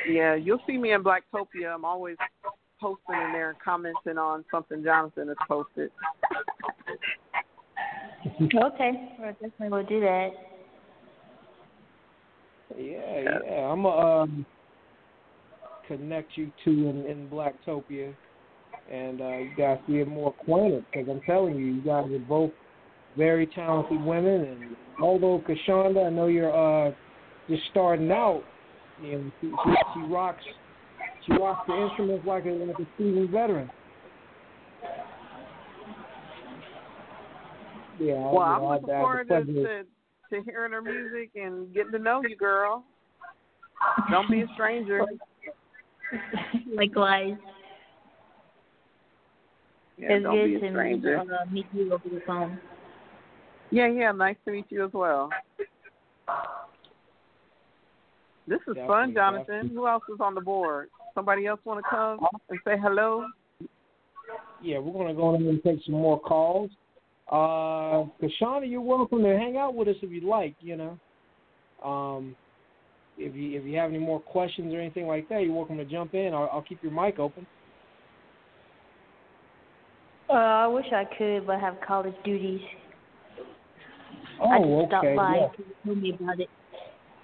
Yeah, 0.08 0.34
you'll 0.34 0.60
see 0.66 0.76
me 0.76 0.92
in 0.92 1.02
Blacktopia. 1.02 1.74
I'm 1.74 1.84
always 1.84 2.16
posting 2.80 3.14
in 3.14 3.32
there 3.32 3.50
and 3.50 3.58
commenting 3.62 4.18
on 4.18 4.44
something 4.50 4.82
Jonathan 4.82 5.28
has 5.28 5.36
posted. 5.48 5.90
okay, 8.42 9.14
well, 9.18 9.32
definitely 9.32 9.68
we'll 9.68 9.84
do 9.84 10.00
that. 10.00 10.28
Yeah, 12.76 13.40
yeah. 13.44 13.66
I'm 13.66 13.82
gonna 13.82 14.22
um, 14.22 14.46
connect 15.86 16.36
you 16.36 16.52
two 16.64 16.88
in, 16.88 17.04
in 17.06 17.28
Blacktopia, 17.28 18.14
and 18.90 19.20
uh, 19.20 19.38
you 19.38 19.50
guys 19.56 19.78
get 19.88 20.08
more 20.08 20.34
acquainted. 20.38 20.84
Because 20.92 21.08
I'm 21.10 21.20
telling 21.22 21.56
you, 21.56 21.66
you 21.66 21.80
guys 21.82 22.10
are 22.10 22.18
both 22.18 22.52
very 23.16 23.46
talented 23.46 24.00
women. 24.02 24.42
And 24.42 24.76
although 25.02 25.42
Kashonda, 25.48 26.06
I 26.06 26.10
know 26.10 26.26
you're 26.26 26.54
uh, 26.88 26.92
just 27.48 27.62
starting 27.70 28.10
out, 28.10 28.42
you 29.02 29.12
know, 29.12 29.30
she, 29.40 29.48
she, 29.48 29.74
she 29.94 30.00
rocks 30.12 30.44
she 31.26 31.32
rocks 31.32 31.66
the 31.66 31.74
instruments 31.74 32.26
like 32.26 32.44
a 32.46 32.50
like 32.50 32.78
a 32.78 32.86
seasoned 32.96 33.30
veteran. 33.30 33.70
Yeah. 37.98 38.14
Well, 38.14 38.40
I'm 38.40 38.62
looking 38.64 38.86
forward 38.86 39.28
to, 39.28 39.44
to 39.44 39.84
to 40.30 40.42
hearing 40.44 40.72
her 40.72 40.80
music 40.80 41.30
and 41.34 41.72
getting 41.74 41.92
to 41.92 41.98
know 41.98 42.22
you, 42.26 42.36
girl. 42.36 42.84
Don't 44.10 44.30
be 44.30 44.42
a 44.42 44.46
stranger. 44.54 45.02
Likewise. 46.74 47.36
Yeah, 49.98 50.12
it's 50.12 50.22
don't 50.24 50.34
good 50.34 50.46
be 50.46 50.54
a 50.54 50.60
to 50.60 50.68
stranger. 50.70 51.18
meet, 51.18 51.30
uh, 51.30 51.50
meet 51.52 51.66
you 51.72 51.92
over 51.92 52.08
the 52.08 52.22
phone. 52.26 52.58
Yeah, 53.70 53.88
yeah. 53.88 54.12
Nice 54.12 54.36
to 54.46 54.52
meet 54.52 54.66
you 54.70 54.84
as 54.84 54.92
well. 54.92 55.28
This 58.46 58.60
is 58.66 58.74
Definitely, 58.74 58.86
fun, 58.88 59.14
Jonathan. 59.14 59.44
definitely. 59.46 59.76
Who 59.76 59.86
else 59.86 60.02
is 60.12 60.20
on 60.20 60.34
the 60.34 60.40
board? 60.40 60.88
Somebody 61.14 61.46
else 61.46 61.60
want 61.64 61.84
to 61.84 61.90
come 61.90 62.18
and 62.48 62.58
say 62.64 62.76
hello? 62.80 63.24
Yeah, 64.62 64.78
we're 64.78 64.92
gonna 64.92 65.14
go 65.14 65.34
ahead 65.34 65.46
and 65.46 65.62
take 65.62 65.80
some 65.84 65.94
more 65.94 66.20
calls. 66.20 66.70
Uh, 67.30 68.06
Kashana, 68.20 68.68
you're 68.68 68.80
welcome 68.80 69.22
to 69.22 69.38
hang 69.38 69.56
out 69.56 69.74
with 69.74 69.88
us 69.88 69.96
if 70.02 70.10
you'd 70.10 70.24
like. 70.24 70.54
You 70.60 70.76
know, 70.76 71.88
um, 71.88 72.36
if 73.16 73.34
you 73.34 73.58
if 73.58 73.64
you 73.64 73.76
have 73.78 73.90
any 73.90 73.98
more 73.98 74.20
questions 74.20 74.72
or 74.74 74.80
anything 74.80 75.06
like 75.06 75.28
that, 75.28 75.42
you're 75.42 75.54
welcome 75.54 75.78
to 75.78 75.84
jump 75.84 76.14
in. 76.14 76.34
I'll, 76.34 76.50
I'll 76.52 76.62
keep 76.62 76.82
your 76.82 76.92
mic 76.92 77.18
open. 77.18 77.46
Uh, 80.28 80.32
I 80.32 80.66
wish 80.68 80.86
I 80.92 81.04
could, 81.18 81.46
but 81.46 81.56
I 81.56 81.58
have 81.58 81.76
college 81.86 82.14
duties. 82.24 82.60
Oh, 84.40 84.48
I 84.48 84.58
just 84.58 84.88
stopped 84.88 85.06
okay. 85.06 85.16
by 85.16 85.36
yeah. 85.36 85.48
to 85.48 85.64
tell 85.84 85.94
me 85.96 86.14
about 86.18 86.40
it. 86.40 86.48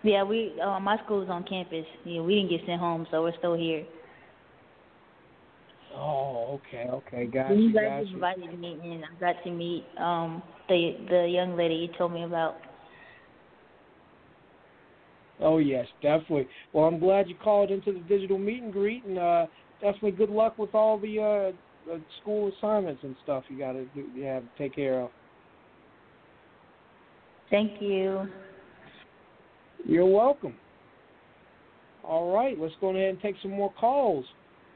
Yeah, 0.06 0.22
we 0.22 0.58
uh, 0.60 0.78
my 0.78 0.98
school 1.04 1.22
is 1.22 1.28
on 1.28 1.42
campus. 1.42 1.84
Yeah, 2.04 2.20
we 2.20 2.36
didn't 2.36 2.50
get 2.50 2.60
sent 2.64 2.80
home, 2.80 3.08
so 3.10 3.22
we're 3.22 3.36
still 3.38 3.54
here. 3.54 3.84
Oh, 5.92 6.54
okay, 6.54 6.88
okay, 6.88 7.26
gotcha, 7.26 7.60
you 7.60 7.72
guys 7.72 8.04
gotcha. 8.04 8.14
invited 8.14 8.60
me, 8.60 8.78
and 8.84 9.04
I 9.04 9.18
got 9.18 9.42
to 9.42 9.50
meet 9.50 9.84
um 9.98 10.44
the 10.68 10.92
the 11.10 11.28
young 11.28 11.56
lady 11.56 11.74
you 11.74 11.88
told 11.98 12.12
me 12.12 12.22
about. 12.22 12.56
Oh 15.40 15.58
yes, 15.58 15.88
definitely. 16.00 16.48
Well, 16.72 16.84
I'm 16.84 17.00
glad 17.00 17.28
you 17.28 17.34
called 17.34 17.72
into 17.72 17.92
the 17.92 17.98
digital 17.98 18.38
meet 18.38 18.62
and 18.62 18.72
greet, 18.72 19.04
and 19.04 19.18
uh, 19.18 19.46
definitely 19.80 20.12
good 20.12 20.30
luck 20.30 20.56
with 20.56 20.72
all 20.72 20.98
the 20.98 21.18
uh, 21.18 21.92
uh, 21.92 21.98
school 22.20 22.52
assignments 22.56 23.02
and 23.02 23.16
stuff 23.24 23.44
you 23.48 23.58
got 23.58 23.72
to 23.72 23.88
you 23.92 24.22
have 24.24 24.44
to 24.44 24.48
take 24.56 24.74
care 24.76 25.00
of. 25.00 25.10
Thank 27.50 27.82
you. 27.82 28.28
You're 29.84 30.06
welcome. 30.06 30.54
All 32.02 32.32
right, 32.32 32.58
let's 32.58 32.74
go 32.80 32.90
ahead 32.90 33.10
and 33.10 33.20
take 33.20 33.34
some 33.42 33.50
more 33.50 33.72
calls. 33.78 34.24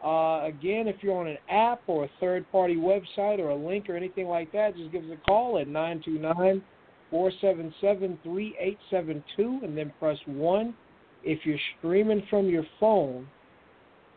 Uh, 0.05 0.47
again, 0.47 0.89
if 0.89 0.97
you're 1.03 1.17
on 1.17 1.29
an 1.29 1.37
app 1.51 1.83
or 1.87 2.05
a 2.05 2.11
third-party 2.19 2.77
website 2.77 3.39
or 3.39 3.51
a 3.51 3.55
link 3.55 3.89
or 3.89 3.97
anything 3.97 4.27
like 4.27 4.51
that, 4.53 4.77
just 4.77 4.91
give 4.91 5.05
us 5.05 5.11
a 5.13 5.27
call 5.27 5.59
at 5.59 5.69
929 5.69 6.63
477 7.11 8.19
3872 8.23 9.61
and 9.63 9.77
then 9.77 9.93
press 9.99 10.19
1. 10.27 10.75
If 11.23 11.45
you're 11.45 11.59
streaming 11.79 12.23
from 12.31 12.49
your 12.49 12.65
phone, 12.79 13.29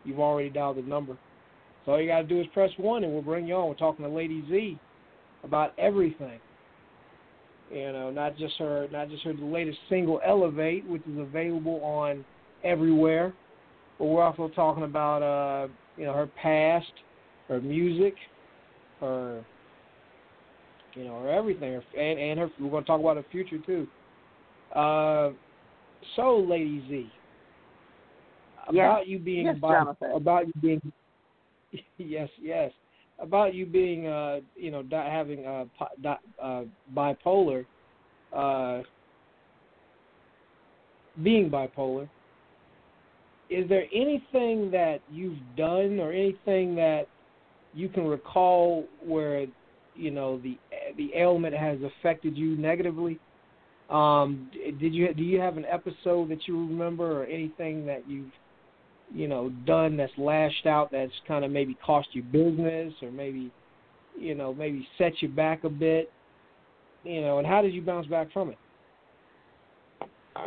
you've 0.06 0.20
already 0.20 0.50
dialed 0.50 0.78
the 0.78 0.84
number. 0.84 1.18
So 1.86 1.94
all 1.94 2.02
you 2.02 2.08
got 2.08 2.22
to 2.22 2.28
do 2.28 2.40
is 2.40 2.48
press 2.54 2.72
1 2.78 3.04
and 3.04 3.12
we'll 3.12 3.22
bring 3.22 3.46
you 3.46 3.56
on. 3.56 3.68
We're 3.68 3.76
talking 3.76 4.06
to 4.06 4.12
Lady 4.12 4.44
Zhe 4.50 4.80
about 5.44 5.74
everything. 5.78 6.40
You 7.74 7.92
know, 7.92 8.12
not 8.12 8.38
just 8.38 8.54
her, 8.60 8.88
not 8.92 9.10
just 9.10 9.24
her 9.24 9.34
latest 9.34 9.80
single 9.90 10.22
"Elevate," 10.24 10.86
which 10.88 11.02
is 11.08 11.18
available 11.18 11.84
on 11.84 12.24
everywhere, 12.64 13.34
but 13.98 14.06
we're 14.06 14.24
also 14.24 14.48
talking 14.50 14.84
about, 14.84 15.24
uh, 15.24 15.68
you 15.98 16.06
know, 16.06 16.14
her 16.14 16.28
past, 16.28 16.92
her 17.48 17.60
music, 17.62 18.16
her, 19.00 19.44
you 20.94 21.04
know, 21.06 21.20
her 21.24 21.30
everything, 21.30 21.74
her, 21.74 21.84
and 22.00 22.20
and 22.20 22.40
her. 22.40 22.50
We're 22.60 22.70
going 22.70 22.84
to 22.84 22.88
talk 22.88 23.00
about 23.00 23.18
her 23.18 23.26
future 23.32 23.58
too. 23.66 23.88
Uh, 24.76 25.32
so, 26.16 26.38
Lady 26.38 26.86
Zhe, 26.88 27.12
Yes. 28.72 28.86
about 28.86 29.08
you 29.08 29.18
being 29.18 29.46
Yes, 29.46 29.58
bi- 29.60 29.74
Jonathan. 29.74 30.12
about 30.14 30.46
you 30.48 30.54
being, 30.62 30.82
yes, 31.98 32.30
yes, 32.40 32.72
about 33.24 33.56
you 33.56 33.66
being, 33.66 34.08
uh, 34.08 34.42
you 34.56 34.70
know, 34.70 34.84
di- 34.84 35.10
having 35.10 35.44
di- 36.02 36.18
uh, 36.42 36.64
bipolar, 36.94 37.66
uh, 38.36 38.82
being 41.24 41.50
bipolar. 41.50 42.08
Is 43.50 43.68
there 43.70 43.86
anything 43.94 44.70
that 44.72 45.00
you've 45.12 45.38
done 45.56 46.00
or 46.00 46.12
anything 46.12 46.76
that 46.76 47.08
you 47.74 47.88
can 47.88 48.06
recall 48.06 48.86
where, 49.06 49.46
you 49.96 50.12
know, 50.12 50.40
the 50.40 50.58
the 50.98 51.12
ailment 51.16 51.56
has 51.56 51.78
affected 51.82 52.36
you 52.38 52.56
negatively? 52.58 53.20
Um, 53.90 54.50
did 54.80 54.94
you 54.94 55.14
do 55.14 55.24
you 55.24 55.40
have 55.40 55.58
an 55.58 55.66
episode 55.66 56.30
that 56.30 56.48
you 56.48 56.58
remember 56.68 57.22
or 57.22 57.26
anything 57.26 57.86
that 57.86 58.04
you've 58.08 58.32
you 59.14 59.28
know 59.28 59.50
done 59.66 59.96
that's 59.96 60.12
lashed 60.18 60.66
out 60.66 60.92
that's 60.92 61.14
kind 61.28 61.46
of 61.46 61.52
maybe 61.52 61.78
cost 61.86 62.08
you 62.14 62.24
business 62.24 62.94
or 63.02 63.12
maybe 63.12 63.52
you 64.20 64.36
know 64.36 64.54
maybe 64.54 64.88
set 64.98 65.14
you 65.22 65.30
back 65.30 65.64
a 65.64 65.70
bit 65.70 66.12
you 67.04 67.22
know 67.22 67.38
and 67.38 67.48
how 67.48 67.62
did 67.62 67.74
you 67.74 67.82
bounce 67.82 68.08
back 68.08 68.32
from 68.32 68.50
it 68.50 68.58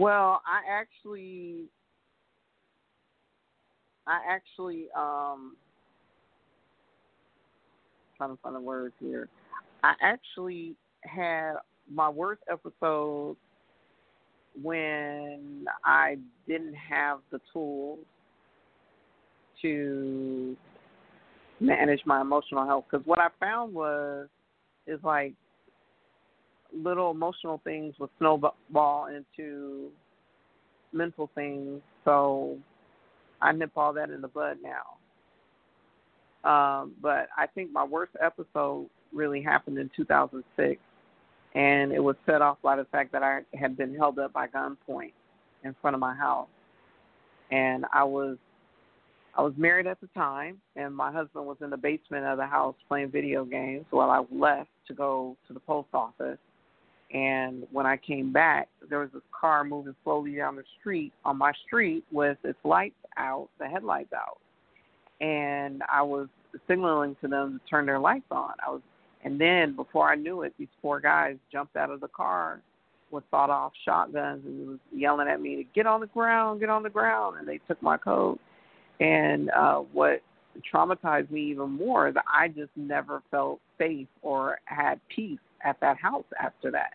Well, 0.01 0.43
I 0.47 0.60
actually, 0.68 1.64
I 4.06 4.20
actually, 4.28 4.88
um, 4.97 5.56
trying 8.16 8.30
to 8.30 8.43
find 8.43 8.56
the 8.56 8.60
words 8.60 8.94
here. 9.01 9.28
I 9.82 9.94
actually 10.02 10.74
had 11.02 11.55
my 11.90 12.09
worst 12.09 12.43
episode 12.51 13.36
when 14.60 15.66
I 15.84 16.16
didn't 16.48 16.74
have 16.74 17.20
the 17.30 17.40
tools 17.52 18.01
to 19.62 20.56
manage 21.60 22.00
my 22.04 22.20
emotional 22.20 22.66
health. 22.66 22.84
Because 22.90 23.06
what 23.06 23.18
I 23.18 23.28
found 23.40 23.74
was, 23.74 24.28
is 24.86 25.00
like 25.02 25.34
little 26.72 27.10
emotional 27.10 27.60
things 27.64 27.94
would 27.98 28.10
snowball 28.18 29.06
into 29.06 29.88
mental 30.92 31.30
things. 31.34 31.80
So 32.04 32.56
I 33.40 33.52
nip 33.52 33.72
all 33.76 33.92
that 33.94 34.10
in 34.10 34.20
the 34.20 34.28
bud 34.28 34.58
now. 34.62 34.96
Um, 36.48 36.92
but 37.02 37.28
I 37.36 37.46
think 37.54 37.72
my 37.72 37.84
worst 37.84 38.12
episode 38.22 38.88
really 39.12 39.42
happened 39.42 39.78
in 39.78 39.90
2006, 39.96 40.80
and 41.54 41.92
it 41.92 41.98
was 41.98 42.14
set 42.24 42.40
off 42.40 42.58
by 42.62 42.76
the 42.76 42.84
fact 42.84 43.10
that 43.12 43.22
I 43.22 43.40
had 43.54 43.76
been 43.76 43.94
held 43.94 44.18
up 44.20 44.32
by 44.32 44.46
gunpoint 44.46 45.12
in 45.64 45.74
front 45.80 45.94
of 45.94 46.00
my 46.00 46.14
house, 46.14 46.48
and 47.50 47.84
I 47.92 48.04
was 48.04 48.36
I 49.36 49.42
was 49.42 49.52
married 49.58 49.86
at 49.86 50.00
the 50.00 50.06
time, 50.08 50.58
and 50.76 50.96
my 50.96 51.12
husband 51.12 51.46
was 51.46 51.58
in 51.60 51.68
the 51.68 51.76
basement 51.76 52.24
of 52.24 52.38
the 52.38 52.46
house 52.46 52.74
playing 52.88 53.10
video 53.10 53.44
games 53.44 53.84
while 53.90 54.10
I 54.10 54.24
left 54.34 54.70
to 54.88 54.94
go 54.94 55.36
to 55.46 55.52
the 55.52 55.60
post 55.60 55.88
office. 55.92 56.38
And 57.12 57.66
when 57.70 57.84
I 57.84 57.98
came 57.98 58.32
back, 58.32 58.68
there 58.88 59.00
was 59.00 59.10
this 59.12 59.22
car 59.38 59.62
moving 59.62 59.94
slowly 60.04 60.34
down 60.34 60.56
the 60.56 60.64
street 60.80 61.12
on 61.24 61.36
my 61.36 61.52
street 61.66 62.02
with 62.10 62.38
its 62.44 62.58
lights 62.64 62.96
out, 63.18 63.48
the 63.58 63.66
headlights 63.66 64.12
out. 64.14 64.38
And 65.20 65.82
I 65.92 66.02
was 66.02 66.28
signaling 66.66 67.14
to 67.20 67.28
them 67.28 67.60
to 67.60 67.70
turn 67.70 67.84
their 67.84 67.98
lights 67.98 68.26
on. 68.30 68.52
I 68.66 68.70
was, 68.70 68.80
and 69.22 69.38
then 69.38 69.76
before 69.76 70.10
I 70.10 70.14
knew 70.14 70.42
it, 70.42 70.54
these 70.58 70.68
four 70.80 70.98
guys 70.98 71.36
jumped 71.52 71.76
out 71.76 71.90
of 71.90 72.00
the 72.00 72.08
car 72.08 72.60
with 73.10 73.22
sawed-off 73.30 73.72
shotguns 73.84 74.42
and 74.46 74.66
was 74.66 74.78
yelling 74.94 75.28
at 75.28 75.40
me 75.42 75.56
to 75.56 75.64
get 75.74 75.86
on 75.86 76.00
the 76.00 76.06
ground, 76.06 76.60
get 76.60 76.70
on 76.70 76.82
the 76.82 76.90
ground. 76.90 77.36
And 77.38 77.46
they 77.46 77.60
took 77.68 77.80
my 77.82 77.98
coat 77.98 78.40
and 79.01 79.51
uh, 79.51 79.78
what 79.93 80.23
traumatized 80.73 81.31
me 81.31 81.51
even 81.51 81.70
more 81.73 82.09
is 82.09 82.14
I 82.27 82.48
just 82.48 82.70
never 82.77 83.23
felt 83.31 83.60
safe 83.78 84.09
or 84.23 84.59
had 84.64 85.01
peace 85.14 85.39
at 85.64 85.78
that 85.81 85.98
house 85.98 86.24
after 86.43 86.70
that. 86.70 86.94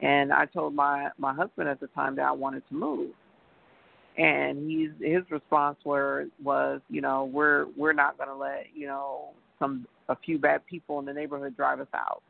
And 0.00 0.32
I 0.32 0.46
told 0.46 0.74
my 0.74 1.10
my 1.18 1.32
husband 1.32 1.68
at 1.68 1.80
the 1.80 1.86
time 1.88 2.16
that 2.16 2.24
I 2.24 2.32
wanted 2.32 2.62
to 2.68 2.74
move, 2.74 3.10
and 4.18 4.68
he's 4.68 4.90
his 5.00 5.22
response 5.30 5.78
were 5.84 6.26
was 6.42 6.80
you 6.88 7.00
know 7.00 7.24
we're 7.32 7.66
we're 7.76 7.92
not 7.92 8.18
going 8.18 8.28
to 8.28 8.34
let 8.34 8.66
you 8.74 8.86
know 8.86 9.30
some 9.60 9.86
a 10.08 10.16
few 10.16 10.38
bad 10.38 10.66
people 10.66 10.98
in 10.98 11.04
the 11.04 11.12
neighborhood 11.12 11.56
drive 11.56 11.78
us 11.80 11.86
out. 11.94 12.22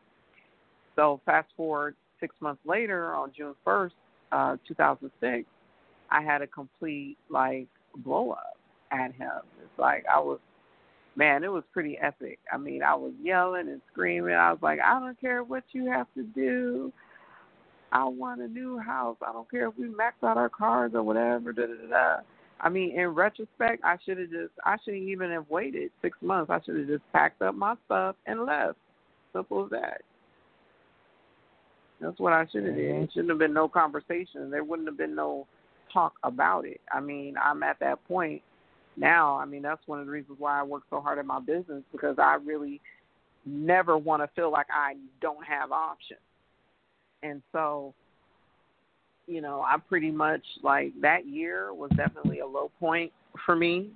So 0.96 1.20
fast 1.24 1.48
forward 1.56 1.96
six 2.20 2.34
months 2.40 2.60
later 2.66 3.14
on 3.14 3.32
June 3.34 3.54
first, 3.64 3.94
uh, 4.32 4.56
2006, 4.68 5.48
I 6.10 6.22
had 6.22 6.42
a 6.42 6.46
complete 6.46 7.16
like 7.30 7.68
blow 8.04 8.32
up 8.32 8.58
at 8.92 9.12
him. 9.14 9.42
It's 9.60 9.78
like 9.78 10.04
I 10.12 10.20
was, 10.20 10.38
man, 11.16 11.44
it 11.44 11.52
was 11.52 11.64
pretty 11.72 11.98
epic. 12.00 12.38
I 12.52 12.56
mean, 12.56 12.82
I 12.82 12.94
was 12.94 13.12
yelling 13.22 13.68
and 13.68 13.80
screaming. 13.92 14.34
I 14.34 14.52
was 14.52 14.60
like, 14.62 14.78
I 14.84 15.00
don't 15.00 15.20
care 15.20 15.42
what 15.42 15.64
you 15.72 15.86
have 15.86 16.06
to 16.14 16.22
do. 16.22 16.92
I 17.92 18.04
want 18.04 18.40
a 18.40 18.48
new 18.48 18.78
house. 18.78 19.16
I 19.26 19.32
don't 19.32 19.50
care 19.50 19.68
if 19.68 19.76
we 19.78 19.88
max 19.88 20.16
out 20.22 20.36
our 20.36 20.48
cars 20.48 20.92
or 20.94 21.02
whatever. 21.02 21.52
Da, 21.52 21.62
da, 21.62 21.74
da, 21.74 21.88
da. 21.88 22.22
I 22.60 22.68
mean, 22.68 22.98
in 22.98 23.08
retrospect, 23.08 23.84
I 23.84 23.96
should 24.04 24.18
have 24.18 24.30
just, 24.30 24.52
I 24.64 24.76
shouldn't 24.84 25.08
even 25.08 25.30
have 25.30 25.50
waited 25.50 25.90
six 26.00 26.16
months. 26.22 26.50
I 26.50 26.60
should 26.64 26.78
have 26.78 26.86
just 26.86 27.02
packed 27.12 27.42
up 27.42 27.54
my 27.54 27.74
stuff 27.86 28.16
and 28.26 28.46
left. 28.46 28.78
Simple 29.32 29.64
as 29.64 29.70
that. 29.70 30.02
That's 32.00 32.18
what 32.18 32.32
I 32.32 32.46
should 32.50 32.64
have 32.64 32.74
did. 32.74 33.02
It 33.02 33.10
shouldn't 33.12 33.30
have 33.30 33.38
been 33.38 33.52
no 33.52 33.68
conversation. 33.68 34.50
There 34.50 34.64
wouldn't 34.64 34.88
have 34.88 34.98
been 34.98 35.14
no 35.14 35.46
talk 35.92 36.14
about 36.22 36.64
it. 36.64 36.80
I 36.92 37.00
mean, 37.00 37.34
I'm 37.42 37.62
at 37.62 37.78
that 37.80 38.02
point 38.06 38.42
now. 38.96 39.36
I 39.36 39.44
mean, 39.44 39.62
that's 39.62 39.86
one 39.86 40.00
of 40.00 40.06
the 40.06 40.12
reasons 40.12 40.38
why 40.38 40.60
I 40.60 40.62
work 40.62 40.82
so 40.90 41.00
hard 41.00 41.18
at 41.18 41.26
my 41.26 41.40
business 41.40 41.82
because 41.92 42.16
I 42.18 42.34
really 42.44 42.80
never 43.44 43.98
want 43.98 44.22
to 44.22 44.28
feel 44.34 44.50
like 44.50 44.66
I 44.72 44.94
don't 45.20 45.44
have 45.44 45.72
options. 45.72 46.20
And 47.22 47.42
so, 47.52 47.94
you 49.26 49.40
know, 49.40 49.62
I 49.62 49.76
pretty 49.88 50.10
much 50.10 50.42
like 50.62 50.92
that 51.00 51.26
year 51.26 51.72
was 51.72 51.90
definitely 51.96 52.40
a 52.40 52.46
low 52.46 52.70
point 52.80 53.12
for 53.46 53.56
me, 53.56 53.90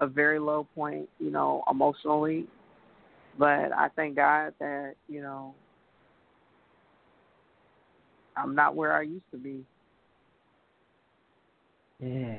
a 0.00 0.06
very 0.06 0.38
low 0.38 0.66
point, 0.74 1.08
you 1.18 1.30
know, 1.30 1.62
emotionally. 1.70 2.46
But 3.38 3.72
I 3.72 3.88
thank 3.94 4.16
God 4.16 4.54
that, 4.58 4.94
you 5.08 5.20
know, 5.20 5.54
I'm 8.36 8.54
not 8.54 8.74
where 8.74 8.96
I 8.96 9.02
used 9.02 9.30
to 9.32 9.36
be. 9.36 9.64
Yeah. 12.00 12.38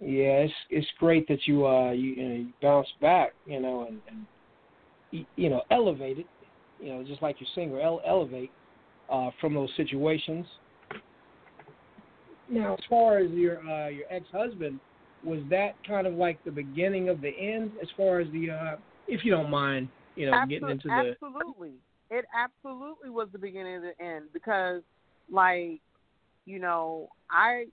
Yeah, 0.00 0.44
it's 0.44 0.54
it's 0.70 0.86
great 0.98 1.28
that 1.28 1.46
you 1.46 1.66
uh 1.66 1.90
you, 1.90 2.12
you 2.12 2.28
know 2.28 2.34
you 2.36 2.48
bounce 2.62 2.88
back, 3.00 3.32
you 3.44 3.60
know, 3.60 3.86
and, 3.86 4.00
and 4.08 5.26
you 5.36 5.50
know 5.50 5.62
elevate 5.70 6.18
it, 6.18 6.26
you 6.80 6.92
know, 6.92 7.04
just 7.04 7.20
like 7.20 7.40
your 7.40 7.48
singer 7.54 7.80
ele- 7.80 8.02
elevate 8.06 8.50
uh, 9.10 9.30
from 9.40 9.54
those 9.54 9.70
situations. 9.76 10.46
Now, 12.48 12.74
as 12.74 12.80
far 12.88 13.18
as 13.18 13.30
your 13.30 13.58
uh, 13.58 13.88
your 13.88 14.06
ex 14.10 14.26
husband, 14.32 14.80
was 15.24 15.40
that 15.50 15.74
kind 15.86 16.06
of 16.06 16.14
like 16.14 16.42
the 16.44 16.50
beginning 16.50 17.08
of 17.08 17.20
the 17.20 17.30
end? 17.38 17.72
As 17.80 17.88
far 17.96 18.20
as 18.20 18.28
the, 18.32 18.50
uh, 18.50 18.76
if 19.06 19.24
you 19.24 19.30
don't 19.30 19.50
mind, 19.50 19.88
you 20.16 20.26
know, 20.26 20.32
Absol- 20.32 20.48
getting 20.48 20.68
into 20.70 20.88
the 20.88 21.14
absolutely, 21.22 21.74
it 22.10 22.24
absolutely 22.34 23.10
was 23.10 23.28
the 23.32 23.38
beginning 23.38 23.76
of 23.76 23.82
the 23.82 24.04
end 24.04 24.26
because, 24.32 24.82
like, 25.30 25.80
you 26.46 26.58
know, 26.58 27.08
I 27.30 27.66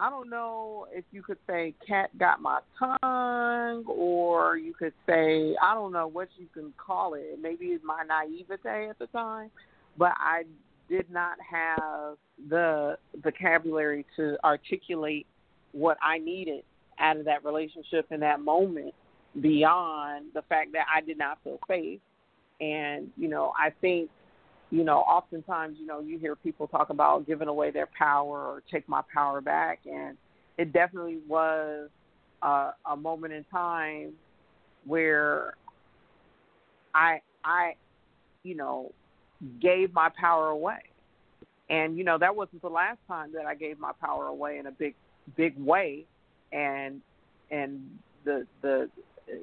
I 0.00 0.08
don't 0.08 0.30
know 0.30 0.86
if 0.92 1.04
you 1.12 1.22
could 1.22 1.36
say 1.46 1.74
cat 1.86 2.16
got 2.18 2.40
my 2.40 2.60
tongue 2.78 3.84
or 3.86 4.56
you 4.56 4.72
could 4.72 4.94
say 5.06 5.54
I 5.62 5.74
don't 5.74 5.92
know 5.92 6.06
what 6.06 6.28
you 6.38 6.46
can 6.54 6.72
call 6.78 7.14
it. 7.14 7.38
Maybe 7.40 7.66
it's 7.66 7.84
my 7.84 8.02
naivete 8.08 8.88
at 8.88 8.98
the 8.98 9.08
time, 9.08 9.50
but 9.98 10.12
I 10.16 10.44
did 10.88 11.10
not 11.10 11.36
have 11.48 12.16
the 12.48 12.96
vocabulary 13.22 14.06
to 14.16 14.38
articulate 14.42 15.26
what 15.72 15.98
I 16.02 16.16
needed 16.16 16.64
out 16.98 17.18
of 17.18 17.26
that 17.26 17.44
relationship 17.44 18.06
in 18.10 18.20
that 18.20 18.40
moment 18.40 18.94
beyond 19.40 20.26
the 20.32 20.42
fact 20.48 20.72
that 20.72 20.86
I 20.94 21.02
did 21.02 21.18
not 21.18 21.38
feel 21.44 21.58
safe. 21.68 22.00
And, 22.60 23.08
you 23.16 23.28
know, 23.28 23.52
I 23.58 23.70
think 23.82 24.10
you 24.70 24.84
know, 24.84 24.98
oftentimes, 24.98 25.76
you 25.80 25.86
know, 25.86 26.00
you 26.00 26.18
hear 26.18 26.36
people 26.36 26.68
talk 26.68 26.90
about 26.90 27.26
giving 27.26 27.48
away 27.48 27.70
their 27.70 27.88
power 27.98 28.38
or 28.38 28.62
take 28.70 28.88
my 28.88 29.02
power 29.12 29.40
back, 29.40 29.80
and 29.84 30.16
it 30.58 30.72
definitely 30.72 31.18
was 31.28 31.88
uh, 32.42 32.70
a 32.90 32.96
moment 32.96 33.32
in 33.32 33.44
time 33.44 34.12
where 34.86 35.54
I, 36.94 37.20
I, 37.44 37.74
you 38.44 38.54
know, 38.54 38.92
gave 39.60 39.92
my 39.92 40.08
power 40.20 40.48
away, 40.48 40.80
and 41.68 41.98
you 41.98 42.04
know 42.04 42.18
that 42.18 42.34
wasn't 42.34 42.62
the 42.62 42.68
last 42.68 42.98
time 43.08 43.32
that 43.32 43.46
I 43.46 43.54
gave 43.54 43.78
my 43.78 43.92
power 44.00 44.26
away 44.26 44.58
in 44.58 44.66
a 44.66 44.72
big, 44.72 44.94
big 45.36 45.58
way, 45.58 46.04
and 46.52 47.00
and 47.50 47.80
the 48.24 48.46
the, 48.62 48.88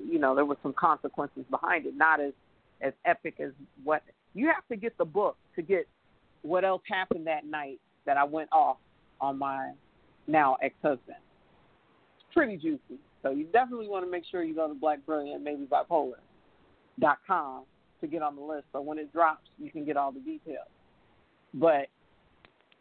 you 0.10 0.20
know, 0.20 0.36
there 0.36 0.46
was 0.46 0.58
some 0.64 0.74
consequences 0.74 1.44
behind 1.50 1.86
it, 1.86 1.96
not 1.98 2.22
as 2.22 2.34
as 2.82 2.94
epic 3.06 3.40
as 3.40 3.52
what 3.84 4.04
you 4.34 4.48
have 4.48 4.68
to 4.70 4.76
get 4.76 4.98
the 4.98 5.06
book 5.06 5.38
to 5.56 5.62
get 5.62 5.88
what 6.42 6.64
else 6.64 6.82
happened 6.90 7.28
that 7.28 7.46
night 7.46 7.80
that 8.06 8.18
I 8.18 8.24
went 8.24 8.50
off 8.52 8.78
on 9.20 9.38
my 9.38 9.72
now 10.28 10.58
ex 10.62 10.76
husband. 10.82 11.18
It's 12.18 12.34
pretty 12.34 12.58
juicy. 12.58 13.00
So 13.24 13.32
you 13.32 13.46
definitely 13.46 13.88
want 13.88 14.06
to 14.06 14.12
make 14.12 14.24
sure 14.30 14.44
you 14.44 14.56
go 14.56 14.68
to 14.68 14.74
Black 14.74 15.06
Brilliant, 15.06 15.44
maybe 15.44 15.66
bipolar 15.66 16.20
dot 17.00 17.18
com 17.26 17.64
to 18.02 18.08
get 18.08 18.22
on 18.22 18.36
the 18.36 18.42
list. 18.42 18.66
So 18.72 18.82
when 18.82 18.98
it 18.98 19.12
drops, 19.12 19.48
you 19.58 19.72
can 19.72 19.86
get 19.86 19.98
all 19.98 20.12
the 20.12 20.20
details. 20.20 20.68
But 21.54 21.88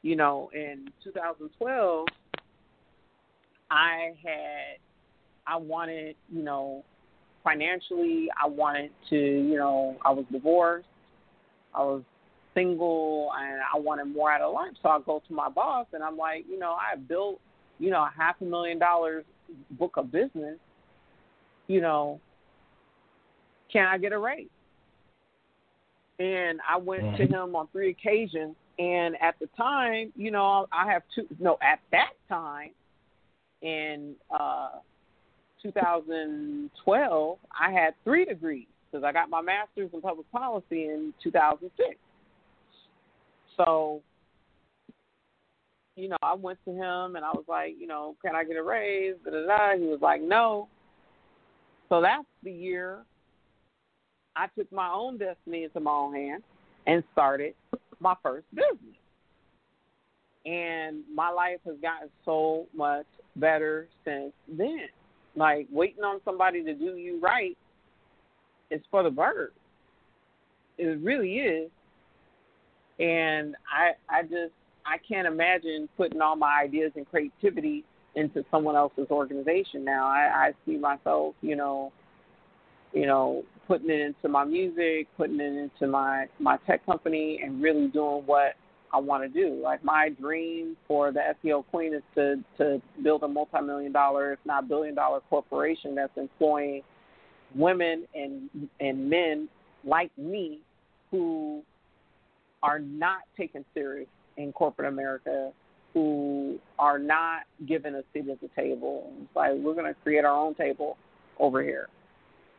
you 0.03 0.15
know, 0.15 0.51
in 0.55 0.89
2012, 1.03 2.07
I 3.71 4.13
had 4.23 4.79
I 5.47 5.57
wanted, 5.57 6.17
you 6.29 6.43
know, 6.43 6.85
financially, 7.45 8.29
I 8.43 8.49
wanted 8.49 8.91
to, 9.11 9.17
you 9.17 9.57
know, 9.57 9.97
I 10.05 10.11
was 10.11 10.25
divorced. 10.33 10.89
I 11.77 11.81
was 11.81 12.03
single 12.55 13.31
and 13.39 13.61
I 13.73 13.79
wanted 13.79 14.07
more 14.07 14.33
out 14.33 14.41
of 14.41 14.55
life. 14.55 14.73
So 14.83 14.89
I 14.89 14.99
go 15.05 15.23
to 15.29 15.35
my 15.35 15.49
boss 15.49 15.87
and 15.93 16.03
I'm 16.03 16.17
like, 16.17 16.45
you 16.51 16.59
know, 16.59 16.73
I 16.73 16.97
built, 16.97 17.39
you 17.79 17.91
know, 17.91 18.01
a 18.01 18.11
half 18.17 18.37
a 18.41 18.45
million 18.45 18.79
dollars 18.79 19.25
book 19.73 19.93
of 19.97 20.11
business. 20.11 20.59
You 21.69 21.81
know, 21.81 22.21
can 23.71 23.87
I 23.87 23.99
get 23.99 24.13
a 24.13 24.19
raise? 24.19 24.49
And 26.19 26.61
I 26.69 26.79
went 26.79 27.03
mm-hmm. 27.03 27.17
to 27.17 27.27
him 27.27 27.55
on 27.55 27.69
three 27.73 27.91
occasions. 27.91 28.57
And 28.79 29.17
at 29.21 29.39
the 29.39 29.49
time, 29.57 30.13
you 30.17 30.31
know, 30.31 30.67
I 30.73 30.91
have 30.91 31.03
two, 31.15 31.27
no, 31.39 31.59
at 31.63 31.81
that 31.93 32.13
time 32.29 32.71
in 33.63 34.15
uh, 34.31 34.71
2012, 35.63 37.39
I 37.59 37.71
had 37.71 37.95
three 38.05 38.25
degrees 38.25 38.67
because 38.97 39.07
I 39.07 39.13
got 39.13 39.29
my 39.29 39.43
master's 39.43 39.91
in 39.93 40.01
public 40.01 40.31
policy 40.33 40.85
in 40.85 41.13
2006. 41.23 41.97
So, 43.57 44.01
you 45.97 46.09
know, 46.09 46.17
I 46.23 46.35
went 46.35 46.59
to 46.65 46.71
him 46.71 47.17
and 47.17 47.25
I 47.25 47.31
was 47.33 47.45
like, 47.49 47.75
you 47.79 47.87
know, 47.87 48.17
can 48.25 48.35
I 48.35 48.45
get 48.45 48.57
a 48.57 48.63
raise? 48.63 49.15
Da, 49.25 49.31
da, 49.31 49.47
da. 49.47 49.79
He 49.79 49.87
was 49.87 50.01
like, 50.01 50.23
no. 50.23 50.69
So 51.89 52.01
that's 52.01 52.25
the 52.43 52.53
year 52.53 53.01
I 54.35 54.47
took 54.59 54.71
my 54.73 54.91
own 54.91 55.19
destiny 55.19 55.65
into 55.65 55.81
my 55.81 55.93
own 55.93 56.15
hands 56.15 56.43
and 56.87 57.03
started 57.13 57.55
my 58.01 58.15
first 58.23 58.47
business. 58.55 58.97
And 60.45 61.03
my 61.13 61.31
life 61.31 61.59
has 61.67 61.75
gotten 61.83 62.09
so 62.25 62.67
much 62.75 63.07
better 63.37 63.89
since 64.05 64.33
then. 64.49 64.89
Like 65.35 65.67
waiting 65.71 66.03
on 66.03 66.21
somebody 66.25 66.63
to 66.65 66.75
do 66.75 66.97
you 66.97 67.21
right 67.21 67.57
is 68.71 68.81
for 68.91 69.03
the 69.03 69.11
birds. 69.11 69.55
It 70.79 71.01
really 71.01 71.37
is. 71.37 71.71
And 72.99 73.55
I 73.71 73.93
I 74.09 74.23
just 74.23 74.53
I 74.85 74.99
can't 75.07 75.27
imagine 75.27 75.89
putting 75.97 76.21
all 76.21 76.37
my 76.37 76.61
ideas 76.63 76.93
and 76.97 77.07
creativity 77.09 77.85
into 78.15 78.45
someone 78.51 78.77
else's 78.77 79.09
organization 79.11 79.85
now. 79.85 80.07
I, 80.07 80.49
I 80.49 80.53
see 80.65 80.77
myself, 80.77 81.35
you 81.43 81.57
know, 81.57 81.93
you 82.93 83.07
know, 83.07 83.45
putting 83.67 83.91
it 83.91 84.01
into 84.01 84.29
my 84.29 84.45
music, 84.45 85.09
putting 85.17 85.41
it 85.41 85.71
into 85.71 85.87
my 85.91 86.27
my 86.39 86.57
tech 86.67 86.85
company, 86.87 87.41
and 87.45 87.63
really 87.63 87.89
doing 87.89 88.23
what 88.27 88.55
I 88.93 88.99
want 88.99 89.23
to 89.23 89.29
do. 89.29 89.61
Like 89.63 89.85
my 89.85 90.11
dream 90.21 90.77
for 90.89 91.13
the 91.13 91.21
SEO 91.45 91.65
Queen 91.71 91.95
is 91.95 92.03
to 92.15 92.37
to 92.59 92.81
build 93.03 93.23
a 93.23 93.29
multi-million 93.29 93.93
dollar, 93.93 94.33
if 94.33 94.39
not 94.45 94.69
billion 94.69 94.95
dollar 94.95 95.21
corporation 95.29 95.95
that's 95.95 96.17
employing 96.17 96.83
women 97.55 98.05
and 98.15 98.69
and 98.81 99.09
men 99.09 99.49
like 99.85 100.11
me 100.19 100.61
who 101.11 101.63
are 102.63 102.79
not 102.79 103.21
taken 103.37 103.65
serious 103.75 104.09
in 104.37 104.53
corporate 104.53 104.89
America 104.89 105.53
who 105.97 106.59
are 106.79 106.99
not 106.99 107.45
given 107.67 107.95
a 107.95 108.03
seat 108.13 108.29
at 108.29 108.39
the 108.43 108.51
table. 108.55 109.11
It's 109.23 109.35
like 109.35 109.53
we're 109.55 109.73
going 109.73 109.87
to 109.87 109.99
create 110.03 110.27
our 110.27 110.37
own 110.37 110.55
table 110.55 110.99
over 111.39 111.63
here, 111.63 111.89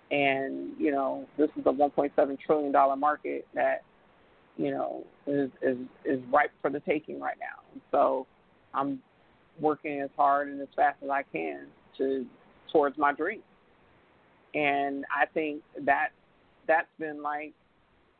and 0.09 0.71
you 0.79 0.89
know 0.91 1.27
this 1.37 1.49
is 1.55 1.65
a 1.67 1.71
1.7 1.71 2.39
trillion 2.39 2.71
dollar 2.71 2.95
market 2.95 3.45
that 3.53 3.83
you 4.57 4.71
know 4.71 5.03
is 5.27 5.51
is 5.61 5.77
is 6.03 6.19
ripe 6.33 6.51
for 6.61 6.71
the 6.71 6.79
taking 6.79 7.19
right 7.19 7.37
now. 7.39 7.79
So 7.91 8.25
I'm 8.73 8.99
working 9.59 10.01
as 10.01 10.09
hard 10.17 10.47
and 10.47 10.59
as 10.59 10.67
fast 10.75 10.97
as 11.03 11.09
I 11.09 11.21
can 11.31 11.67
to 11.99 12.25
towards 12.71 12.97
my 12.97 13.13
dream, 13.13 13.41
and 14.57 15.05
I 15.15 15.27
think 15.27 15.61
that 15.85 16.09
that's 16.67 16.87
been 16.99 17.21
like 17.21 17.53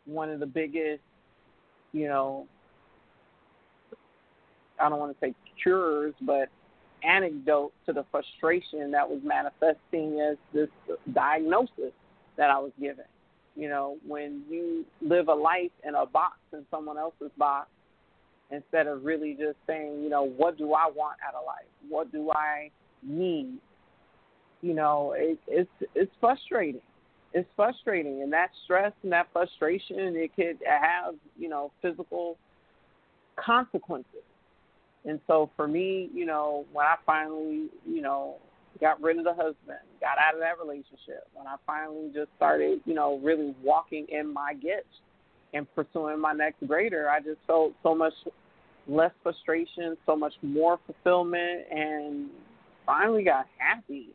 one 0.06 0.30
of 0.30 0.40
the 0.40 0.46
biggest, 0.46 1.02
you 1.94 2.08
know, 2.08 2.46
I 4.80 4.88
don't 4.88 5.00
want 5.00 5.20
to 5.20 5.26
say 5.26 5.34
cures, 5.62 6.14
but 6.22 6.50
anecdote 7.04 7.74
to 7.88 7.94
the 7.94 8.06
frustration 8.12 8.92
that 8.92 9.10
was 9.10 9.20
manifesting 9.24 10.20
as 10.20 10.38
this 10.54 10.70
diagnosis 11.14 11.94
that 12.38 12.52
I 12.52 12.60
was 12.60 12.72
given. 12.80 13.06
You 13.56 13.70
know, 13.70 13.98
when 14.06 14.44
you 14.48 14.86
live 15.02 15.30
a 15.30 15.34
life 15.34 15.72
in 15.84 15.96
a 15.96 16.06
box 16.06 16.38
in 16.54 16.64
someone 16.70 17.00
else's 17.00 17.32
box, 17.40 17.68
instead 18.52 18.86
of 18.86 19.04
really 19.04 19.34
just 19.34 19.58
saying, 19.66 20.04
you 20.04 20.10
know, 20.10 20.24
what 20.24 20.60
do 20.60 20.74
I 20.74 20.88
want 20.96 21.18
out 21.28 21.34
of 21.34 21.46
life? 21.48 21.66
What 21.90 22.12
do 22.12 22.30
I 22.32 22.70
need? 23.02 23.58
You 24.62 24.74
know, 24.74 25.14
it, 25.18 25.38
it's 25.48 25.70
it's 25.96 26.12
frustrating. 26.20 26.82
It's 27.34 27.48
frustrating, 27.56 28.22
and 28.22 28.32
that 28.34 28.50
stress 28.64 28.94
and 29.04 29.12
that 29.12 29.28
frustration 29.34 30.16
it 30.16 30.36
could 30.36 30.58
have, 30.66 31.16
you 31.38 31.50
know, 31.50 31.72
physical 31.82 32.38
consequences 33.36 34.24
and 35.08 35.20
so 35.26 35.50
for 35.56 35.68
me, 35.68 36.10
you 36.14 36.26
know, 36.26 36.66
when 36.74 36.86
I 36.86 36.96
finally, 37.06 37.68
you 37.88 38.02
know, 38.02 38.36
got 38.80 39.02
rid 39.02 39.18
of 39.18 39.24
the 39.24 39.34
husband, 39.34 39.80
got 40.02 40.18
out 40.20 40.34
of 40.34 40.42
that 40.42 40.60
relationship, 40.60 41.28
when 41.34 41.48
I 41.48 41.56
finally 41.66 42.12
just 42.14 42.30
started, 42.36 42.82
you 42.86 42.94
know, 42.94 43.20
really 43.24 43.56
walking 43.64 44.06
in 44.10 44.32
my 44.32 44.54
gifts 44.54 45.02
and 45.54 45.66
pursuing 45.74 46.20
my 46.20 46.34
next 46.34 46.68
greater, 46.68 47.10
I 47.10 47.20
just 47.20 47.40
felt 47.48 47.74
so 47.84 47.96
much 47.96 48.14
less 48.88 49.12
frustration, 49.24 49.98
so 50.06 50.16
much 50.16 50.34
more 50.42 50.78
fulfillment, 50.86 51.62
and 51.72 52.28
finally 52.86 53.24
got 53.24 53.46
happy. 53.58 54.10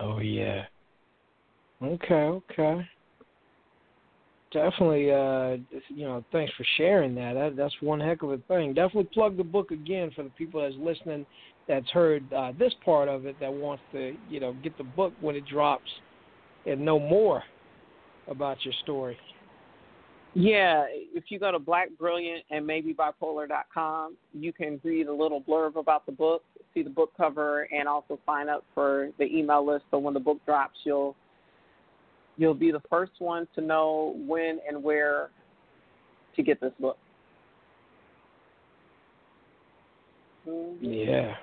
Oh 0.00 0.18
yeah. 0.18 0.64
Okay. 1.82 2.14
Okay 2.14 2.88
definitely 4.52 5.10
uh 5.10 5.56
you 5.88 6.04
know 6.06 6.24
thanks 6.32 6.52
for 6.56 6.64
sharing 6.76 7.14
that. 7.14 7.34
that 7.34 7.54
that's 7.56 7.74
one 7.80 8.00
heck 8.00 8.22
of 8.22 8.30
a 8.30 8.38
thing 8.48 8.72
definitely 8.72 9.08
plug 9.12 9.36
the 9.36 9.44
book 9.44 9.70
again 9.70 10.10
for 10.14 10.22
the 10.22 10.30
people 10.30 10.62
that's 10.62 10.74
listening 10.78 11.26
that's 11.66 11.88
heard 11.90 12.24
uh 12.32 12.52
this 12.58 12.72
part 12.84 13.08
of 13.08 13.26
it 13.26 13.36
that 13.40 13.52
wants 13.52 13.82
to 13.92 14.14
you 14.30 14.40
know 14.40 14.54
get 14.62 14.76
the 14.78 14.84
book 14.84 15.12
when 15.20 15.36
it 15.36 15.46
drops 15.46 15.90
and 16.66 16.80
know 16.80 16.98
more 16.98 17.42
about 18.28 18.56
your 18.64 18.74
story 18.82 19.18
yeah 20.34 20.84
if 20.88 21.24
you 21.28 21.38
go 21.38 21.52
to 21.52 21.58
black 21.58 21.88
brilliant 21.98 22.42
and 22.50 22.66
maybe 22.66 22.94
bipolar.com 22.94 24.16
you 24.32 24.52
can 24.52 24.80
read 24.82 25.08
a 25.08 25.14
little 25.14 25.42
blurb 25.42 25.76
about 25.76 26.06
the 26.06 26.12
book 26.12 26.42
see 26.74 26.82
the 26.82 26.90
book 26.90 27.12
cover 27.16 27.68
and 27.72 27.88
also 27.88 28.18
sign 28.26 28.48
up 28.48 28.64
for 28.74 29.10
the 29.18 29.24
email 29.24 29.66
list 29.66 29.84
so 29.90 29.98
when 29.98 30.14
the 30.14 30.20
book 30.20 30.38
drops 30.46 30.78
you'll 30.84 31.14
You'll 32.38 32.54
be 32.54 32.70
the 32.70 32.82
first 32.88 33.12
one 33.18 33.48
to 33.56 33.60
know 33.60 34.14
when 34.16 34.60
and 34.66 34.82
where 34.82 35.30
to 36.36 36.42
get 36.42 36.60
this 36.60 36.72
book. 36.78 36.96
Mm-hmm. 40.48 40.84
Yeah. 40.84 41.34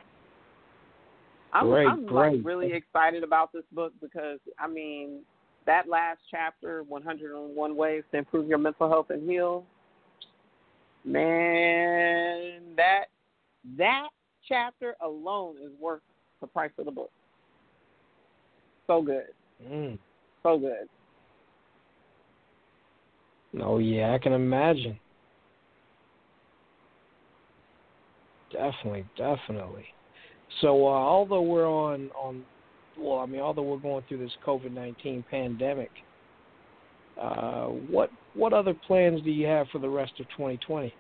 I'm, 1.51 1.67
great, 1.67 1.87
I'm 1.87 2.05
great. 2.05 2.37
like 2.37 2.45
really 2.45 2.71
excited 2.73 3.23
about 3.23 3.51
this 3.51 3.63
book 3.73 3.91
because 4.01 4.39
I 4.57 4.67
mean 4.67 5.19
that 5.65 5.89
last 5.89 6.19
chapter, 6.31 6.83
101 6.83 7.75
Ways 7.75 8.03
to 8.11 8.17
Improve 8.17 8.47
Your 8.47 8.57
Mental 8.57 8.89
Health 8.89 9.07
and 9.09 9.29
Heal. 9.29 9.65
Man, 11.03 12.61
that 12.77 13.05
that 13.77 14.07
chapter 14.47 14.95
alone 15.01 15.55
is 15.63 15.71
worth 15.79 16.01
the 16.41 16.47
price 16.47 16.71
of 16.77 16.85
the 16.85 16.91
book. 16.91 17.11
So 18.87 19.01
good. 19.01 19.25
Mm 19.65 19.97
so 20.45 20.59
good. 20.59 20.87
Oh 23.61 23.79
yeah, 23.79 24.13
I 24.13 24.19
can 24.19 24.33
imagine. 24.33 24.99
Definitely, 28.51 29.05
definitely. 29.17 29.85
So 30.61 30.85
uh, 30.85 30.91
although 30.91 31.41
we're 31.41 31.67
on 31.67 32.11
on, 32.11 32.43
well, 32.97 33.19
I 33.19 33.25
mean, 33.25 33.41
although 33.41 33.63
we're 33.63 33.77
going 33.77 34.03
through 34.07 34.19
this 34.19 34.31
COVID 34.45 34.71
nineteen 34.71 35.25
pandemic, 35.31 35.89
uh, 37.19 37.65
what 37.65 38.11
what 38.35 38.53
other 38.53 38.75
plans 38.85 39.21
do 39.23 39.31
you 39.31 39.47
have 39.47 39.67
for 39.71 39.79
the 39.79 39.89
rest 39.89 40.13
of 40.19 40.27
2020? 40.29 40.93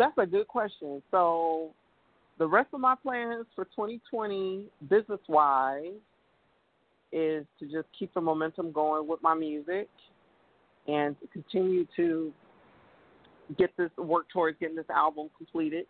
That's 0.00 0.16
a 0.16 0.24
good 0.24 0.48
question. 0.48 1.02
So 1.10 1.72
the 2.38 2.46
rest 2.46 2.70
of 2.72 2.80
my 2.80 2.94
plans 3.02 3.44
for 3.54 3.66
2020, 3.66 4.64
business 4.88 5.20
wise, 5.28 5.92
is 7.12 7.44
to 7.58 7.66
just 7.66 7.86
keep 7.98 8.14
the 8.14 8.20
momentum 8.22 8.72
going 8.72 9.06
with 9.06 9.22
my 9.22 9.34
music 9.34 9.90
and 10.88 11.14
continue 11.34 11.86
to 11.96 12.32
get 13.58 13.76
this 13.76 13.90
work 13.98 14.24
towards 14.32 14.58
getting 14.58 14.74
this 14.74 14.88
album 14.88 15.28
completed. 15.36 15.84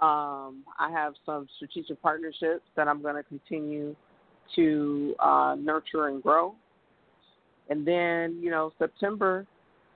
Um, 0.00 0.62
I 0.78 0.88
have 0.92 1.14
some 1.26 1.48
strategic 1.56 2.00
partnerships 2.00 2.62
that 2.76 2.86
I'm 2.86 3.02
going 3.02 3.16
to 3.16 3.24
continue 3.24 3.96
to 4.54 5.16
uh, 5.18 5.56
nurture 5.58 6.06
and 6.06 6.22
grow. 6.22 6.54
And 7.70 7.84
then, 7.84 8.38
you 8.40 8.52
know, 8.52 8.72
September, 8.78 9.48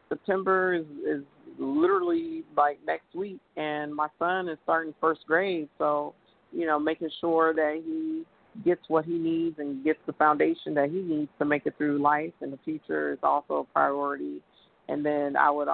September 0.08 0.74
is, 0.74 0.84
is 1.06 1.22
literally 1.58 2.44
like 2.56 2.78
next 2.86 3.14
week, 3.14 3.40
and 3.56 3.94
my 3.94 4.08
son 4.18 4.48
is 4.48 4.58
starting 4.64 4.94
first 5.00 5.20
grade. 5.26 5.68
So, 5.78 6.14
you 6.52 6.66
know, 6.66 6.78
making 6.78 7.10
sure 7.20 7.54
that 7.54 7.82
he 7.84 8.24
gets 8.64 8.82
what 8.88 9.04
he 9.04 9.14
needs 9.14 9.58
and 9.58 9.82
gets 9.82 9.98
the 10.06 10.12
foundation 10.12 10.74
that 10.74 10.90
he 10.90 11.00
needs 11.00 11.30
to 11.38 11.44
make 11.44 11.66
it 11.66 11.74
through 11.76 11.98
life 12.00 12.32
and 12.40 12.52
the 12.52 12.58
future 12.64 13.12
is 13.12 13.18
also 13.22 13.54
a 13.54 13.64
priority. 13.72 14.40
And 14.88 15.04
then 15.04 15.36
I 15.36 15.50
would 15.50 15.68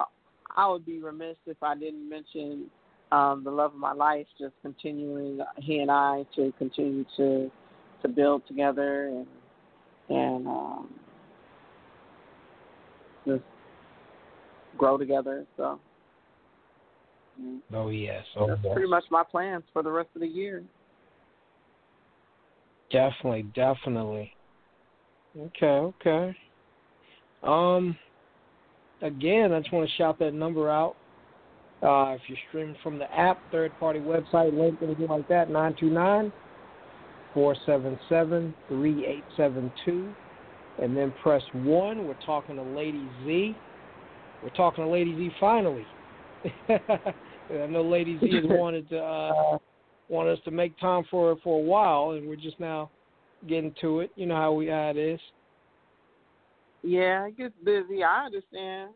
I 0.55 0.67
would 0.67 0.85
be 0.85 0.99
remiss 0.99 1.35
if 1.45 1.57
I 1.61 1.75
didn't 1.75 2.09
mention 2.09 2.65
um, 3.11 3.43
the 3.43 3.51
love 3.51 3.73
of 3.73 3.79
my 3.79 3.91
life, 3.91 4.25
just 4.39 4.53
continuing 4.61 5.39
he 5.57 5.79
and 5.79 5.91
I 5.91 6.25
to 6.35 6.53
continue 6.57 7.05
to 7.17 7.51
to 8.01 8.07
build 8.07 8.43
together 8.47 9.07
and 9.07 9.27
and 10.09 10.47
um, 10.47 10.93
just 13.25 13.43
grow 14.77 14.97
together. 14.97 15.45
So. 15.57 15.79
Oh 17.73 17.89
yes, 17.89 18.23
oh, 18.35 18.47
that's 18.47 18.59
yes. 18.63 18.73
pretty 18.73 18.89
much 18.89 19.03
my 19.09 19.23
plans 19.23 19.63
for 19.73 19.81
the 19.81 19.91
rest 19.91 20.09
of 20.15 20.21
the 20.21 20.27
year. 20.27 20.63
Definitely, 22.91 23.43
definitely. 23.55 24.33
Okay, 25.39 25.65
okay. 25.65 26.35
Um, 27.41 27.97
again, 29.01 29.53
I 29.53 29.59
just 29.59 29.71
want 29.71 29.89
to 29.89 29.95
shout 29.95 30.19
that 30.19 30.33
number 30.33 30.69
out. 30.69 30.95
Uh, 31.81 32.13
if 32.13 32.21
you're 32.27 32.37
streaming 32.49 32.75
from 32.83 32.99
the 32.99 33.11
app, 33.17 33.39
third 33.51 33.71
party 33.79 33.99
website, 33.99 34.55
link, 34.55 34.77
anything 34.83 35.07
like 35.07 35.27
that, 35.29 35.49
929 35.49 36.31
477 37.33 38.53
3872. 38.67 40.13
and 40.81 40.95
then 40.95 41.13
press 41.23 41.41
one. 41.53 42.07
We're 42.07 42.13
talking 42.25 42.57
to 42.57 42.63
Lady 42.63 43.07
Zhe. 43.25 43.55
We're 44.43 44.49
talking 44.51 44.83
to 44.83 44.89
Lady 44.89 45.15
Zhe 45.15 45.31
finally. 45.39 45.85
I 46.69 47.67
know 47.69 47.83
Lady 47.83 48.19
Zhe 48.19 48.35
has 48.35 48.45
wanted 48.45 48.89
to 48.89 48.99
uh, 48.99 49.57
want 50.09 50.29
us 50.29 50.39
to 50.45 50.51
make 50.51 50.77
time 50.79 51.03
for 51.11 51.35
for 51.43 51.59
a 51.59 51.63
while, 51.63 52.11
and 52.11 52.27
we're 52.27 52.35
just 52.35 52.59
now 52.59 52.89
getting 53.47 53.73
to 53.81 54.01
it. 54.01 54.11
You 54.15 54.25
know 54.25 54.35
how 54.35 54.53
we 54.53 54.67
how 54.67 54.89
it 54.89 54.97
is. 54.97 55.19
Yeah, 56.83 57.27
it 57.27 57.37
gets 57.37 57.53
busy. 57.63 58.03
I 58.03 58.25
understand. 58.25 58.91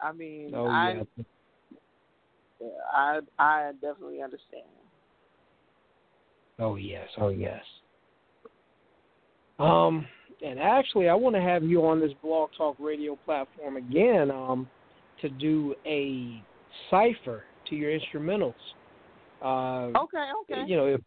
I 0.00 0.12
mean, 0.12 0.52
oh, 0.54 0.66
I, 0.66 1.02
yeah. 1.16 2.66
I, 2.92 3.20
I 3.38 3.72
definitely 3.82 4.22
understand. 4.22 4.64
Oh 6.58 6.76
yes, 6.76 7.08
oh 7.18 7.28
yes. 7.28 7.62
Um, 9.58 10.06
and 10.44 10.58
actually, 10.58 11.08
I 11.08 11.14
want 11.14 11.36
to 11.36 11.42
have 11.42 11.62
you 11.62 11.84
on 11.86 12.00
this 12.00 12.12
Blog 12.22 12.50
Talk 12.56 12.76
Radio 12.78 13.16
platform 13.24 13.76
again. 13.76 14.30
Um, 14.30 14.68
to 15.20 15.28
do 15.28 15.74
a 15.86 16.42
cipher 16.90 17.44
to 17.68 17.76
your 17.76 17.90
instrumentals. 17.98 18.54
Uh, 19.42 19.98
okay, 19.98 20.30
okay. 20.42 20.64
You 20.66 20.76
know, 20.76 20.86
if 20.86 21.00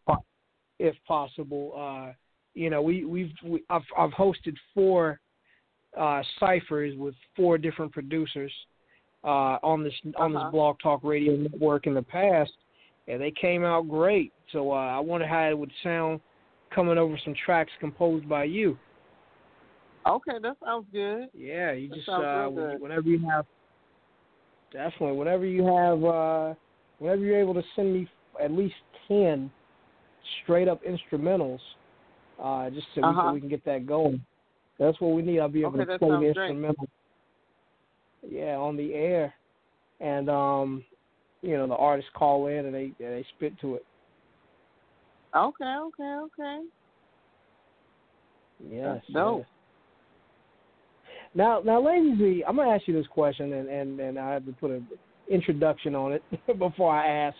if 0.78 0.96
possible, 1.06 1.72
uh, 1.76 2.12
you 2.54 2.70
know, 2.70 2.82
we 2.82 3.04
we've 3.04 3.32
we, 3.44 3.62
I've 3.70 3.82
I've 3.96 4.10
hosted 4.10 4.56
four 4.74 5.20
uh, 5.98 6.22
ciphers 6.40 6.94
with 6.96 7.14
four 7.36 7.58
different 7.58 7.92
producers 7.92 8.52
uh, 9.22 9.58
on 9.62 9.84
this 9.84 9.94
on 10.16 10.34
uh-huh. 10.34 10.46
this 10.46 10.52
Blog 10.52 10.76
Talk 10.82 11.00
Radio 11.04 11.36
network 11.36 11.86
in 11.86 11.94
the 11.94 12.02
past, 12.02 12.52
and 13.06 13.20
they 13.20 13.30
came 13.30 13.64
out 13.64 13.88
great. 13.88 14.32
So 14.52 14.72
uh, 14.72 14.96
I 14.96 14.98
wonder 14.98 15.26
how 15.26 15.48
it 15.48 15.56
would 15.56 15.72
sound 15.82 16.20
coming 16.74 16.98
over 16.98 17.16
some 17.24 17.34
tracks 17.44 17.70
composed 17.78 18.28
by 18.28 18.44
you. 18.44 18.76
Okay, 20.06 20.32
that 20.42 20.56
sounds 20.64 20.86
good. 20.92 21.28
Yeah, 21.34 21.72
you 21.72 21.88
that 21.88 21.96
just 21.96 22.08
uh, 22.08 22.48
whenever 22.78 23.08
you 23.08 23.26
have 23.28 23.46
definitely 24.72 25.16
whenever 25.16 25.46
you 25.46 25.64
have 25.64 26.04
uh, 26.04 26.54
whenever 26.98 27.22
you're 27.22 27.40
able 27.40 27.54
to 27.54 27.62
send 27.74 27.94
me 27.94 28.08
at 28.42 28.50
least 28.50 28.74
ten 29.08 29.50
straight 30.42 30.68
up 30.68 30.82
instrumentals, 30.84 31.60
uh, 32.42 32.68
just 32.70 32.86
so, 32.94 33.02
uh-huh. 33.02 33.22
we, 33.24 33.28
so 33.28 33.32
we 33.34 33.40
can 33.40 33.48
get 33.48 33.64
that 33.64 33.86
going. 33.86 34.22
That's 34.78 35.00
what 35.00 35.14
we 35.14 35.22
need. 35.22 35.40
I'll 35.40 35.48
be 35.48 35.62
able 35.62 35.80
okay, 35.80 35.92
to 35.92 35.98
play 35.98 36.10
the 36.10 36.16
great. 36.16 36.50
instrumental. 36.50 36.88
Yeah, 38.28 38.56
on 38.56 38.76
the 38.76 38.92
air, 38.94 39.34
and 40.00 40.28
um, 40.28 40.84
you 41.42 41.56
know 41.56 41.66
the 41.66 41.76
artists 41.76 42.10
call 42.14 42.48
in 42.48 42.66
and 42.66 42.74
they 42.74 42.92
they 42.98 43.24
spit 43.36 43.58
to 43.60 43.76
it. 43.76 43.86
Okay, 45.34 45.64
okay, 45.64 46.02
okay. 46.02 46.62
Yes. 48.70 49.02
No. 49.08 49.38
Yes. 49.38 49.46
Now, 51.34 51.60
now, 51.64 51.84
Lady 51.84 52.16
Zhe, 52.16 52.44
I'm 52.46 52.56
gonna 52.56 52.70
ask 52.70 52.86
you 52.86 52.94
this 52.94 53.06
question, 53.08 53.52
and 53.52 53.68
and 53.68 54.00
and 54.00 54.18
I 54.18 54.34
have 54.34 54.46
to 54.46 54.52
put 54.52 54.70
an 54.70 54.86
introduction 55.28 55.94
on 55.94 56.12
it 56.12 56.22
before 56.58 56.94
I 56.94 57.06
ask, 57.06 57.36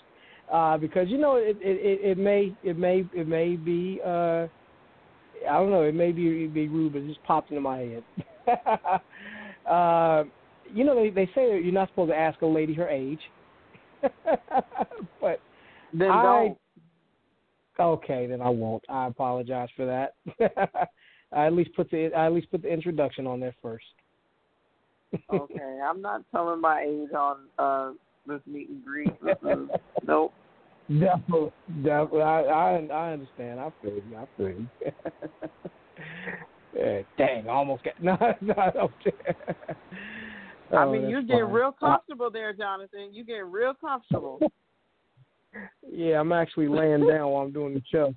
uh, 0.53 0.77
because 0.79 1.09
you 1.09 1.19
know 1.19 1.37
it, 1.37 1.57
it 1.61 2.01
it 2.03 2.19
may 2.19 2.55
it 2.65 2.77
may 2.77 3.05
it 3.15 3.29
may 3.29 3.57
be 3.57 4.01
uh, 4.05 4.47
I 5.49 5.59
don't 5.59 5.71
know 5.71 5.83
it 5.83 5.95
may 5.95 6.11
be 6.11 6.47
be 6.49 6.69
rude, 6.69 6.93
but 6.93 7.03
it 7.03 7.09
just 7.09 7.23
popped 7.23 7.51
into 7.51 7.61
my 7.61 7.79
head. 7.79 8.05
uh, 9.71 10.25
you 10.73 10.83
know 10.83 10.97
they 10.97 11.11
they 11.11 11.27
say 11.27 11.53
that 11.53 11.61
you're 11.63 11.73
not 11.73 11.89
supposed 11.91 12.11
to 12.11 12.17
ask 12.17 12.43
a 12.43 12.47
lady 12.47 12.75
her 12.75 12.89
age, 12.89 13.21
but 15.21 15.41
then 15.93 16.11
I, 16.11 16.23
don't. 16.23 16.59
Okay, 17.79 18.27
then 18.27 18.41
I 18.41 18.49
won't. 18.49 18.83
I 18.89 19.07
apologize 19.07 19.69
for 19.77 19.87
that. 19.87 20.89
I 21.35 21.47
at 21.47 21.53
least 21.53 21.75
put 21.75 21.91
the 21.91 22.11
I 22.17 22.27
at 22.27 22.33
least 22.33 22.51
put 22.51 22.63
the 22.63 22.69
introduction 22.69 23.27
on 23.27 23.41
there 23.41 23.55
first. 23.61 23.85
okay, 25.33 25.81
I'm 25.85 26.01
not 26.01 26.23
telling 26.31 26.61
my 26.61 26.83
age 26.83 27.13
on 27.13 27.37
uh 27.59 27.93
this 28.27 28.41
meet 28.47 28.69
and 28.69 28.85
greet. 28.85 29.13
nope. 30.07 30.33
Definitely, 30.89 31.53
definitely. 31.83 32.23
I, 32.23 32.43
I 32.43 32.87
I 32.93 33.13
understand. 33.13 33.61
I 33.61 33.73
feel 33.83 33.95
you. 33.95 34.17
I 34.17 34.27
feel 34.37 34.49
you. 34.49 34.69
yeah, 36.77 37.01
dang, 37.17 37.49
I 37.49 37.53
almost 37.53 37.85
got 37.85 38.03
no, 38.03 38.17
no. 38.43 38.91
oh, 40.73 40.77
I 40.77 40.85
mean, 40.91 41.09
you're 41.09 41.23
getting 41.23 41.45
fine. 41.45 41.53
real 41.53 41.73
comfortable 41.73 42.31
there, 42.31 42.53
Jonathan. 42.53 43.11
You 43.13 43.25
getting 43.25 43.51
real 43.51 43.73
comfortable. 43.75 44.41
yeah, 45.91 46.21
I'm 46.21 46.33
actually 46.33 46.69
laying 46.69 47.07
down 47.07 47.31
while 47.31 47.45
I'm 47.45 47.53
doing 47.53 47.75
the 47.75 47.83
show. 47.91 48.15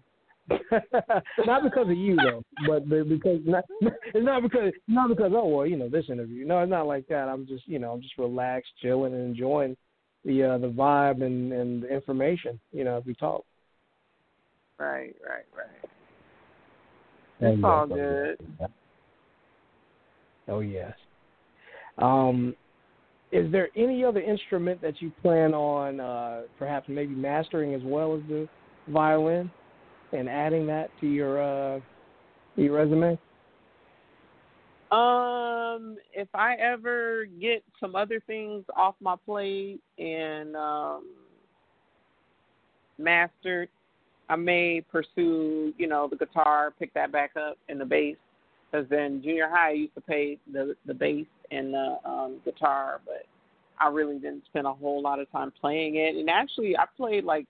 not 1.46 1.64
because 1.64 1.90
of 1.90 1.98
you 1.98 2.16
though, 2.16 2.44
but 2.68 2.88
because 2.88 3.40
not, 3.46 3.66
it's 3.82 3.96
not 4.16 4.44
because 4.44 4.72
not 4.88 5.10
because 5.10 5.32
oh 5.36 5.46
well 5.48 5.68
you 5.68 5.76
know 5.76 5.90
this 5.90 6.06
interview. 6.10 6.46
No, 6.46 6.60
it's 6.60 6.70
not 6.70 6.88
like 6.88 7.08
that. 7.08 7.28
I'm 7.28 7.46
just 7.46 7.68
you 7.68 7.80
know 7.80 7.92
I'm 7.92 8.02
just 8.02 8.18
relaxed, 8.18 8.72
chilling, 8.82 9.14
and 9.14 9.24
enjoying 9.24 9.76
the 10.24 10.44
uh, 10.44 10.58
the 10.58 10.68
vibe 10.68 11.24
and 11.24 11.52
and 11.52 11.84
the 11.84 11.94
information. 11.94 12.60
You 12.72 12.86
know, 12.86 12.98
as 12.98 13.06
we 13.06 13.14
talk. 13.14 13.44
Right, 14.78 15.16
right, 15.28 15.46
right. 15.56 15.90
It's 17.40 17.64
all 17.64 17.88
good. 17.88 18.38
Oh 20.48 20.60
yes. 20.62 20.94
Um, 21.98 22.56
is 23.32 23.52
there 23.52 23.70
any 23.76 24.04
other 24.04 24.22
instrument 24.22 24.82
that 24.82 25.02
you 25.02 25.12
plan 25.22 25.54
on 25.54 26.00
uh, 26.00 26.44
perhaps 26.58 26.88
maybe 26.88 27.14
mastering 27.14 27.74
as 27.74 27.82
well 27.84 28.16
as 28.16 28.22
the 28.30 28.48
violin? 28.88 29.52
And 30.12 30.30
adding 30.30 30.66
that 30.68 30.90
to 31.02 31.08
your 31.08 31.42
uh, 31.42 31.80
your 32.56 32.74
resume? 32.76 33.18
Um, 34.92 35.98
if 36.14 36.30
I 36.34 36.56
ever 36.56 37.26
get 37.42 37.64
some 37.80 37.96
other 37.96 38.22
things 38.26 38.64
off 38.76 38.96
my 39.02 39.16
plate 39.26 39.82
and 40.00 40.56
um, 40.56 41.04
mastered, 42.98 43.68
I 44.30 44.38
may 44.38 44.82
pursue, 44.90 45.74
you 45.78 45.88
know, 45.88 46.08
the 46.10 46.16
guitar, 46.16 46.74
pick 46.80 46.94
that 46.94 47.12
back 47.12 47.32
up, 47.36 47.58
and 47.68 47.82
the 47.82 47.86
bass. 47.86 48.16
Because 48.72 48.88
then 48.90 49.22
junior 49.22 49.50
high, 49.50 49.70
I 49.70 49.74
used 49.74 49.96
to 49.96 50.02
play 50.02 50.38
the 50.52 50.76
the 50.86 50.94
bass 50.94 51.26
and 51.52 51.74
the 51.74 51.98
um, 52.06 52.38
guitar, 52.46 53.02
but 53.06 53.26
I 53.80 53.90
really 53.90 54.20
didn't 54.20 54.46
spend 54.46 54.68
a 54.68 54.74
whole 54.74 55.02
lot 55.02 55.20
of 55.20 55.32
time 55.32 55.52
playing 55.60 55.96
it. 55.96 56.16
And 56.16 56.30
actually, 56.30 56.78
I 56.78 56.86
played 56.98 57.24
like 57.24 57.46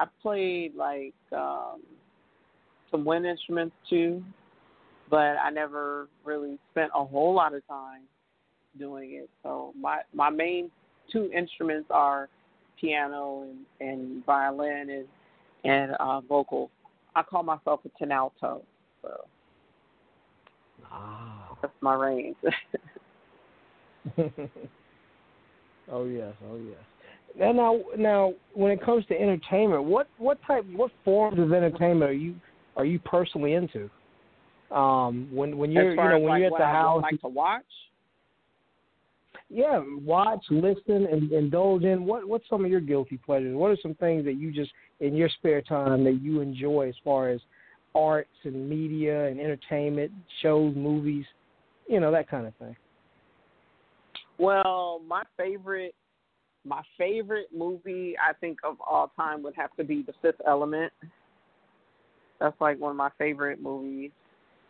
I 0.00 0.06
played 0.22 0.74
like 0.74 1.14
um, 1.32 1.80
some 2.90 3.04
wind 3.04 3.26
instruments 3.26 3.74
too, 3.88 4.22
but 5.10 5.36
I 5.42 5.50
never 5.50 6.08
really 6.24 6.58
spent 6.70 6.90
a 6.94 7.04
whole 7.04 7.34
lot 7.34 7.54
of 7.54 7.66
time 7.66 8.02
doing 8.78 9.12
it. 9.12 9.30
So 9.42 9.72
my 9.78 10.00
my 10.14 10.30
main 10.30 10.70
two 11.12 11.30
instruments 11.36 11.88
are 11.90 12.28
piano 12.80 13.46
and, 13.80 13.88
and 13.88 14.24
violin 14.24 14.90
and 14.90 15.06
and 15.64 15.92
uh, 15.98 16.20
vocal. 16.20 16.70
I 17.14 17.22
call 17.22 17.42
myself 17.42 17.80
a 17.84 18.04
tenalto, 18.04 18.62
so 19.02 19.24
ah. 20.90 21.56
that's 21.60 21.72
my 21.80 21.94
range. 21.94 22.36
oh 25.90 26.04
yes, 26.04 26.32
oh 26.48 26.56
yes. 26.56 26.78
And 27.40 27.56
now, 27.56 27.80
now, 27.96 28.34
when 28.54 28.72
it 28.72 28.82
comes 28.84 29.04
to 29.06 29.20
entertainment, 29.20 29.84
what 29.84 30.08
what 30.18 30.38
type, 30.46 30.64
what 30.74 30.90
forms 31.04 31.38
of 31.38 31.52
entertainment 31.52 32.10
are 32.10 32.14
you 32.14 32.34
are 32.78 32.84
you 32.84 32.98
personally 33.00 33.52
into? 33.54 33.90
Um, 34.70 35.28
when 35.32 35.58
when 35.58 35.70
you're 35.70 35.90
you 35.90 35.96
know 35.96 36.18
when 36.18 36.30
like 36.30 36.40
you're 36.40 36.54
at 36.54 36.58
the 36.58 36.64
house, 36.64 37.02
like 37.02 37.20
to 37.20 37.28
watch. 37.28 37.62
Yeah, 39.50 39.82
watch, 40.04 40.44
listen, 40.50 41.06
and 41.10 41.32
indulge 41.32 41.84
in. 41.84 42.04
What 42.04 42.28
what's 42.28 42.48
some 42.48 42.64
of 42.64 42.70
your 42.70 42.80
guilty 42.80 43.18
pleasures? 43.18 43.54
What 43.56 43.70
are 43.70 43.78
some 43.82 43.94
things 43.94 44.24
that 44.24 44.34
you 44.34 44.52
just 44.52 44.70
in 45.00 45.14
your 45.14 45.28
spare 45.28 45.62
time 45.62 46.04
that 46.04 46.20
you 46.22 46.40
enjoy 46.40 46.88
as 46.88 46.94
far 47.02 47.30
as 47.30 47.40
arts 47.94 48.28
and 48.44 48.68
media 48.68 49.26
and 49.26 49.40
entertainment, 49.40 50.12
shows, 50.42 50.74
movies, 50.76 51.24
you 51.88 51.98
know 51.98 52.12
that 52.12 52.28
kind 52.28 52.46
of 52.46 52.54
thing. 52.56 52.76
Well, 54.38 55.00
my 55.06 55.24
favorite 55.36 55.94
my 56.64 56.82
favorite 56.98 57.48
movie 57.56 58.14
I 58.18 58.34
think 58.34 58.58
of 58.64 58.76
all 58.80 59.12
time 59.16 59.42
would 59.42 59.54
have 59.56 59.74
to 59.76 59.84
be 59.84 60.02
The 60.02 60.12
Fifth 60.20 60.40
Element. 60.46 60.92
That's 62.40 62.58
like 62.60 62.78
one 62.78 62.90
of 62.90 62.96
my 62.96 63.10
favorite 63.18 63.60
movies. 63.60 64.10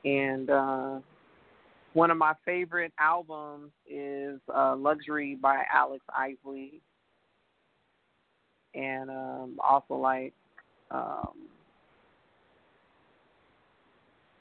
And 0.05 0.51
uh 0.51 0.99
one 1.95 2.11
of 2.11 2.17
my 2.17 2.35
favorite 2.45 2.93
albums 2.99 3.71
is 3.89 4.41
uh 4.55 4.77
Luxury 4.77 5.37
by 5.41 5.65
Alex 5.73 6.05
Isley. 6.17 6.81
And 8.75 9.11
um 9.11 9.59
also 9.63 9.95
like 9.95 10.33
um 10.91 11.49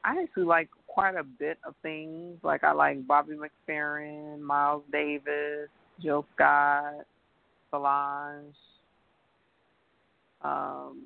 I 0.04 0.22
actually 0.22 0.46
like 0.46 0.70
quite 0.88 1.16
a 1.16 1.24
bit 1.24 1.58
of 1.66 1.76
things. 1.82 2.38
Like 2.44 2.64
I 2.64 2.72
like 2.72 3.06
Bobby 3.06 3.36
McFerrin, 3.36 4.40
Miles 4.40 4.84
Davis, 4.92 5.70
Jill 6.02 6.26
Scott, 6.36 7.06
Solange. 7.72 8.54
Um 10.42 11.02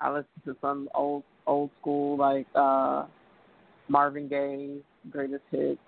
I 0.00 0.10
listen 0.10 0.26
to 0.44 0.56
some 0.60 0.88
old 0.94 1.24
old 1.46 1.70
school 1.80 2.16
like 2.16 2.46
uh 2.54 3.06
Marvin 3.88 4.28
Gaye, 4.28 4.76
greatest 5.10 5.44
hits. 5.50 5.80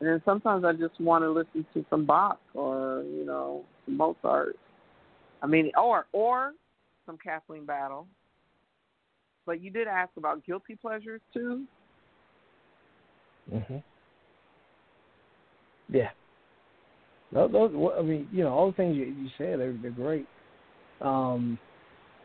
And 0.00 0.08
then 0.08 0.22
sometimes 0.24 0.64
I 0.64 0.72
just 0.72 1.00
want 1.00 1.22
to 1.24 1.30
listen 1.30 1.64
to 1.74 1.86
some 1.88 2.04
Bach 2.04 2.40
or, 2.54 3.04
you 3.04 3.24
know, 3.24 3.64
some 3.84 3.96
Mozart. 3.96 4.56
I 5.42 5.46
mean, 5.46 5.70
or 5.78 6.06
or 6.12 6.52
some 7.06 7.18
Kathleen 7.18 7.64
Battle. 7.64 8.06
But 9.46 9.60
you 9.60 9.70
did 9.70 9.88
ask 9.88 10.10
about 10.16 10.44
guilty 10.44 10.76
pleasures 10.76 11.20
too. 11.32 11.64
Mhm. 13.52 13.82
Yeah. 15.88 16.10
Those, 17.32 17.50
those, 17.50 17.92
I 17.98 18.02
mean, 18.02 18.28
you 18.30 18.44
know, 18.44 18.50
all 18.50 18.66
the 18.70 18.76
things 18.76 18.96
you, 18.96 19.04
you 19.04 19.28
said, 19.38 19.58
they're, 19.58 19.72
they're 19.80 19.90
great. 19.90 20.26
Um, 21.00 21.58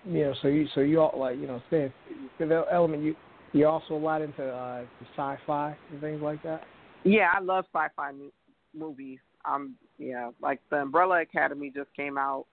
you 0.07 0.23
know, 0.23 0.33
so 0.41 0.47
you, 0.47 0.67
so 0.73 0.81
you 0.81 1.01
all 1.01 1.17
like, 1.19 1.37
you 1.37 1.47
know, 1.47 1.61
stay, 1.67 1.91
the 2.39 2.65
element 2.71 3.03
you, 3.03 3.15
you 3.53 3.67
also 3.67 3.93
a 3.93 3.97
lot 3.97 4.21
into 4.21 4.43
uh, 4.47 4.83
sci-fi 5.15 5.75
and 5.91 6.01
things 6.01 6.21
like 6.21 6.41
that. 6.43 6.63
Yeah, 7.03 7.29
I 7.33 7.39
love 7.39 7.65
sci-fi 7.73 8.11
mo- 8.11 8.31
movies. 8.73 9.19
Um, 9.45 9.75
yeah, 9.97 10.31
like 10.41 10.59
the 10.69 10.77
Umbrella 10.77 11.21
Academy 11.21 11.71
just 11.73 11.93
came 11.95 12.17
out 12.17 12.45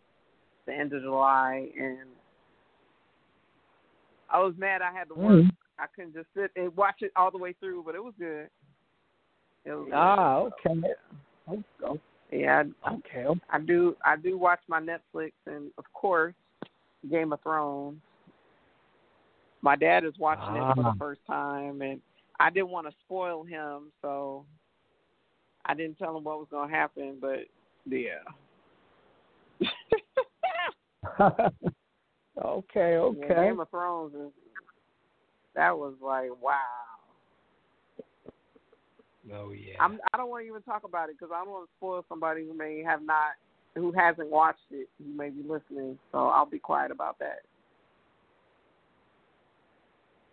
the 0.66 0.72
end 0.72 0.92
of 0.92 1.02
July, 1.02 1.68
and 1.78 2.08
I 4.30 4.38
was 4.40 4.54
mad 4.56 4.80
I 4.82 4.92
had 4.92 5.08
to 5.08 5.14
work. 5.14 5.44
Mm. 5.44 5.50
I 5.78 5.86
couldn't 5.94 6.14
just 6.14 6.28
sit 6.36 6.50
and 6.56 6.74
watch 6.76 6.96
it 7.00 7.12
all 7.16 7.30
the 7.30 7.38
way 7.38 7.54
through, 7.58 7.82
but 7.84 7.94
it 7.94 8.02
was 8.02 8.14
good. 8.18 8.48
It 9.64 9.72
was 9.72 9.88
Ah, 9.92 10.44
good. 10.44 10.52
okay. 10.66 10.94
Oh, 11.48 11.62
oh, 11.84 11.98
Yeah, 12.30 12.62
okay. 12.90 13.26
I 13.50 13.58
do. 13.58 13.96
I 14.04 14.16
do 14.16 14.38
watch 14.38 14.60
my 14.68 14.80
Netflix, 14.80 15.32
and 15.46 15.70
of 15.78 15.84
course, 15.92 16.34
Game 17.10 17.32
of 17.32 17.40
Thrones. 17.42 17.98
My 19.62 19.76
dad 19.76 20.04
is 20.04 20.12
watching 20.18 20.56
it 20.56 20.74
for 20.74 20.82
Ah. 20.84 20.92
the 20.92 20.98
first 20.98 21.20
time, 21.26 21.80
and 21.82 22.00
I 22.38 22.50
didn't 22.50 22.68
want 22.70 22.86
to 22.86 22.92
spoil 23.04 23.44
him, 23.44 23.92
so 24.02 24.44
I 25.64 25.74
didn't 25.74 25.98
tell 25.98 26.16
him 26.16 26.24
what 26.24 26.38
was 26.38 26.48
going 26.50 26.68
to 26.68 26.74
happen. 26.74 27.18
But 27.20 27.46
yeah, 27.86 28.20
okay, 32.44 32.92
Yeah, 32.92 32.98
okay. 32.98 33.34
Game 33.34 33.60
of 33.60 33.70
Thrones 33.70 34.14
is 34.14 34.32
that 35.54 35.76
was 35.76 35.94
like 36.02 36.30
wow. 36.42 36.58
Oh 39.32 39.52
yeah. 39.52 39.74
I'm. 39.80 39.98
I 40.12 40.18
don't 40.18 40.28
want 40.28 40.44
to 40.44 40.48
even 40.48 40.62
talk 40.62 40.84
about 40.84 41.08
it 41.08 41.16
because 41.18 41.32
I 41.34 41.42
don't 41.42 41.52
want 41.52 41.66
to 41.68 41.72
spoil 41.78 42.04
somebody 42.08 42.44
who 42.44 42.52
may 42.52 42.82
have 42.82 43.02
not, 43.02 43.32
who 43.74 43.92
hasn't 43.92 44.30
watched 44.30 44.58
it, 44.70 44.88
who 44.98 45.16
may 45.16 45.30
be 45.30 45.42
listening. 45.42 45.98
So 46.12 46.18
I'll 46.18 46.46
be 46.46 46.58
quiet 46.58 46.90
about 46.90 47.18
that. 47.18 47.40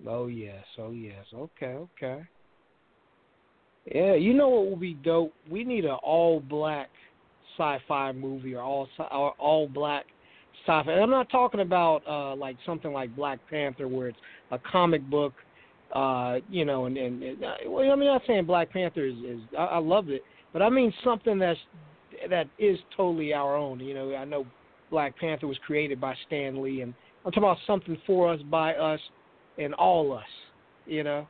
Oh 0.07 0.27
yes, 0.27 0.63
oh 0.79 0.91
yes. 0.91 1.25
Okay, 1.33 1.77
okay. 1.97 2.23
Yeah, 3.93 4.13
you 4.13 4.33
know 4.33 4.49
what 4.49 4.69
would 4.69 4.79
be 4.79 4.93
dope? 4.93 5.33
We 5.49 5.63
need 5.63 5.85
an 5.85 5.97
all 6.03 6.39
black 6.39 6.89
sci-fi 7.57 8.11
movie 8.11 8.55
or 8.55 8.61
all 8.61 8.87
or 9.11 9.31
all 9.39 9.67
black 9.67 10.05
sci-fi. 10.65 10.91
And 10.91 11.01
I'm 11.01 11.09
not 11.09 11.29
talking 11.29 11.61
about 11.61 12.01
uh 12.07 12.35
like 12.35 12.57
something 12.65 12.91
like 12.93 13.15
Black 13.15 13.39
Panther 13.49 13.87
where 13.87 14.07
it's 14.09 14.19
a 14.51 14.59
comic 14.59 15.07
book 15.09 15.33
uh 15.93 16.37
you 16.49 16.65
know 16.65 16.85
and 16.85 16.97
and, 16.97 17.21
and 17.21 17.43
uh, 17.43 17.53
well, 17.67 17.91
I 17.91 17.95
mean 17.95 18.07
I'm 18.07 18.13
not 18.13 18.21
saying 18.27 18.45
Black 18.45 18.71
Panther 18.71 19.05
is, 19.05 19.17
is 19.17 19.39
I, 19.57 19.63
I 19.63 19.77
loved 19.79 20.09
it, 20.09 20.23
but 20.53 20.61
I 20.61 20.69
mean 20.69 20.93
something 21.03 21.39
that's 21.39 21.59
that 22.29 22.47
is 22.59 22.77
totally 22.95 23.33
our 23.33 23.55
own. 23.55 23.79
You 23.79 23.93
know, 23.93 24.15
I 24.15 24.25
know 24.25 24.45
Black 24.89 25.17
Panther 25.17 25.47
was 25.47 25.57
created 25.65 25.99
by 25.99 26.15
Stan 26.27 26.61
Lee 26.61 26.81
and 26.81 26.93
I'm 27.25 27.31
talking 27.31 27.43
about 27.43 27.57
something 27.67 27.97
for 28.05 28.33
us 28.33 28.41
by 28.49 28.73
us 28.73 28.99
and 29.57 29.73
all 29.75 30.13
us, 30.13 30.23
you 30.85 31.03
know, 31.03 31.27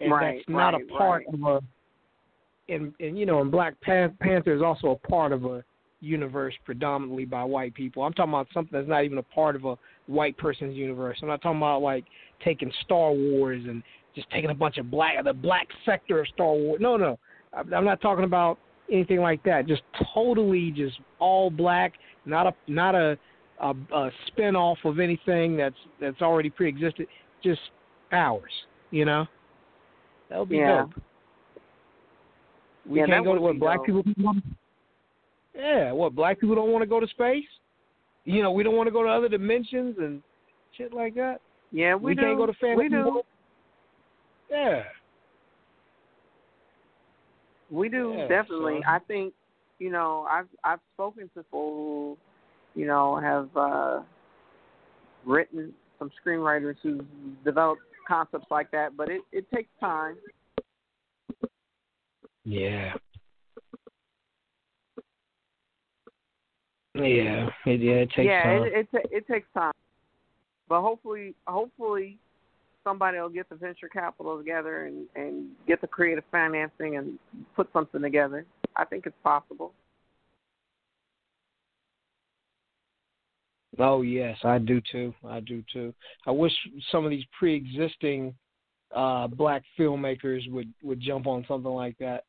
and 0.00 0.10
Right, 0.10 0.38
that's 0.38 0.48
not 0.48 0.74
right, 0.74 0.82
a 0.82 0.98
part 0.98 1.24
right. 1.28 1.34
of 1.34 1.62
a. 1.62 2.72
And 2.72 2.92
and 3.00 3.18
you 3.18 3.24
know, 3.24 3.40
and 3.40 3.50
Black 3.50 3.80
Panther 3.80 4.54
is 4.54 4.62
also 4.62 4.88
a 4.90 5.08
part 5.08 5.32
of 5.32 5.44
a 5.44 5.64
universe 6.00 6.54
predominantly 6.64 7.24
by 7.24 7.42
white 7.42 7.74
people. 7.74 8.02
I'm 8.02 8.12
talking 8.12 8.32
about 8.32 8.48
something 8.52 8.76
that's 8.76 8.88
not 8.88 9.04
even 9.04 9.18
a 9.18 9.22
part 9.22 9.56
of 9.56 9.64
a 9.64 9.76
white 10.06 10.36
person's 10.36 10.76
universe. 10.76 11.18
I'm 11.22 11.28
not 11.28 11.40
talking 11.40 11.58
about 11.58 11.82
like 11.82 12.04
taking 12.44 12.70
Star 12.84 13.12
Wars 13.12 13.62
and 13.66 13.82
just 14.14 14.30
taking 14.30 14.50
a 14.50 14.54
bunch 14.54 14.78
of 14.78 14.90
black 14.90 15.22
the 15.24 15.32
black 15.32 15.66
sector 15.86 16.20
of 16.20 16.28
Star 16.28 16.52
Wars. 16.52 16.80
No, 16.80 16.96
no, 16.96 17.18
I'm 17.52 17.72
I'm 17.72 17.84
not 17.84 18.00
talking 18.00 18.24
about 18.24 18.58
anything 18.90 19.20
like 19.20 19.42
that. 19.44 19.66
Just 19.66 19.82
totally 20.14 20.70
just 20.70 20.98
all 21.18 21.50
black, 21.50 21.94
not 22.24 22.46
a 22.46 22.54
not 22.66 22.94
a 22.94 23.18
a, 23.60 23.74
a 23.92 24.10
spin 24.28 24.54
off 24.56 24.78
of 24.84 25.00
anything 25.00 25.56
that's 25.56 25.76
that's 26.00 26.22
already 26.22 26.50
pre-existed. 26.50 27.06
Just 27.42 27.60
ours, 28.12 28.52
you 28.90 29.04
know. 29.04 29.26
That 30.30 30.38
would 30.40 30.48
be 30.48 30.56
Yeah. 30.58 30.82
dope. 30.82 31.02
We 32.86 33.00
Yeah, 33.00 33.06
can't 33.06 33.24
go 33.24 33.34
to 33.34 33.40
what 33.40 33.58
black 33.58 33.78
dope. 33.78 33.86
people 33.86 34.02
to- 34.04 34.42
Yeah, 35.54 35.92
what 35.92 36.14
black 36.14 36.38
people 36.40 36.54
don't 36.54 36.70
want 36.72 36.82
to 36.82 36.86
go 36.88 37.00
to 37.00 37.06
space? 37.08 37.44
You 38.24 38.42
know, 38.42 38.52
we 38.52 38.62
don't 38.62 38.76
want 38.76 38.86
to 38.86 38.90
go 38.92 39.02
to 39.02 39.08
other 39.08 39.28
dimensions 39.28 39.96
and 39.98 40.22
shit 40.76 40.92
like 40.92 41.14
that. 41.16 41.40
Yeah, 41.72 41.94
we, 41.94 42.12
We, 42.12 42.16
can't 42.16 42.36
go 42.38 42.46
to 42.46 42.52
fantasy 42.54 42.84
We 42.84 42.88
do. 42.88 42.96
world. 43.04 43.24
Yeah. 44.50 44.82
We 47.70 47.88
do 47.88 48.14
Yeah, 48.16 48.28
definitely. 48.28 48.80
so- 48.84 48.90
I 48.90 48.98
think 49.00 49.34
you 49.78 49.90
know 49.90 50.26
I've 50.28 50.48
I've 50.64 50.80
spoken 50.94 51.30
to 51.34 51.42
people 51.42 52.16
who 52.74 52.80
you 52.80 52.86
know 52.86 53.16
have 53.16 53.48
uh, 53.56 54.02
written 55.24 55.74
some 55.98 56.10
screenwriters 56.24 56.76
who 56.82 57.04
developed 57.44 57.82
concepts 58.06 58.46
like 58.50 58.70
that, 58.70 58.96
but 58.96 59.10
it 59.10 59.22
it 59.32 59.50
takes 59.54 59.70
time. 59.80 60.16
Yeah. 62.44 62.94
Yeah, 66.94 67.48
it, 67.66 67.80
yeah, 67.80 67.92
it 67.92 68.10
takes 68.10 68.26
yeah, 68.26 68.42
time. 68.42 68.62
it 68.62 68.72
it, 68.72 68.88
ta- 68.90 69.08
it 69.12 69.28
takes 69.28 69.46
time, 69.54 69.72
but 70.68 70.80
hopefully 70.80 71.34
hopefully 71.46 72.18
somebody 72.88 73.18
will 73.18 73.28
get 73.28 73.48
the 73.48 73.54
venture 73.54 73.88
capital 73.88 74.38
together 74.38 74.86
and 74.86 75.06
and 75.14 75.48
get 75.66 75.80
the 75.80 75.86
creative 75.86 76.24
financing 76.30 76.96
and 76.96 77.18
put 77.54 77.68
something 77.72 78.00
together. 78.00 78.46
I 78.76 78.84
think 78.84 79.06
it's 79.06 79.16
possible. 79.22 79.72
Oh 83.78 84.02
yes, 84.02 84.38
I 84.42 84.58
do 84.58 84.80
too. 84.90 85.14
I 85.26 85.40
do 85.40 85.62
too. 85.72 85.92
I 86.26 86.30
wish 86.30 86.52
some 86.90 87.04
of 87.04 87.10
these 87.10 87.24
pre-existing 87.38 88.34
uh 88.96 89.26
black 89.26 89.62
filmmakers 89.78 90.50
would 90.50 90.72
would 90.82 91.00
jump 91.00 91.26
on 91.26 91.44
something 91.46 91.70
like 91.70 91.96
that. 91.98 92.24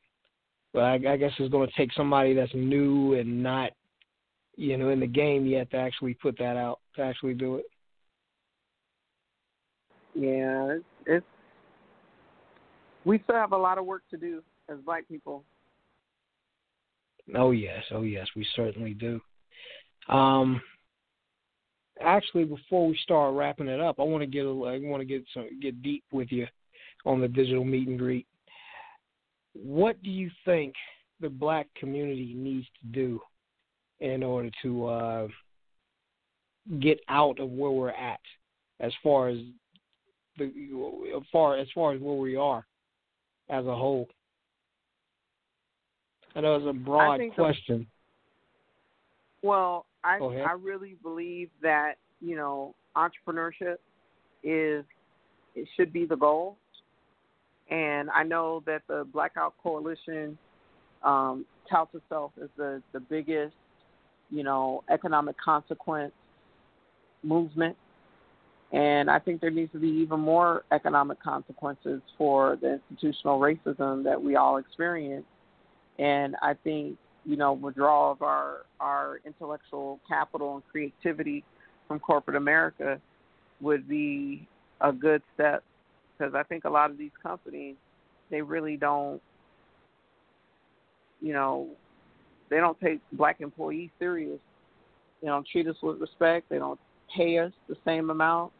But 0.73 0.84
I, 0.84 0.94
I 0.95 1.18
guess 1.18 1.31
it's 1.40 1.52
going 1.52 1.68
to 1.68 1.76
take 1.76 1.94
somebody 1.94 2.36
that's 2.36 2.53
new 2.53 3.15
and 3.15 3.41
not, 3.41 3.72
you 4.56 4.77
know, 4.77 4.90
in 4.90 4.99
the 4.99 5.07
game 5.07 5.48
yet 5.48 5.72
to 5.72 5.77
actually 5.77 6.14
put 6.14 6.38
that 6.38 6.57
out 6.57 6.80
to 6.95 7.02
actually 7.02 7.34
do 7.34 7.56
it. 7.56 7.65
Yeah, 10.15 10.77
it's, 11.06 11.26
we 13.06 13.19
still 13.23 13.36
have 13.36 13.52
a 13.52 13.57
lot 13.57 13.77
of 13.77 13.86
work 13.86 14.03
to 14.11 14.18
do 14.18 14.41
as 14.69 14.77
black 14.86 15.07
people. 15.07 15.44
Oh 17.36 17.52
yes, 17.52 17.84
oh 17.91 18.02
yes, 18.02 18.27
we 18.36 18.45
certainly 18.56 18.94
do. 18.94 19.22
Um, 20.07 20.61
actually, 22.02 22.45
before 22.45 22.88
we 22.88 22.98
start 23.03 23.36
wrapping 23.36 23.68
it 23.68 23.80
up, 23.80 23.99
I 23.99 24.03
want 24.03 24.22
to 24.22 24.27
get 24.27 24.45
a, 24.45 24.49
I 24.49 24.80
want 24.81 25.02
to 25.02 25.06
get 25.06 25.23
some 25.34 25.48
get 25.61 25.81
deep 25.81 26.03
with 26.11 26.31
you 26.31 26.48
on 27.06 27.22
the 27.22 27.27
digital 27.27 27.64
meet 27.64 27.88
and 27.88 27.99
greet. 27.99 28.27
What 29.53 30.02
do 30.03 30.10
you 30.10 30.30
think 30.45 30.73
the 31.22 31.30
black 31.30 31.68
community 31.76 32.34
needs 32.36 32.68
to 32.81 32.88
do 32.91 33.22
in 33.99 34.23
order 34.23 34.49
to 34.64 34.86
uh, 34.88 35.27
get 36.80 36.99
out 37.10 37.40
of 37.40 37.49
where 37.49 37.72
we're 37.72 37.90
at, 37.90 38.19
as 38.80 38.94
far 39.03 39.30
as 39.30 39.38
the 40.39 41.21
far 41.31 41.57
as 41.57 41.67
far 41.73 41.93
as 41.93 42.01
where 42.01 42.15
we 42.15 42.35
are 42.35 42.65
as 43.49 43.65
a 43.65 43.75
whole? 43.75 44.07
I 46.35 46.41
know 46.41 46.55
it's 46.55 46.65
a 46.67 46.73
broad 46.73 47.17
think 47.17 47.35
the- 47.35 47.43
question. 47.43 47.87
Well, 49.41 49.85
I 50.03 50.17
I 50.17 50.53
really 50.53 50.95
believe 51.01 51.49
that 51.61 51.95
you 52.21 52.35
know 52.35 52.75
entrepreneurship 52.95 53.77
is 54.43 54.85
it 55.55 55.67
should 55.75 55.91
be 55.91 56.05
the 56.05 56.15
goal, 56.15 56.57
and 57.69 58.09
I 58.09 58.23
know 58.23 58.63
that 58.65 58.83
the 58.87 59.05
Blackout 59.11 59.55
Coalition 59.61 60.37
um, 61.03 61.45
touts 61.69 61.93
itself 61.95 62.31
as 62.41 62.49
the 62.57 62.81
the 62.91 62.99
biggest 62.99 63.55
you 64.29 64.43
know 64.43 64.83
economic 64.89 65.37
consequence 65.37 66.13
movement, 67.23 67.75
and 68.71 69.09
I 69.09 69.19
think 69.19 69.41
there 69.41 69.49
needs 69.49 69.71
to 69.71 69.79
be 69.79 69.87
even 69.87 70.19
more 70.19 70.63
economic 70.71 71.21
consequences 71.21 72.01
for 72.17 72.57
the 72.61 72.79
institutional 72.89 73.39
racism 73.39 74.03
that 74.03 74.21
we 74.21 74.35
all 74.35 74.57
experience, 74.57 75.25
and 75.97 76.35
I 76.41 76.53
think 76.63 76.97
you 77.25 77.35
know, 77.35 77.53
withdrawal 77.53 78.11
of 78.11 78.21
our 78.21 78.65
our 78.79 79.19
intellectual 79.25 79.99
capital 80.07 80.55
and 80.55 80.63
creativity 80.71 81.43
from 81.87 81.99
corporate 81.99 82.37
America 82.37 82.99
would 83.61 83.87
be 83.87 84.47
a 84.81 84.91
good 84.91 85.21
step 85.33 85.63
because 86.17 86.33
I 86.33 86.43
think 86.43 86.63
a 86.63 86.69
lot 86.69 86.91
of 86.91 86.97
these 86.97 87.11
companies 87.21 87.75
they 88.31 88.41
really 88.41 88.77
don't, 88.77 89.21
you 91.19 91.33
know, 91.33 91.67
they 92.49 92.57
don't 92.57 92.79
take 92.79 92.99
black 93.13 93.41
employees 93.41 93.89
serious. 93.99 94.39
They 95.21 95.27
don't 95.27 95.47
treat 95.51 95.67
us 95.67 95.75
with 95.81 95.99
respect. 95.99 96.47
They 96.49 96.57
don't 96.57 96.79
pay 97.15 97.39
us 97.39 97.51
the 97.67 97.75
same 97.85 98.09
amount. 98.09 98.53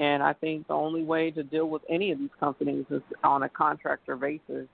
And 0.00 0.22
I 0.22 0.32
think 0.32 0.66
the 0.66 0.72
only 0.72 1.02
way 1.02 1.30
to 1.30 1.42
deal 1.42 1.68
with 1.68 1.82
any 1.90 2.10
of 2.10 2.18
these 2.18 2.30
companies 2.40 2.86
is 2.88 3.02
on 3.22 3.42
a 3.42 3.50
contractor 3.50 4.16
basis. 4.16 4.66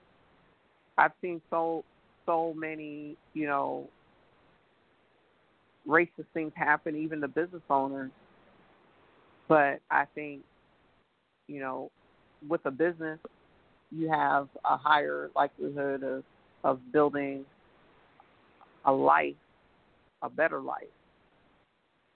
I've 0.97 1.11
seen 1.21 1.41
so 1.49 1.83
so 2.25 2.53
many, 2.55 3.17
you 3.33 3.45
know, 3.45 3.89
racist 5.85 6.27
things 6.33 6.53
happen, 6.55 6.95
even 6.95 7.19
to 7.19 7.27
business 7.27 7.61
owners. 7.69 8.11
But 9.49 9.81
I 9.91 10.05
think, 10.15 10.43
you 11.47 11.59
know, 11.59 11.91
with 12.47 12.61
a 12.65 12.71
business, 12.71 13.19
you 13.91 14.09
have 14.09 14.47
a 14.63 14.77
higher 14.77 15.29
likelihood 15.35 16.03
of 16.03 16.23
of 16.63 16.79
building 16.93 17.43
a 18.85 18.93
life, 18.93 19.35
a 20.21 20.29
better 20.29 20.61
life. 20.61 20.83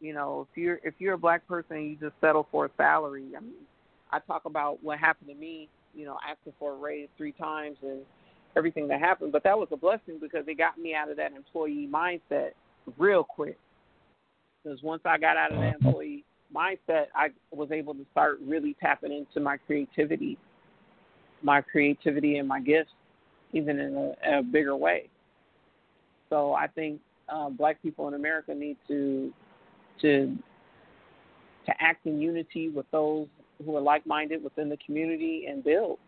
You 0.02 0.14
know, 0.14 0.48
if 0.50 0.58
you're 0.58 0.80
if 0.84 0.96
you're 0.98 1.14
a 1.14 1.18
black 1.18 1.48
person 1.48 1.78
and 1.78 1.90
you 1.92 1.96
just 1.96 2.20
settle 2.20 2.48
for 2.52 2.66
a 2.66 2.70
salary, 2.76 3.28
I 3.38 3.40
mean, 3.40 3.54
I 4.12 4.20
talk 4.20 4.46
about 4.46 4.84
what 4.84 4.98
happened 4.98 5.30
to 5.30 5.36
me. 5.36 5.70
You 5.94 6.06
know, 6.06 6.18
asking 6.28 6.54
for 6.58 6.74
a 6.74 6.76
raise 6.76 7.08
three 7.18 7.34
times 7.34 7.78
and 7.84 8.00
everything 8.58 8.88
that 8.88 9.00
happened, 9.00 9.32
but 9.32 9.44
that 9.44 9.58
was 9.58 9.68
a 9.72 9.78
blessing 9.78 10.18
because 10.20 10.46
it 10.48 10.58
got 10.58 10.78
me 10.78 10.96
out 10.96 11.10
of 11.10 11.18
that 11.18 11.34
employee 11.34 11.88
mindset 11.92 12.52
real 12.98 13.24
quick. 13.24 13.58
Because 14.64 14.82
once 14.82 15.02
I 15.06 15.18
got 15.18 15.38
out 15.38 15.54
of 15.54 15.60
that 15.60 15.76
employee 15.82 16.24
mindset, 16.54 17.06
I 17.16 17.30
was 17.52 17.72
able 17.72 17.94
to 17.94 18.06
start 18.12 18.40
really 18.46 18.76
tapping 18.80 19.12
into 19.12 19.40
my 19.40 19.58
creativity, 19.58 20.38
my 21.42 21.62
creativity 21.62 22.38
and 22.38 22.48
my 22.48 22.60
gifts, 22.60 22.92
even 23.54 23.80
in 23.80 23.96
a, 23.96 24.40
a 24.40 24.44
bigger 24.44 24.76
way. 24.76 25.10
So 26.30 26.54
I 26.54 26.68
think 26.68 27.00
uh, 27.30 27.50
black 27.50 27.82
people 27.82 28.08
in 28.08 28.14
America 28.14 28.54
need 28.54 28.78
to 28.88 29.34
to 30.02 30.36
to 31.66 31.72
act 31.80 32.06
in 32.06 32.20
unity 32.20 32.70
with 32.70 32.90
those 32.92 33.28
who 33.64 33.76
are 33.76 33.82
like-minded 33.82 34.44
within 34.44 34.68
the 34.68 34.78
community 34.78 35.46
and 35.48 35.64
build. 35.64 36.00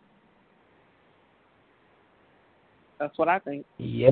That's 2.99 3.17
what 3.17 3.27
I 3.27 3.39
think. 3.39 3.65
Yeah. 3.77 4.09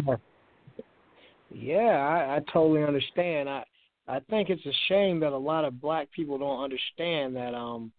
Yeah, 1.49 1.78
I, 1.78 2.36
I 2.36 2.40
totally 2.53 2.84
understand. 2.84 3.49
I 3.49 3.64
I 4.08 4.20
think 4.30 4.49
it's 4.49 4.66
a 4.66 4.74
shame 4.88 5.20
that 5.22 5.32
a 5.32 5.38
lot 5.38 5.66
of 5.66 5.82
black 5.82 6.12
people 6.12 6.38
don't 6.38 6.64
understand 6.64 7.36
that 7.36 7.53
um 7.53 7.91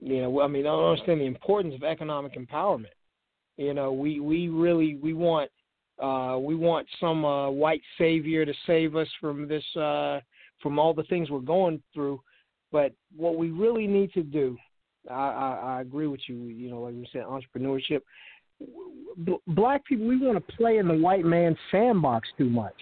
you 0.00 0.20
know, 0.20 0.40
I 0.42 0.48
mean, 0.48 0.64
don't 0.64 0.84
understand 0.84 1.20
the 1.20 1.24
importance 1.24 1.74
of 1.74 1.82
economic 1.82 2.34
empowerment. 2.36 2.92
You 3.56 3.72
know, 3.72 3.92
we 3.92 4.20
we 4.20 4.48
really 4.48 4.96
we 4.96 5.14
want 5.14 5.50
uh 6.02 6.38
we 6.40 6.54
want 6.54 6.86
some 7.00 7.24
uh 7.24 7.50
white 7.50 7.82
savior 7.96 8.44
to 8.44 8.52
save 8.66 8.96
us 8.96 9.08
from 9.20 9.48
this 9.48 9.64
uh 9.76 10.20
from 10.64 10.78
all 10.78 10.94
the 10.94 11.04
things 11.04 11.30
we're 11.30 11.40
going 11.40 11.80
through. 11.92 12.20
But 12.72 12.92
what 13.14 13.36
we 13.36 13.50
really 13.50 13.86
need 13.86 14.12
to 14.14 14.24
do, 14.24 14.56
I, 15.08 15.14
I, 15.14 15.60
I 15.76 15.80
agree 15.82 16.08
with 16.08 16.22
you. 16.26 16.46
You 16.46 16.70
know, 16.70 16.80
like 16.80 16.94
you 16.94 17.04
said, 17.12 17.22
entrepreneurship. 17.22 18.00
Black 19.46 19.84
people, 19.84 20.06
we 20.06 20.16
want 20.18 20.44
to 20.44 20.56
play 20.56 20.78
in 20.78 20.88
the 20.88 20.94
white 20.94 21.24
man's 21.24 21.58
sandbox 21.70 22.26
too 22.38 22.48
much. 22.48 22.74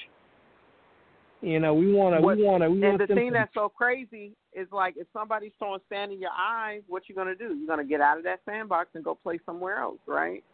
You 1.43 1.59
know, 1.59 1.75
we 1.75 1.93
want 1.93 2.15
to. 2.15 2.23
We 2.25 2.45
want 2.45 2.63
to. 2.63 2.67
And 2.67 3.01
the 3.01 3.07
thing 3.07 3.33
to, 3.33 3.39
that's 3.39 3.53
so 3.53 3.69
crazy 3.69 4.33
is 4.53 4.69
like 4.71 4.95
if 4.97 5.09
somebody's 5.13 5.51
throwing 5.59 5.81
sand 5.89 6.13
in 6.13 6.21
your 6.21 6.31
eyes, 6.31 6.83
what 6.87 7.09
you 7.09 7.17
gonna 7.17 7.35
do? 7.35 7.55
You're 7.55 7.67
gonna 7.67 7.85
get 7.85 8.01
out 8.01 8.17
of 8.17 8.25
that 8.25 8.41
sandbox 8.45 8.91
and 8.95 9.03
go 9.03 9.19
play 9.21 9.41
somewhere 9.45 9.79
else, 9.79 9.99
right? 10.07 10.45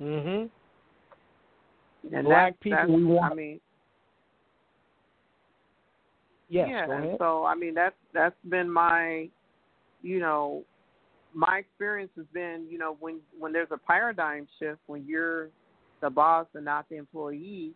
Mhm. 0.00 0.50
And 2.12 2.24
Black 2.26 2.52
that's, 2.52 2.62
people, 2.62 2.96
we 2.96 3.04
want. 3.04 3.32
I 3.32 3.34
mean, 3.34 3.60
yes, 6.48 6.68
yeah. 6.70 7.16
So 7.18 7.44
I 7.44 7.54
mean, 7.54 7.74
that's 7.74 7.94
that's 8.12 8.36
been 8.48 8.70
my, 8.70 9.28
you 10.02 10.20
know, 10.20 10.64
my 11.34 11.58
experience 11.58 12.10
has 12.16 12.26
been, 12.32 12.66
you 12.70 12.78
know, 12.78 12.96
when 13.00 13.20
when 13.38 13.52
there's 13.52 13.70
a 13.70 13.78
paradigm 13.78 14.46
shift, 14.58 14.80
when 14.86 15.04
you're 15.06 15.48
the 16.00 16.10
boss 16.10 16.46
and 16.54 16.64
not 16.64 16.88
the 16.88 16.96
employee, 16.96 17.72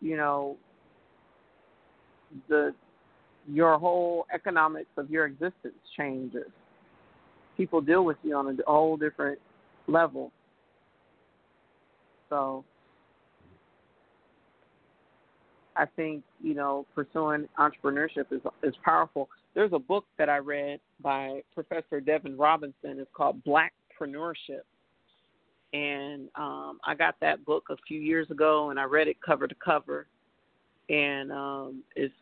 you 0.00 0.16
know, 0.16 0.56
the 2.48 2.74
your 3.48 3.78
whole 3.78 4.26
economics 4.32 4.90
of 4.96 5.10
your 5.10 5.26
existence 5.26 5.74
changes. 5.96 6.50
People 7.56 7.80
deal 7.80 8.04
with 8.04 8.16
you 8.22 8.36
on 8.36 8.48
a 8.48 8.70
whole 8.70 8.96
different 8.96 9.38
level. 9.86 10.30
So 12.30 12.64
I 15.76 15.86
think 15.86 16.22
you 16.42 16.54
know 16.54 16.86
pursuing 16.94 17.48
entrepreneurship 17.58 18.26
is 18.30 18.40
is 18.62 18.74
powerful. 18.84 19.28
There's 19.54 19.72
a 19.72 19.78
book 19.78 20.04
that 20.18 20.28
I 20.28 20.38
read 20.38 20.80
by 21.00 21.42
Professor 21.54 22.00
Devin 22.00 22.36
Robinson. 22.36 22.98
It's 22.98 23.10
called 23.14 23.42
Blackpreneurship, 23.44 24.62
and 25.72 26.28
um, 26.36 26.78
I 26.84 26.94
got 26.96 27.16
that 27.20 27.44
book 27.44 27.64
a 27.70 27.76
few 27.86 28.00
years 28.00 28.30
ago, 28.30 28.70
and 28.70 28.78
I 28.78 28.84
read 28.84 29.08
it 29.08 29.16
cover 29.24 29.46
to 29.46 29.54
cover, 29.54 30.06
and 30.88 31.32
um, 31.32 31.82
it's 31.96 32.14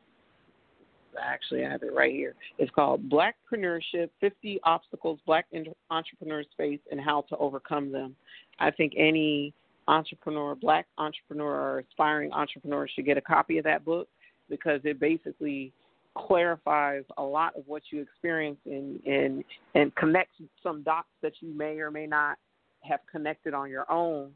actually 1.20 1.64
I 1.64 1.70
have 1.70 1.82
it 1.82 1.94
right 1.94 2.12
here. 2.12 2.34
It's 2.58 2.70
called 2.70 3.08
Blackpreneurship: 3.08 4.10
50 4.20 4.60
Obstacles 4.64 5.18
Black 5.26 5.46
Entrepreneurs 5.90 6.46
Face 6.56 6.80
and 6.90 7.00
How 7.00 7.22
to 7.28 7.36
Overcome 7.36 7.90
Them. 7.90 8.14
I 8.58 8.70
think 8.70 8.92
any 8.96 9.54
entrepreneur, 9.90 10.54
black 10.54 10.86
entrepreneur, 10.98 11.52
or 11.52 11.78
aspiring 11.80 12.32
entrepreneur 12.32 12.88
should 12.88 13.04
get 13.04 13.16
a 13.16 13.20
copy 13.20 13.58
of 13.58 13.64
that 13.64 13.84
book 13.84 14.08
because 14.48 14.80
it 14.84 15.00
basically 15.00 15.72
clarifies 16.16 17.04
a 17.18 17.22
lot 17.22 17.54
of 17.56 17.64
what 17.66 17.82
you 17.90 18.00
experience 18.00 18.58
and 18.66 19.00
and 19.04 19.44
and 19.74 19.94
connects 19.96 20.34
some 20.62 20.82
dots 20.82 21.08
that 21.22 21.32
you 21.40 21.52
may 21.56 21.78
or 21.78 21.90
may 21.90 22.06
not 22.06 22.38
have 22.82 23.00
connected 23.10 23.52
on 23.52 23.68
your 23.68 23.90
own, 23.90 24.30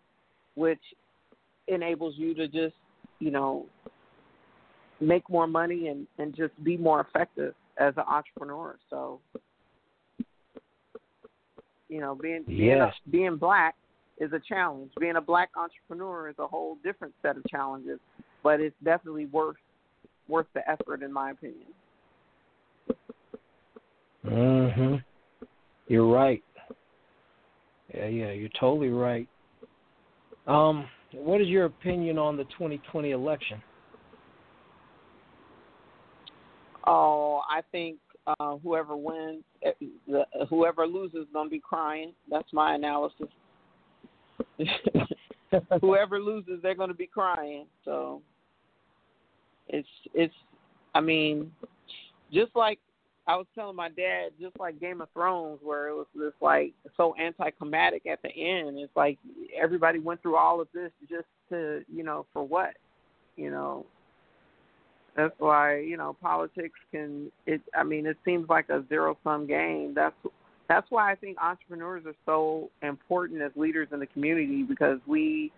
which 0.57 0.81
enables 1.69 2.15
you 2.17 2.35
to 2.35 2.47
just 2.49 2.75
you 3.21 3.31
know 3.31 3.67
make 5.01 5.29
more 5.31 5.47
money 5.47 5.89
and 5.89 6.07
and 6.19 6.35
just 6.35 6.53
be 6.65 6.77
more 6.77 7.01
effective 7.01 7.55
as 7.79 7.95
an 7.97 8.05
entrepreneur. 8.09 8.77
So 8.91 9.21
you 11.89 12.01
know, 12.01 12.17
being 12.21 12.43
being, 12.47 12.79
yes. 12.79 12.93
being 13.11 13.37
black 13.37 13.77
is 14.19 14.33
a 14.33 14.41
challenge. 14.41 14.93
Being 14.99 15.17
a 15.17 15.21
black 15.21 15.51
entrepreneur 15.57 16.29
is 16.29 16.37
a 16.39 16.47
whole 16.47 16.77
different 16.85 17.15
set 17.23 17.37
of 17.37 17.45
challenges, 17.49 17.99
but 18.43 18.61
it's 18.61 18.77
definitely 18.85 19.27
worth 19.27 19.57
worth 20.29 20.47
the 20.55 20.69
effort, 20.69 21.03
in 21.03 21.13
my 21.13 21.33
opinion. 21.33 21.67
Mhm. 24.25 25.05
You're 25.89 26.07
right. 26.07 26.43
Yeah, 27.93 28.07
yeah, 28.07 28.31
you're 28.31 28.49
totally 28.61 28.89
right. 28.89 29.29
Um, 30.47 30.89
what 31.13 31.41
is 31.41 31.49
your 31.49 31.67
opinion 31.67 32.19
on 32.19 32.37
the 32.37 32.45
2020 32.45 33.11
election? 33.11 33.63
Oh, 36.87 37.43
I 37.49 37.63
think 37.73 37.99
uh, 38.27 38.57
whoever 38.57 38.97
wins, 38.97 39.45
eh, 39.63 39.73
whoever 40.49 40.87
loses, 40.87 41.23
is 41.23 41.29
gonna 41.33 41.51
be 41.51 41.61
crying. 41.61 42.13
That's 42.31 42.53
my 42.53 42.75
analysis. 42.75 43.29
whoever 45.81 46.21
loses, 46.21 46.61
they're 46.63 46.75
gonna 46.75 46.95
be 46.95 47.07
crying. 47.07 47.67
So 47.85 48.23
it's 49.69 49.89
it's. 50.13 50.35
I 50.95 51.01
mean, 51.01 51.51
just 52.33 52.55
like 52.55 52.79
I 53.27 53.37
was 53.37 53.47
telling 53.55 53.77
my 53.77 53.89
dad, 53.89 54.31
just 54.41 54.59
like 54.59 54.81
Game 54.81 55.01
of 55.01 55.09
Thrones, 55.13 55.61
where 55.63 55.89
it 55.89 55.95
was 55.95 56.07
just 56.17 56.37
like 56.43 56.73
so 56.97 57.15
anticlimactic 57.19 58.07
at 58.07 58.21
the 58.23 58.29
end. 58.29 58.79
It's 58.79 58.95
like 58.95 59.19
everybody 59.61 59.99
went 59.99 60.21
through 60.23 60.37
all 60.37 60.61
of 60.61 60.69
this 60.75 60.91
just 61.09 61.27
to, 61.51 61.83
you 61.93 62.05
know, 62.05 62.27
for 62.33 62.43
what, 62.43 62.75
you 63.37 63.51
know. 63.51 63.87
That's 65.17 65.35
why 65.39 65.79
you 65.79 65.97
know 65.97 66.17
politics 66.21 66.79
can. 66.91 67.31
It. 67.47 67.61
I 67.75 67.85
mean, 67.85 68.05
it 68.05 68.19
seems 68.25 68.49
like 68.49 68.69
a 68.69 68.85
zero 68.89 69.17
sum 69.23 69.47
game. 69.47 69.93
That's 69.95 70.17
that's 70.75 70.91
why 70.91 71.13
I 71.13 71.15
think 71.15 71.39
entrepreneurs 71.41 72.03
are 72.05 72.17
so 72.27 72.69
important 72.83 73.41
as 73.41 73.53
leaders 73.55 73.87
in 73.93 74.01
the 74.01 74.07
community 74.07 74.65
because 74.65 74.99
we 75.07 75.53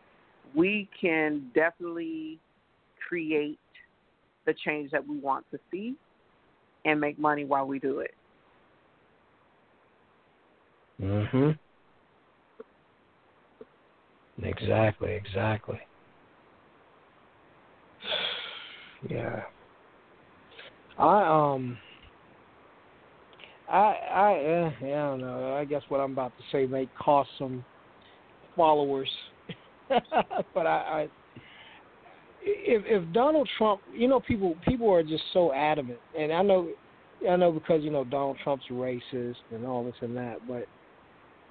we 0.54 0.88
can 1.00 1.50
definitely 1.54 2.38
create 3.08 3.58
the 4.44 4.54
change 4.64 4.90
that 4.90 5.06
we 5.06 5.16
want 5.18 5.46
to 5.52 5.58
see 5.70 5.94
and 6.84 7.00
make 7.00 7.18
money 7.18 7.46
while 7.46 7.66
we 7.66 7.78
do 7.78 8.00
it. 8.00 8.14
Mhm. 11.00 11.58
Exactly, 14.42 15.14
exactly. 15.14 15.80
Yeah. 19.08 19.42
I 20.98 21.22
um 21.26 21.78
I 23.70 23.94
I 24.12 24.32
eh, 24.34 24.70
I 24.84 24.88
don't 24.88 25.20
know. 25.20 25.54
I 25.54 25.64
guess 25.64 25.82
what 25.88 25.98
I'm 26.00 26.12
about 26.12 26.32
to 26.36 26.44
say 26.52 26.66
may 26.66 26.88
cost 26.98 27.28
some 27.38 27.64
followers, 28.56 29.10
but 29.88 30.66
I, 30.66 30.68
I 30.68 31.08
if 32.42 32.82
if 32.86 33.12
Donald 33.12 33.48
Trump, 33.58 33.80
you 33.94 34.08
know, 34.08 34.20
people 34.20 34.56
people 34.66 34.90
are 34.92 35.02
just 35.02 35.24
so 35.32 35.52
adamant, 35.52 35.98
and 36.18 36.32
I 36.32 36.42
know 36.42 36.68
I 37.28 37.36
know 37.36 37.50
because 37.50 37.82
you 37.82 37.90
know 37.90 38.04
Donald 38.04 38.38
Trump's 38.44 38.64
racist 38.70 39.36
and 39.52 39.66
all 39.66 39.84
this 39.84 39.94
and 40.00 40.16
that, 40.16 40.36
but 40.46 40.66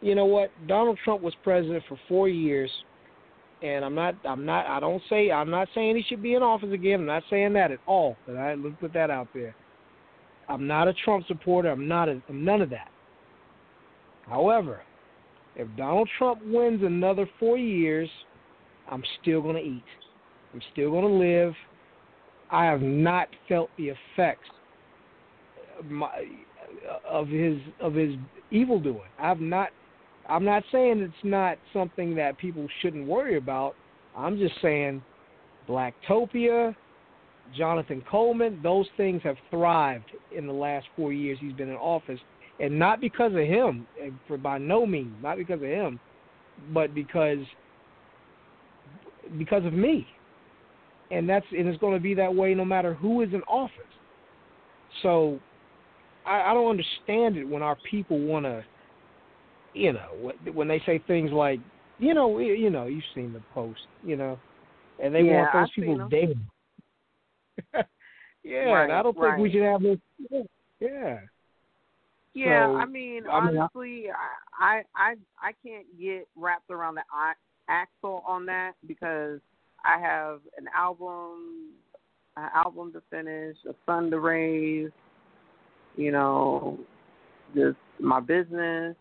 you 0.02 0.16
know 0.16 0.26
what? 0.26 0.52
Donald 0.68 0.98
Trump 1.04 1.22
was 1.22 1.34
president 1.44 1.84
for 1.90 2.00
four 2.08 2.30
years, 2.30 2.72
and 3.62 3.84
I'm 3.84 3.96
not 3.96 4.16
I'm 4.24 4.46
not 4.46 4.66
I 4.68 4.80
don't 4.80 5.02
say 5.10 5.32
I'm 5.32 5.50
not 5.50 5.68
saying 5.76 5.98
he 5.98 6.04
should 6.04 6.24
be 6.24 6.36
in 6.36 6.44
office 6.44 6.72
again. 6.72 7.02
I'm 7.02 7.06
not 7.06 7.24
saying 7.30 7.54
that 7.54 7.72
at 7.72 7.80
all. 7.88 8.16
But 8.26 8.38
I 8.38 8.56
let's 8.56 8.76
put 8.80 8.94
that 8.94 9.10
out 9.10 9.28
there. 9.34 9.56
I'm 10.48 10.68
not 10.68 10.88
a 10.88 10.94
Trump 10.94 11.26
supporter. 11.28 11.70
I'm 11.70 11.88
not 11.88 12.10
a, 12.10 12.22
I'm 12.30 12.44
none 12.44 12.62
of 12.62 12.70
that. 12.70 12.90
However, 14.28 14.82
if 15.56 15.68
Donald 15.78 16.10
Trump 16.18 16.42
wins 16.46 16.84
another 16.84 17.28
four 17.40 17.58
years, 17.58 18.10
I'm 18.90 19.04
still 19.22 19.42
going 19.42 19.56
to 19.56 19.62
eat. 19.62 19.84
I'm 20.54 20.62
still 20.74 20.92
going 20.92 21.04
to 21.04 21.10
live. 21.10 21.54
I 22.52 22.66
have 22.66 22.82
not 22.82 23.28
felt 23.48 23.70
the 23.78 23.90
effects 23.90 24.50
of, 25.80 25.86
my, 25.86 26.26
of 27.08 27.28
his 27.28 27.58
of 27.82 27.94
his 27.94 28.16
evil 28.52 28.80
doing. 28.80 29.00
I've 29.20 29.40
not. 29.40 29.70
I'm 30.28 30.46
not 30.46 30.64
saying 30.72 31.02
it's 31.02 31.14
not 31.24 31.58
something 31.74 32.16
that 32.16 32.38
people 32.38 32.68
shouldn't 32.82 33.08
worry 33.08 33.38
about. 33.38 33.76
I'm 34.18 34.38
just 34.38 34.56
saying, 34.62 35.04
Blacktopia, 35.68 36.76
Jonathan 37.54 38.04
Coleman, 38.10 38.60
those 38.64 38.88
things 38.98 39.22
have 39.24 39.38
thrived 39.50 40.12
in 40.36 40.48
the 40.48 40.54
last 40.54 40.88
four 40.96 41.14
years 41.14 41.38
he's 41.40 41.54
been 41.54 41.70
in 41.70 41.76
office, 41.76 42.20
and 42.60 42.78
not 42.78 43.02
because 43.02 43.34
of 43.34 43.40
him, 43.40 43.86
for 44.28 44.38
by 44.38 44.58
no 44.58 44.86
means, 44.86 45.14
not 45.22 45.38
because 45.38 45.62
of 45.62 45.68
him, 45.68 46.00
but 46.74 46.94
because 46.96 47.40
because 49.38 49.66
of 49.66 49.74
me, 49.74 50.08
and 51.12 51.28
that's 51.28 51.46
and 51.52 51.68
it's 51.68 51.80
going 51.80 51.94
to 51.94 52.00
be 52.00 52.14
that 52.14 52.34
way 52.34 52.54
no 52.54 52.66
matter 52.66 52.94
who 52.94 53.22
is 53.22 53.34
in 53.34 53.42
office. 53.44 53.72
So, 55.04 55.40
I, 56.26 56.42
I 56.42 56.54
don't 56.54 56.70
understand 56.70 57.38
it 57.38 57.48
when 57.48 57.62
our 57.62 57.78
people 57.90 58.20
want 58.20 58.46
to, 58.46 58.64
you 59.74 59.94
know, 59.94 60.32
when 60.54 60.68
they 60.68 60.82
say 60.86 61.02
things 61.06 61.32
like, 61.32 61.60
you 62.00 62.14
know, 62.14 62.40
you 62.40 62.70
know, 62.70 62.86
you've 62.86 63.04
seen 63.14 63.34
the 63.34 63.42
post, 63.54 63.82
you 64.06 64.16
know, 64.16 64.40
and 65.04 65.14
they 65.14 65.22
yeah, 65.22 65.34
want 65.34 65.50
those 65.54 65.72
people 65.76 66.08
dead 66.10 66.36
yeah, 68.44 68.60
right, 68.72 68.90
I 68.92 69.04
don't 69.04 69.18
think 69.20 69.38
we 69.38 69.52
should 69.52 69.64
have 69.64 69.82
this. 69.82 69.98
Yeah. 70.80 71.20
Yeah, 72.34 72.68
So, 72.68 72.76
I 72.76 72.86
mean, 72.86 73.24
I 73.32 73.46
mean, 73.46 73.58
I- 73.58 73.62
honestly, 73.62 74.06
I, 74.60 74.84
I 74.96 75.16
I 75.42 75.52
can't 75.66 75.86
get 76.00 76.28
wrapped 76.36 76.70
around 76.70 76.96
the 76.96 77.04
axle 77.70 78.24
on 78.28 78.46
that 78.48 78.74
because 78.88 79.40
I 79.86 80.00
have 80.00 80.42
an 80.58 80.68
album, 80.76 81.72
an 82.36 82.50
album 82.54 82.92
to 82.94 83.02
finish, 83.10 83.56
a 83.70 83.74
son 83.86 84.12
to 84.12 84.20
raise, 84.20 84.92
you 85.96 86.12
know, 86.12 86.78
just 87.56 87.78
my 88.00 88.20
business, 88.20 88.96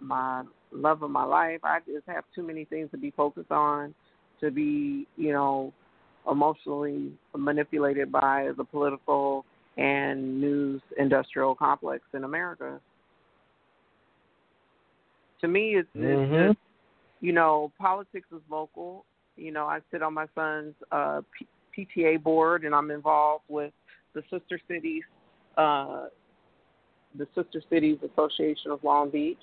my 0.00 0.42
love 0.72 1.02
of 1.02 1.10
my 1.10 1.24
life. 1.24 1.60
I 1.62 1.78
just 1.86 2.06
have 2.08 2.24
too 2.34 2.42
many 2.42 2.64
things 2.64 2.90
to 2.90 2.98
be 2.98 3.12
focused 3.12 3.52
on 3.52 3.94
to 4.40 4.50
be, 4.50 5.06
you 5.16 5.32
know, 5.32 5.72
emotionally 6.30 7.12
manipulated 7.36 8.10
by 8.10 8.50
the 8.56 8.64
political 8.64 9.44
and 9.76 10.40
news 10.40 10.80
industrial 10.98 11.54
complex 11.54 12.04
in 12.14 12.24
America. 12.24 12.80
To 15.40 15.48
me, 15.48 15.76
it's, 15.76 15.88
it's 15.94 16.20
Mhm. 16.20 16.48
just, 16.48 16.58
you 17.20 17.32
know, 17.32 17.72
politics 17.78 18.28
is 18.32 18.40
local. 18.48 19.04
You 19.36 19.50
know, 19.50 19.66
I 19.66 19.80
sit 19.90 20.02
on 20.02 20.14
my 20.14 20.26
son's 20.34 20.74
uh, 20.92 21.22
P- 21.32 21.48
PTA 21.76 22.22
board, 22.22 22.64
and 22.64 22.74
I'm 22.74 22.90
involved 22.90 23.44
with 23.48 23.72
the 24.14 24.22
Sister 24.30 24.60
Cities, 24.68 25.02
uh, 25.56 26.06
the 27.16 27.26
Sister 27.34 27.60
Cities 27.68 27.98
Association 28.02 28.70
of 28.70 28.82
Long 28.84 29.10
Beach, 29.10 29.36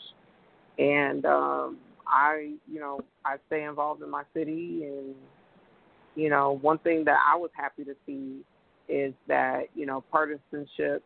and 0.79 1.25
um, 1.25 1.77
I, 2.07 2.53
you 2.67 2.79
know, 2.79 3.01
I 3.25 3.35
stay 3.47 3.63
involved 3.63 4.01
in 4.01 4.09
my 4.09 4.23
city 4.33 4.85
and 4.85 5.13
you 6.15 6.29
know, 6.29 6.59
one 6.61 6.77
thing 6.79 7.03
that 7.05 7.17
I 7.31 7.37
was 7.37 7.51
happy 7.53 7.83
to 7.85 7.95
see 8.05 8.41
is 8.89 9.13
that, 9.27 9.63
you 9.75 9.85
know, 9.85 10.03
partisanship 10.11 11.03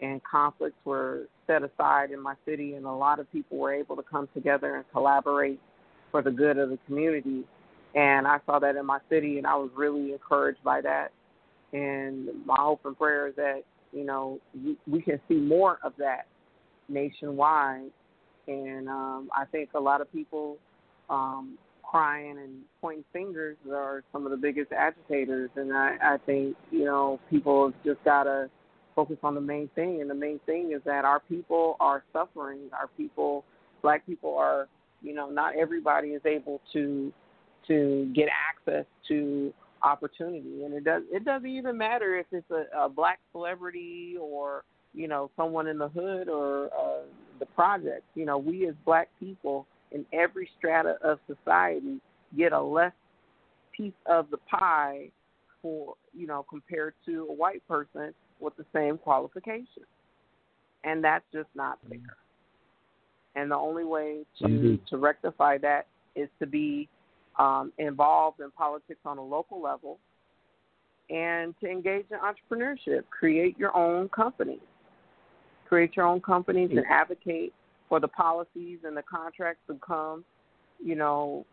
and 0.00 0.20
conflicts 0.24 0.78
were 0.84 1.28
set 1.46 1.62
aside 1.62 2.10
in 2.10 2.20
my 2.20 2.34
city 2.46 2.74
and 2.74 2.86
a 2.86 2.92
lot 2.92 3.18
of 3.18 3.30
people 3.32 3.58
were 3.58 3.72
able 3.72 3.96
to 3.96 4.02
come 4.02 4.28
together 4.32 4.76
and 4.76 4.84
collaborate 4.92 5.60
for 6.10 6.22
the 6.22 6.30
good 6.30 6.56
of 6.58 6.70
the 6.70 6.78
community. 6.86 7.44
And 7.94 8.26
I 8.26 8.38
saw 8.46 8.58
that 8.58 8.76
in 8.76 8.86
my 8.86 8.98
city 9.10 9.38
and 9.38 9.46
I 9.46 9.56
was 9.56 9.70
really 9.76 10.12
encouraged 10.12 10.62
by 10.62 10.80
that. 10.82 11.08
And 11.72 12.28
my 12.46 12.56
hope 12.58 12.80
and 12.84 12.96
prayer 12.96 13.28
is 13.28 13.36
that, 13.36 13.62
you 13.92 14.04
know, 14.04 14.40
we, 14.54 14.76
we 14.86 15.02
can 15.02 15.20
see 15.28 15.34
more 15.34 15.78
of 15.82 15.92
that 15.98 16.26
nationwide. 16.88 17.90
And 18.46 18.88
um, 18.88 19.28
I 19.36 19.44
think 19.44 19.70
a 19.74 19.80
lot 19.80 20.00
of 20.00 20.10
people 20.12 20.56
um, 21.10 21.58
crying 21.90 22.38
and 22.38 22.60
pointing 22.80 23.04
fingers 23.12 23.56
are 23.72 24.02
some 24.12 24.26
of 24.26 24.30
the 24.30 24.36
biggest 24.36 24.72
agitators. 24.72 25.50
And 25.56 25.72
I, 25.72 25.96
I 26.02 26.16
think, 26.26 26.56
you 26.70 26.84
know, 26.84 27.18
people 27.30 27.66
have 27.66 27.84
just 27.84 28.04
got 28.04 28.24
to 28.24 28.50
focus 28.94 29.16
on 29.22 29.34
the 29.34 29.40
main 29.40 29.70
thing. 29.74 30.00
And 30.00 30.10
the 30.10 30.14
main 30.14 30.38
thing 30.44 30.72
is 30.74 30.82
that 30.84 31.04
our 31.04 31.20
people 31.20 31.76
are 31.80 32.04
suffering. 32.12 32.60
Our 32.72 32.88
people, 32.96 33.44
black 33.80 34.04
people 34.04 34.36
are, 34.36 34.68
you 35.02 35.14
know, 35.14 35.30
not 35.30 35.56
everybody 35.56 36.08
is 36.08 36.22
able 36.24 36.60
to 36.72 37.12
to 37.66 38.10
get 38.14 38.28
access 38.50 38.86
to 39.08 39.52
opportunity. 39.82 40.64
And 40.64 40.74
it 40.74 40.84
does 40.84 41.02
it 41.10 41.24
doesn't 41.24 41.48
even 41.48 41.78
matter 41.78 42.16
if 42.16 42.26
it's 42.32 42.50
a, 42.50 42.64
a 42.76 42.88
black 42.88 43.20
celebrity 43.32 44.16
or 44.20 44.64
you 44.94 45.06
know 45.06 45.30
someone 45.36 45.66
in 45.66 45.78
the 45.78 45.88
hood 45.88 46.28
or 46.28 46.66
uh, 46.66 47.04
the 47.38 47.46
project. 47.46 48.04
You 48.14 48.26
know, 48.26 48.38
we 48.38 48.66
as 48.68 48.74
black 48.84 49.08
people 49.20 49.66
in 49.92 50.04
every 50.12 50.48
strata 50.58 50.96
of 51.02 51.18
society 51.26 52.00
get 52.36 52.52
a 52.52 52.60
less 52.60 52.92
piece 53.76 53.92
of 54.06 54.30
the 54.30 54.36
pie 54.38 55.08
for 55.62 55.94
you 56.12 56.26
know 56.26 56.44
compared 56.48 56.94
to 57.06 57.26
a 57.30 57.32
white 57.32 57.66
person 57.68 58.12
with 58.40 58.56
the 58.56 58.64
same 58.74 58.98
qualifications. 58.98 59.86
And 60.84 61.02
that's 61.02 61.24
just 61.32 61.48
not 61.54 61.78
fair. 61.88 61.98
Mm-hmm. 61.98 63.40
And 63.40 63.50
the 63.50 63.56
only 63.56 63.84
way 63.84 64.24
to 64.38 64.46
Indeed. 64.46 64.80
to 64.90 64.96
rectify 64.96 65.58
that 65.58 65.86
is 66.14 66.28
to 66.38 66.46
be 66.46 66.88
um, 67.38 67.72
involved 67.78 68.40
in 68.40 68.50
politics 68.50 69.00
on 69.04 69.18
a 69.18 69.24
local 69.24 69.60
level 69.60 69.98
and 71.10 71.54
to 71.60 71.68
engage 71.68 72.06
in 72.10 72.18
entrepreneurship. 72.18 73.02
Create 73.10 73.58
your 73.58 73.76
own 73.76 74.08
company. 74.08 74.60
Create 75.68 75.96
your 75.96 76.06
own 76.06 76.20
companies 76.20 76.70
and 76.70 76.80
mm-hmm. 76.80 76.92
advocate 76.92 77.52
for 77.88 78.00
the 78.00 78.08
policies 78.08 78.78
and 78.84 78.96
the 78.96 79.02
contracts 79.02 79.62
to 79.68 79.78
come, 79.84 80.24
you 80.82 80.94
know, 80.94 81.44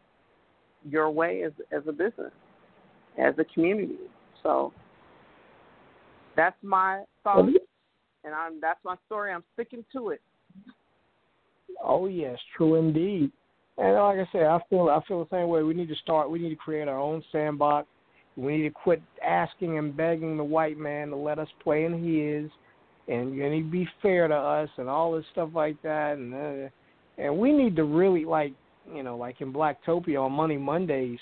your 0.88 1.10
way 1.10 1.44
as 1.44 1.52
as 1.72 1.84
a 1.88 1.91
business, 1.91 2.32
as 3.18 3.34
a 3.40 3.45
community. 3.53 3.98
So 4.44 4.72
that's 6.36 6.57
my 6.62 7.03
thought, 7.24 7.45
and 8.24 8.34
I'm 8.34 8.60
that's 8.62 8.80
my 8.84 8.95
story. 9.06 9.32
I'm 9.32 9.44
sticking 9.53 9.84
to 9.94 10.10
it. 10.10 10.22
Oh 11.84 12.07
yes, 12.07 12.38
true 12.56 12.76
indeed. 12.76 13.32
And 13.78 13.94
like 13.95 14.20
I 14.20 14.30
said, 14.32 14.44
I 14.44 14.60
feel 14.70 14.90
I 14.90 15.06
feel 15.07 15.24
the 15.24 15.36
same 15.36 15.48
way. 15.48 15.64
We 15.64 15.74
need 15.74 15.90
to 15.90 15.95
start. 15.95 16.30
We 16.30 16.40
need 16.40 16.49
to 16.49 16.56
create 16.56 16.88
our 16.88 16.99
own 16.99 17.24
sandbox. 17.32 17.88
We 18.38 18.57
need 18.57 18.64
to 18.64 18.70
quit 18.70 19.02
asking 19.26 19.78
and 19.78 19.95
begging 19.95 20.38
the 20.38 20.44
white 20.44 20.78
man 20.78 21.10
to 21.10 21.16
let 21.16 21.40
us 21.40 21.48
play 21.64 21.86
in 21.86 21.94
his, 21.94 22.52
and 23.07 23.40
and 23.40 23.53
he'd 23.53 23.72
be 23.72 23.88
fair 24.02 24.27
to 24.27 24.36
us 24.36 24.69
and 24.77 24.90
all 24.90 25.14
this 25.14 25.26
stuff 25.32 25.49
like 25.53 25.82
that. 25.84 26.14
And 26.18 26.34
uh, 26.34 26.69
and 27.18 27.38
we 27.38 27.52
need 27.52 27.76
to 27.76 27.84
really 27.84 28.26
like 28.26 28.53
you 28.94 29.03
know 29.03 29.18
like 29.18 29.41
in 29.41 29.53
Blacktopia 29.53 30.23
on 30.23 30.32
Money 30.32 30.57
Mondays, 30.57 31.19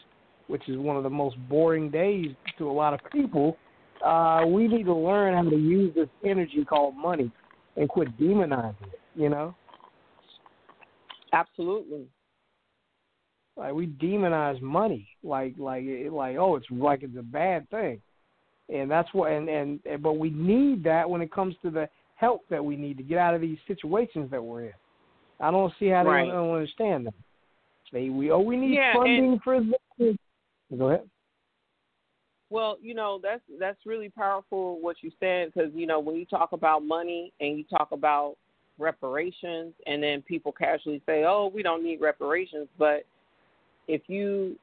which 0.47 0.67
is 0.67 0.77
one 0.77 0.97
of 0.97 1.03
the 1.03 1.09
most 1.09 1.35
boring 1.49 1.89
days 1.89 2.27
to 2.57 2.69
a 2.69 2.71
lot 2.71 2.93
of 2.93 2.99
people. 3.11 3.57
Uh, 4.03 4.43
we 4.47 4.67
need 4.67 4.83
to 4.83 4.93
learn 4.93 5.33
how 5.33 5.49
to 5.49 5.55
use 5.55 5.93
this 5.95 6.09
energy 6.25 6.65
called 6.65 6.95
money 6.95 7.31
and 7.77 7.87
quit 7.87 8.17
demonizing 8.19 8.87
it. 8.91 8.99
You 9.15 9.29
know. 9.29 9.55
Absolutely. 11.31 12.05
Like 13.55 13.73
we 13.73 13.87
demonize 13.87 14.61
money, 14.61 15.07
like 15.23 15.55
like 15.57 15.83
it- 15.83 16.11
like 16.11 16.37
oh, 16.37 16.55
it's 16.55 16.65
like 16.71 17.03
it's 17.03 17.17
a 17.17 17.23
bad 17.23 17.69
thing, 17.69 18.01
and 18.69 18.89
that's 18.89 19.13
what 19.13 19.31
and 19.31 19.49
and 19.49 19.79
and- 19.85 20.01
but 20.01 20.13
we 20.13 20.29
need 20.29 20.83
that 20.83 21.09
when 21.09 21.21
it 21.21 21.31
comes 21.31 21.55
to 21.61 21.69
the 21.69 21.89
help 22.15 22.47
that 22.49 22.63
we 22.63 22.75
need 22.75 22.97
to 22.97 23.03
get 23.03 23.17
out 23.17 23.33
of 23.33 23.41
these 23.41 23.57
situations 23.67 24.29
that 24.31 24.43
we're 24.43 24.65
in. 24.65 24.73
I 25.39 25.51
don't 25.51 25.73
see 25.79 25.87
how 25.87 26.03
they 26.03 26.09
Right. 26.09 26.31
don't, 26.31 26.53
understand 26.53 27.07
that. 27.07 27.13
They 27.91 28.09
we 28.09 28.31
oh 28.31 28.39
we 28.39 28.55
need 28.55 28.75
Yeah, 28.75 28.93
funding 28.93 29.39
for 29.39 29.59
this. 29.61 30.15
Go 30.77 30.89
ahead. 30.89 31.09
Well, 32.49 32.77
you 32.81 32.93
know 32.93 33.19
that's 33.21 33.41
that's 33.59 33.85
really 33.85 34.09
powerful 34.09 34.79
what 34.79 34.97
you 35.01 35.11
said 35.19 35.51
because 35.53 35.71
you 35.73 35.87
know 35.87 35.99
when 35.99 36.15
you 36.15 36.25
talk 36.25 36.53
about 36.53 36.83
money 36.83 37.33
and 37.39 37.57
you 37.57 37.63
talk 37.65 37.91
about 37.91 38.35
reparations, 38.79 39.73
and 39.85 40.01
then 40.01 40.21
people 40.21 40.51
casually 40.51 41.01
say, 41.05 41.23
"Oh, 41.25 41.51
we 41.53 41.63
don't 41.63 41.83
need 41.83 41.99
reparations." 41.99 42.67
But 42.77 43.05
if 43.87 44.01
you 44.07 44.57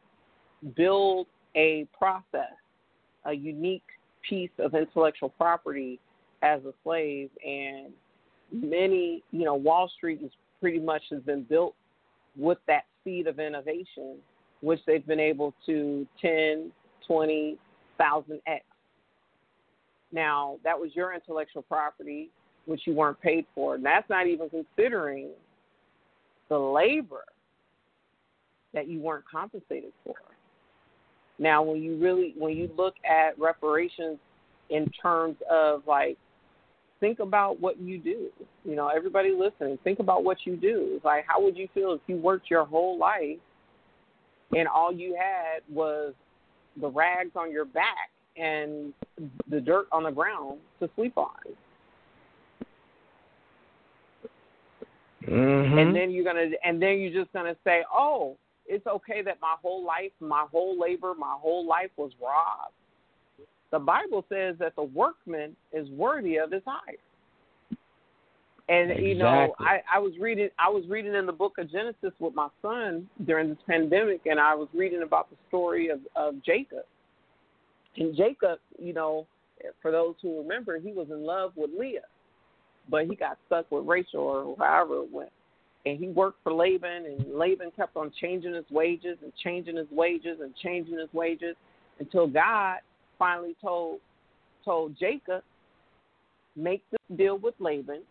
build 0.77 1.27
a 1.57 1.87
process, 1.97 2.55
a 3.25 3.33
unique 3.33 3.85
piece 4.29 4.51
of 4.59 4.75
intellectual 4.75 5.31
property 5.31 5.99
as 6.43 6.61
a 6.65 6.73
slave, 6.83 7.31
and 7.47 7.93
many, 8.53 9.23
you 9.31 9.45
know, 9.45 9.55
Wall 9.55 9.91
Street 9.97 10.21
is 10.23 10.31
pretty 10.61 10.79
much 10.79 11.03
has 11.11 11.23
been 11.23 11.43
built 11.43 11.75
with 12.37 12.59
that 12.67 12.85
seed 13.05 13.27
of 13.27 13.39
innovation, 13.39 14.17
which 14.61 14.81
they've 14.87 15.07
been 15.07 15.21
able 15.21 15.55
to 15.67 16.07
10, 16.21 16.71
20, 17.07 17.59
thousand 18.01 18.41
X. 18.47 18.65
Now, 20.11 20.57
that 20.65 20.79
was 20.79 20.91
your 20.95 21.15
intellectual 21.15 21.63
property, 21.63 22.31
which 22.65 22.81
you 22.87 22.95
weren't 22.95 23.21
paid 23.21 23.45
for. 23.55 23.75
And 23.75 23.85
that's 23.85 24.09
not 24.09 24.27
even 24.27 24.49
considering 24.49 25.29
the 26.49 26.59
labor 26.59 27.25
that 28.73 28.89
you 28.89 29.01
weren't 29.01 29.25
compensated 29.31 29.93
for. 30.05 30.15
Now, 31.41 31.63
when 31.63 31.83
you 31.83 31.97
really, 31.97 32.35
when 32.37 32.55
you 32.55 32.71
look 32.77 32.95
at 33.09 33.37
reparations 33.39 34.19
in 34.69 34.89
terms 35.03 35.37
of 35.51 35.83
like, 35.87 36.19
think 37.01 37.19
about 37.19 37.59
what 37.61 37.81
you 37.81 37.99
do. 37.99 38.29
You 38.63 38.77
know, 38.77 38.89
everybody 38.89 39.31
listening, 39.33 39.79
think 39.83 40.01
about 40.01 40.23
what 40.23 40.37
you 40.45 40.55
do. 40.55 40.91
It's 40.91 41.05
like, 41.05 41.25
how 41.27 41.43
would 41.43 41.57
you 41.57 41.67
feel 41.73 41.95
if 41.95 42.01
you 42.07 42.17
worked 42.17 42.51
your 42.51 42.67
whole 42.67 42.99
life 42.99 43.39
and 44.53 44.69
all 44.69 44.93
you 44.93 45.17
had 45.19 45.63
was 45.75 46.13
the 46.79 46.89
rags 46.89 47.31
on 47.35 47.51
your 47.51 47.65
back 47.65 48.11
and 48.37 48.93
the 49.49 49.61
dirt 49.61 49.87
on 49.93 50.05
the 50.05 50.11
ground 50.11 50.59
to 50.81 50.91
sleep 50.95 51.17
on? 51.17 51.31
Mm-hmm. 55.27 55.79
And 55.79 55.97
then 55.97 56.11
you're 56.11 56.25
gonna, 56.25 56.51
and 56.65 56.83
then 56.83 56.99
you're 56.99 57.23
just 57.23 57.33
gonna 57.33 57.57
say, 57.65 57.83
"Oh, 57.93 58.37
it's 58.71 58.87
okay 58.87 59.21
that 59.23 59.39
my 59.43 59.57
whole 59.61 59.85
life, 59.85 60.13
my 60.21 60.47
whole 60.51 60.81
labor, 60.81 61.13
my 61.15 61.37
whole 61.39 61.67
life 61.67 61.91
was 61.97 62.13
robbed." 62.23 62.75
The 63.71 63.79
Bible 63.79 64.25
says 64.29 64.57
that 64.59 64.75
the 64.77 64.83
workman 64.83 65.55
is 65.73 65.89
worthy 65.91 66.37
of 66.37 66.51
his 66.51 66.63
hire. 66.67 66.97
And 68.69 68.91
exactly. 68.91 69.09
you 69.09 69.15
know, 69.17 69.55
I, 69.59 69.81
I 69.93 69.99
was 69.99 70.13
reading 70.21 70.49
I 70.59 70.69
was 70.69 70.85
reading 70.89 71.15
in 71.15 71.27
the 71.27 71.33
book 71.33 71.59
of 71.59 71.71
Genesis 71.71 72.13
with 72.21 72.35
my 72.35 72.49
son 72.63 73.09
during 73.27 73.49
this 73.49 73.59
pandemic 73.69 74.23
and 74.27 74.39
I 74.39 74.55
was 74.55 74.69
reading 74.73 75.03
about 75.03 75.29
the 75.29 75.37
story 75.49 75.89
of, 75.89 75.99
of 76.15 76.35
Jacob. 76.45 76.85
And 77.97 78.17
Jacob, 78.17 78.61
you 78.79 78.93
know, 78.93 79.27
for 79.83 79.91
those 79.91 80.15
who 80.23 80.41
remember, 80.41 80.79
he 80.79 80.93
was 80.93 81.09
in 81.11 81.25
love 81.25 81.53
with 81.57 81.71
Leah. 81.77 82.01
But 82.89 83.07
he 83.07 83.17
got 83.17 83.39
stuck 83.47 83.71
with 83.73 83.87
Rachel 83.87 84.21
or 84.21 84.57
however 84.59 85.03
it 85.03 85.13
went. 85.13 85.33
And 85.87 85.99
he 85.99 86.09
worked 86.09 86.43
for 86.45 86.53
Laban 86.53 87.07
and 87.07 87.35
Laban 87.35 87.71
kept 87.75 87.97
on 87.97 88.13
changing 88.21 88.55
his 88.55 88.67
wages 88.71 89.17
and 89.23 89.33
changing 89.43 89.77
his 89.77 89.87
wages 89.91 90.39
and 90.43 90.55
changing 90.57 90.99
his 90.99 91.09
wages 91.13 91.57
until 91.99 92.27
God 92.27 92.79
finally 93.19 93.57
told 93.63 94.01
told 94.65 94.95
Jacob, 94.99 95.43
make 96.55 96.83
this 96.91 97.17
deal 97.17 97.39
with 97.39 97.55
Laban 97.59 98.03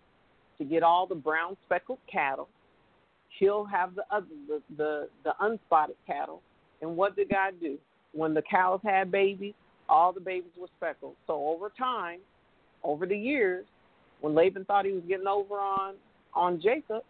to 0.57 0.63
get 0.63 0.81
all 0.81 1.05
the 1.05 1.15
brown 1.15 1.55
speckled 1.65 1.99
cattle. 2.11 2.47
He'll 3.37 3.65
have 3.65 3.93
the 3.95 4.03
other 4.11 4.25
the, 4.47 4.61
the 4.75 5.09
the 5.23 5.33
unspotted 5.39 5.95
cattle. 6.07 6.41
And 6.81 6.95
what 6.95 7.15
did 7.15 7.29
God 7.29 7.53
do? 7.61 7.77
When 8.13 8.33
the 8.33 8.41
cows 8.41 8.79
had 8.83 9.11
babies, 9.11 9.53
all 9.87 10.11
the 10.11 10.19
babies 10.19 10.51
were 10.59 10.69
speckled. 10.77 11.15
So 11.27 11.47
over 11.47 11.71
time, 11.77 12.19
over 12.83 13.05
the 13.05 13.17
years, 13.17 13.65
when 14.21 14.33
Laban 14.33 14.65
thought 14.65 14.85
he 14.85 14.91
was 14.91 15.03
getting 15.07 15.27
over 15.27 15.55
on 15.55 15.95
on 16.33 16.61
Jacob, 16.61 17.03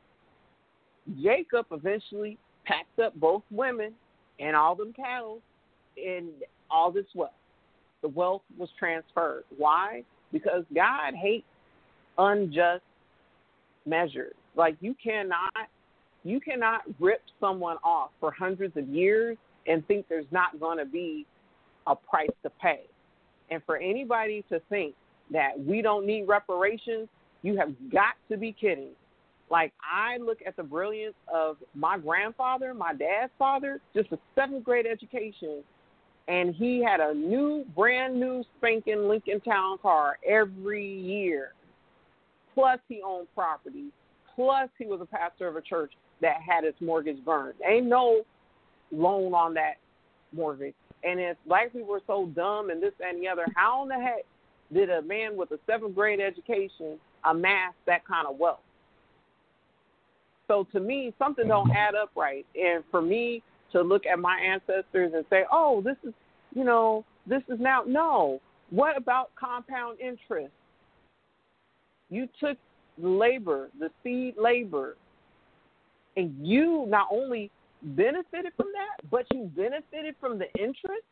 Jacob 1.21 1.67
eventually 1.71 2.37
packed 2.65 2.99
up 2.99 3.15
both 3.15 3.43
women 3.51 3.93
and 4.39 4.55
all 4.55 4.75
them 4.75 4.93
cattle 4.93 5.39
and 5.97 6.29
all 6.69 6.91
this 6.91 7.05
wealth. 7.15 7.31
The 8.01 8.07
wealth 8.07 8.43
was 8.57 8.69
transferred. 8.77 9.43
Why? 9.57 10.03
Because 10.31 10.63
God 10.73 11.13
hates 11.15 11.45
unjust 12.17 12.83
measures. 13.85 14.33
Like 14.55 14.77
you 14.81 14.95
cannot 15.01 15.53
you 16.23 16.39
cannot 16.39 16.81
rip 16.99 17.21
someone 17.39 17.77
off 17.83 18.11
for 18.19 18.31
hundreds 18.31 18.75
of 18.75 18.87
years 18.89 19.37
and 19.67 19.85
think 19.87 20.05
there's 20.09 20.25
not 20.31 20.59
going 20.59 20.77
to 20.77 20.85
be 20.85 21.25
a 21.87 21.95
price 21.95 22.29
to 22.43 22.49
pay. 22.61 22.81
And 23.49 23.61
for 23.65 23.77
anybody 23.77 24.43
to 24.49 24.59
think 24.69 24.95
that 25.31 25.51
we 25.57 25.81
don't 25.81 26.05
need 26.05 26.27
reparations, 26.27 27.07
you 27.41 27.57
have 27.57 27.73
got 27.91 28.15
to 28.29 28.37
be 28.37 28.51
kidding. 28.51 28.89
Like 29.49 29.73
I 29.81 30.17
look 30.17 30.39
at 30.45 30.55
the 30.55 30.63
brilliance 30.63 31.15
of 31.33 31.57
my 31.73 31.97
grandfather, 31.97 32.73
my 32.73 32.93
dad's 32.93 33.31
father, 33.39 33.81
just 33.95 34.11
a 34.11 34.19
seventh 34.35 34.63
grade 34.63 34.85
education, 34.85 35.63
and 36.27 36.53
he 36.53 36.83
had 36.83 36.99
a 36.99 37.13
new, 37.13 37.65
brand 37.75 38.19
new 38.19 38.43
spanking 38.57 39.07
Lincoln 39.07 39.41
Town 39.41 39.79
car 39.79 40.17
every 40.27 40.87
year. 40.87 41.53
Plus 42.53 42.79
he 42.87 43.01
owned 43.03 43.27
property. 43.33 43.85
Plus 44.35 44.69
he 44.77 44.85
was 44.85 45.01
a 45.01 45.05
pastor 45.05 45.47
of 45.47 45.55
a 45.55 45.61
church 45.61 45.93
that 46.21 46.37
had 46.45 46.63
its 46.63 46.79
mortgage 46.79 47.23
burned. 47.25 47.55
Ain't 47.67 47.87
no 47.87 48.21
loan 48.91 49.33
on 49.33 49.53
that 49.55 49.75
mortgage. 50.31 50.75
And 51.03 51.19
if 51.19 51.37
black 51.47 51.71
people 51.71 51.87
were 51.87 52.01
so 52.05 52.27
dumb 52.35 52.69
and 52.69 52.83
this 52.83 52.93
and 52.99 53.21
the 53.21 53.27
other, 53.27 53.45
how 53.55 53.83
in 53.83 53.89
the 53.89 53.95
heck 53.95 54.25
did 54.73 54.89
a 54.89 55.01
man 55.01 55.35
with 55.35 55.51
a 55.51 55.59
seventh 55.65 55.95
grade 55.95 56.19
education 56.19 56.99
amass 57.23 57.73
that 57.87 58.05
kind 58.05 58.27
of 58.27 58.37
wealth? 58.37 58.59
So 60.49 60.67
to 60.73 60.79
me, 60.79 61.13
something 61.17 61.47
don't 61.47 61.69
mm-hmm. 61.69 61.77
add 61.77 61.95
up 61.95 62.09
right. 62.17 62.45
And 62.55 62.83
for 62.91 63.01
me 63.01 63.41
to 63.71 63.81
look 63.81 64.05
at 64.05 64.19
my 64.19 64.37
ancestors 64.39 65.13
and 65.15 65.23
say, 65.29 65.43
"Oh, 65.51 65.81
this 65.81 65.95
is, 66.03 66.13
you 66.53 66.65
know, 66.65 67.05
this 67.25 67.43
is 67.47 67.59
now." 67.59 67.83
No. 67.87 68.41
What 68.71 68.97
about 68.97 69.31
compound 69.39 69.99
interest? 69.99 70.53
You 72.09 72.27
took 72.39 72.57
labor, 72.97 73.69
the 73.79 73.89
seed 74.03 74.35
labor, 74.37 74.95
and 76.17 76.35
you 76.45 76.85
not 76.87 77.07
only 77.11 77.51
benefited 77.81 78.51
from 78.57 78.67
that, 78.73 79.09
but 79.09 79.25
you 79.31 79.49
benefited 79.55 80.15
from 80.19 80.37
the 80.37 80.51
interest 80.53 81.05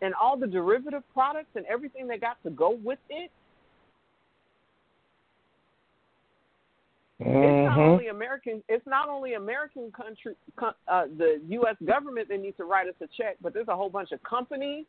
and 0.00 0.14
all 0.14 0.36
the 0.36 0.46
derivative 0.46 1.02
products 1.12 1.50
and 1.54 1.64
everything 1.66 2.06
that 2.08 2.20
got 2.20 2.42
to 2.42 2.50
go 2.50 2.78
with 2.82 2.98
it. 3.10 3.30
It's 7.20 7.76
not 7.76 7.78
only 7.78 8.08
American. 8.08 8.62
It's 8.68 8.86
not 8.86 9.08
only 9.08 9.34
American 9.34 9.90
country, 9.90 10.34
uh, 10.62 11.04
the 11.16 11.40
U.S. 11.48 11.76
government 11.84 12.28
that 12.28 12.40
needs 12.40 12.56
to 12.58 12.64
write 12.64 12.86
us 12.86 12.94
a 13.02 13.06
check, 13.16 13.36
but 13.42 13.52
there's 13.52 13.68
a 13.68 13.76
whole 13.76 13.90
bunch 13.90 14.12
of 14.12 14.22
companies, 14.22 14.84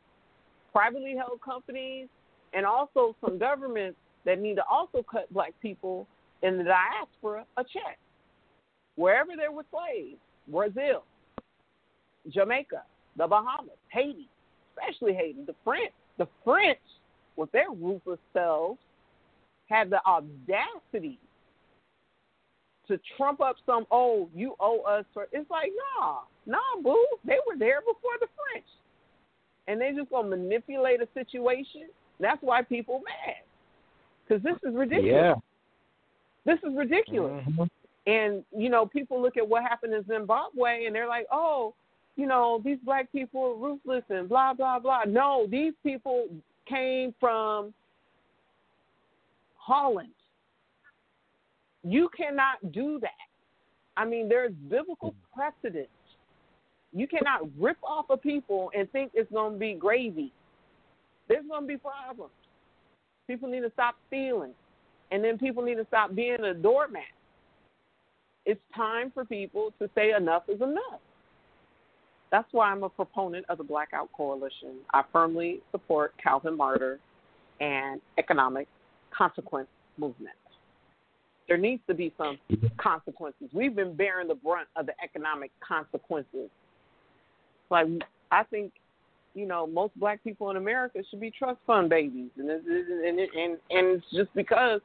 privately 0.72 1.16
held 1.16 1.40
companies, 1.42 2.06
and 2.52 2.64
also 2.64 3.16
some 3.20 3.38
governments 3.38 3.98
that 4.24 4.38
need 4.38 4.56
to 4.56 4.64
also 4.70 5.04
cut 5.10 5.32
black 5.32 5.54
people 5.60 6.06
in 6.42 6.56
the 6.56 6.64
diaspora 6.64 7.44
a 7.56 7.64
check. 7.64 7.98
Wherever 8.94 9.32
there 9.36 9.50
were 9.50 9.64
slaves, 9.70 10.18
Brazil, 10.46 11.04
Jamaica, 12.28 12.82
the 13.16 13.26
Bahamas, 13.26 13.76
Haiti, 13.88 14.28
especially 14.76 15.14
Haiti, 15.14 15.40
the 15.46 15.54
French, 15.64 15.92
the 16.18 16.28
French, 16.44 16.78
with 17.36 17.50
their 17.52 17.70
ruthless 17.70 18.18
selves, 18.32 18.78
had 19.68 19.90
the 19.90 20.00
audacity 20.06 21.18
to 22.90 23.00
trump 23.16 23.40
up 23.40 23.56
some, 23.64 23.86
oh, 23.90 24.28
you 24.34 24.54
owe 24.60 24.80
us. 24.82 25.04
For, 25.14 25.28
it's 25.32 25.50
like, 25.50 25.70
nah, 25.98 26.18
nah, 26.46 26.82
boo. 26.82 27.04
They 27.24 27.38
were 27.46 27.58
there 27.58 27.80
before 27.80 28.18
the 28.20 28.26
French. 28.52 28.66
And 29.68 29.80
they 29.80 29.92
just 29.96 30.10
to 30.10 30.22
manipulate 30.22 31.00
a 31.00 31.08
situation. 31.14 31.88
That's 32.18 32.42
why 32.42 32.62
people 32.62 33.00
mad. 33.04 33.36
Because 34.26 34.42
this 34.42 34.56
is 34.68 34.76
ridiculous. 34.76 35.12
Yeah. 35.14 35.34
This 36.44 36.58
is 36.68 36.76
ridiculous. 36.76 37.44
Mm-hmm. 37.48 37.62
And, 38.06 38.44
you 38.56 38.70
know, 38.70 38.86
people 38.86 39.20
look 39.22 39.36
at 39.36 39.48
what 39.48 39.62
happened 39.62 39.94
in 39.94 40.04
Zimbabwe 40.06 40.86
and 40.86 40.94
they're 40.94 41.08
like, 41.08 41.26
oh, 41.30 41.74
you 42.16 42.26
know, 42.26 42.60
these 42.64 42.78
black 42.84 43.10
people 43.12 43.42
are 43.42 43.54
ruthless 43.54 44.04
and 44.08 44.28
blah, 44.28 44.52
blah, 44.52 44.78
blah. 44.78 45.04
No, 45.06 45.46
these 45.48 45.74
people 45.82 46.26
came 46.68 47.14
from 47.20 47.72
Holland. 49.56 50.08
You 51.82 52.10
cannot 52.16 52.72
do 52.72 52.98
that. 53.00 53.10
I 53.96 54.04
mean, 54.04 54.28
there's 54.28 54.52
biblical 54.68 55.10
mm-hmm. 55.10 55.40
precedent. 55.40 55.88
You 56.92 57.06
cannot 57.06 57.42
rip 57.58 57.78
off 57.82 58.06
a 58.10 58.16
people 58.16 58.70
and 58.76 58.90
think 58.90 59.12
it's 59.14 59.30
going 59.32 59.54
to 59.54 59.58
be 59.58 59.74
gravy. 59.74 60.32
There's 61.28 61.46
going 61.48 61.62
to 61.62 61.68
be 61.68 61.76
problems. 61.76 62.32
People 63.26 63.48
need 63.48 63.60
to 63.60 63.70
stop 63.72 63.94
stealing. 64.08 64.52
And 65.12 65.22
then 65.22 65.38
people 65.38 65.62
need 65.62 65.76
to 65.76 65.86
stop 65.86 66.14
being 66.14 66.42
a 66.42 66.54
doormat. 66.54 67.02
It's 68.46 68.60
time 68.74 69.10
for 69.12 69.24
people 69.24 69.72
to 69.78 69.88
say 69.94 70.12
enough 70.12 70.44
is 70.48 70.60
enough. 70.60 71.00
That's 72.30 72.48
why 72.52 72.70
I'm 72.70 72.82
a 72.82 72.88
proponent 72.88 73.44
of 73.48 73.58
the 73.58 73.64
Blackout 73.64 74.08
Coalition. 74.12 74.76
I 74.92 75.02
firmly 75.12 75.60
support 75.72 76.14
Calvin 76.22 76.56
Martyr 76.56 76.98
and 77.60 78.00
economic 78.18 78.66
consequence 79.16 79.68
movement. 79.98 80.34
There 81.50 81.58
needs 81.58 81.82
to 81.88 81.94
be 81.94 82.12
some 82.16 82.38
mm-hmm. 82.48 82.68
consequences. 82.78 83.48
We've 83.52 83.74
been 83.74 83.96
bearing 83.96 84.28
the 84.28 84.36
brunt 84.36 84.68
of 84.76 84.86
the 84.86 84.92
economic 85.02 85.50
consequences. 85.66 86.48
Like 87.70 87.88
I 88.30 88.44
think, 88.44 88.72
you 89.34 89.46
know, 89.46 89.66
most 89.66 89.98
black 89.98 90.22
people 90.22 90.50
in 90.50 90.56
America 90.56 91.00
should 91.10 91.20
be 91.20 91.32
trust 91.32 91.58
fund 91.66 91.90
babies, 91.90 92.30
and 92.38 92.48
and 92.48 92.68
and 92.68 93.18
and, 93.18 93.58
and 93.70 93.86
it's 93.96 94.06
just 94.14 94.32
because 94.32 94.80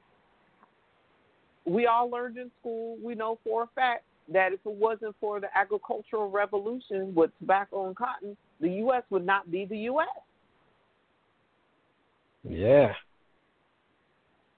we 1.65 1.85
all 1.85 2.09
learned 2.09 2.37
in 2.37 2.49
school. 2.59 2.97
We 2.99 3.13
know 3.13 3.37
for 3.43 3.63
a 3.63 3.67
fact 3.75 4.03
that 4.33 4.51
if 4.51 4.59
it 4.65 4.71
wasn't 4.71 5.15
for 5.21 5.39
the 5.39 5.55
agricultural 5.55 6.31
revolution 6.31 7.13
with 7.13 7.29
tobacco 7.37 7.85
and 7.85 7.95
cotton, 7.95 8.35
the 8.59 8.69
U.S. 8.69 9.03
would 9.11 9.25
not 9.25 9.51
be 9.51 9.65
the 9.65 9.77
U.S. 9.77 10.07
Yeah. 12.43 12.91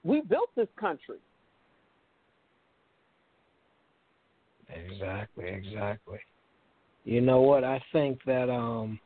We 0.04 0.22
built 0.22 0.48
this 0.56 0.68
country. 0.80 1.18
Exactly, 4.68 5.48
exactly. 5.48 6.18
You 7.04 7.20
know 7.20 7.40
what? 7.40 7.64
I 7.64 7.82
think 7.92 8.20
that 8.26 8.50
um 8.50 8.98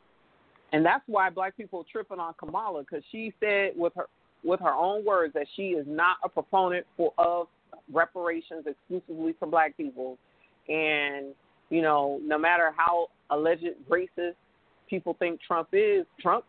and 0.73 0.85
that's 0.85 1.05
why 1.07 1.29
black 1.31 1.57
people 1.57 1.81
are 1.81 1.93
tripping 1.93 2.19
on 2.19 2.35
Kamala 2.39 2.83
because 2.83 3.05
she 3.13 3.33
said 3.41 3.73
with 3.77 3.93
her 3.95 4.07
with 4.45 4.61
her 4.61 4.73
own 4.73 5.05
words 5.05 5.35
that 5.35 5.47
she 5.55 5.69
is 5.69 5.87
not 5.89 6.17
a 6.25 6.29
proponent 6.29 6.87
for 6.97 7.13
of 7.19 7.47
reparations 7.93 8.65
exclusively 8.67 9.35
for 9.39 9.47
black 9.47 9.77
people. 9.77 10.19
And, 10.69 11.35
you 11.71 11.83
know, 11.83 12.21
no 12.25 12.39
matter 12.39 12.73
how 12.77 13.09
alleged 13.31 13.65
racist 13.89 14.35
people 14.89 15.17
think 15.19 15.41
Trump 15.47 15.69
is, 15.73 16.05
Trump, 16.21 16.45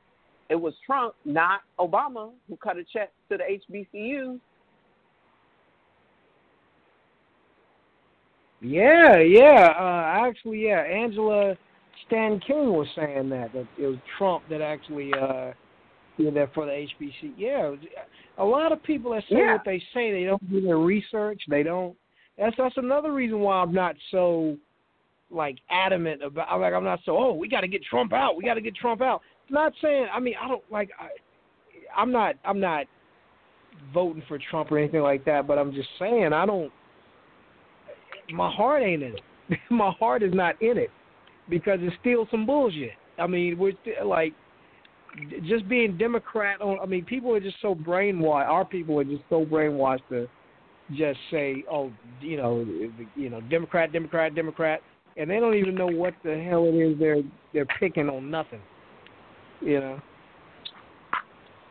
it 0.50 0.56
was 0.56 0.74
Trump, 0.86 1.16
not 1.26 1.62
Obama, 1.80 2.32
who 2.48 2.58
cut 2.58 2.78
a 2.78 2.84
check 2.92 3.12
to 3.30 3.38
the 3.38 3.44
HBCUs. 3.74 4.40
Yeah, 8.64 9.20
yeah. 9.20 9.74
Uh, 9.78 10.28
actually, 10.28 10.66
yeah. 10.66 10.80
Angela 10.80 11.56
Stanton 12.08 12.40
King 12.40 12.74
was 12.74 12.88
saying 12.96 13.30
that 13.30 13.52
that 13.54 13.68
it 13.78 13.88
was 13.88 13.98
Trump 14.18 14.44
that 14.50 14.62
actually 14.62 15.12
uh, 15.14 15.52
did 16.18 16.34
that 16.36 16.54
for 16.54 16.66
the 16.66 16.72
HBC. 16.72 17.34
Yeah, 17.38 17.76
a 18.38 18.44
lot 18.44 18.72
of 18.72 18.82
people 18.84 19.12
that 19.12 19.24
say 19.30 19.38
yeah. 19.38 19.54
what 19.54 19.66
they 19.66 19.80
say, 19.94 20.12
they 20.12 20.24
don't 20.24 20.50
do 20.50 20.62
their 20.62 20.78
research. 20.78 21.42
They 21.50 21.64
don't. 21.64 21.96
That's 22.38 22.56
that's 22.58 22.78
another 22.78 23.14
reason 23.14 23.40
why 23.40 23.58
I'm 23.58 23.74
not 23.74 23.96
so 24.12 24.58
like 25.30 25.58
adamant 25.70 26.24
about. 26.24 26.60
Like 26.60 26.74
I'm 26.74 26.84
not 26.84 27.00
so. 27.06 27.18
Oh, 27.18 27.34
we 27.34 27.48
got 27.48 27.62
to 27.62 27.68
get 27.68 27.84
Trump 27.84 28.14
out. 28.14 28.36
We 28.38 28.44
got 28.44 28.56
to 28.56 28.62
get 28.62 28.76
Trump 28.76 29.02
out. 29.02 29.22
not 29.50 29.74
saying. 29.82 30.08
I 30.14 30.20
mean, 30.20 30.36
I 30.42 30.48
don't 30.48 30.64
like. 30.72 30.90
I, 31.00 31.10
I'm 32.00 32.12
not. 32.12 32.36
I'm 32.46 32.60
not 32.60 32.86
voting 33.94 34.24
for 34.28 34.40
Trump 34.50 34.72
or 34.72 34.78
anything 34.80 35.02
like 35.02 35.26
that. 35.26 35.48
But 35.48 35.58
I'm 35.58 35.74
just 35.74 35.90
saying 36.00 36.32
I 36.34 36.46
don't. 36.46 36.72
My 38.32 38.52
heart 38.52 38.84
ain't 38.84 39.04
in 39.04 39.16
it. 39.16 39.60
my 39.70 39.92
heart 39.92 40.24
is 40.24 40.34
not 40.34 40.62
in 40.62 40.78
it 40.78 40.90
because 41.50 41.80
it's 41.82 41.96
still 42.02 42.28
some 42.32 42.46
bullshit. 42.46 42.92
I 43.20 43.28
mean, 43.28 43.58
we're 43.58 43.74
still, 43.82 44.08
like 44.08 44.34
just 45.48 45.68
being 45.68 45.98
Democrat 45.98 46.62
on. 46.62 46.80
I 46.80 46.86
mean, 46.86 47.06
people 47.06 47.34
are 47.36 47.40
just 47.40 47.58
so 47.62 47.76
brainwashed. 47.76 48.48
Our 48.48 48.66
people 48.66 49.00
are 49.00 49.04
just 49.04 49.24
so 49.30 49.46
brainwashed 49.46 50.08
to 50.10 50.28
just 50.96 51.20
say, 51.32 51.64
"Oh, 51.70 51.92
you 52.22 52.38
know, 52.38 52.66
you 53.16 53.30
know, 53.30 53.42
Democrat, 53.42 53.92
Democrat, 53.92 54.36
Democrat," 54.36 54.82
and 55.18 55.30
they 55.30 55.40
don't 55.40 55.56
even 55.56 55.76
know 55.76 55.88
what 55.88 56.14
the 56.24 56.42
hell 56.50 56.66
it 56.66 56.76
is 56.76 56.98
they're 57.00 57.22
they're 57.54 57.68
picking 57.80 58.10
on 58.10 58.32
nothing. 58.32 58.62
You 59.62 59.80
know. 59.80 60.02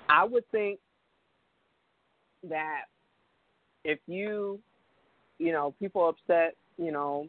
I 0.09 0.25
would 0.25 0.49
think 0.51 0.79
that 2.49 2.83
if 3.85 3.99
you, 4.07 4.61
you 5.43 5.53
know, 5.53 5.75
people 5.81 6.09
upset, 6.09 6.55
you 6.79 6.93
know, 6.93 7.27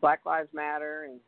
Black 0.00 0.20
Lives 0.26 0.50
Matter 0.52 1.08
and 1.08 1.18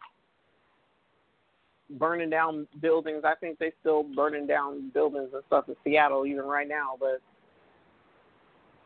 burning 1.99 2.29
down 2.29 2.67
buildings. 2.81 3.23
I 3.25 3.35
think 3.41 3.59
they 3.59 3.73
still 3.81 4.03
burning 4.03 4.47
down 4.47 4.91
buildings 4.93 5.31
and 5.33 5.43
stuff 5.47 5.69
in 5.69 5.77
Seattle 5.85 6.27
even 6.27 6.45
right 6.45 6.69
now. 6.69 6.97
But 7.01 7.21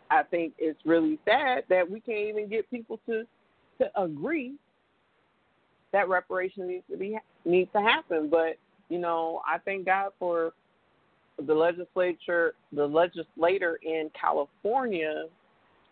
I 0.09 0.23
think 0.23 0.55
it's 0.59 0.79
really 0.85 1.19
sad 1.25 1.65
that 1.69 1.91
we 1.91 2.01
can't 2.01 2.29
even 2.29 2.49
get 2.49 2.71
people 2.71 3.01
to 3.07 3.25
to 3.79 4.01
agree 4.01 4.55
that 5.93 6.09
reparation 6.09 6.69
needs 6.69 6.85
to 6.91 6.97
be 6.97 7.19
needs 7.45 7.71
to 7.73 7.83
happen. 7.83 8.31
But 8.31 8.57
you 8.89 8.99
know, 8.99 9.41
I 9.45 9.59
thank 9.59 9.85
God 9.85 10.13
for 10.19 10.53
the 11.45 11.55
legislature, 11.55 12.55
the 12.73 12.87
legislator 12.87 13.79
in 13.83 14.11
California 14.19 15.25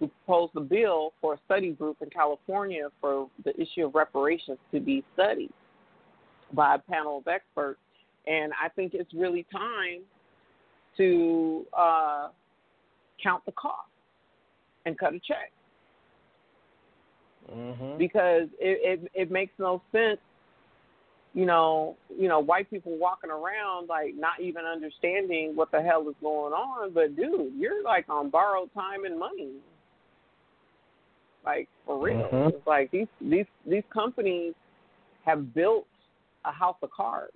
who 0.04 0.10
proposed 0.26 0.52
a 0.56 0.60
bill 0.60 1.12
for 1.20 1.34
a 1.34 1.38
study 1.46 1.72
group 1.72 1.96
in 2.02 2.10
California 2.10 2.88
for 3.00 3.28
the 3.44 3.52
issue 3.60 3.86
of 3.86 3.94
reparations 3.94 4.58
to 4.72 4.80
be 4.80 5.04
studied 5.14 5.50
by 6.52 6.74
a 6.74 6.78
panel 6.78 7.18
of 7.18 7.28
experts. 7.28 7.80
And 8.26 8.52
I 8.62 8.68
think 8.68 8.94
it's 8.94 9.12
really 9.14 9.46
time 9.50 10.02
to 10.96 11.66
uh, 11.76 12.28
count 13.22 13.44
the 13.46 13.52
cost 13.52 13.88
and 14.86 14.98
cut 14.98 15.14
a 15.14 15.20
check. 15.20 15.52
Mm-hmm. 17.52 17.98
Because 17.98 18.48
it, 18.58 19.02
it 19.02 19.10
it 19.14 19.30
makes 19.30 19.52
no 19.58 19.82
sense, 19.92 20.18
you 21.34 21.44
know, 21.44 21.94
you 22.18 22.26
know, 22.26 22.40
white 22.40 22.70
people 22.70 22.96
walking 22.96 23.30
around 23.30 23.86
like 23.86 24.14
not 24.16 24.40
even 24.40 24.64
understanding 24.64 25.52
what 25.54 25.70
the 25.70 25.82
hell 25.82 26.08
is 26.08 26.14
going 26.22 26.54
on. 26.54 26.94
But 26.94 27.16
dude, 27.16 27.52
you're 27.58 27.82
like 27.82 28.08
on 28.08 28.30
borrowed 28.30 28.72
time 28.72 29.04
and 29.04 29.18
money. 29.18 29.50
Like 31.44 31.68
for 31.84 32.02
real. 32.02 32.28
Mm-hmm. 32.32 32.56
It's 32.56 32.66
like 32.66 32.90
these 32.90 33.06
these 33.20 33.46
these 33.66 33.82
companies 33.92 34.54
have 35.24 35.54
built 35.54 35.86
a 36.44 36.52
house 36.52 36.76
of 36.82 36.90
cards. 36.90 37.32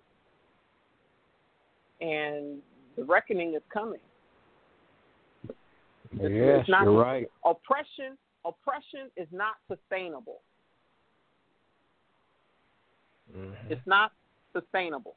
And 2.00 2.58
the 2.96 3.04
reckoning 3.04 3.54
is 3.54 3.62
coming. 3.72 4.00
Yes, 6.12 6.60
it's 6.60 6.68
not, 6.68 6.84
you're 6.84 6.92
right. 6.92 7.28
Oppression, 7.44 8.16
oppression 8.46 9.10
is 9.16 9.26
not 9.32 9.56
sustainable. 9.68 10.38
Mm-hmm. 13.36 13.72
It's 13.72 13.86
not 13.86 14.12
sustainable. 14.52 15.14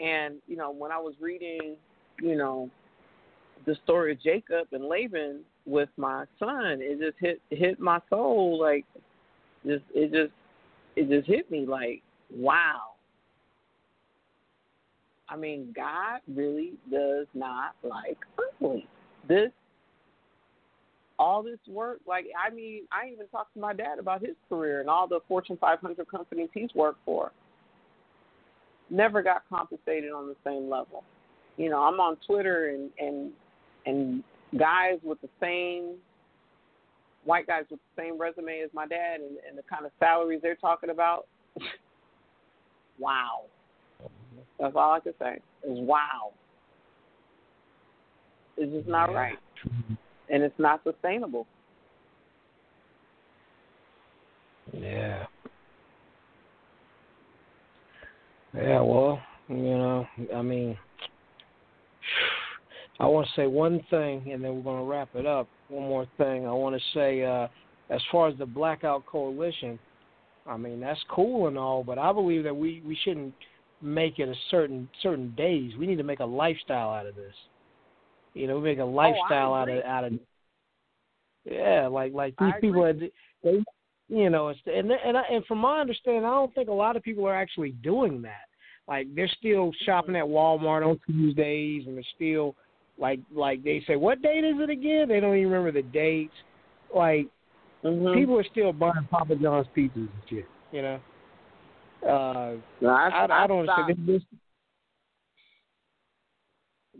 And 0.00 0.36
you 0.46 0.56
know, 0.56 0.70
when 0.70 0.92
I 0.92 0.98
was 0.98 1.14
reading, 1.20 1.76
you 2.20 2.36
know, 2.36 2.70
the 3.66 3.76
story 3.84 4.12
of 4.12 4.22
Jacob 4.22 4.68
and 4.72 4.84
Laban 4.84 5.40
with 5.66 5.88
my 5.96 6.24
son, 6.38 6.78
it 6.80 6.98
just 7.00 7.18
hit 7.20 7.40
hit 7.50 7.80
my 7.80 8.00
soul. 8.10 8.60
Like, 8.60 8.84
just 9.66 9.84
it 9.94 10.12
just 10.12 10.32
it 10.96 11.08
just 11.08 11.28
hit 11.28 11.50
me 11.50 11.66
like, 11.66 12.02
wow. 12.34 12.92
I 15.28 15.36
mean, 15.36 15.72
God 15.74 16.20
really 16.28 16.74
does 16.90 17.26
not 17.32 17.74
like 17.82 18.18
ugly. 18.38 18.86
This, 19.26 19.50
all 21.18 21.42
this 21.42 21.58
work, 21.66 22.00
like, 22.06 22.26
I 22.36 22.52
mean, 22.52 22.82
I 22.92 23.10
even 23.10 23.26
talked 23.28 23.54
to 23.54 23.60
my 23.60 23.72
dad 23.72 23.98
about 23.98 24.20
his 24.20 24.36
career 24.48 24.80
and 24.80 24.90
all 24.90 25.06
the 25.06 25.20
Fortune 25.28 25.56
500 25.58 26.06
companies 26.08 26.50
he's 26.52 26.68
worked 26.74 26.98
for. 27.04 27.32
Never 28.90 29.22
got 29.22 29.42
compensated 29.48 30.12
on 30.12 30.26
the 30.26 30.36
same 30.44 30.68
level. 30.68 31.02
You 31.56 31.70
know, 31.70 31.82
I'm 31.82 31.98
on 32.00 32.16
Twitter 32.26 32.70
and 32.70 32.90
and 32.98 33.32
and 33.86 34.24
guys 34.58 34.98
with 35.02 35.20
the 35.20 35.28
same 35.40 35.96
white 37.24 37.46
guys 37.46 37.64
with 37.70 37.80
the 37.94 38.02
same 38.02 38.18
resume 38.18 38.60
as 38.60 38.70
my 38.72 38.86
dad 38.86 39.20
and, 39.20 39.38
and 39.48 39.56
the 39.56 39.62
kind 39.62 39.86
of 39.86 39.92
salaries 39.98 40.40
they're 40.42 40.56
talking 40.56 40.90
about. 40.90 41.26
wow. 42.98 43.42
That's 44.58 44.74
all 44.76 44.92
I 44.92 45.00
can 45.00 45.12
say 45.18 45.34
is 45.64 45.78
wow. 45.78 46.32
It's 48.56 48.72
just 48.72 48.88
not 48.88 49.10
yeah. 49.10 49.16
right. 49.16 49.38
And 50.28 50.42
it's 50.42 50.58
not 50.58 50.82
sustainable. 50.84 51.46
Yeah. 54.72 55.26
Yeah, 58.54 58.80
well, 58.82 59.20
you 59.48 59.56
know, 59.56 60.06
I 60.34 60.42
mean, 60.42 60.76
I 63.02 63.06
want 63.06 63.26
to 63.26 63.32
say 63.34 63.48
one 63.48 63.80
thing, 63.90 64.30
and 64.32 64.42
then 64.44 64.54
we're 64.54 64.62
going 64.62 64.78
to 64.78 64.88
wrap 64.88 65.08
it 65.14 65.26
up. 65.26 65.48
One 65.68 65.88
more 65.88 66.06
thing. 66.18 66.46
I 66.46 66.52
want 66.52 66.76
to 66.76 66.82
say, 66.94 67.24
uh, 67.24 67.48
as 67.90 68.00
far 68.12 68.28
as 68.28 68.38
the 68.38 68.46
Blackout 68.46 69.04
Coalition, 69.06 69.76
I 70.46 70.56
mean 70.56 70.80
that's 70.80 71.00
cool 71.10 71.48
and 71.48 71.58
all, 71.58 71.82
but 71.82 71.98
I 71.98 72.12
believe 72.12 72.44
that 72.44 72.54
we 72.54 72.80
we 72.86 72.96
shouldn't 73.04 73.34
make 73.80 74.18
it 74.18 74.28
a 74.28 74.34
certain 74.50 74.88
certain 75.02 75.34
days. 75.36 75.72
We 75.78 75.86
need 75.86 75.96
to 75.96 76.04
make 76.04 76.20
a 76.20 76.24
lifestyle 76.24 76.90
out 76.90 77.06
of 77.06 77.16
this. 77.16 77.34
You 78.34 78.46
know, 78.46 78.60
make 78.60 78.78
a 78.78 78.84
lifestyle 78.84 79.52
oh, 79.52 79.54
out 79.54 79.68
of 79.68 79.84
out 79.84 80.04
of. 80.04 80.12
Yeah, 81.44 81.88
like 81.88 82.12
like 82.12 82.34
these 82.38 82.52
I 82.56 82.60
people, 82.60 82.84
are, 82.84 82.92
they, 82.92 83.10
you 84.08 84.30
know, 84.30 84.48
it's, 84.48 84.60
and 84.66 84.90
and 84.92 85.18
I, 85.18 85.22
and 85.30 85.44
from 85.46 85.58
my 85.58 85.80
understanding, 85.80 86.24
I 86.24 86.30
don't 86.30 86.54
think 86.54 86.68
a 86.68 86.72
lot 86.72 86.96
of 86.96 87.02
people 87.02 87.26
are 87.26 87.34
actually 87.34 87.72
doing 87.82 88.22
that. 88.22 88.46
Like 88.86 89.08
they're 89.14 89.30
still 89.38 89.72
shopping 89.84 90.16
at 90.16 90.24
Walmart 90.24 90.86
on 90.86 91.00
Tuesdays, 91.06 91.84
and 91.86 91.96
they're 91.96 92.04
still 92.14 92.54
Like 92.98 93.20
like 93.34 93.64
they 93.64 93.82
say, 93.86 93.96
what 93.96 94.22
date 94.22 94.44
is 94.44 94.56
it 94.58 94.70
again? 94.70 95.08
They 95.08 95.20
don't 95.20 95.36
even 95.36 95.50
remember 95.50 95.72
the 95.72 95.86
dates. 95.88 96.34
Like 96.94 97.28
Mm-hmm. 97.84 98.20
people 98.20 98.38
are 98.38 98.44
still 98.44 98.72
buying 98.72 99.08
Papa 99.10 99.34
John's 99.34 99.66
pizzas 99.76 99.96
and 99.96 100.10
shit. 100.30 100.44
You 100.70 100.82
know. 100.82 101.00
Uh, 102.06 102.56
no, 102.80 102.90
I, 102.90 103.08
I, 103.08 103.44
I 103.44 103.46
don't 103.46 103.64
stopped. 103.64 103.90
understand. 103.90 104.06
This, 104.06 104.22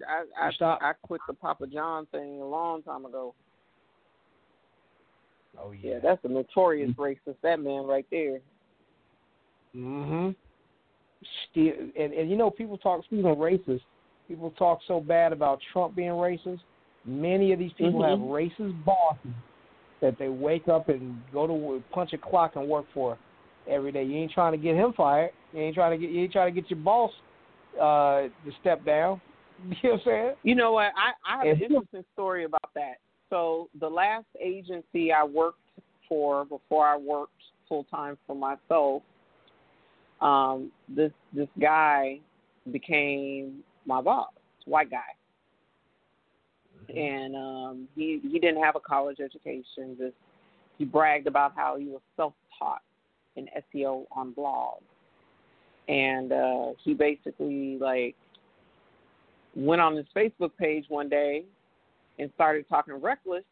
I 0.09 0.49
I, 0.49 0.53
stopped? 0.53 0.83
I 0.83 0.93
quit 1.03 1.21
the 1.29 1.35
Papa 1.35 1.67
John 1.69 2.07
thing 2.07 2.41
a 2.41 2.45
long 2.47 2.83
time 2.83 3.05
ago. 3.05 3.35
oh 5.61 5.71
Yeah, 5.73 5.93
yeah 5.93 5.99
that's 6.03 6.25
a 6.25 6.29
notorious 6.29 6.91
Mm-hmm. 6.91 7.01
racist. 7.01 7.37
That 7.43 7.61
man 7.61 7.85
right 7.85 8.07
there. 8.11 8.41
Hmm 9.73 10.31
Still, 11.51 11.73
and 11.97 12.13
and 12.13 12.29
you 12.29 12.37
know, 12.37 12.51
people 12.51 12.77
talk. 12.77 13.05
Speaking 13.05 13.27
of 13.27 13.39
racist, 13.39 13.83
people 14.33 14.51
talk 14.53 14.81
so 14.89 14.99
bad 14.99 15.33
about 15.33 15.61
Trump 15.73 15.95
being 15.95 16.13
racist. 16.13 16.61
Many 17.05 17.53
of 17.53 17.59
these 17.59 17.73
people 17.75 18.01
Mhm. 18.01 18.09
have 18.09 18.19
racist 18.19 18.83
bosses 18.85 19.35
that 20.01 20.17
they 20.19 20.31
wake 20.31 20.69
up 20.69 20.89
and 20.89 21.23
go 21.33 21.47
to 21.47 21.83
punch 21.91 22.15
a 22.15 22.19
clock 22.19 22.57
and 22.57 22.67
work 22.67 22.87
for 22.95 23.19
every 23.67 23.93
day. 23.93 24.03
You 24.05 24.17
ain't 24.17 24.33
trying 24.33 24.53
to 24.53 24.59
get 24.59 24.75
him 24.75 24.95
fired. 24.95 25.33
You 25.53 25.61
ain't 25.61 25.75
trying 25.75 25.91
to 25.91 25.99
get. 25.99 26.11
You 26.11 26.23
ain't 26.23 26.33
trying 26.33 26.55
to 26.55 26.61
get 26.61 26.71
your 26.71 26.79
boss 26.79 27.13
uh, 27.79 28.23
to 28.23 28.53
step 28.61 28.85
down. 28.85 29.21
You 29.63 29.77
know 29.85 29.91
what 29.91 29.93
I'm 29.93 30.01
saying? 30.05 30.37
You 30.43 30.55
know 30.57 30.73
what? 30.73 30.93
I, 30.97 31.13
I 31.25 31.39
have 31.39 31.47
And 31.47 31.57
an 31.59 31.63
interesting 31.63 32.05
story 32.15 32.45
about 32.45 32.75
that. 32.75 32.95
So 33.31 33.69
the 33.79 33.89
last 33.89 34.27
agency 34.41 35.13
I 35.13 35.23
worked 35.23 35.61
for 36.09 36.45
before 36.47 36.85
I 36.85 36.97
worked 36.97 37.41
full 37.69 37.85
time 37.85 38.19
for 38.27 38.35
myself, 38.35 39.03
um, 40.21 40.73
this 40.89 41.13
this 41.33 41.49
guy 41.61 42.19
became 42.73 43.63
my 43.87 44.01
boss, 44.01 44.31
white 44.65 44.91
guy. 44.91 44.99
And 46.95 47.37
um 47.37 47.89
he 47.95 48.21
he 48.23 48.39
didn't 48.39 48.63
have 48.63 48.77
a 48.77 48.81
college 48.81 49.19
education, 49.21 49.97
just 49.99 50.15
he 50.79 50.85
bragged 50.85 51.27
about 51.27 51.53
how 51.55 51.77
he 51.77 51.87
was 51.87 52.01
self 52.17 52.35
taught 52.59 52.83
in 53.37 53.49
SEO 53.75 54.05
on 54.13 54.35
blogs. 54.35 54.83
And 55.89 56.33
uh 56.33 56.73
he 56.85 56.95
basically 56.95 57.79
like 57.81 58.17
went 59.55 59.81
on 59.81 59.97
his 59.97 60.07
Facebook 60.17 60.51
page 60.59 60.87
one 60.89 61.09
day 61.09 61.45
and 62.19 62.31
started 62.35 62.69
talking 62.69 62.95
reckless 62.95 63.45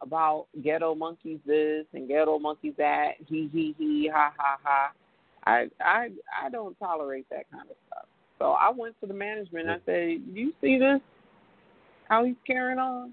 about 0.00 0.46
ghetto 0.62 0.94
monkeys 0.94 1.40
this 1.46 1.84
and 1.92 2.08
ghetto 2.08 2.38
monkeys 2.38 2.74
that. 2.78 3.12
He 3.26 3.48
he 3.52 3.74
he 3.78 4.10
ha 4.12 4.32
ha 4.36 4.58
ha. 4.62 4.92
I 5.44 5.68
I 5.80 6.08
I 6.44 6.50
don't 6.50 6.78
tolerate 6.78 7.28
that 7.30 7.50
kind 7.50 7.68
of 7.68 7.76
stuff. 7.86 8.06
So 8.38 8.52
I 8.52 8.70
went 8.74 8.94
to 9.00 9.06
the 9.06 9.14
management 9.14 9.68
and 9.68 9.72
I 9.72 9.84
said, 9.84 10.34
Do 10.34 10.40
you 10.40 10.52
see 10.60 10.78
this? 10.78 11.00
How 12.08 12.24
he's 12.24 12.36
carrying 12.46 12.78
on? 12.78 13.12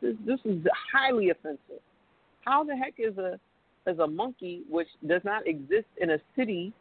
This 0.00 0.14
this 0.26 0.38
is 0.44 0.64
highly 0.92 1.30
offensive. 1.30 1.82
How 2.44 2.64
the 2.64 2.76
heck 2.76 2.94
is 2.98 3.16
a 3.18 3.38
is 3.86 3.98
a 3.98 4.06
monkey 4.06 4.62
which 4.68 4.88
does 5.06 5.22
not 5.24 5.46
exist 5.46 5.86
in 6.00 6.10
a 6.10 6.18
city 6.36 6.72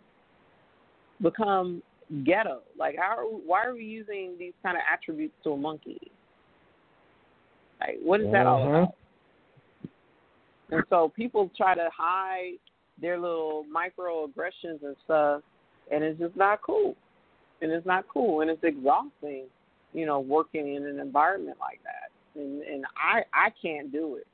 become 1.21 1.81
ghetto? 2.25 2.59
Like, 2.77 2.95
how? 2.97 3.17
Are, 3.17 3.23
why 3.23 3.65
are 3.65 3.73
we 3.73 3.83
using 3.83 4.35
these 4.37 4.53
kind 4.63 4.77
of 4.77 4.83
attributes 4.91 5.33
to 5.43 5.51
a 5.51 5.57
monkey? 5.57 5.99
Like, 7.79 7.97
what 8.03 8.21
is 8.21 8.31
that 8.31 8.45
all 8.45 8.59
Mhm. 8.59 8.83
about? 8.83 8.95
And 10.69 10.83
so 10.89 11.09
people 11.09 11.49
try 11.55 11.75
to 11.75 11.89
hide 11.95 12.59
their 12.99 13.17
little 13.17 13.65
microaggressions 13.65 14.83
and 14.83 14.95
stuff, 15.05 15.43
and 15.91 16.03
it's 16.03 16.19
just 16.19 16.35
not 16.35 16.61
cool. 16.61 16.95
And 17.61 17.71
it's 17.71 17.85
not 17.85 18.05
cool, 18.07 18.41
and 18.41 18.49
it's 18.49 18.63
exhausting, 18.63 19.45
you 19.93 20.05
know, 20.05 20.19
working 20.19 20.75
in 20.75 20.85
an 20.85 20.99
environment 20.99 21.57
like 21.59 21.79
that. 21.83 22.39
And 22.39 22.61
and 22.61 22.85
I 22.95 23.23
I 23.33 23.49
can't 23.61 23.91
do 23.91 24.15
it. 24.15 24.27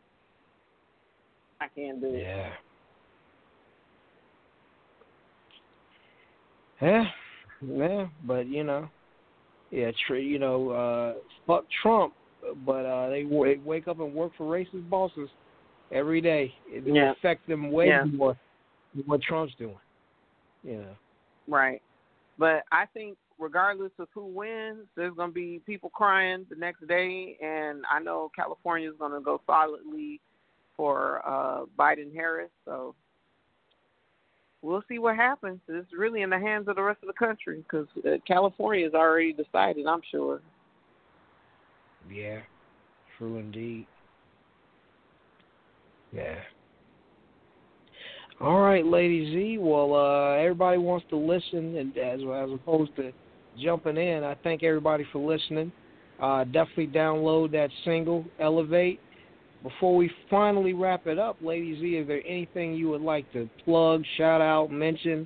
I 1.62 1.68
can't 1.74 2.02
do 2.02 2.08
it. 2.08 2.22
Yeah. 2.22 2.50
Yeah, 6.82 7.06
yeah, 7.66 8.08
but 8.26 8.46
you 8.48 8.66
know, 8.66 8.90
yeah, 9.72 9.92
tr- 10.06 10.16
you 10.16 10.38
know, 10.38 10.70
uh, 10.72 11.14
fuck 11.48 11.64
Trump, 11.82 12.14
but 12.66 12.86
uh, 12.86 13.10
they, 13.10 13.24
w- 13.24 13.46
they 13.56 13.62
wake 13.62 13.88
up 13.88 14.02
and 14.02 14.14
work 14.14 14.34
for 14.38 14.46
racist 14.52 14.90
bosses 14.90 15.30
every 15.94 16.20
day. 16.20 16.54
It 16.68 16.84
Yeah. 16.86 17.12
affect 17.12 17.48
them 17.48 17.72
way 17.72 17.88
Yeah. 17.88 18.04
more 18.04 18.38
than 18.94 19.06
what 19.06 19.22
Trump's 19.22 19.56
doing. 19.56 19.80
You 20.64 20.80
know. 20.80 20.96
Right. 21.48 21.82
But 22.38 22.64
I 22.72 22.86
think 22.94 23.18
regardless 23.40 23.92
of 24.00 24.08
who 24.14 24.26
wins, 24.26 24.86
there's 24.96 25.14
going 25.16 25.30
to 25.30 25.34
be 25.34 25.62
people 25.66 25.90
crying 25.90 26.46
the 26.50 26.56
next 26.56 26.88
day, 26.88 27.38
and 27.42 27.84
I 27.92 28.00
know 28.00 28.32
California 28.36 28.90
is 28.90 28.96
going 28.98 29.12
to 29.12 29.22
go 29.22 29.42
solidly 29.46 30.20
for 30.76 31.22
uh, 31.26 31.66
Biden 31.78 32.14
Harris. 32.14 32.50
So 32.66 32.96
we'll 34.62 34.84
see 34.88 34.98
what 34.98 35.16
happens. 35.16 35.60
It's 35.68 35.94
really 35.94 36.22
in 36.22 36.30
the 36.30 36.40
hands 36.40 36.68
of 36.68 36.76
the 36.76 36.82
rest 36.82 37.00
of 37.04 37.08
the 37.08 37.14
country 37.14 37.64
because 37.64 37.88
uh, 38.06 38.18
California 38.26 38.86
has 38.86 38.94
already 38.94 39.34
decided. 39.34 39.86
I'm 39.86 40.02
sure. 40.10 40.42
Yeah, 42.12 42.40
true 43.18 43.38
indeed. 43.38 43.86
Yeah. 46.12 46.36
All 48.44 48.60
right, 48.60 48.86
Lady 48.86 49.32
Zhe. 49.32 49.58
Well, 49.58 49.96
uh, 49.96 50.34
everybody 50.34 50.78
wants 50.78 51.06
to 51.12 51.16
listen, 51.16 51.78
and 51.78 51.98
as 51.98 52.20
as 52.20 52.54
opposed 52.54 52.94
to 52.98 53.14
jumping 53.58 53.96
in, 53.96 54.26
I 54.26 54.36
thank 54.44 54.64
everybody 54.64 55.06
for 55.14 55.20
listening. 55.20 55.72
Uh, 56.22 56.44
definitely 56.44 56.88
download 56.88 57.52
that 57.54 57.70
single, 57.86 58.26
Elevate. 58.42 59.00
Before 59.64 59.96
we 59.96 60.12
finally 60.30 60.74
wrap 60.74 61.08
it 61.08 61.18
up, 61.18 61.38
Lady 61.42 61.80
Zhe, 61.80 62.02
is 62.02 62.08
there 62.10 62.22
anything 62.28 62.74
you 62.74 62.90
would 62.90 63.02
like 63.02 63.32
to 63.32 63.50
plug, 63.64 64.04
shout 64.18 64.42
out, 64.42 64.70
mention, 64.70 65.26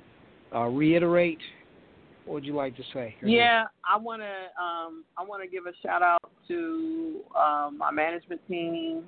uh, 0.54 0.66
reiterate? 0.66 1.40
What 2.24 2.34
would 2.34 2.44
you 2.44 2.54
like 2.54 2.76
to 2.76 2.84
say? 2.94 3.16
Yeah, 3.24 3.64
I 3.84 3.96
want 3.96 4.22
to. 4.22 4.62
Um, 4.62 5.02
I 5.16 5.24
want 5.24 5.42
to 5.42 5.48
give 5.48 5.66
a 5.66 5.72
shout 5.82 6.02
out 6.02 6.30
to 6.46 7.16
um, 7.36 7.78
my 7.78 7.90
management 7.90 8.40
team, 8.46 9.02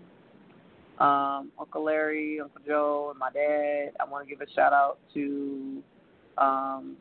um, 1.01 1.51
Uncle 1.59 1.85
Larry, 1.85 2.41
Uncle 2.41 2.61
Joe, 2.67 3.09
and 3.11 3.19
my 3.19 3.31
dad. 3.31 3.93
I 3.99 4.05
want 4.05 4.29
to 4.29 4.35
give 4.35 4.47
a 4.47 4.51
shout 4.53 4.73
out 4.73 4.99
to 5.15 5.83
um, 6.39 6.97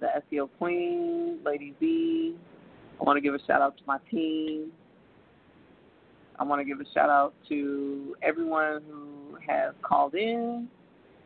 the 0.00 0.08
SEO 0.30 0.48
Queen, 0.58 1.38
Lady 1.44 1.74
Zhe. 1.80 2.34
I 3.00 3.04
want 3.04 3.16
to 3.16 3.20
give 3.20 3.34
a 3.34 3.44
shout 3.46 3.62
out 3.62 3.76
to 3.78 3.82
my 3.86 3.98
team. 4.10 4.72
I 6.38 6.44
want 6.44 6.60
to 6.60 6.64
give 6.64 6.80
a 6.80 6.90
shout 6.92 7.10
out 7.10 7.34
to 7.48 8.14
everyone 8.22 8.82
who 8.88 9.38
has 9.46 9.74
called 9.82 10.14
in 10.14 10.68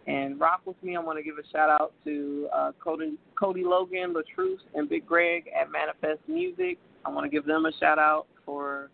and 0.07 0.41
rock 0.41 0.63
with 0.65 0.83
me. 0.83 0.97
I 0.97 1.01
want 1.01 1.19
to 1.19 1.23
give 1.23 1.37
a 1.39 1.47
shout 1.51 1.69
out 1.69 1.93
to 2.05 2.49
uh, 2.55 2.73
Cody, 2.83 3.19
Cody 3.39 3.63
Logan, 3.65 4.15
Latruse, 4.15 4.59
and 4.75 4.89
Big 4.89 5.07
Greg 5.07 5.45
at 5.59 5.71
Manifest 5.71 6.21
Music. 6.29 6.79
I 7.05 7.11
want 7.11 7.25
to 7.25 7.31
give 7.31 7.45
them 7.45 7.67
a 7.67 7.73
shout 7.79 7.99
out 7.99 8.27
for, 8.45 8.91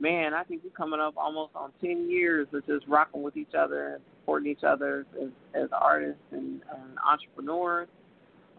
man, 0.00 0.32
I 0.34 0.42
think 0.44 0.62
we're 0.64 0.70
coming 0.70 0.98
up 0.98 1.14
almost 1.16 1.52
on 1.54 1.70
10 1.80 2.10
years 2.10 2.48
of 2.52 2.66
just 2.66 2.86
rocking 2.88 3.22
with 3.22 3.36
each 3.36 3.54
other 3.56 3.94
and 3.94 4.02
supporting 4.20 4.50
each 4.50 4.64
other 4.64 5.06
as, 5.20 5.28
as 5.54 5.68
artists 5.72 6.22
and, 6.32 6.62
and 6.74 6.98
entrepreneurs. 7.06 7.88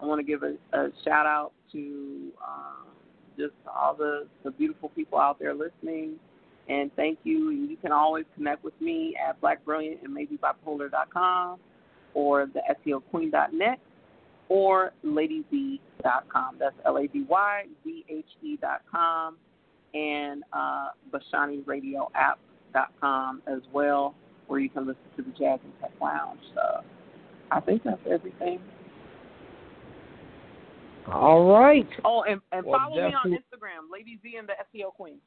I 0.01 0.05
want 0.05 0.19
to 0.19 0.23
give 0.23 0.43
a, 0.43 0.53
a 0.77 0.89
shout 1.03 1.25
out 1.25 1.51
to 1.71 2.31
um, 2.47 2.87
just 3.37 3.53
all 3.67 3.95
the, 3.95 4.27
the 4.43 4.51
beautiful 4.51 4.89
people 4.89 5.19
out 5.19 5.39
there 5.39 5.53
listening. 5.53 6.13
And 6.69 6.91
thank 6.95 7.19
you. 7.23 7.49
And 7.49 7.69
you 7.69 7.77
can 7.77 7.91
always 7.91 8.25
connect 8.35 8.63
with 8.63 8.79
me 8.79 9.15
at 9.27 9.41
blackbrilliant 9.41 10.03
and 10.03 10.13
maybe 10.13 10.37
bipolar.com 10.37 11.59
or 12.13 12.47
the 12.53 12.61
SEOqueen.net 12.85 13.79
or 14.47 14.91
ladyzhe.com. 15.03 16.57
That's 16.59 16.75
L 16.85 16.97
A 16.97 17.07
D 17.07 17.25
Y 17.27 17.63
Z 17.83 18.05
H 18.09 18.25
E.com 18.43 19.37
and 19.93 20.43
uh, 20.53 20.89
BashaniRadioApp.com 21.11 23.41
as 23.47 23.59
well, 23.73 24.15
where 24.47 24.59
you 24.59 24.69
can 24.69 24.87
listen 24.87 25.01
to 25.17 25.23
the 25.23 25.31
Jazz 25.31 25.59
and 25.63 25.73
Tech 25.79 25.91
Lounge. 26.01 26.39
So 26.55 26.81
I 27.51 27.59
think 27.59 27.83
that's 27.83 28.01
everything. 28.09 28.59
All 31.11 31.45
right. 31.47 31.87
Oh, 32.05 32.23
and, 32.23 32.39
and 32.51 32.65
Well, 32.65 32.79
follow 32.79 32.95
me 32.95 33.13
on 33.13 33.31
Instagram, 33.31 33.91
Lady 33.91 34.19
Zhe 34.23 34.37
and 34.37 34.47
the 34.47 34.53
SEO 34.73 34.93
Queen. 34.93 35.17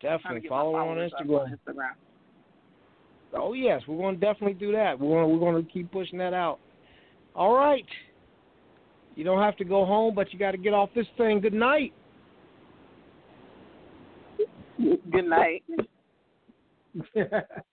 Definitely 0.00 0.48
follow 0.48 0.76
on 0.76 0.96
Instagram. 0.96 1.42
on 1.42 1.58
Instagram. 1.66 1.92
Oh 3.32 3.52
yes, 3.52 3.82
we're 3.86 3.98
going 3.98 4.18
to 4.18 4.20
definitely 4.20 4.54
do 4.54 4.72
that. 4.72 4.98
We're 4.98 5.08
going 5.08 5.28
to, 5.28 5.30
we're 5.34 5.52
going 5.52 5.64
to 5.64 5.70
keep 5.70 5.92
pushing 5.92 6.18
that 6.18 6.34
out. 6.34 6.58
All 7.34 7.54
right. 7.54 7.86
You 9.14 9.22
don't 9.24 9.40
have 9.40 9.56
to 9.58 9.64
go 9.64 9.84
home, 9.84 10.14
but 10.14 10.32
you 10.32 10.38
got 10.38 10.52
to 10.52 10.56
get 10.56 10.72
off 10.72 10.88
this 10.94 11.06
thing. 11.16 11.40
Good 11.40 11.52
night. 11.52 11.92
Good 14.80 15.26
night. 15.26 15.64